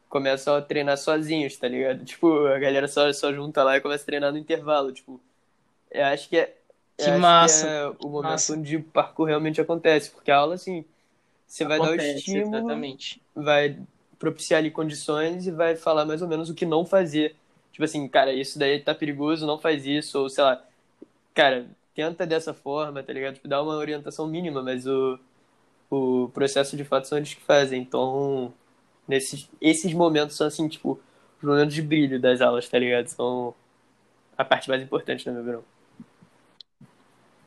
começam 0.09 0.57
a 0.57 0.63
treinar 0.63 0.99
sozinhos, 0.99 1.57
tá 1.57 1.69
ligado? 1.69 2.05
Tipo, 2.05 2.47
a 2.47 2.59
galera 2.59 2.89
só, 2.89 3.13
só 3.13 3.33
junta 3.33 3.63
lá 3.63 3.77
e 3.77 3.81
começa 3.81 4.03
a 4.03 4.07
treinar 4.07 4.33
no 4.33 4.39
intervalo, 4.39 4.93
tipo. 4.93 5.21
Eu 5.91 6.05
acho 6.07 6.29
que 6.29 6.37
é, 6.37 6.55
que 6.97 7.11
massa. 7.13 7.67
Que 7.67 7.73
é 7.73 8.07
o 8.07 8.11
momento 8.11 8.31
massa. 8.31 8.53
onde 8.55 8.77
o 8.77 8.83
parkour 8.83 9.27
realmente 9.27 9.61
acontece, 9.61 10.11
porque 10.11 10.31
a 10.31 10.37
aula, 10.37 10.55
assim, 10.55 10.85
você 11.47 11.65
vai 11.65 11.79
dar 11.79 11.91
o 11.91 11.95
estímulo, 11.95 12.57
exatamente. 12.57 13.23
vai 13.35 13.79
propiciar 14.19 14.59
ali 14.59 14.71
condições 14.71 15.47
e 15.47 15.51
vai 15.51 15.77
falar 15.77 16.05
mais 16.05 16.21
ou 16.21 16.29
menos 16.29 16.51
o 16.51 16.55
que 16.55 16.67
não 16.67 16.85
fazer. 16.85 17.37
Tipo 17.73 17.85
assim, 17.85 18.07
cara, 18.09 18.33
isso 18.33 18.59
daí 18.59 18.81
tá 18.81 18.95
perigoso, 18.95 19.47
não 19.47 19.59
faz 19.59 19.87
isso, 19.87 20.19
ou 20.19 20.29
sei 20.29 20.43
lá, 20.43 20.63
cara, 21.33 21.67
tenta 21.95 22.27
dessa 22.27 22.53
forma, 22.53 23.03
tá 23.03 23.13
ligado? 23.13 23.35
Tipo, 23.35 23.47
dá 23.47 23.63
uma 23.63 23.77
orientação 23.77 24.27
mínima, 24.27 24.63
mas 24.63 24.87
o, 24.87 25.19
o 25.91 26.29
processo 26.35 26.77
de 26.77 26.85
fato 26.85 27.09
são 27.09 27.19
eles 27.19 27.35
que 27.35 27.43
fazem. 27.43 27.81
Então, 27.83 28.53
nesses, 29.09 29.51
esses 29.61 29.93
momentos 29.95 30.37
são 30.37 30.47
assim, 30.47 30.69
tipo, 30.69 31.01
os 31.39 31.45
momentos 31.45 31.75
de 31.75 31.83
brilho 31.83 32.21
das 32.21 32.41
aulas, 32.41 32.69
tá 32.69 32.79
ligado? 32.79 33.09
São 33.09 33.55
a 34.37 34.45
parte 34.45 34.69
mais 34.69 34.83
importante, 34.83 35.27
na 35.27 35.33
minha 35.33 35.43
opinião. 35.43 35.65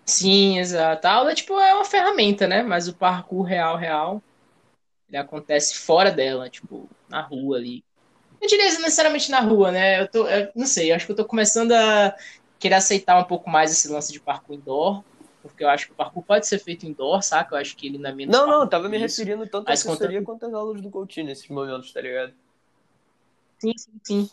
Sim, 0.05 0.59
exato. 0.59 1.07
A 1.07 1.11
aula, 1.13 1.33
tipo, 1.33 1.57
é 1.59 1.73
uma 1.73 1.85
ferramenta, 1.85 2.47
né? 2.47 2.61
Mas 2.63 2.87
o 2.87 2.93
parkour 2.93 3.43
real, 3.43 3.77
real, 3.77 4.21
ele 5.07 5.17
acontece 5.17 5.77
fora 5.77 6.11
dela, 6.11 6.49
tipo, 6.49 6.89
na 7.09 7.21
rua 7.21 7.57
ali. 7.57 7.83
Não 8.41 8.47
diria 8.47 8.65
necessariamente 8.65 9.31
na 9.31 9.39
rua, 9.41 9.71
né? 9.71 10.01
Eu 10.01 10.07
tô, 10.09 10.27
eu 10.27 10.51
não 10.55 10.65
sei, 10.65 10.91
eu 10.91 10.95
acho 10.95 11.05
que 11.05 11.11
eu 11.11 11.15
tô 11.15 11.25
começando 11.25 11.73
a 11.73 12.15
querer 12.59 12.75
aceitar 12.75 13.19
um 13.19 13.23
pouco 13.25 13.49
mais 13.49 13.71
esse 13.71 13.87
lance 13.89 14.11
de 14.11 14.19
parkour 14.19 14.55
indoor, 14.55 15.03
porque 15.41 15.63
eu 15.63 15.69
acho 15.69 15.87
que 15.87 15.93
o 15.93 15.95
parkour 15.95 16.23
pode 16.23 16.47
ser 16.47 16.59
feito 16.59 16.85
indoor, 16.85 17.21
saca? 17.23 17.55
Eu 17.55 17.59
acho 17.59 17.75
que 17.75 17.87
ele 17.87 17.97
não 17.97 18.09
é 18.09 18.13
menos 18.13 18.35
Não, 18.35 18.47
não, 18.47 18.67
tava 18.67 18.87
me 18.87 18.97
referindo 18.97 19.45
tanto 19.47 19.69
à 19.69 19.73
assessoria 19.73 20.21
quanto 20.21 20.45
às 20.45 20.53
aulas 20.53 20.81
do 20.81 20.89
coaching 20.89 21.23
nesses 21.23 21.47
momentos, 21.47 21.91
tá 21.91 22.01
ligado? 22.01 22.33
Sim, 23.59 23.73
sim, 23.77 23.91
sim. 24.03 24.29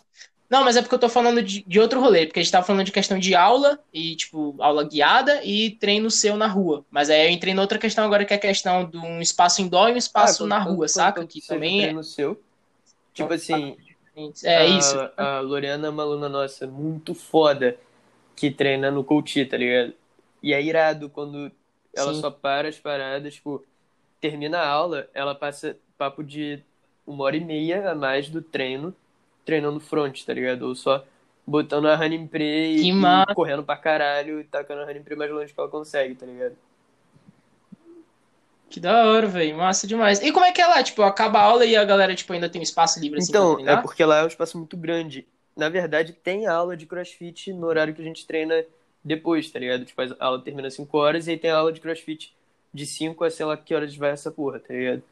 Não, 0.48 0.64
mas 0.64 0.76
é 0.76 0.80
porque 0.80 0.94
eu 0.94 0.98
tô 0.98 1.08
falando 1.10 1.42
de, 1.42 1.62
de 1.62 1.78
outro 1.78 2.00
rolê, 2.00 2.24
porque 2.26 2.40
a 2.40 2.42
gente 2.42 2.50
tava 2.50 2.64
falando 2.64 2.86
de 2.86 2.92
questão 2.92 3.18
de 3.18 3.34
aula, 3.34 3.78
e, 3.92 4.16
tipo, 4.16 4.54
aula 4.58 4.82
guiada 4.82 5.44
e 5.44 5.72
treino 5.72 6.10
seu 6.10 6.36
na 6.36 6.46
rua. 6.46 6.84
Mas 6.90 7.10
aí 7.10 7.26
eu 7.26 7.30
entrei 7.30 7.52
em 7.52 7.58
outra 7.58 7.78
questão 7.78 8.04
agora, 8.04 8.24
que 8.24 8.32
é 8.32 8.36
a 8.36 8.40
questão 8.40 8.88
de 8.88 8.96
um 8.96 9.20
espaço 9.20 9.60
indoor 9.60 9.90
e 9.90 9.92
um 9.92 9.98
espaço 9.98 10.44
ah, 10.44 10.46
na 10.46 10.58
rua, 10.58 10.76
quando, 10.76 10.88
saca? 10.88 11.26
que 11.26 11.46
também 11.46 11.80
é 11.80 11.82
treino 11.82 12.00
é... 12.00 12.02
seu. 12.02 12.40
Tipo 13.12 13.34
assim. 13.34 13.76
É 14.42 14.56
a, 14.56 14.66
isso. 14.66 14.96
A 15.16 15.40
Loriana 15.40 15.86
é 15.86 15.90
uma 15.90 16.02
aluna 16.02 16.28
nossa 16.28 16.66
muito 16.66 17.14
foda 17.14 17.76
que 18.34 18.50
treina 18.50 18.90
no 18.90 19.04
coach, 19.04 19.44
tá 19.44 19.56
ligado? 19.56 19.92
E 20.42 20.52
é 20.52 20.62
irado 20.62 21.08
quando 21.08 21.50
ela 21.94 22.14
Sim. 22.14 22.20
só 22.20 22.30
para 22.30 22.68
as 22.68 22.78
paradas, 22.78 23.34
tipo, 23.34 23.64
termina 24.20 24.58
a 24.58 24.68
aula, 24.68 25.08
ela 25.14 25.34
passa 25.34 25.76
papo 25.96 26.22
de 26.22 26.62
uma 27.06 27.24
hora 27.24 27.36
e 27.36 27.44
meia 27.44 27.90
a 27.90 27.94
mais 27.94 28.28
do 28.28 28.42
treino, 28.42 28.94
treinando 29.44 29.80
front, 29.80 30.24
tá 30.24 30.32
ligado? 30.32 30.62
Ou 30.62 30.74
só 30.74 31.04
botando 31.46 31.86
a 31.86 31.96
Running 31.96 32.26
Pre 32.26 32.76
e, 32.76 33.34
correndo 33.34 33.64
pra 33.64 33.76
caralho 33.76 34.40
e 34.40 34.44
tacando 34.44 34.82
a 34.82 34.84
Running 34.84 35.02
Pre 35.02 35.16
mais 35.16 35.30
longe 35.30 35.52
que 35.52 35.58
ela 35.58 35.68
consegue, 35.68 36.14
tá 36.14 36.26
ligado? 36.26 36.56
Que 38.68 38.78
da 38.78 39.06
hora, 39.06 39.26
velho. 39.26 39.56
Massa 39.56 39.86
demais. 39.86 40.20
E 40.20 40.30
como 40.30 40.44
é 40.44 40.52
que 40.52 40.60
é 40.60 40.66
lá? 40.66 40.82
Tipo, 40.82 41.02
acaba 41.02 41.38
a 41.38 41.42
aula 41.42 41.64
e 41.64 41.74
a 41.74 41.84
galera, 41.84 42.14
tipo, 42.14 42.32
ainda 42.32 42.50
tem 42.50 42.60
um 42.60 42.62
espaço 42.62 43.00
livre 43.00 43.18
assim 43.18 43.30
Então, 43.30 43.58
é 43.66 43.76
porque 43.78 44.04
lá 44.04 44.18
é 44.18 44.24
um 44.24 44.28
espaço 44.28 44.58
muito 44.58 44.76
grande. 44.76 45.26
Na 45.56 45.70
verdade, 45.70 46.12
tem 46.12 46.46
aula 46.46 46.76
de 46.76 46.84
crossfit 46.84 47.52
no 47.52 47.66
horário 47.66 47.94
que 47.94 48.02
a 48.02 48.04
gente 48.04 48.26
treina 48.26 48.62
depois, 49.08 49.50
tá 49.50 49.58
ligado? 49.58 49.84
Tipo, 49.84 50.02
a 50.02 50.16
aula 50.20 50.40
termina 50.40 50.70
5 50.70 50.96
horas 50.98 51.26
e 51.26 51.32
aí 51.32 51.38
tem 51.38 51.50
a 51.50 51.56
aula 51.56 51.72
de 51.72 51.80
crossfit 51.80 52.32
de 52.72 52.86
5 52.86 53.24
a 53.24 53.30
sei 53.30 53.46
lá 53.46 53.56
que 53.56 53.74
horas 53.74 53.96
vai 53.96 54.10
essa 54.10 54.30
porra, 54.30 54.60
tá 54.60 54.74
ligado? 54.74 55.02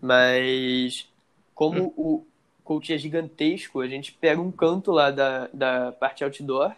Mas, 0.00 1.08
como 1.54 1.84
hum. 1.84 1.94
o 1.96 2.26
coach 2.64 2.92
é 2.92 2.98
gigantesco, 2.98 3.80
a 3.80 3.88
gente 3.88 4.12
pega 4.12 4.40
um 4.40 4.50
canto 4.52 4.92
lá 4.92 5.10
da, 5.10 5.48
da 5.52 5.92
parte 5.92 6.24
outdoor 6.24 6.74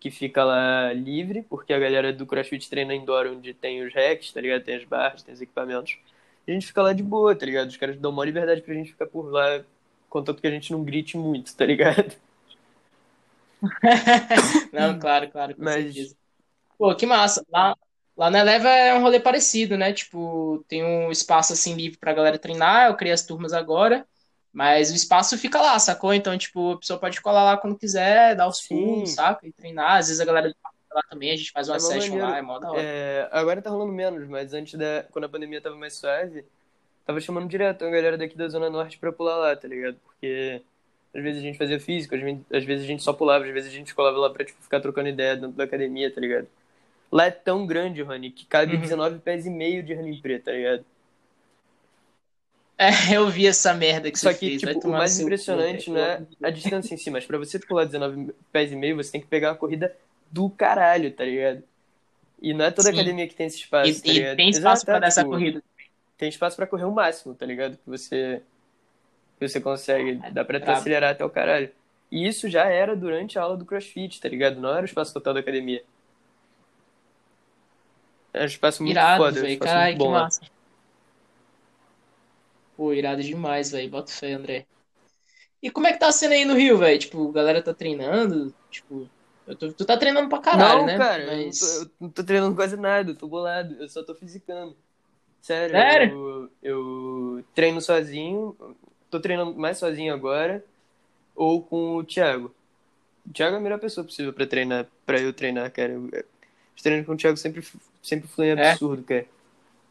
que 0.00 0.10
fica 0.10 0.44
lá 0.44 0.92
livre, 0.92 1.42
porque 1.48 1.72
a 1.72 1.78
galera 1.78 2.12
do 2.12 2.26
CrossFit 2.26 2.68
treina 2.68 2.94
indoor, 2.94 3.26
onde 3.26 3.54
tem 3.54 3.82
os 3.82 3.94
racks, 3.94 4.32
tá 4.32 4.40
ligado? 4.40 4.62
Tem 4.62 4.76
as 4.76 4.84
barras, 4.84 5.22
tem 5.22 5.32
os 5.32 5.40
equipamentos. 5.40 5.96
E 6.46 6.50
a 6.50 6.54
gente 6.54 6.66
fica 6.66 6.82
lá 6.82 6.92
de 6.92 7.02
boa, 7.02 7.34
tá 7.34 7.46
ligado? 7.46 7.70
Os 7.70 7.76
caras 7.78 7.96
dão 7.96 8.10
uma 8.10 8.24
liberdade 8.24 8.60
pra 8.60 8.74
gente 8.74 8.92
ficar 8.92 9.06
por 9.06 9.30
lá, 9.30 9.64
contanto 10.10 10.42
que 10.42 10.46
a 10.46 10.50
gente 10.50 10.70
não 10.72 10.84
grite 10.84 11.16
muito, 11.16 11.56
tá 11.56 11.64
ligado? 11.64 12.14
não, 14.72 14.98
claro, 14.98 15.30
claro, 15.30 15.54
com 15.54 15.62
Mas... 15.62 15.84
certeza. 15.84 16.16
Pô, 16.78 16.94
que 16.94 17.06
massa. 17.06 17.44
Lá, 17.50 17.76
lá 18.16 18.30
na 18.30 18.40
Eleva 18.40 18.68
é 18.68 18.94
um 18.94 19.02
rolê 19.02 19.20
parecido, 19.20 19.76
né? 19.76 19.92
Tipo, 19.92 20.64
tem 20.68 20.84
um 20.84 21.10
espaço 21.10 21.52
assim 21.52 21.74
livre 21.74 21.98
pra 21.98 22.12
galera 22.12 22.38
treinar, 22.38 22.88
eu 22.88 22.96
criei 22.96 23.12
as 23.12 23.24
turmas 23.24 23.52
agora. 23.52 24.06
Mas 24.52 24.92
o 24.92 24.94
espaço 24.94 25.36
fica 25.36 25.60
lá, 25.60 25.76
sacou? 25.80 26.14
Então, 26.14 26.38
tipo, 26.38 26.72
a 26.72 26.78
pessoa 26.78 26.98
pode 26.98 27.20
colar 27.20 27.42
lá 27.42 27.56
quando 27.56 27.76
quiser, 27.76 28.36
dar 28.36 28.46
os 28.46 28.60
pulos, 28.60 29.10
saca? 29.10 29.44
E 29.46 29.52
treinar. 29.52 29.96
Às 29.96 30.06
vezes 30.06 30.20
a 30.20 30.24
galera 30.24 30.54
lá 30.92 31.02
também, 31.10 31.32
a 31.32 31.36
gente 31.36 31.50
faz 31.50 31.68
uma 31.68 31.76
é 31.76 31.80
session 31.80 32.14
maneiro. 32.14 32.30
lá, 32.30 32.38
é 32.38 32.42
mó 32.42 32.58
da 32.60 32.70
hora. 32.70 32.80
É, 32.80 33.28
agora 33.32 33.60
tá 33.60 33.68
rolando 33.68 33.92
menos, 33.92 34.28
mas 34.28 34.54
antes 34.54 34.74
da. 34.74 35.04
Quando 35.10 35.24
a 35.24 35.28
pandemia 35.28 35.60
tava 35.60 35.74
mais 35.74 35.94
suave, 35.94 36.44
tava 37.04 37.20
chamando 37.20 37.48
direto 37.48 37.84
a 37.84 37.90
galera 37.90 38.16
daqui 38.16 38.36
da 38.36 38.48
Zona 38.48 38.70
Norte 38.70 38.96
pra 38.96 39.12
pular 39.12 39.36
lá, 39.36 39.56
tá 39.56 39.66
ligado? 39.66 39.96
Porque 40.04 40.62
às 41.14 41.22
vezes 41.22 41.40
a 41.40 41.42
gente 41.42 41.58
fazia 41.58 41.78
físico, 41.78 42.14
às 42.14 42.64
vezes 42.64 42.84
a 42.84 42.86
gente 42.86 43.02
só 43.02 43.12
pulava, 43.12 43.44
às 43.44 43.52
vezes 43.52 43.70
a 43.70 43.74
gente 43.74 43.94
colava 43.94 44.18
lá 44.18 44.30
pra 44.30 44.44
tipo, 44.44 44.60
ficar 44.62 44.80
trocando 44.80 45.08
ideia 45.08 45.36
dentro 45.36 45.56
da 45.56 45.64
academia, 45.64 46.12
tá 46.12 46.20
ligado? 46.20 46.48
Lá 47.10 47.26
é 47.26 47.30
tão 47.30 47.66
grande, 47.66 48.02
Rony, 48.02 48.30
que 48.30 48.44
cabe 48.44 48.74
uhum. 48.74 48.80
19 48.80 49.20
pés 49.20 49.46
e 49.46 49.50
meio 49.50 49.82
de 49.82 49.94
running 49.94 50.20
preto, 50.20 50.46
tá 50.46 50.52
ligado? 50.52 50.84
É, 52.76 52.88
eu 53.16 53.28
vi 53.28 53.46
essa 53.46 53.72
merda 53.72 54.10
que 54.10 54.18
Só 54.18 54.32
você 54.32 54.38
que, 54.38 54.58
fez. 54.58 54.60
Tipo, 54.62 54.88
o 54.88 54.92
mais 54.92 55.20
impressionante 55.20 55.88
não 55.90 56.00
é 56.00 56.22
a 56.42 56.50
distância 56.50 56.92
em 56.92 56.96
si, 56.96 57.10
mas 57.10 57.24
pra 57.24 57.38
você 57.38 57.58
pular 57.58 57.84
19 57.84 58.34
pés 58.50 58.72
e 58.72 58.76
meio, 58.76 58.96
você 58.96 59.12
tem 59.12 59.20
que 59.20 59.28
pegar 59.28 59.50
uma 59.50 59.56
corrida 59.56 59.94
do 60.30 60.50
caralho, 60.50 61.12
tá 61.12 61.24
ligado? 61.24 61.62
E 62.42 62.52
não 62.52 62.64
é 62.64 62.70
toda 62.72 62.88
Sim. 62.88 62.94
academia 62.94 63.28
que 63.28 63.34
tem 63.34 63.46
esse 63.46 63.58
espaço, 63.58 63.90
e, 63.90 64.00
tá 64.02 64.12
ligado? 64.12 64.32
E 64.32 64.36
tem 64.36 64.50
espaço 64.50 64.66
Exato, 64.66 64.86
pra 64.86 64.98
dar 64.98 65.06
essa 65.06 65.20
tipo, 65.20 65.30
corrida. 65.30 65.62
Tem 66.18 66.28
espaço 66.28 66.56
pra 66.56 66.66
correr 66.66 66.84
o 66.84 66.92
máximo, 66.92 67.34
tá 67.34 67.46
ligado? 67.46 67.76
Que 67.76 67.88
você, 67.88 68.42
que 69.38 69.48
você 69.48 69.60
consegue. 69.60 70.20
Dá 70.32 70.44
pra 70.44 70.60
te 70.60 70.70
acelerar 70.70 71.12
até 71.12 71.24
o 71.24 71.30
caralho. 71.30 71.70
E 72.10 72.26
isso 72.26 72.48
já 72.48 72.64
era 72.64 72.94
durante 72.94 73.38
a 73.38 73.42
aula 73.42 73.56
do 73.56 73.64
crossfit, 73.64 74.20
tá 74.20 74.28
ligado? 74.28 74.60
Não 74.60 74.70
era 74.70 74.82
o 74.82 74.84
espaço 74.84 75.12
total 75.12 75.34
da 75.34 75.40
academia. 75.40 75.82
Era 78.32 78.44
um 78.44 78.46
espaço 78.46 78.82
muito 78.82 78.96
Irado, 78.96 79.22
foda, 79.24 79.40
um 79.40 79.46
espaço 79.46 79.72
Caralho, 79.72 79.96
muito 79.96 79.98
bom. 79.98 80.12
Que 80.12 80.20
massa. 80.20 80.40
Pô, 82.76 82.92
irado 82.92 83.22
demais, 83.22 83.70
velho. 83.70 83.90
Bota 83.90 84.10
fé, 84.10 84.32
André. 84.32 84.66
E 85.62 85.70
como 85.70 85.86
é 85.86 85.92
que 85.92 85.98
tá 85.98 86.10
sendo 86.12 86.32
aí 86.32 86.44
no 86.44 86.54
Rio, 86.54 86.76
velho? 86.76 86.98
Tipo, 86.98 87.30
a 87.30 87.32
galera 87.32 87.62
tá 87.62 87.72
treinando? 87.72 88.52
Tipo, 88.70 89.08
tô, 89.58 89.72
tu 89.72 89.84
tá 89.84 89.96
treinando 89.96 90.28
pra 90.28 90.38
caralho, 90.38 90.80
não, 90.80 90.86
né? 90.86 90.98
cara, 90.98 91.26
Mas... 91.26 91.62
eu, 91.62 91.78
não 91.78 91.86
tô, 91.86 91.86
eu 91.86 91.96
não 92.00 92.10
tô 92.10 92.24
treinando 92.24 92.56
quase 92.56 92.76
nada, 92.76 93.12
eu 93.12 93.16
tô 93.16 93.28
bolado. 93.28 93.74
Eu 93.80 93.88
só 93.88 94.02
tô 94.02 94.14
fisicando. 94.14 94.76
Sério, 95.40 95.74
Sério? 95.74 96.50
Eu, 96.62 97.36
eu 97.36 97.44
treino 97.54 97.80
sozinho, 97.80 98.56
tô 99.14 99.20
treinando 99.20 99.54
mais 99.54 99.78
sozinho 99.78 100.12
agora, 100.12 100.64
ou 101.34 101.62
com 101.62 101.96
o 101.96 102.04
Thiago. 102.04 102.52
O 103.26 103.32
Thiago 103.32 103.54
é 103.54 103.58
a 103.58 103.62
melhor 103.62 103.78
pessoa 103.78 104.04
possível 104.04 104.32
pra 104.32 104.46
treinar, 104.46 104.86
pra 105.06 105.20
eu 105.20 105.32
treinar, 105.32 105.70
cara. 105.70 105.94
Os 106.76 106.82
treinos 106.82 107.06
com 107.06 107.12
o 107.12 107.16
Thiago 107.16 107.36
sempre, 107.36 107.64
sempre 108.02 108.28
fluem 108.28 108.50
é? 108.50 108.70
absurdo, 108.70 109.02
é? 109.02 109.22
cara. 109.22 109.26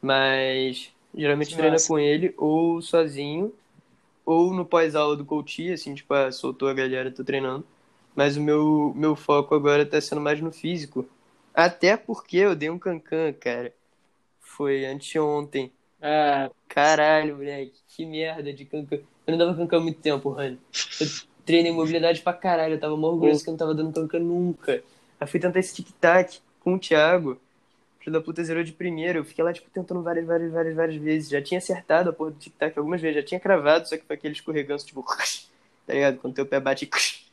Mas 0.01 0.91
Geralmente 1.15 1.55
treina 1.55 1.77
com 1.87 1.99
ele 1.99 2.33
ou 2.37 2.81
sozinho, 2.81 3.53
ou 4.25 4.53
no 4.53 4.65
pós-aula 4.65 5.15
do 5.15 5.23
coach, 5.23 5.71
assim, 5.71 5.93
tipo, 5.93 6.13
ah, 6.13 6.31
soltou 6.31 6.67
a 6.67 6.73
galera, 6.73 7.11
tô 7.11 7.23
treinando. 7.23 7.65
Mas 8.15 8.35
o 8.35 8.41
meu, 8.41 8.93
meu 8.95 9.15
foco 9.15 9.53
agora 9.55 9.85
tá 9.85 10.01
sendo 10.01 10.21
mais 10.21 10.41
no 10.41 10.51
físico. 10.51 11.07
Até 11.53 11.95
porque 11.95 12.37
eu 12.37 12.55
dei 12.55 12.69
um 12.69 12.79
cancan, 12.79 13.31
cara. 13.33 13.73
Foi 14.39 14.85
anteontem. 14.85 15.71
Ah. 16.03 16.51
Caralho, 16.67 17.37
moleque. 17.37 17.73
Que 17.87 18.05
merda 18.05 18.51
de 18.51 18.65
cancan. 18.65 18.99
Eu 19.25 19.31
não 19.31 19.37
dava 19.37 19.55
cancan 19.55 19.77
há 19.77 19.81
muito 19.81 20.01
tempo, 20.01 20.29
Rani. 20.29 20.59
Eu 20.99 21.07
treinei 21.45 21.71
mobilidade 21.71 22.21
pra 22.21 22.33
caralho. 22.33 22.75
Eu 22.75 22.79
tava 22.79 22.97
mal 22.97 23.11
orgulhoso 23.11 23.43
que 23.43 23.49
eu 23.49 23.53
não 23.53 23.57
tava 23.57 23.73
dando 23.73 23.93
cancan 23.93 24.19
nunca. 24.19 24.83
Aí 25.19 25.27
fui 25.27 25.39
tentar 25.39 25.59
esse 25.59 25.75
tic-tac 25.75 26.39
com 26.59 26.75
o 26.75 26.79
Thiago 26.79 27.39
filho 28.03 28.13
da 28.13 28.21
puta 28.21 28.43
zerou 28.43 28.63
de 28.63 28.73
primeiro. 28.73 29.19
Eu 29.19 29.25
fiquei 29.25 29.43
lá, 29.43 29.53
tipo, 29.53 29.69
tentando 29.69 30.03
várias, 30.03 30.25
várias, 30.25 30.51
várias, 30.51 30.75
várias 30.75 31.01
vezes. 31.01 31.29
Já 31.29 31.41
tinha 31.41 31.57
acertado 31.57 32.09
a 32.09 32.13
porra 32.13 32.31
do 32.31 32.37
tic-tac 32.37 32.77
algumas 32.77 33.01
vezes, 33.01 33.21
já 33.21 33.23
tinha 33.23 33.39
cravado, 33.39 33.87
só 33.87 33.97
que 33.97 34.05
foi 34.05 34.15
aquele 34.15 34.33
escorregão, 34.33 34.77
tipo, 34.77 35.03
tá 35.87 35.93
ligado? 35.93 36.17
Quando 36.17 36.35
teu 36.35 36.45
pé 36.45 36.59
bate. 36.59 36.89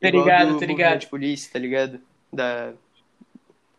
Tá 0.00 0.10
ligado, 0.10 0.60
tá 0.60 0.66
ligado. 0.66 1.00
de 1.00 1.06
polícia, 1.06 1.50
tá 1.50 1.58
ligado? 1.58 1.98
Da... 2.30 2.74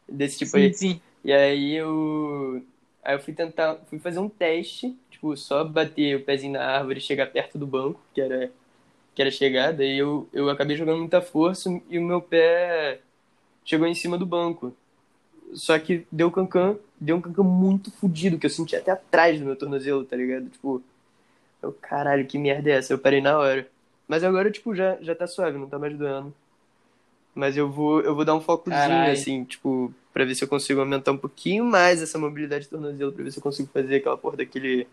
Desse 0.10 0.40
tipo 0.40 0.52
sim, 0.52 0.58
aí. 0.58 0.74
Sim. 0.74 1.02
E 1.24 1.32
aí 1.32 1.76
eu. 1.76 2.64
Aí 3.06 3.14
eu 3.14 3.20
fui 3.20 3.34
tentar. 3.34 3.78
Fui 3.86 4.00
fazer 4.00 4.18
um 4.18 4.28
teste, 4.28 4.98
tipo, 5.12 5.38
só 5.38 5.64
bater 5.64 6.16
o 6.18 6.24
pezinho 6.24 6.54
na 6.54 6.66
árvore 6.66 6.98
e 6.98 7.02
chegar 7.02 7.28
perto 7.28 7.58
do 7.60 7.68
banco, 7.68 8.02
que 8.14 8.20
era. 8.20 8.52
Que 9.14 9.22
era 9.22 9.32
chegada, 9.32 9.82
e 9.82 9.98
eu, 9.98 10.28
eu 10.34 10.50
acabei 10.50 10.76
jogando 10.76 11.00
muita 11.00 11.22
força 11.22 11.70
e 11.90 11.98
o 11.98 12.04
meu 12.04 12.22
pé 12.22 13.00
chegou 13.64 13.88
em 13.88 13.96
cima 13.96 14.18
do 14.18 14.26
banco. 14.26 14.76
Só 15.54 15.80
que 15.80 16.06
deu 16.12 16.30
cancan, 16.30 16.78
deu 17.00 17.16
um 17.16 17.22
cancan 17.22 17.44
muito 17.44 17.90
fodido, 17.92 18.38
que 18.38 18.46
eu 18.46 18.50
senti 18.50 18.76
até 18.76 18.92
atrás 18.92 19.40
do 19.40 19.46
meu 19.46 19.56
tornozelo, 19.56 20.04
tá 20.04 20.18
ligado? 20.18 20.50
Tipo, 20.50 20.84
eu, 21.62 21.72
caralho, 21.72 22.26
que 22.26 22.38
merda 22.38 22.72
é 22.72 22.74
essa? 22.74 22.92
Eu 22.92 23.00
parei 23.00 23.22
na 23.22 23.38
hora. 23.38 23.66
Mas 24.06 24.22
agora, 24.22 24.52
tipo, 24.52 24.76
já, 24.76 24.98
já 25.00 25.16
tá 25.16 25.26
suave, 25.26 25.58
não 25.58 25.70
tá 25.70 25.80
mais 25.80 25.98
doendo. 25.98 26.34
Mas 27.34 27.56
eu 27.56 27.72
vou, 27.72 28.02
eu 28.02 28.14
vou 28.14 28.26
dar 28.26 28.36
um 28.36 28.42
focozinho, 28.42 28.78
Carai. 28.82 29.12
assim, 29.12 29.46
tipo, 29.46 29.94
pra 30.16 30.24
ver 30.24 30.34
se 30.34 30.46
eu 30.46 30.48
consigo 30.48 30.80
aumentar 30.80 31.12
um 31.12 31.18
pouquinho 31.18 31.66
mais 31.66 32.02
essa 32.02 32.18
mobilidade 32.18 32.64
de 32.64 32.70
tornozelo, 32.70 33.12
pra 33.12 33.22
ver 33.22 33.32
se 33.32 33.38
eu 33.38 33.44
consigo 33.44 33.70
fazer 33.74 33.98
aquela 33.98 34.18
porra 34.18 34.38
daquele 34.38 34.88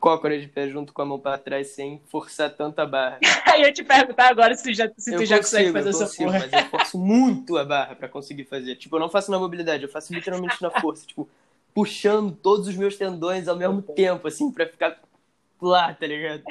cócora 0.00 0.36
de 0.36 0.48
pé 0.48 0.68
junto 0.68 0.92
com 0.92 1.00
a 1.00 1.06
mão 1.06 1.16
para 1.16 1.38
trás 1.38 1.68
sem 1.68 2.02
forçar 2.08 2.50
tanta 2.52 2.84
barra. 2.84 3.20
Aí 3.46 3.62
eu 3.62 3.72
te 3.72 3.84
perguntar 3.84 4.30
agora 4.30 4.56
se, 4.56 4.74
já, 4.74 4.90
se 4.98 5.16
tu 5.16 5.24
já 5.24 5.36
consegue 5.36 5.70
fazer 5.70 5.90
eu 5.90 5.92
consigo, 5.92 6.04
essa 6.04 6.24
porra. 6.24 6.38
Mas 6.40 6.64
eu 6.64 6.70
forço 6.70 6.98
muito 6.98 7.56
a 7.56 7.64
barra 7.64 7.94
para 7.94 8.08
conseguir 8.08 8.44
fazer. 8.44 8.74
Tipo, 8.74 8.96
eu 8.96 9.00
não 9.00 9.08
faço 9.08 9.30
na 9.30 9.38
mobilidade, 9.38 9.84
eu 9.84 9.88
faço 9.88 10.12
literalmente 10.12 10.60
na 10.60 10.72
força. 10.72 11.06
Tipo, 11.06 11.28
puxando 11.72 12.34
todos 12.34 12.66
os 12.66 12.74
meus 12.74 12.96
tendões 12.96 13.46
ao 13.46 13.56
mesmo 13.56 13.80
tempo, 13.80 14.26
assim, 14.26 14.50
para 14.50 14.66
ficar 14.66 15.00
lá, 15.60 15.94
tá 15.94 16.04
ligado? 16.04 16.42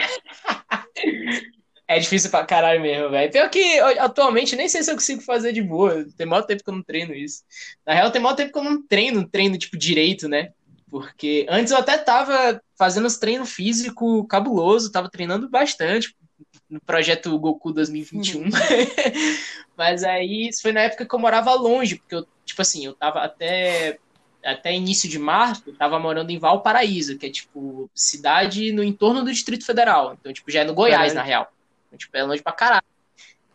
É 1.92 2.00
difícil 2.00 2.32
pra 2.32 2.46
caralho 2.46 2.82
mesmo, 2.82 3.10
velho. 3.10 3.30
Pior 3.30 3.50
que 3.50 3.80
atualmente 4.00 4.56
nem 4.56 4.70
sei 4.70 4.82
se 4.82 4.90
eu 4.90 4.96
consigo 4.96 5.22
fazer 5.22 5.52
de 5.52 5.62
boa. 5.62 6.06
Tem 6.16 6.26
maior 6.26 6.44
tempo 6.44 6.64
que 6.64 6.70
eu 6.70 6.74
não 6.74 6.82
treino 6.82 7.14
isso. 7.14 7.44
Na 7.86 7.94
real, 7.94 8.10
tem 8.10 8.22
maior 8.22 8.34
tempo 8.34 8.54
que 8.54 8.58
eu 8.58 8.64
não 8.64 8.82
treino, 8.82 9.28
treino 9.28 9.58
tipo 9.58 9.78
direito, 9.78 10.30
né? 10.30 10.54
Porque 10.90 11.46
antes 11.50 11.72
eu 11.72 11.78
até 11.78 11.98
tava 11.98 12.62
fazendo 12.78 13.08
os 13.08 13.18
treinos 13.18 13.52
físico 13.52 14.26
cabuloso, 14.26 14.90
tava 14.90 15.10
treinando 15.10 15.50
bastante 15.50 16.16
no 16.70 16.80
projeto 16.80 17.38
Goku 17.38 17.74
2021. 17.74 18.44
Uhum. 18.44 18.50
Mas 19.76 20.06
aí 20.06 20.48
isso 20.48 20.62
foi 20.62 20.72
na 20.72 20.82
época 20.82 21.06
que 21.06 21.14
eu 21.14 21.20
morava 21.20 21.54
longe, 21.56 21.98
porque 21.98 22.16
eu, 22.16 22.26
tipo 22.46 22.62
assim, 22.62 22.86
eu 22.86 22.94
tava 22.94 23.20
até 23.20 24.00
até 24.44 24.74
início 24.74 25.10
de 25.10 25.20
março, 25.20 25.64
eu 25.68 25.76
tava 25.76 26.00
morando 26.00 26.32
em 26.32 26.40
Valparaíso, 26.40 27.18
que 27.18 27.26
é 27.26 27.30
tipo 27.30 27.90
cidade 27.94 28.72
no 28.72 28.84
entorno 28.84 29.24
do 29.24 29.32
Distrito 29.32 29.66
Federal. 29.66 30.16
Então, 30.20 30.32
tipo, 30.32 30.50
já 30.50 30.62
é 30.62 30.64
no 30.64 30.74
Goiás, 30.74 31.14
na 31.14 31.22
real. 31.22 31.52
Tipo, 31.98 32.18
é 32.18 32.24
longe 32.24 32.42
pra 32.42 32.54
caralho. 32.54 32.84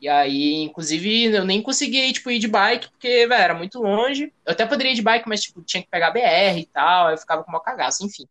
E 0.00 0.08
aí, 0.08 0.62
inclusive, 0.62 1.24
eu 1.34 1.44
nem 1.44 1.62
consegui 1.62 2.12
tipo, 2.12 2.30
ir 2.30 2.38
de 2.38 2.48
bike, 2.48 2.90
porque, 2.90 3.26
velho, 3.26 3.42
era 3.42 3.54
muito 3.54 3.80
longe. 3.80 4.32
Eu 4.44 4.52
até 4.52 4.66
poderia 4.66 4.92
ir 4.92 4.96
de 4.96 5.02
bike, 5.02 5.28
mas, 5.28 5.42
tipo, 5.42 5.62
tinha 5.62 5.82
que 5.82 5.88
pegar 5.88 6.10
BR 6.10 6.60
e 6.60 6.66
tal, 6.66 7.06
aí 7.08 7.14
eu 7.14 7.18
ficava 7.18 7.42
com 7.42 7.50
uma 7.50 7.62
cagaça, 7.62 8.04
enfim. 8.04 8.26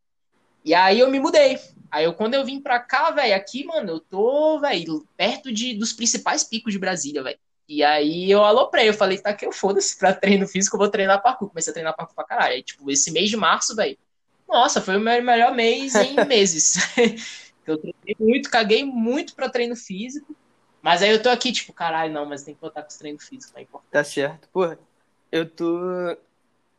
E 0.64 0.74
aí 0.74 0.99
eu 0.99 1.10
me 1.10 1.20
mudei. 1.20 1.60
Aí 1.91 2.06
eu, 2.06 2.14
quando 2.14 2.34
eu 2.34 2.43
vim 2.45 2.60
pra 2.60 2.80
cá, 2.80 3.12
velho, 3.12 3.36
aqui, 3.36 3.66
mano, 3.66 3.93
eu 3.93 3.99
tô, 3.99 4.60
velho, 4.60 5.08
perto 5.16 5.51
de, 5.51 5.74
dos 5.76 5.93
principais 5.93 6.43
picos 6.43 6.74
de 6.74 6.80
Brasília, 6.80 7.24
velho. 7.24 7.38
E 7.68 7.84
aí 7.84 8.30
eu 8.30 8.43
aloprei, 8.43 8.88
eu 8.89 8.93
falei, 8.93 9.18
tá 9.18 9.34
que 9.34 9.45
eu 9.45 9.51
foda-se 9.51 9.97
pra 9.97 10.14
treino 10.14 10.47
físico, 10.47 10.76
eu 10.76 10.80
vou 10.80 10.89
treinar 10.89 11.22
parkour. 11.22 11.49
Comecei 11.49 11.72
a 11.72 11.74
treinar 11.74 11.95
parkour 11.95 12.16
pra 12.16 12.26
caralho. 12.26 12.53
Aí, 12.53 12.64
tipo, 12.64 12.89
esse 12.91 13.12
mês 13.12 13.30
de 13.30 13.38
março, 13.38 13.76
velho, 13.76 13.97
Nossa, 14.47 14.82
foi 14.82 14.97
o 14.97 14.99
meu 14.99 15.24
melhor 15.24 15.53
mês 15.53 15.95
em 15.95 16.16
meses. 16.26 16.76
Eu 17.72 17.78
treinei 17.78 18.16
muito, 18.20 18.49
caguei 18.49 18.84
muito 18.84 19.36
pra 19.36 19.49
treino 19.49 19.76
físico. 19.76 20.36
Mas 20.82 21.01
aí 21.01 21.09
eu 21.09 21.22
tô 21.22 21.30
aqui, 21.30 21.51
tipo, 21.51 21.74
caralho, 21.74 22.13
não, 22.13 22.26
mas 22.26 22.43
tem 22.43 22.53
que 22.53 22.61
botar 22.61 22.84
com 22.84 22.89
os 22.89 22.97
treinos 22.97 23.28
físicos, 23.28 23.55
é 23.55 23.61
importante. 23.61 23.91
Tá 23.91 24.03
certo. 24.03 24.47
Porra, 24.49 24.78
eu 25.32 25.49
tô. 25.49 25.80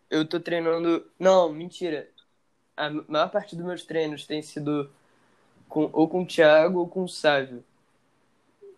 Eu 0.08 0.24
tô 0.24 0.38
treinando. 0.38 1.04
Não, 1.18 1.52
mentira. 1.52 2.08
A 2.76 2.88
maior 2.88 3.28
parte 3.30 3.56
dos 3.56 3.64
meus 3.66 3.82
treinos 3.82 4.24
tem 4.24 4.40
sido 4.42 4.88
com, 5.68 5.90
ou 5.92 6.08
com 6.08 6.22
o 6.22 6.26
Thiago 6.26 6.78
ou 6.78 6.88
com 6.88 7.02
o 7.02 7.08
Sávio. 7.08 7.64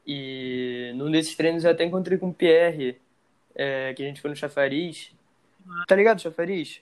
E 0.07 0.93
num 0.95 1.11
desses 1.11 1.37
treinos 1.37 1.65
eu 1.65 1.71
até 1.71 1.85
encontrei 1.85 2.17
com 2.17 2.31
o 2.31 2.35
Pierre, 2.35 2.99
é, 3.55 3.93
que 3.93 4.03
a 4.03 4.07
gente 4.07 4.23
foi 4.23 4.31
no 4.31 4.37
Chafariz. 4.37 5.13
Tá 5.87 5.95
ligado, 5.95 6.23
Chafariz? 6.23 6.81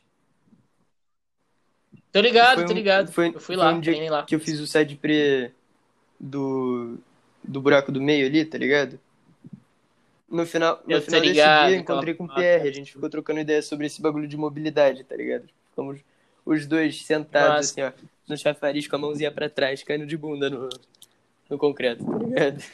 Tô 2.16 2.22
ligado, 2.22 2.64
tô 2.64 2.72
ligado. 2.72 3.12
Foi, 3.12 3.28
eu 3.28 3.38
fui 3.38 3.54
lá, 3.56 3.70
um 3.70 3.78
dia 3.78 4.10
lá. 4.10 4.22
que 4.22 4.34
eu 4.34 4.40
fiz 4.40 4.58
o 4.58 4.66
side 4.66 4.96
pre 4.96 5.50
do, 6.18 6.96
do 7.44 7.60
buraco 7.60 7.92
do 7.92 8.00
meio 8.00 8.26
ali, 8.26 8.42
tá 8.42 8.56
ligado? 8.56 8.98
No 10.26 10.46
final, 10.46 10.80
no 10.86 10.98
final 11.02 11.02
desse 11.02 11.20
ligado, 11.20 11.68
dia, 11.68 11.76
encontrei 11.76 12.14
com 12.14 12.24
o 12.24 12.34
Pierre, 12.34 12.70
a 12.70 12.72
gente 12.72 12.90
ficou 12.90 13.10
trocando 13.10 13.40
ideia 13.40 13.60
sobre 13.60 13.84
esse 13.84 14.00
bagulho 14.00 14.26
de 14.26 14.34
mobilidade, 14.34 15.04
tá 15.04 15.14
ligado? 15.14 15.44
Ficamos 15.68 16.00
os 16.46 16.66
dois 16.66 17.04
sentados, 17.04 17.76
Nossa. 17.76 17.90
assim, 17.90 18.02
ó, 18.02 18.06
no 18.26 18.38
chafariz 18.38 18.88
com 18.88 18.96
a 18.96 18.98
mãozinha 18.98 19.30
pra 19.30 19.50
trás, 19.50 19.82
caindo 19.82 20.06
de 20.06 20.16
bunda 20.16 20.48
no, 20.48 20.70
no 21.50 21.58
concreto, 21.58 22.02
tá 22.02 22.16
ligado? 22.16 22.64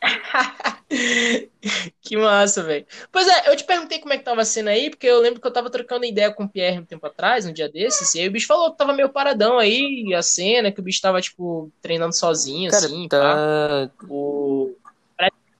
que 2.00 2.16
massa, 2.16 2.62
velho. 2.62 2.86
Pois 3.10 3.26
é, 3.26 3.50
eu 3.50 3.56
te 3.56 3.64
perguntei 3.64 3.98
como 3.98 4.12
é 4.12 4.18
que 4.18 4.24
tava 4.24 4.42
a 4.42 4.44
cena 4.44 4.70
aí, 4.70 4.90
porque 4.90 5.06
eu 5.06 5.20
lembro 5.20 5.40
que 5.40 5.46
eu 5.46 5.52
tava 5.52 5.70
trocando 5.70 6.04
ideia 6.04 6.32
com 6.32 6.44
o 6.44 6.48
Pierre 6.48 6.80
um 6.80 6.84
tempo 6.84 7.06
atrás, 7.06 7.46
um 7.46 7.52
dia 7.52 7.68
desses, 7.68 8.14
e 8.14 8.20
aí 8.20 8.28
o 8.28 8.32
bicho 8.32 8.46
falou 8.46 8.70
que 8.70 8.78
tava 8.78 8.92
meio 8.92 9.08
paradão 9.08 9.58
aí, 9.58 10.12
a 10.14 10.22
cena, 10.22 10.70
que 10.70 10.80
o 10.80 10.82
bicho 10.82 11.00
tava, 11.00 11.20
tipo, 11.20 11.70
treinando 11.80 12.14
sozinho, 12.14 12.70
Cara, 12.70 12.86
assim, 12.86 13.08
tá... 13.08 13.90
O 14.08 14.74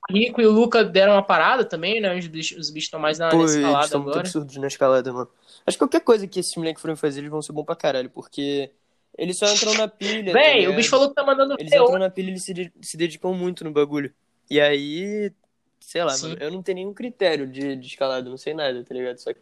Rico 0.09 0.41
e 0.41 0.45
o 0.45 0.51
Luca 0.51 0.83
deram 0.83 1.13
uma 1.13 1.23
parada 1.23 1.63
também, 1.63 2.01
né? 2.01 2.15
Os 2.17 2.27
bichos 2.27 2.75
estão 2.75 2.99
mais 2.99 3.17
na, 3.17 3.29
Pô, 3.29 3.37
na 3.37 3.45
escalada 3.45 3.77
eles 3.77 3.91
agora. 3.91 4.03
muito 4.03 4.19
absurdos 4.19 4.57
na 4.57 4.67
escalada, 4.67 5.13
mano. 5.13 5.29
Acho 5.65 5.77
que 5.77 5.79
qualquer 5.79 6.01
coisa 6.01 6.27
que 6.27 6.39
esses 6.39 6.55
moleques 6.55 6.81
forem 6.81 6.95
fazer, 6.95 7.21
eles 7.21 7.31
vão 7.31 7.41
ser 7.41 7.53
bom 7.53 7.63
pra 7.63 7.75
caralho, 7.75 8.09
porque 8.09 8.69
eles 9.17 9.37
só 9.37 9.47
entram 9.47 9.73
na 9.75 9.87
pilha. 9.87 10.33
Véi, 10.33 10.65
tá 10.65 10.71
o 10.71 10.75
bicho 10.75 10.89
falou 10.89 11.09
que 11.09 11.15
tá 11.15 11.25
mandando 11.25 11.55
Eles 11.57 11.71
entram 11.71 11.99
na 11.99 12.09
pilha 12.09 12.27
e 12.27 12.31
eles 12.31 12.43
se, 12.43 12.71
se 12.81 12.97
dedicam 12.97 13.33
muito 13.33 13.63
no 13.63 13.71
bagulho. 13.71 14.13
E 14.53 14.61
aí, 14.61 15.31
sei 15.79 16.03
lá, 16.03 16.15
mano, 16.15 16.37
eu 16.39 16.51
não 16.51 16.61
tenho 16.61 16.75
nenhum 16.75 16.93
critério 16.93 17.47
de, 17.47 17.75
de 17.75 17.87
escalada, 17.87 18.29
não 18.29 18.37
sei 18.37 18.53
nada, 18.53 18.83
tá 18.83 18.93
ligado? 18.93 19.17
Só 19.17 19.33
que, 19.33 19.39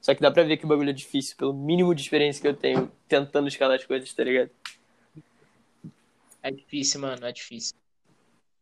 só 0.00 0.14
que 0.14 0.22
dá 0.22 0.30
pra 0.30 0.42
ver 0.42 0.56
que 0.56 0.64
o 0.64 0.68
bagulho 0.68 0.88
é 0.88 0.92
difícil, 0.94 1.36
pelo 1.36 1.52
mínimo 1.52 1.94
de 1.94 2.00
experiência 2.00 2.40
que 2.40 2.48
eu 2.48 2.56
tenho 2.56 2.90
tentando 3.06 3.46
escalar 3.46 3.76
as 3.76 3.84
coisas, 3.84 4.10
tá 4.14 4.24
ligado? 4.24 4.48
É 6.42 6.50
difícil, 6.50 6.98
mano, 6.98 7.26
é 7.26 7.30
difícil. 7.30 7.74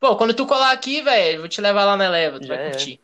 Pô, 0.00 0.16
quando 0.16 0.34
tu 0.34 0.44
colar 0.44 0.72
aqui, 0.72 1.02
velho, 1.02 1.38
vou 1.38 1.48
te 1.48 1.60
levar 1.60 1.84
lá 1.84 1.96
na 1.96 2.06
Eleva, 2.06 2.40
tu 2.40 2.48
Já 2.48 2.56
vai 2.56 2.66
é. 2.66 2.70
curtir. 2.70 2.98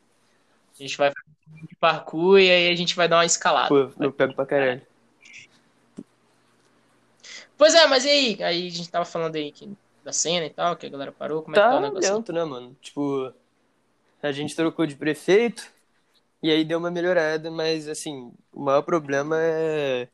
A 0.75 0.83
gente 0.83 0.99
vai 0.99 1.13
fazer 1.13 1.63
um 1.63 1.77
parkour 1.79 2.41
e 2.41 2.51
aí 2.51 2.69
a 2.73 2.75
gente 2.75 2.97
vai 2.97 3.07
dar 3.07 3.19
uma 3.19 3.27
escalada. 3.27 3.69
Pô, 3.69 3.93
eu 4.03 4.13
pego 4.13 4.35
pra 4.35 4.45
caralho. 4.45 4.83
Pois 7.57 7.77
é, 7.77 7.87
mas 7.87 8.05
e 8.05 8.09
aí? 8.09 8.43
Aí 8.43 8.67
a 8.67 8.71
gente 8.71 8.91
tava 8.91 9.05
falando 9.05 9.37
aí 9.37 9.53
que 9.53 9.71
da 10.09 10.13
cena 10.13 10.47
e 10.47 10.51
tal, 10.51 10.75
que 10.75 10.87
a 10.87 10.89
galera 10.89 11.13
parou, 11.13 11.43
como 11.43 11.55
tá 11.55 11.61
é 11.61 11.65
que 11.65 11.71
tá 11.71 11.79
o 11.79 11.83
negócio? 11.83 12.15
Lento, 12.15 12.33
né, 12.33 12.45
mano? 12.45 12.77
Tipo, 12.81 13.31
a 14.23 14.33
gente 14.33 14.57
trocou 14.57 14.87
de 14.87 14.97
prefeito 14.97 15.71
e 16.43 16.51
aí 16.51 16.65
deu 16.65 16.79
uma 16.79 16.91
melhorada, 16.91 17.51
mas 17.51 17.87
assim, 17.87 18.33
o 18.51 18.63
maior 18.63 18.81
problema 18.81 19.37
é, 19.39 20.09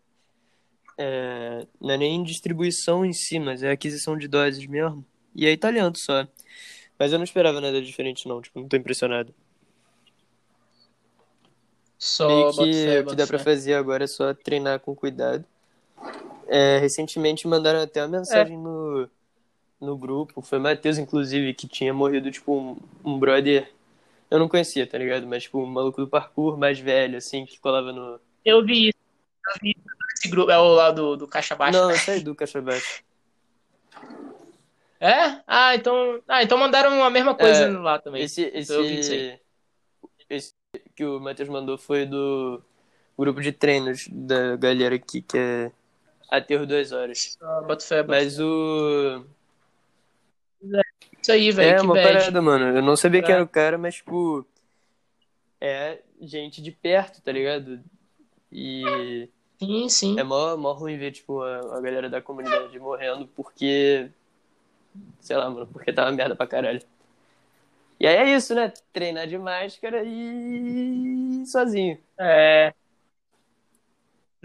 é 0.98 1.66
não 1.80 1.94
é 1.94 1.96
nem 1.96 2.24
distribuição 2.24 3.04
em 3.04 3.12
si, 3.12 3.38
mas 3.38 3.62
é 3.62 3.70
aquisição 3.70 4.18
de 4.18 4.26
doses 4.26 4.66
mesmo. 4.66 5.06
E 5.32 5.46
aí 5.46 5.56
tá 5.56 5.70
lento 5.70 5.98
só. 5.98 6.26
Mas 6.98 7.12
eu 7.12 7.18
não 7.18 7.24
esperava 7.24 7.60
nada 7.60 7.80
diferente 7.80 8.28
não, 8.28 8.42
tipo, 8.42 8.58
não 8.58 8.68
tô 8.68 8.76
impressionado. 8.76 9.32
Só 11.96 12.52
que 12.52 12.72
fé, 12.72 13.00
o 13.00 13.06
que 13.06 13.16
dá 13.16 13.26
pra 13.28 13.38
fazer 13.38 13.74
agora 13.74 14.04
é 14.04 14.08
só 14.08 14.34
treinar 14.34 14.80
com 14.80 14.94
cuidado. 14.94 15.44
É, 16.48 16.78
recentemente 16.78 17.46
mandaram 17.46 17.80
até 17.80 18.02
uma 18.02 18.18
mensagem 18.18 18.56
é. 18.56 18.60
no, 18.60 19.08
no 19.84 19.96
grupo. 19.96 20.42
Foi 20.42 20.58
o 20.58 20.60
Matheus, 20.60 20.98
inclusive, 20.98 21.54
que 21.54 21.68
tinha 21.68 21.92
morrido, 21.92 22.30
tipo, 22.30 22.52
um, 22.52 22.76
um 23.04 23.18
brother. 23.18 23.70
Eu 24.30 24.38
não 24.38 24.48
conhecia, 24.48 24.86
tá 24.86 24.98
ligado? 24.98 25.26
Mas, 25.26 25.44
tipo, 25.44 25.62
um 25.62 25.66
maluco 25.66 26.00
do 26.00 26.08
parkour 26.08 26.56
mais 26.56 26.78
velho, 26.78 27.16
assim, 27.16 27.46
que 27.46 27.60
colava 27.60 27.92
no. 27.92 28.20
Eu 28.44 28.64
vi 28.64 28.88
isso. 28.88 28.98
Eu 29.48 29.60
vi 29.62 29.76
esse 30.16 30.28
grupo. 30.28 30.50
É 30.50 30.58
o 30.58 30.68
lá 30.74 30.90
do, 30.90 31.16
do 31.16 31.28
Caixa 31.28 31.54
Baixa. 31.54 31.78
Não, 31.78 31.90
esse 31.90 32.10
é 32.10 32.20
do 32.20 32.34
Caixa 32.34 32.60
Baixa. 32.60 33.02
É? 34.98 35.40
Ah, 35.46 35.74
então. 35.74 36.20
Ah, 36.26 36.42
então 36.42 36.56
mandaram 36.56 37.02
a 37.02 37.10
mesma 37.10 37.34
coisa 37.34 37.64
é, 37.64 37.68
lá 37.68 37.98
também. 37.98 38.22
Esse, 38.22 38.42
esse, 38.54 39.38
esse 40.28 40.54
que 40.96 41.04
o 41.04 41.20
Matheus 41.20 41.48
mandou 41.48 41.76
foi 41.76 42.06
do 42.06 42.62
grupo 43.16 43.40
de 43.40 43.52
treinos 43.52 44.08
da 44.10 44.56
galera 44.56 44.94
aqui, 44.94 45.20
que 45.20 45.36
é 45.36 45.72
Aterro 46.30 46.66
duas 46.66 46.92
horas. 46.92 47.38
Ah, 47.40 47.62
bota 47.66 47.84
fé, 47.84 48.02
Mas 48.02 48.38
o. 48.40 49.24
Isso 51.24 51.32
aí, 51.32 51.50
velho. 51.50 51.78
É 51.78 51.80
uma 51.80 51.94
bad. 51.94 52.12
parada, 52.12 52.42
mano. 52.42 52.76
Eu 52.76 52.82
não 52.82 52.94
sabia 52.96 53.22
quem 53.22 53.34
era 53.34 53.42
o 53.42 53.48
cara, 53.48 53.78
mas, 53.78 53.94
tipo. 53.94 54.46
É 55.58 55.98
gente 56.20 56.60
de 56.60 56.70
perto, 56.70 57.22
tá 57.22 57.32
ligado? 57.32 57.80
E. 58.52 59.26
Sim, 59.58 59.88
sim. 59.88 60.20
É 60.20 60.22
mó, 60.22 60.54
mó 60.54 60.72
ruim 60.72 60.98
ver, 60.98 61.12
tipo, 61.12 61.40
a, 61.40 61.78
a 61.78 61.80
galera 61.80 62.10
da 62.10 62.20
comunidade 62.20 62.78
morrendo 62.78 63.26
porque. 63.28 64.10
Sei 65.18 65.34
lá, 65.34 65.48
mano, 65.48 65.66
porque 65.66 65.94
tava 65.94 66.12
merda 66.12 66.36
pra 66.36 66.46
caralho. 66.46 66.82
E 67.98 68.06
aí 68.06 68.16
é 68.16 68.36
isso, 68.36 68.54
né? 68.54 68.70
Treinar 68.92 69.26
de 69.26 69.38
máscara 69.38 70.02
e. 70.04 71.42
sozinho. 71.46 71.98
É. 72.18 72.74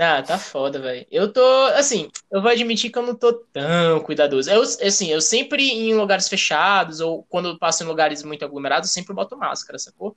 Ah, 0.01 0.23
tá 0.23 0.37
foda, 0.39 0.79
velho. 0.79 1.05
Eu 1.11 1.31
tô, 1.31 1.41
assim, 1.75 2.09
eu 2.31 2.41
vou 2.41 2.49
admitir 2.49 2.89
que 2.89 2.97
eu 2.97 3.03
não 3.05 3.13
tô 3.13 3.33
tão 3.51 3.99
cuidadoso. 4.01 4.49
Eu, 4.49 4.61
assim, 4.61 5.11
eu 5.11 5.19
sempre 5.19 5.61
em 5.61 5.93
lugares 5.93 6.29
fechados 6.29 7.01
ou 7.01 7.23
quando 7.23 7.49
eu 7.49 7.59
passo 7.59 7.83
em 7.83 7.87
lugares 7.87 8.23
muito 8.23 8.45
aglomerados, 8.45 8.89
eu 8.89 8.93
sempre 8.93 9.13
boto 9.13 9.37
máscara, 9.37 9.77
sacou? 9.77 10.15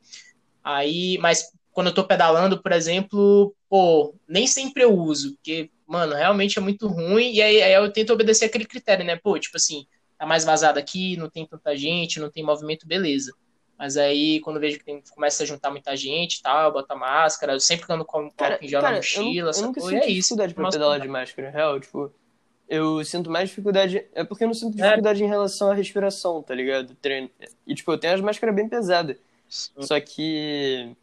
Aí, 0.62 1.18
mas 1.18 1.52
quando 1.72 1.88
eu 1.88 1.94
tô 1.94 2.04
pedalando, 2.06 2.62
por 2.62 2.72
exemplo, 2.72 3.54
pô, 3.68 4.14
nem 4.28 4.46
sempre 4.46 4.84
eu 4.84 4.96
uso, 4.96 5.34
porque, 5.34 5.70
mano, 5.86 6.14
realmente 6.14 6.58
é 6.58 6.62
muito 6.62 6.86
ruim. 6.86 7.32
E 7.32 7.42
aí, 7.42 7.62
aí 7.62 7.74
eu 7.74 7.92
tento 7.92 8.12
obedecer 8.12 8.44
aquele 8.46 8.66
critério, 8.66 9.04
né? 9.04 9.16
Pô, 9.16 9.38
tipo 9.38 9.56
assim, 9.56 9.86
tá 10.16 10.24
mais 10.24 10.44
vazado 10.44 10.78
aqui, 10.78 11.16
não 11.16 11.28
tem 11.28 11.44
tanta 11.44 11.76
gente, 11.76 12.20
não 12.20 12.30
tem 12.30 12.44
movimento, 12.44 12.86
beleza. 12.86 13.32
Mas 13.82 13.96
aí, 13.96 14.38
quando 14.38 14.60
vejo 14.60 14.78
que 14.78 14.84
tem, 14.84 15.02
começa 15.12 15.42
a 15.42 15.46
juntar 15.46 15.68
muita 15.68 15.96
gente 15.96 16.36
e 16.36 16.42
tal, 16.42 16.72
bota 16.72 16.94
máscara, 16.94 17.54
eu 17.54 17.58
sempre 17.58 17.92
ando 17.92 18.04
com 18.04 18.18
álcool 18.18 18.64
em 18.64 18.68
gel 18.68 18.80
na 18.80 18.92
mochila, 18.92 19.50
eu, 19.50 19.56
eu 19.56 19.62
nunca 19.66 19.80
sinto 19.80 19.94
é 19.96 20.06
dificuldade 20.06 20.54
pra 20.54 20.70
pedalar 20.70 21.00
de 21.00 21.08
máscara, 21.08 21.50
real, 21.50 21.80
tipo... 21.80 22.12
Eu 22.68 23.04
sinto 23.04 23.28
mais 23.28 23.48
dificuldade... 23.48 24.06
É 24.14 24.22
porque 24.22 24.44
eu 24.44 24.46
não 24.46 24.54
sinto 24.54 24.78
é. 24.78 24.82
dificuldade 24.84 25.20
é. 25.20 25.26
em 25.26 25.28
relação 25.28 25.72
à 25.72 25.74
respiração, 25.74 26.40
tá 26.44 26.54
ligado? 26.54 26.94
Treino. 27.02 27.28
E, 27.66 27.74
tipo, 27.74 27.90
eu 27.90 27.98
tenho 27.98 28.14
as 28.14 28.20
máscaras 28.20 28.54
bem 28.54 28.68
pesadas. 28.68 29.16
Só 29.48 29.98
que... 29.98 30.94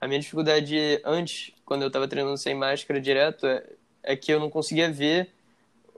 A 0.00 0.08
minha 0.08 0.18
dificuldade 0.18 1.00
antes, 1.04 1.52
quando 1.64 1.82
eu 1.82 1.90
tava 1.92 2.08
treinando 2.08 2.36
sem 2.36 2.56
máscara 2.56 3.00
direto, 3.00 3.46
é, 3.46 3.62
é 4.02 4.16
que 4.16 4.32
eu 4.32 4.40
não 4.40 4.50
conseguia 4.50 4.90
ver 4.90 5.30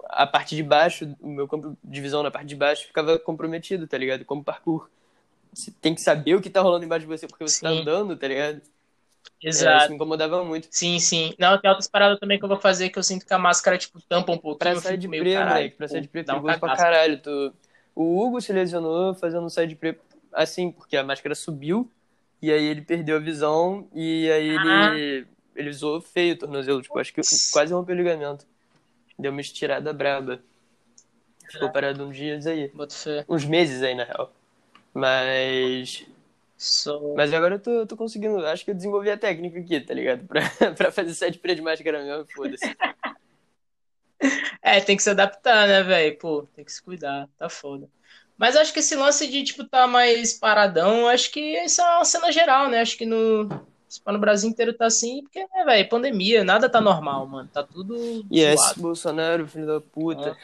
a 0.05 0.27
parte 0.27 0.55
de 0.55 0.63
baixo, 0.63 1.09
o 1.23 1.29
meu 1.31 1.49
campo 1.49 1.75
de 1.83 2.01
visão 2.03 2.23
na 2.23 2.31
parte 2.31 2.49
de 2.49 2.55
baixo 2.55 2.87
ficava 2.87 3.19
comprometido, 3.19 3.87
tá 3.87 3.97
ligado? 3.97 4.27
Como 4.27 4.45
parkour 4.45 4.91
você 5.59 5.73
tem 5.81 5.95
que 5.95 6.01
saber 6.01 6.37
o 6.37 6.41
que 6.41 6.49
tá 6.49 6.61
rolando 6.61 6.85
embaixo 6.85 7.05
de 7.05 7.07
você 7.07 7.27
porque 7.27 7.47
você 7.47 7.61
tá 7.61 7.71
sim. 7.71 7.77
tá 7.77 7.81
andando, 7.83 8.17
tá 8.17 8.29
ligado? 8.29 8.63
Exato. 9.43 9.73
É, 9.73 9.79
isso 9.79 9.89
me 9.91 9.95
incomodava 9.97 10.45
muito. 10.45 10.69
Sim, 10.71 10.99
sim. 11.01 11.35
Não, 11.39 11.59
tem 11.59 11.69
outras 11.69 11.89
paradas 11.89 12.19
também 12.19 12.39
que 12.39 12.45
eu 12.45 12.49
vou 12.49 12.61
fazer 12.61 12.91
que 12.91 12.99
eu 12.99 13.03
sinto 13.03 13.27
que 13.27 13.35
a 13.35 13.39
máscara, 13.39 13.77
tipo, 13.77 14.01
tampa 14.03 14.33
um 14.33 14.39
pouco. 14.39 14.59
Pra 14.59 14.77
sair 14.77 14.97
de 14.97 15.09
pre, 15.09 15.37
moleque. 15.37 15.77
Pra 15.77 15.89
sair 15.89 16.03
de 16.03 16.09
pre, 16.09 16.23
perigoso 16.23 16.57
um 16.57 16.61
pra 16.61 16.77
caralho. 16.77 17.21
Tu... 17.21 17.53
O 17.95 18.25
Hugo 18.25 18.41
se 18.41 18.53
lesionou 18.53 19.15
fazendo 19.15 19.45
um 19.45 19.67
de 19.67 19.75
pre 19.75 19.99
assim, 20.33 20.71
porque 20.71 20.97
a 20.97 21.03
máscara 21.03 21.35
subiu 21.35 21.91
e 22.41 22.53
aí 22.53 22.65
ele 22.65 22.83
perdeu 22.83 23.17
a 23.17 23.21
visão 23.21 23.89
e 23.93 24.31
aí 24.31 24.57
ah. 24.57 24.95
ele, 24.95 25.27
ele 25.57 25.71
usou 25.71 26.01
feio 26.01 26.35
o 26.35 26.39
tornozelo. 26.39 26.81
Tipo, 26.81 26.99
acho 26.99 27.13
que 27.13 27.21
quase 27.53 27.73
rompeu 27.73 27.97
o 27.97 27.99
ligamento. 27.99 28.47
Deu 29.19 29.33
uma 29.33 29.41
estirada 29.41 29.93
braba. 29.93 30.41
Ficou 31.51 31.71
parado 31.71 32.05
uns 32.05 32.17
dias 32.17 32.47
aí. 32.47 32.71
Uns 33.29 33.45
meses 33.45 33.83
aí, 33.83 33.95
na 33.95 34.05
real. 34.05 34.33
Mas. 34.99 36.05
So... 36.57 37.15
Mas 37.17 37.33
agora 37.33 37.55
eu 37.55 37.61
tô, 37.61 37.87
tô 37.87 37.97
conseguindo. 37.97 38.45
Acho 38.45 38.65
que 38.65 38.73
eu 38.73 38.75
desenvolvi 38.75 39.11
a 39.11 39.17
técnica 39.17 39.61
aqui, 39.61 39.81
tá 39.81 39.95
ligado? 39.95 40.27
Pra, 40.27 40.43
pra 40.75 40.91
fazer 40.91 41.15
sete 41.15 41.41
de 41.41 41.63
máscara 41.63 42.03
mesmo, 42.03 42.27
foda-se. 42.35 42.77
é, 44.61 44.81
tem 44.81 44.97
que 44.97 45.03
se 45.03 45.11
adaptar, 45.11 45.69
né, 45.69 45.83
velho? 45.85 46.19
Pô, 46.19 46.49
tem 46.55 46.65
que 46.65 46.73
se 46.73 46.83
cuidar, 46.83 47.29
tá 47.39 47.49
foda. 47.49 47.89
Mas 48.37 48.57
acho 48.57 48.73
que 48.73 48.81
esse 48.81 48.97
lance 48.97 49.29
de, 49.29 49.45
tipo, 49.45 49.65
tá 49.65 49.87
mais 49.87 50.33
paradão, 50.33 51.07
acho 51.07 51.31
que 51.31 51.41
isso 51.41 51.81
é 51.81 51.97
uma 51.97 52.05
cena 52.05 52.33
geral, 52.33 52.69
né? 52.69 52.81
Acho 52.81 52.97
que 52.97 53.07
no. 53.07 53.45
no 53.45 54.19
Brasil 54.19 54.51
inteiro 54.51 54.73
tá 54.73 54.87
assim, 54.87 55.23
porque, 55.23 55.41
né, 55.41 55.65
velho, 55.65 55.89
pandemia, 55.89 56.43
nada 56.43 56.69
tá 56.69 56.81
normal, 56.81 57.27
mano. 57.27 57.49
Tá 57.53 57.63
tudo. 57.63 58.25
Yes, 58.33 58.61
zoado. 58.61 58.81
Bolsonaro, 58.81 59.47
filho 59.47 59.67
da 59.67 59.81
puta. 59.81 60.37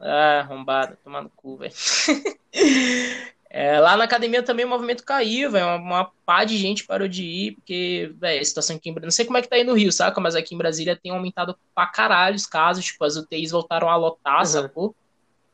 Ah, 0.00 0.40
arrombado, 0.40 0.96
tomando 1.02 1.30
cu, 1.34 1.56
velho. 1.56 1.74
É, 3.50 3.80
lá 3.80 3.96
na 3.96 4.04
academia 4.04 4.42
também 4.42 4.66
o 4.66 4.68
movimento 4.68 5.02
caiu, 5.02 5.50
velho. 5.50 5.66
Uma, 5.66 5.76
uma 5.76 6.12
pá 6.26 6.44
de 6.44 6.58
gente 6.58 6.84
parou 6.84 7.08
de 7.08 7.24
ir, 7.24 7.52
porque, 7.54 8.12
velho, 8.18 8.40
a 8.40 8.44
situação 8.44 8.76
aqui 8.76 8.90
em 8.90 8.92
Brasília. 8.92 9.06
Não 9.06 9.10
sei 9.10 9.24
como 9.24 9.38
é 9.38 9.42
que 9.42 9.48
tá 9.48 9.56
aí 9.56 9.64
no 9.64 9.72
Rio, 9.72 9.90
saca? 9.90 10.20
Mas 10.20 10.34
aqui 10.34 10.54
em 10.54 10.58
Brasília 10.58 10.98
tem 11.02 11.12
aumentado 11.12 11.58
pra 11.74 11.86
caralho 11.86 12.36
os 12.36 12.46
casos. 12.46 12.84
Tipo, 12.84 13.04
as 13.04 13.16
UTIs 13.16 13.50
voltaram 13.50 13.88
a 13.88 13.96
lotar, 13.96 14.40
uhum. 14.40 14.44
sacou? 14.44 14.94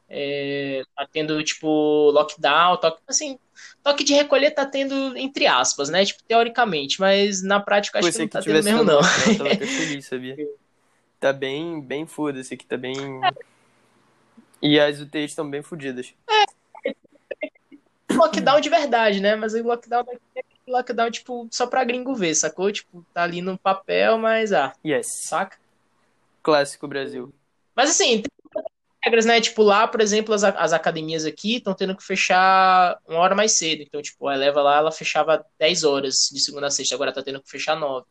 É, 0.09 0.83
tá 0.97 1.07
tendo, 1.11 1.43
tipo, 1.43 2.11
lockdown, 2.11 2.77
toque, 2.79 3.01
assim, 3.09 3.39
toque 3.83 4.05
de 4.05 4.13
recolher 4.13 4.51
tá 4.51 4.67
tendo, 4.67 5.17
entre 5.17 5.47
aspas, 5.47 5.89
né? 5.89 6.05
Tipo, 6.05 6.23
teoricamente, 6.25 7.01
mas 7.01 7.43
na 7.43 7.59
prática 7.61 8.01
acho 8.01 8.13
que 8.13 8.19
não 8.19 8.29
tá 8.29 8.43
tendo 8.43 8.63
mesmo, 8.63 8.85
não. 8.85 9.01
Eu 9.01 9.39
tava 9.39 9.51
feliz, 9.67 10.05
sabia? 10.05 10.37
Tá 11.19 11.33
bem, 11.33 11.81
bem 11.81 12.07
foda-se 12.07 12.53
aqui, 12.55 12.67
tá 12.67 12.77
bem. 12.77 12.95
E 14.65 14.81
as 14.81 14.99
UTIs 14.99 15.33
estão 15.33 15.49
bem 15.49 15.63
fodidas. 15.63 16.15
É 16.27 16.45
lockdown 18.15 18.61
de 18.61 18.71
verdade, 18.71 19.21
né? 19.21 19.37
Mas 19.37 19.53
o 19.53 19.63
lockdown 19.63 20.05
daqui 20.05 20.21
é 20.37 20.43
lockdown, 20.67 21.11
tipo, 21.11 21.47
só 21.51 21.67
pra 21.67 21.85
gringo 21.85 22.15
ver, 22.15 22.35
sacou? 22.35 22.73
Tipo, 22.73 23.05
tá 23.13 23.25
ali 23.25 23.43
no 23.43 23.59
papel, 23.59 24.17
mas 24.17 24.55
ah. 24.55 24.73
Yes. 24.83 25.07
Saca? 25.29 25.59
Clássico 26.43 26.89
Brasil. 26.89 27.31
Mas 27.77 27.91
assim, 27.91 28.23
tem 28.23 28.31
regras, 29.03 29.27
né? 29.27 29.39
Tipo, 29.39 29.63
lá, 29.63 29.87
por 29.87 30.01
exemplo, 30.01 30.35
as, 30.35 30.43
as 30.43 30.73
academias 30.73 31.27
aqui 31.27 31.57
estão 31.57 31.75
tendo 31.75 31.95
que 31.95 32.03
fechar 32.03 32.99
uma 33.07 33.19
hora 33.19 33.35
mais 33.35 33.53
cedo. 33.53 33.83
Então, 33.83 34.01
tipo, 34.01 34.27
a 34.29 34.35
Eleva 34.35 34.63
lá, 34.63 34.79
ela 34.79 34.93
fechava 34.93 35.45
10 35.59 35.85
horas 35.85 36.31
de 36.33 36.41
segunda 36.41 36.69
a 36.69 36.71
sexta, 36.71 36.95
agora 36.95 37.13
tá 37.13 37.23
tendo 37.23 37.43
que 37.43 37.51
fechar 37.51 37.77
9. 37.77 38.07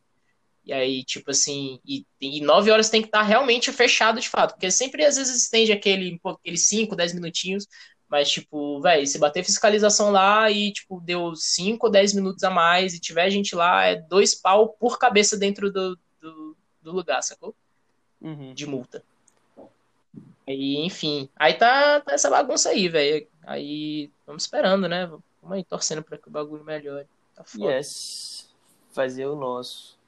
E 0.64 0.72
aí, 0.72 1.04
tipo 1.04 1.30
assim, 1.30 1.78
e, 1.86 2.06
e 2.20 2.40
9 2.40 2.70
horas 2.70 2.88
tem 2.88 3.02
que 3.02 3.08
estar 3.08 3.20
tá 3.20 3.24
realmente 3.24 3.70
fechado 3.70 4.18
de 4.18 4.28
fato. 4.28 4.52
Porque 4.52 4.70
sempre 4.70 5.04
às 5.04 5.16
vezes 5.16 5.42
estende 5.42 5.72
aquele, 5.72 6.18
aquele 6.24 6.56
5, 6.56 6.96
10 6.96 7.14
minutinhos 7.14 7.66
mas, 8.14 8.30
tipo, 8.30 8.80
velho, 8.80 9.04
se 9.06 9.18
bater 9.18 9.44
fiscalização 9.44 10.12
lá 10.12 10.48
e, 10.48 10.72
tipo, 10.72 11.00
deu 11.00 11.34
5 11.34 11.86
ou 11.86 11.90
10 11.90 12.14
minutos 12.14 12.44
a 12.44 12.50
mais 12.50 12.94
e 12.94 13.00
tiver 13.00 13.28
gente 13.28 13.56
lá, 13.56 13.86
é 13.86 13.96
dois 13.96 14.36
pau 14.36 14.68
por 14.68 15.00
cabeça 15.00 15.36
dentro 15.36 15.68
do, 15.68 15.98
do, 16.20 16.56
do 16.80 16.92
lugar, 16.92 17.22
sacou? 17.22 17.54
Uhum. 18.20 18.54
De 18.54 18.66
multa. 18.66 19.02
Aí, 20.46 20.76
enfim. 20.76 21.28
Aí 21.34 21.54
tá, 21.54 22.00
tá 22.02 22.12
essa 22.12 22.30
bagunça 22.30 22.68
aí, 22.68 22.88
velho. 22.88 23.26
Aí, 23.44 24.10
vamos 24.24 24.44
esperando, 24.44 24.88
né? 24.88 25.06
Vamos 25.06 25.56
aí 25.56 25.64
torcendo 25.64 26.02
pra 26.04 26.16
que 26.16 26.28
o 26.28 26.30
bagulho 26.30 26.62
melhore. 26.62 27.08
Tá 27.34 27.42
foda. 27.42 27.72
Yes. 27.72 28.48
Fazer 28.92 29.26
o 29.26 29.34
nosso. 29.34 29.98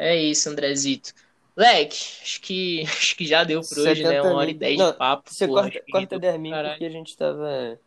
É 0.00 0.16
isso, 0.16 0.48
Andrezito. 0.48 1.12
Leque, 1.56 1.98
acho 2.22 2.40
que, 2.40 2.82
acho 2.86 3.16
que 3.16 3.26
já 3.26 3.42
deu 3.42 3.60
por 3.62 3.80
hoje, 3.80 4.04
né? 4.04 4.22
Uma 4.22 4.34
hora 4.34 4.50
e 4.50 4.54
dez 4.54 4.78
de 4.78 4.92
papo. 4.92 5.28
Você 5.28 5.44
porra, 5.44 5.62
corta, 5.62 5.82
corta 5.90 6.18
de 6.20 6.38
mim 6.38 6.52
porque 6.52 6.84
a 6.84 6.90
gente 6.90 7.16
tava. 7.16 7.80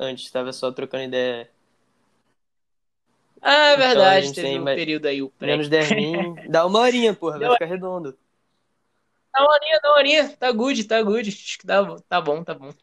Antes, 0.00 0.28
tava 0.32 0.52
só 0.52 0.72
trocando 0.72 1.04
ideia. 1.04 1.48
Ah, 3.40 3.68
é 3.68 3.74
então, 3.74 3.86
verdade, 3.86 4.26
então, 4.28 4.42
teve 4.42 4.58
um 4.58 4.64
mais... 4.64 4.76
período 4.76 5.06
aí, 5.06 5.22
o 5.22 5.28
pré. 5.28 5.46
Menos 5.46 5.68
10 5.68 5.90
mim. 5.92 6.34
Dá 6.50 6.66
uma 6.66 6.80
horinha, 6.80 7.14
porra, 7.14 7.38
vai 7.38 7.52
ficar 7.52 7.66
redondo. 7.66 8.18
Dá 9.32 9.42
uma 9.42 9.52
horinha, 9.52 9.80
dá 9.80 9.88
uma 9.90 9.98
horinha. 9.98 10.28
Tá 10.36 10.50
good, 10.50 10.84
tá 10.84 11.02
good. 11.02 11.28
Acho 11.28 11.58
que 11.58 11.66
dá, 11.66 11.96
tá 12.08 12.20
bom, 12.20 12.42
tá 12.42 12.54
bom. 12.54 12.72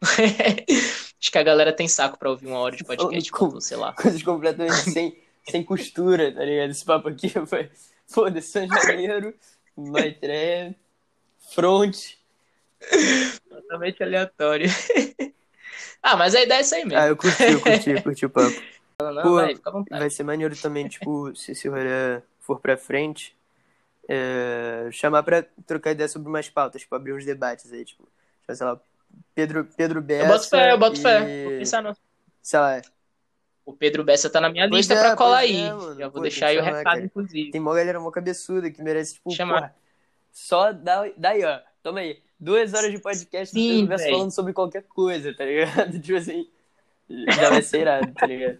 Acho 1.20 1.30
que 1.30 1.38
a 1.38 1.42
galera 1.42 1.72
tem 1.74 1.88
saco 1.88 2.18
pra 2.18 2.30
ouvir 2.30 2.46
uma 2.46 2.58
hora 2.58 2.74
de 2.74 2.84
podcast, 2.84 3.30
Com, 3.30 3.60
sei 3.60 3.76
lá. 3.76 3.92
Coisas 3.92 4.22
completamente 4.22 4.90
sem, 4.90 5.21
sem 5.48 5.64
costura, 5.64 6.32
tá 6.32 6.44
ligado? 6.44 6.70
Esse 6.70 6.84
papo 6.84 7.08
aqui 7.08 7.28
foi 7.46 7.70
Foda-se, 8.06 8.48
São 8.48 8.66
Janeiro, 8.68 9.34
Maitré, 9.76 10.74
Front. 11.54 12.16
Totalmente 13.48 14.02
aleatório. 14.02 14.68
ah, 16.02 16.16
mas 16.16 16.34
a 16.34 16.42
ideia 16.42 16.58
é 16.58 16.62
isso 16.62 16.74
aí 16.74 16.84
mesmo. 16.84 16.98
Ah, 16.98 17.08
eu 17.08 17.16
curti, 17.16 17.42
eu 17.42 17.60
curti, 17.60 17.90
eu 17.90 18.02
curti 18.02 18.26
o 18.26 18.30
papo. 18.30 18.54
Não, 19.00 19.12
não, 19.12 19.22
Pô, 19.22 19.34
vai, 19.34 19.54
vai 19.90 20.10
ser 20.10 20.22
maneiro 20.22 20.54
também, 20.54 20.86
tipo, 20.86 21.34
se 21.34 21.52
esse 21.52 21.66
rolê 21.66 22.22
for 22.38 22.60
pra 22.60 22.76
frente, 22.76 23.34
é, 24.08 24.88
chamar 24.92 25.24
pra 25.24 25.44
trocar 25.66 25.90
ideia 25.90 26.08
sobre 26.08 26.28
umas 26.28 26.48
pautas, 26.48 26.82
tipo, 26.82 26.94
abrir 26.94 27.12
uns 27.12 27.24
debates 27.24 27.72
aí, 27.72 27.84
tipo, 27.84 28.06
sei 28.48 28.64
lá, 28.64 28.78
Pedro, 29.34 29.64
Pedro 29.76 30.00
Bessa. 30.00 30.24
Eu 30.24 30.28
boto 30.28 30.48
fé, 30.48 30.72
eu 30.72 30.78
boto 30.78 30.98
e... 30.98 31.02
fé. 31.02 31.44
Vou 31.44 31.58
pensar 31.58 31.82
no. 31.82 31.96
Sei 32.40 32.60
lá, 32.60 32.82
o 33.64 33.72
Pedro 33.72 34.04
Bessa 34.04 34.28
tá 34.28 34.40
na 34.40 34.48
minha 34.48 34.68
pois 34.68 34.78
lista 34.78 34.94
é, 34.94 35.00
pra 35.00 35.16
colar 35.16 35.38
aí. 35.38 35.62
É, 35.62 35.68
Já 35.68 36.08
vou 36.08 36.12
Pô, 36.12 36.20
deixar 36.20 36.46
aí 36.48 36.58
o 36.58 36.62
recado, 36.62 36.84
cara. 36.84 37.04
inclusive. 37.04 37.50
Tem 37.50 37.60
uma 37.60 37.74
galera 37.74 38.00
mó 38.00 38.10
cabeçuda 38.10 38.70
que 38.70 38.82
merece, 38.82 39.14
tipo, 39.14 39.30
Chamar. 39.30 39.74
só 40.32 40.72
dá, 40.72 41.08
daí, 41.16 41.44
ó. 41.44 41.60
Toma 41.82 42.00
aí. 42.00 42.20
Duas 42.38 42.74
horas 42.74 42.90
de 42.90 42.98
podcast 42.98 43.54
Sim, 43.54 43.88
se 43.96 44.10
falando 44.10 44.32
sobre 44.32 44.52
qualquer 44.52 44.82
coisa, 44.82 45.32
tá 45.32 45.44
ligado? 45.44 45.98
Tipo 46.02 46.18
assim, 46.18 46.48
já 47.08 47.50
vai 47.50 47.62
ser 47.62 47.82
irado, 47.82 48.12
tá 48.12 48.26
ligado? 48.26 48.58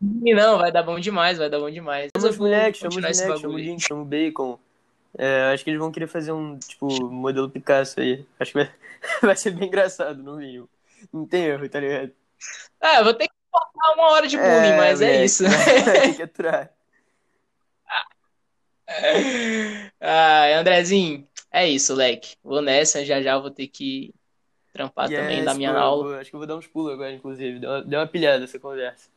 Não, 0.00 0.58
vai 0.58 0.70
dar 0.70 0.84
bom 0.84 1.00
demais, 1.00 1.38
vai 1.38 1.50
dar 1.50 1.58
bom 1.58 1.68
demais. 1.68 2.10
Chama 2.16 2.30
os 2.30 2.38
moleques, 2.38 2.80
chama 2.80 2.90
os 2.90 2.96
moleques, 2.96 3.40
chama 3.40 3.54
o 3.54 3.58
Link, 3.58 3.80
chama 3.80 4.02
o 4.02 4.04
Bacon. 4.04 4.58
É, 5.18 5.50
acho 5.52 5.64
que 5.64 5.70
eles 5.70 5.80
vão 5.80 5.90
querer 5.90 6.06
fazer 6.06 6.30
um, 6.30 6.56
tipo, 6.56 6.86
modelo 7.06 7.50
Picasso 7.50 8.00
aí. 8.00 8.24
Acho 8.38 8.52
que 8.52 8.58
vai, 8.58 8.74
vai 9.22 9.36
ser 9.36 9.50
bem 9.50 9.66
engraçado, 9.66 10.22
no 10.22 10.36
mínimo. 10.36 10.68
Não 11.12 11.26
tem 11.26 11.46
erro, 11.46 11.68
tá 11.68 11.80
ligado? 11.80 12.12
É, 12.80 13.02
vou 13.02 13.12
ter 13.12 13.26
que 13.26 13.39
uma 13.94 14.10
hora 14.10 14.26
de 14.26 14.36
bullying, 14.36 14.50
é, 14.50 14.76
mas 14.76 15.00
é 15.00 15.24
isso. 15.24 15.44
Tem 16.02 16.14
que 16.14 16.22
aturar. 16.22 16.70
ah, 20.00 20.58
Andrezinho, 20.58 21.26
é 21.52 21.68
isso, 21.68 21.94
leque. 21.94 22.36
Vou 22.42 22.60
nessa, 22.60 23.04
já 23.04 23.22
já 23.22 23.38
vou 23.38 23.50
ter 23.50 23.68
que 23.68 24.12
trampar 24.72 25.10
yes, 25.10 25.20
também 25.20 25.44
da 25.44 25.54
minha 25.54 25.72
pô, 25.72 25.78
aula. 25.78 26.20
Acho 26.20 26.30
que 26.30 26.36
eu 26.36 26.40
vou 26.40 26.46
dar 26.46 26.56
uns 26.56 26.66
pulos 26.66 26.92
agora, 26.92 27.12
inclusive. 27.12 27.58
Deu 27.58 27.70
uma, 27.70 27.82
deu 27.82 28.00
uma 28.00 28.06
pilhada 28.06 28.44
essa 28.44 28.58
conversa. 28.58 29.08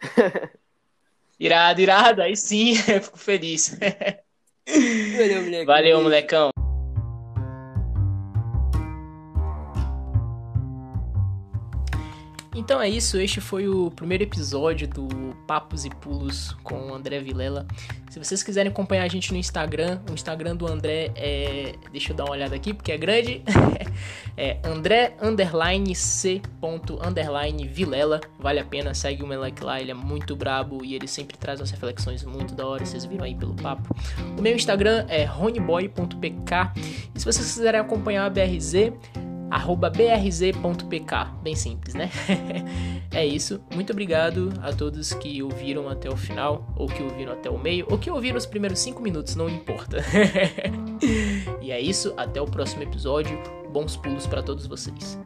irado, 1.38 1.80
irado. 1.80 2.22
Aí 2.22 2.36
sim, 2.36 2.74
fico 2.76 3.18
feliz. 3.18 3.76
Valeu, 5.16 5.42
moleque. 5.42 5.66
Valeu, 5.66 6.02
molecão. 6.02 6.63
Então 12.64 12.80
é 12.80 12.88
isso, 12.88 13.20
este 13.20 13.42
foi 13.42 13.68
o 13.68 13.90
primeiro 13.90 14.24
episódio 14.24 14.88
do 14.88 15.06
Papos 15.46 15.84
e 15.84 15.90
Pulos 15.90 16.56
com 16.62 16.88
o 16.88 16.94
André 16.94 17.20
Vilela. 17.20 17.66
Se 18.08 18.18
vocês 18.18 18.42
quiserem 18.42 18.72
acompanhar 18.72 19.02
a 19.02 19.08
gente 19.08 19.32
no 19.32 19.38
Instagram, 19.38 20.00
o 20.08 20.14
Instagram 20.14 20.56
do 20.56 20.66
André 20.66 21.12
é. 21.14 21.74
Deixa 21.92 22.12
eu 22.12 22.16
dar 22.16 22.24
uma 22.24 22.32
olhada 22.32 22.56
aqui 22.56 22.72
porque 22.72 22.90
é 22.90 22.96
grande. 22.96 23.42
é 24.34 24.58
André 24.64 25.14
underline 25.20 25.94
C. 25.94 26.40
underline 27.06 27.68
Vilela. 27.68 28.22
Vale 28.38 28.60
a 28.60 28.64
pena, 28.64 28.94
segue 28.94 29.22
o 29.22 29.26
moleque 29.26 29.62
lá, 29.62 29.78
ele 29.78 29.90
é 29.90 29.94
muito 29.94 30.34
brabo 30.34 30.82
e 30.82 30.94
ele 30.94 31.06
sempre 31.06 31.36
traz 31.36 31.60
umas 31.60 31.70
reflexões 31.70 32.24
muito 32.24 32.54
da 32.54 32.66
hora. 32.66 32.86
Vocês 32.86 33.04
viram 33.04 33.26
aí 33.26 33.34
pelo 33.34 33.52
papo. 33.52 33.94
O 34.38 34.40
meu 34.40 34.56
Instagram 34.56 35.04
é 35.10 35.24
roneboy.pk. 35.24 36.80
E 37.14 37.20
se 37.20 37.26
vocês 37.26 37.52
quiserem 37.52 37.78
acompanhar 37.78 38.24
a 38.24 38.30
BRZ, 38.30 38.90
arroba 39.50 39.90
brz.pk, 39.90 41.26
bem 41.42 41.54
simples, 41.54 41.94
né? 41.94 42.10
é 43.12 43.24
isso. 43.24 43.60
Muito 43.74 43.92
obrigado 43.92 44.52
a 44.62 44.72
todos 44.72 45.12
que 45.14 45.42
ouviram 45.42 45.88
até 45.88 46.08
o 46.08 46.16
final, 46.16 46.66
ou 46.76 46.86
que 46.86 47.02
ouviram 47.02 47.32
até 47.32 47.50
o 47.50 47.58
meio, 47.58 47.86
ou 47.90 47.98
que 47.98 48.10
ouviram 48.10 48.36
os 48.36 48.46
primeiros 48.46 48.78
cinco 48.78 49.02
minutos, 49.02 49.36
não 49.36 49.48
importa. 49.48 49.98
e 51.60 51.70
é 51.70 51.80
isso. 51.80 52.14
Até 52.16 52.40
o 52.40 52.46
próximo 52.46 52.82
episódio. 52.82 53.38
Bons 53.72 53.96
pulos 53.96 54.26
para 54.26 54.42
todos 54.42 54.66
vocês. 54.66 55.18